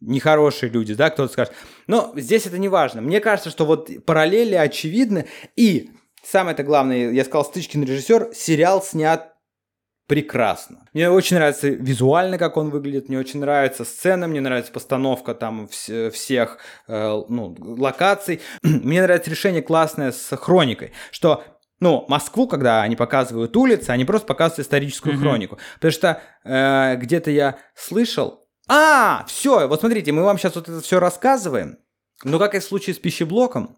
нехорошие 0.00 0.70
люди, 0.70 0.94
да, 0.94 1.10
кто-то 1.10 1.30
скажет. 1.30 1.52
Но 1.86 2.14
здесь 2.16 2.46
это 2.46 2.56
не 2.56 2.68
важно. 2.68 3.02
Мне 3.02 3.20
кажется, 3.20 3.50
что 3.50 3.66
вот 3.66 3.90
параллели 4.06 4.54
очевидны. 4.54 5.26
И 5.56 5.90
самое-то 6.24 6.62
главное, 6.62 7.10
я 7.10 7.24
сказал, 7.26 7.44
Стычкин 7.44 7.84
режиссер, 7.84 8.30
сериал 8.34 8.82
снят 8.82 9.29
прекрасно. 10.10 10.88
Мне 10.92 11.08
очень 11.08 11.36
нравится 11.36 11.68
визуально, 11.68 12.36
как 12.36 12.56
он 12.56 12.70
выглядит, 12.70 13.08
мне 13.08 13.16
очень 13.16 13.38
нравится 13.38 13.84
сцена, 13.84 14.26
мне 14.26 14.40
нравится 14.40 14.72
постановка 14.72 15.34
там 15.34 15.66
вс- 15.66 16.10
всех 16.10 16.58
э, 16.88 17.22
ну, 17.28 17.54
локаций. 17.60 18.40
мне 18.64 19.02
нравится 19.02 19.30
решение 19.30 19.62
классное 19.62 20.10
с 20.10 20.36
хроникой, 20.36 20.90
что 21.12 21.44
ну, 21.78 22.06
Москву, 22.08 22.48
когда 22.48 22.82
они 22.82 22.96
показывают 22.96 23.56
улицы, 23.56 23.90
они 23.90 24.04
просто 24.04 24.26
показывают 24.26 24.66
историческую 24.66 25.14
mm-hmm. 25.14 25.20
хронику. 25.20 25.58
Потому 25.76 25.92
что 25.92 26.20
э, 26.42 26.96
где-то 26.96 27.30
я 27.30 27.58
слышал... 27.76 28.40
А, 28.66 29.24
все, 29.28 29.68
вот 29.68 29.78
смотрите, 29.78 30.10
мы 30.10 30.24
вам 30.24 30.38
сейчас 30.38 30.56
вот 30.56 30.68
это 30.68 30.80
все 30.80 30.98
рассказываем. 30.98 31.78
Но 32.24 32.40
как 32.40 32.56
и 32.56 32.58
в 32.58 32.64
случае 32.64 32.94
с 32.94 32.98
пищеблоком, 32.98 33.76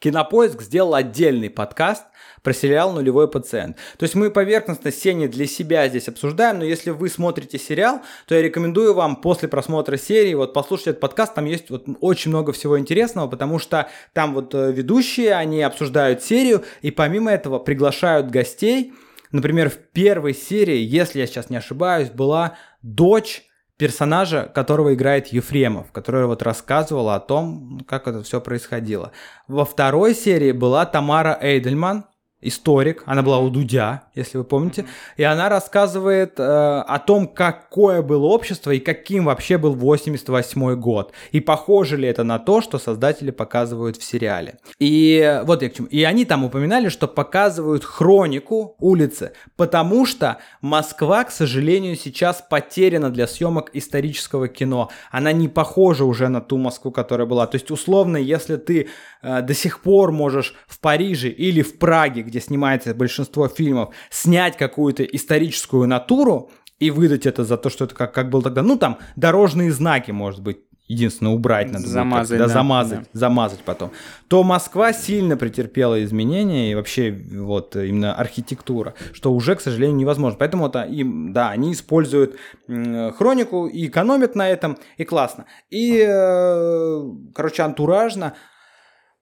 Кинопоиск 0.00 0.60
сделал 0.62 0.94
отдельный 0.94 1.50
подкаст 1.50 2.04
про 2.42 2.52
сериал 2.52 2.92
«Нулевой 2.92 3.28
пациент». 3.28 3.76
То 3.98 4.04
есть 4.04 4.14
мы 4.14 4.30
поверхностно 4.30 4.90
Сеня 4.92 5.28
для 5.28 5.46
себя 5.46 5.88
здесь 5.88 6.08
обсуждаем, 6.08 6.58
но 6.58 6.64
если 6.64 6.90
вы 6.90 7.08
смотрите 7.08 7.58
сериал, 7.58 8.02
то 8.26 8.34
я 8.34 8.42
рекомендую 8.42 8.94
вам 8.94 9.16
после 9.16 9.48
просмотра 9.48 9.96
серии 9.96 10.34
вот 10.34 10.52
послушать 10.52 10.88
этот 10.88 11.00
подкаст, 11.00 11.34
там 11.34 11.44
есть 11.46 11.70
вот 11.70 11.84
очень 12.00 12.30
много 12.30 12.52
всего 12.52 12.78
интересного, 12.78 13.28
потому 13.28 13.58
что 13.58 13.88
там 14.12 14.34
вот 14.34 14.54
э, 14.54 14.72
ведущие, 14.72 15.34
они 15.34 15.62
обсуждают 15.62 16.22
серию, 16.22 16.64
и 16.82 16.90
помимо 16.90 17.30
этого 17.30 17.58
приглашают 17.58 18.30
гостей, 18.30 18.92
Например, 19.32 19.70
в 19.70 19.78
первой 19.78 20.34
серии, 20.34 20.76
если 20.76 21.18
я 21.20 21.26
сейчас 21.26 21.48
не 21.48 21.56
ошибаюсь, 21.56 22.10
была 22.10 22.58
дочь 22.82 23.44
персонажа, 23.78 24.50
которого 24.54 24.94
играет 24.94 25.28
Ефремов, 25.28 25.90
который 25.90 26.26
вот 26.26 26.42
рассказывал 26.42 27.08
о 27.08 27.18
том, 27.18 27.80
как 27.88 28.06
это 28.06 28.22
все 28.22 28.40
происходило. 28.40 29.10
Во 29.48 29.64
второй 29.64 30.14
серии 30.14 30.52
была 30.52 30.84
Тамара 30.84 31.36
Эйдельман, 31.40 32.04
историк, 32.42 33.02
она 33.06 33.22
была 33.22 33.38
у 33.38 33.48
Дудя, 33.48 34.02
если 34.14 34.38
вы 34.38 34.44
помните, 34.44 34.84
и 35.16 35.22
она 35.22 35.48
рассказывает 35.48 36.38
э, 36.38 36.42
о 36.42 36.98
том, 36.98 37.26
какое 37.26 38.02
было 38.02 38.26
общество 38.26 38.72
и 38.72 38.80
каким 38.80 39.26
вообще 39.26 39.56
был 39.58 39.74
88 39.74 40.74
год, 40.74 41.12
и 41.30 41.40
похоже 41.40 41.96
ли 41.96 42.08
это 42.08 42.24
на 42.24 42.38
то, 42.38 42.60
что 42.60 42.78
создатели 42.78 43.30
показывают 43.30 43.96
в 43.96 44.04
сериале. 44.04 44.58
И 44.78 45.40
вот 45.44 45.62
я 45.62 45.70
к 45.70 45.74
чему. 45.74 45.86
И 45.88 46.02
они 46.02 46.24
там 46.24 46.44
упоминали, 46.44 46.88
что 46.88 47.06
показывают 47.08 47.84
хронику 47.84 48.76
улицы, 48.78 49.32
потому 49.56 50.04
что 50.04 50.38
Москва, 50.60 51.24
к 51.24 51.30
сожалению, 51.30 51.96
сейчас 51.96 52.44
потеряна 52.48 53.10
для 53.10 53.26
съемок 53.26 53.70
исторического 53.72 54.48
кино. 54.48 54.90
Она 55.10 55.32
не 55.32 55.48
похожа 55.48 56.04
уже 56.04 56.28
на 56.28 56.40
ту 56.40 56.58
Москву, 56.58 56.90
которая 56.90 57.26
была. 57.26 57.46
То 57.46 57.56
есть, 57.56 57.70
условно, 57.70 58.16
если 58.16 58.56
ты 58.56 58.88
э, 59.22 59.42
до 59.42 59.54
сих 59.54 59.80
пор 59.80 60.10
можешь 60.10 60.54
в 60.66 60.80
Париже 60.80 61.28
или 61.28 61.62
в 61.62 61.78
Праге, 61.78 62.22
где 62.32 62.40
снимается 62.40 62.94
большинство 62.94 63.46
фильмов, 63.46 63.94
снять 64.10 64.56
какую-то 64.56 65.04
историческую 65.04 65.86
натуру 65.86 66.50
и 66.78 66.90
выдать 66.90 67.26
это 67.26 67.44
за 67.44 67.58
то, 67.58 67.68
что 67.68 67.84
это 67.84 67.94
как, 67.94 68.14
как 68.14 68.30
было 68.30 68.42
тогда. 68.42 68.62
Ну, 68.62 68.78
там, 68.78 68.98
дорожные 69.16 69.70
знаки, 69.70 70.12
может 70.12 70.40
быть, 70.40 70.60
единственное, 70.88 71.32
убрать 71.32 71.70
надо 71.70 71.86
замазать, 71.86 72.38
будет, 72.38 72.48
да, 72.48 72.48
замазать, 72.48 72.98
да. 73.00 73.06
замазать 73.12 73.60
потом, 73.60 73.90
то 74.28 74.42
Москва 74.42 74.94
сильно 74.94 75.36
претерпела 75.36 76.02
изменения 76.02 76.72
и 76.72 76.74
вообще 76.74 77.12
вот 77.12 77.76
именно 77.76 78.14
архитектура, 78.14 78.94
что 79.12 79.32
уже, 79.32 79.54
к 79.56 79.60
сожалению, 79.60 79.96
невозможно. 79.96 80.38
Поэтому 80.38 80.68
это 80.68 80.82
им, 80.84 81.34
да, 81.34 81.50
они 81.50 81.72
используют 81.72 82.36
хронику 82.66 83.66
и 83.66 83.88
экономят 83.88 84.34
на 84.34 84.48
этом, 84.48 84.78
и 84.96 85.04
классно. 85.04 85.44
И, 85.70 86.02
э, 86.02 87.02
короче, 87.34 87.62
антуражно 87.62 88.34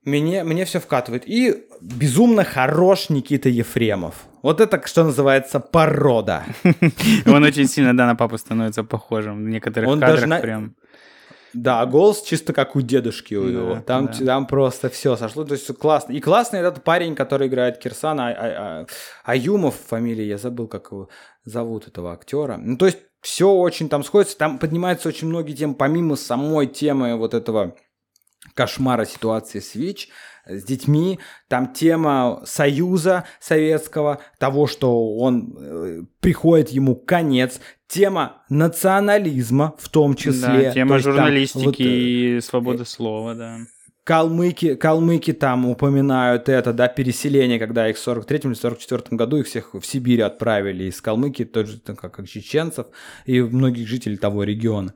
мне, 0.04 0.44
мне 0.44 0.64
все 0.64 0.80
вкатывает. 0.80 1.24
И 1.26 1.66
безумно 1.80 2.44
хорош 2.44 3.10
Никита 3.10 3.48
Ефремов. 3.48 4.26
Вот 4.42 4.60
это, 4.60 4.80
что 4.86 5.04
называется, 5.04 5.60
порода. 5.60 6.44
Он 7.26 7.44
очень 7.44 7.66
сильно, 7.66 7.96
да, 7.96 8.06
на 8.06 8.16
папу 8.16 8.38
становится 8.38 8.84
похожим. 8.84 9.44
В 9.44 9.48
некоторых 9.48 10.00
кадрах 10.00 10.40
прям... 10.40 10.74
Да, 11.52 11.84
голос 11.84 12.22
чисто 12.22 12.52
как 12.52 12.76
у 12.76 12.80
дедушки 12.80 13.34
у 13.34 13.44
него. 13.44 13.74
Да, 13.74 13.80
там, 13.80 14.06
да. 14.06 14.24
там 14.24 14.46
просто 14.46 14.88
все 14.88 15.16
сошло. 15.16 15.44
То 15.44 15.54
есть 15.54 15.66
классно. 15.78 16.12
И 16.12 16.20
классный 16.20 16.60
этот 16.60 16.84
парень, 16.84 17.14
который 17.14 17.48
играет 17.48 17.78
Кирсана, 17.78 18.28
а, 18.28 18.30
а, 18.30 18.86
а, 19.24 19.32
Аюмов 19.32 19.74
фамилия, 19.74 20.28
я 20.28 20.38
забыл, 20.38 20.68
как 20.68 20.92
его 20.92 21.08
зовут, 21.44 21.88
этого 21.88 22.12
актера. 22.12 22.56
Ну, 22.56 22.76
то 22.76 22.86
есть 22.86 22.98
все 23.20 23.52
очень 23.52 23.88
там 23.88 24.04
сходится. 24.04 24.38
Там 24.38 24.58
поднимаются 24.58 25.08
очень 25.08 25.26
многие 25.26 25.54
темы, 25.54 25.74
помимо 25.74 26.14
самой 26.14 26.68
темы 26.68 27.16
вот 27.16 27.34
этого 27.34 27.74
кошмара 28.60 29.06
ситуации 29.06 29.58
с 29.58 29.74
ВИЧ, 29.74 30.10
с 30.46 30.64
детьми, 30.64 31.18
там 31.48 31.72
тема 31.72 32.42
союза 32.44 33.24
советского, 33.40 34.20
того, 34.38 34.66
что 34.66 35.16
он 35.16 35.56
э, 35.58 36.02
приходит 36.20 36.68
ему 36.68 36.94
конец, 36.94 37.58
тема 37.88 38.42
национализма 38.50 39.74
в 39.78 39.88
том 39.88 40.14
числе. 40.14 40.64
Да, 40.64 40.72
тема 40.72 40.96
то 40.96 41.04
журналистики 41.04 41.58
там, 41.62 41.64
вот, 41.64 41.80
и 41.80 42.40
свободы 42.42 42.84
слова, 42.84 43.34
да. 43.34 43.60
Калмыки, 44.04 44.74
калмыки 44.74 45.32
там 45.32 45.64
упоминают 45.64 46.50
это, 46.50 46.74
да, 46.74 46.88
переселение, 46.88 47.58
когда 47.58 47.88
их 47.88 47.96
в 47.96 48.00
43 48.00 48.40
или 48.44 48.52
44 48.52 49.16
году 49.16 49.38
их 49.38 49.46
всех 49.46 49.72
в 49.72 49.82
Сибирь 49.86 50.20
отправили 50.20 50.84
из 50.84 51.00
Калмыки, 51.00 51.46
тоже 51.46 51.80
как, 51.80 51.98
как 51.98 52.28
чеченцев 52.28 52.88
и 53.24 53.40
многих 53.40 53.88
жителей 53.88 54.18
того 54.18 54.44
региона, 54.44 54.92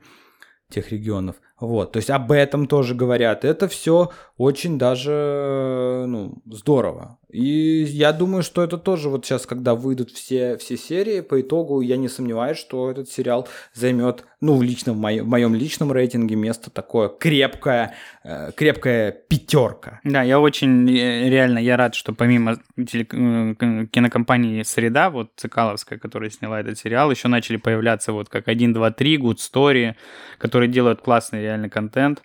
тех 0.68 0.92
регионов. 0.92 1.36
Вот, 1.64 1.92
то 1.92 1.96
есть 1.98 2.10
об 2.10 2.32
этом 2.32 2.66
тоже 2.66 2.94
говорят. 2.94 3.44
Это 3.44 3.68
все 3.68 4.10
очень 4.36 4.78
даже 4.78 6.04
ну, 6.08 6.42
здорово. 6.46 7.18
И 7.30 7.84
я 7.88 8.12
думаю, 8.12 8.42
что 8.42 8.62
это 8.62 8.78
тоже 8.78 9.08
вот 9.08 9.24
сейчас, 9.24 9.46
когда 9.46 9.74
выйдут 9.74 10.10
все, 10.10 10.56
все 10.56 10.76
серии, 10.76 11.20
по 11.20 11.40
итогу 11.40 11.80
я 11.80 11.96
не 11.96 12.08
сомневаюсь, 12.08 12.58
что 12.58 12.90
этот 12.90 13.08
сериал 13.08 13.48
займет, 13.72 14.24
ну, 14.40 14.56
в, 14.56 14.62
личном, 14.62 14.96
в, 14.96 15.00
моем, 15.00 15.24
в 15.24 15.28
моем 15.28 15.54
личном 15.54 15.92
рейтинге 15.92 16.36
место 16.36 16.70
такое 16.70 17.08
крепкое, 17.08 17.94
э, 18.24 18.50
крепкая 18.56 19.12
пятерка. 19.12 20.00
Да, 20.04 20.22
я 20.22 20.38
очень, 20.38 20.88
э, 20.90 21.28
реально, 21.28 21.58
я 21.58 21.76
рад, 21.76 21.94
что 21.94 22.12
помимо 22.12 22.58
теле, 22.76 23.04
э, 23.04 23.86
кинокомпании 23.90 24.62
«Среда», 24.62 25.10
вот 25.10 25.30
Цикаловская, 25.36 25.98
которая 25.98 26.30
сняла 26.30 26.60
этот 26.60 26.78
сериал, 26.78 27.10
еще 27.10 27.28
начали 27.28 27.56
появляться 27.56 28.12
вот 28.12 28.28
как 28.28 28.48
1, 28.48 28.72
2, 28.72 28.90
3, 28.90 29.18
Good 29.18 29.36
Story, 29.38 29.94
которые 30.38 30.68
делают 30.68 31.00
классный 31.00 31.42
реальный 31.42 31.70
контент. 31.70 32.22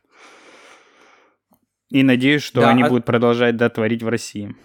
И 1.90 2.04
надеюсь, 2.04 2.44
что 2.44 2.62
да, 2.62 2.70
они 2.70 2.84
а... 2.84 2.90
будут 2.90 3.06
продолжать 3.06 3.58
да, 3.58 3.70
творить 3.70 4.04
в 4.04 4.10
России. 4.10 4.56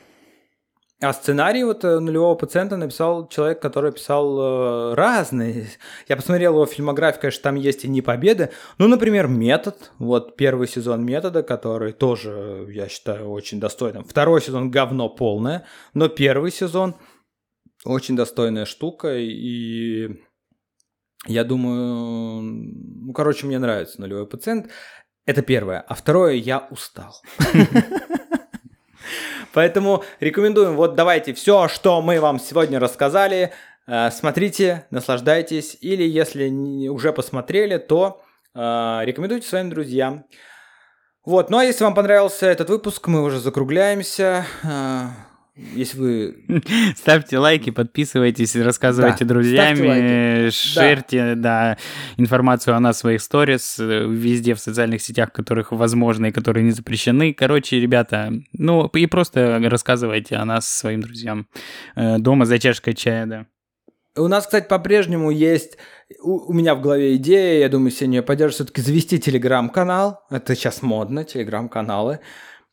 А 1.01 1.13
сценарий 1.13 1.65
вот 1.65 1.85
э, 1.85 1.99
нулевого 1.99 2.35
пациента 2.35 2.77
написал 2.77 3.29
человек, 3.29 3.61
который 3.61 3.93
писал 3.93 4.93
э, 4.93 4.95
разные. 4.95 5.67
Я 6.09 6.17
посмотрел 6.17 6.55
его 6.55 6.67
фильмографию, 6.67 7.21
конечно, 7.21 7.43
там 7.43 7.57
есть 7.57 7.85
и 7.85 7.89
не 7.89 8.01
победы. 8.01 8.51
Ну, 8.79 8.89
например, 8.89 9.27
метод. 9.27 9.93
Вот 9.99 10.37
первый 10.37 10.67
сезон 10.67 11.05
метода, 11.05 11.43
который 11.43 11.93
тоже, 11.93 12.67
я 12.71 12.89
считаю, 12.89 13.29
очень 13.31 13.61
достойным. 13.61 14.05
Второй 14.05 14.41
сезон 14.41 14.71
говно 14.71 15.09
полное, 15.09 15.67
но 15.93 16.09
первый 16.09 16.51
сезон 16.51 16.95
очень 17.85 18.17
достойная 18.17 18.65
штука. 18.65 19.17
И 19.19 20.23
я 21.27 21.45
думаю, 21.45 22.41
ну, 22.41 23.13
короче, 23.13 23.47
мне 23.47 23.59
нравится 23.59 24.01
нулевой 24.01 24.27
пациент. 24.27 24.71
Это 25.27 25.43
первое. 25.43 25.81
А 25.81 25.95
второе, 25.95 26.35
я 26.35 26.67
устал. 26.71 27.23
Поэтому 29.53 30.03
рекомендуем, 30.21 30.75
вот 30.75 30.97
давайте 30.97 31.33
все, 31.33 31.69
что 31.69 32.03
мы 32.03 32.21
вам 32.21 32.41
сегодня 32.41 32.81
рассказали, 32.81 33.53
э, 33.87 34.11
смотрите, 34.11 34.87
наслаждайтесь, 34.91 35.79
или 35.81 36.03
если 36.03 36.49
уже 36.89 37.13
посмотрели, 37.13 37.79
то 37.79 38.21
э, 38.55 38.59
рекомендуйте 39.05 39.47
своим 39.47 39.71
друзьям. 39.71 40.27
Вот, 41.25 41.51
ну 41.51 41.59
а 41.59 41.65
если 41.65 41.85
вам 41.85 41.95
понравился 41.95 42.47
этот 42.47 42.69
выпуск, 42.69 43.07
мы 43.07 43.23
уже 43.23 43.39
закругляемся. 43.39 44.45
Э, 45.57 45.61
если 45.75 45.99
вы... 45.99 46.45
Ставьте 46.97 47.39
лайки, 47.39 47.71
подписывайтесь, 47.71 48.57
рассказывайте 48.57 49.25
да, 49.25 49.35
друзьями, 49.35 50.51
шерьте 50.51 51.35
да. 51.35 51.77
да, 51.77 51.79
информацию 52.17 52.77
о 52.77 52.81
нас 52.81 52.97
в 52.97 53.01
своих 53.01 53.23
сторис, 53.23 53.79
э, 53.79 54.07
везде 54.07 54.55
в 54.55 54.61
социальных 54.61 55.03
сетях, 55.03 55.33
которых 55.33 55.73
возможно 55.73 56.27
и 56.27 56.33
которые 56.33 56.65
не 56.65 56.71
запрещены. 56.71 57.33
Короче, 57.35 57.81
ребята, 57.81 58.33
ну 58.53 58.87
и 58.87 59.07
просто 59.07 59.61
рассказывайте 59.63 60.37
о 60.37 60.45
нас 60.45 60.69
своим 60.69 61.01
друзьям 61.01 61.49
э, 61.97 62.19
дома 62.19 62.45
за 62.47 62.59
чашкой 62.59 62.95
чая, 62.95 63.27
да. 63.27 63.47
У 64.17 64.29
нас, 64.29 64.45
кстати, 64.45 64.69
по-прежнему 64.69 65.31
есть 65.31 65.77
у, 66.23 66.51
у 66.51 66.53
меня 66.53 66.77
в 66.77 66.81
голове 66.81 67.17
идея, 67.17 67.59
я 67.59 67.69
думаю, 67.69 67.91
сегодня 67.91 68.23
поддержит 68.23 68.55
все-таки 68.55 68.81
завести 68.81 69.19
телеграм-канал. 69.19 70.21
Это 70.31 70.55
сейчас 70.55 70.83
модно, 70.83 71.25
телеграм-каналы. 71.25 72.21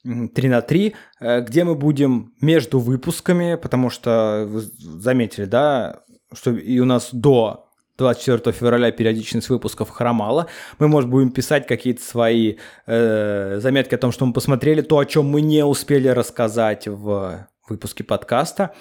3 0.04 0.50
на 0.50 0.62
3, 0.62 0.96
э, 1.20 1.42
где 1.42 1.64
мы 1.64 1.76
будем 1.76 2.34
между 2.42 2.80
выпусками, 2.80 3.56
потому 3.56 3.90
что 3.90 4.46
вы 4.48 4.62
заметили, 4.62 5.46
да, 5.46 6.04
что 6.34 6.52
и 6.52 6.80
у 6.80 6.86
нас 6.86 7.10
до 7.12 7.68
24 7.98 8.52
февраля 8.52 8.92
периодичность 8.92 9.50
выпусков 9.50 9.90
хромала. 9.90 10.48
Мы, 10.80 10.88
может, 10.88 11.10
будем 11.10 11.32
писать 11.32 11.68
какие-то 11.68 12.04
свои 12.04 12.56
э, 12.88 13.60
заметки 13.60 13.96
о 13.96 13.98
том, 13.98 14.12
что 14.12 14.26
мы 14.26 14.34
посмотрели, 14.34 14.82
то, 14.82 14.98
о 14.98 15.06
чем 15.06 15.28
мы 15.28 15.42
не 15.42 15.64
успели 15.64 16.08
рассказать 16.08 16.88
в 16.88 17.48
выпуске 17.68 18.04
подкаста. 18.04 18.74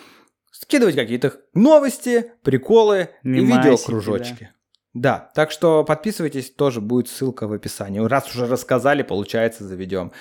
Скидывать 0.51 0.97
какие-то 0.97 1.35
новости, 1.55 2.33
приколы 2.43 3.11
Мимасики, 3.23 3.53
и 3.53 3.71
видеокружочки. 3.71 4.51
Да. 4.95 5.19
да, 5.19 5.31
так 5.35 5.51
что 5.51 5.85
подписывайтесь, 5.85 6.51
тоже 6.51 6.81
будет 6.81 7.09
ссылка 7.09 7.47
в 7.47 7.53
описании. 7.53 8.01
Раз 8.01 8.35
уже 8.35 8.47
рассказали, 8.47 9.03
получается, 9.03 9.65
заведем. 9.65 10.13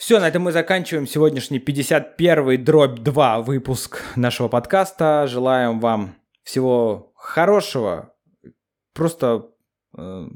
Все, 0.00 0.18
на 0.18 0.28
этом 0.28 0.44
мы 0.44 0.52
заканчиваем 0.52 1.06
сегодняшний 1.06 1.58
51 1.58 2.64
дробь 2.64 3.00
2 3.00 3.42
выпуск 3.42 4.02
нашего 4.16 4.48
подкаста. 4.48 5.26
Желаем 5.28 5.78
вам 5.78 6.14
всего 6.42 7.12
хорошего, 7.14 8.14
просто 8.94 9.50
э, 9.98 10.26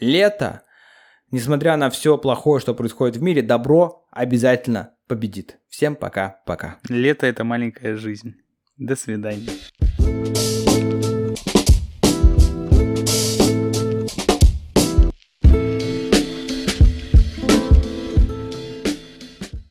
лета. 0.00 0.62
Несмотря 1.30 1.76
на 1.76 1.88
все 1.88 2.18
плохое, 2.18 2.60
что 2.60 2.74
происходит 2.74 3.16
в 3.16 3.22
мире, 3.22 3.42
добро 3.42 4.06
обязательно 4.10 4.96
победит. 5.06 5.60
Всем 5.68 5.94
пока-пока. 5.94 6.80
Лето— 6.88 7.26
это 7.28 7.44
маленькая 7.44 7.94
жизнь. 7.94 8.34
До 8.76 8.96
свидания. 8.96 9.50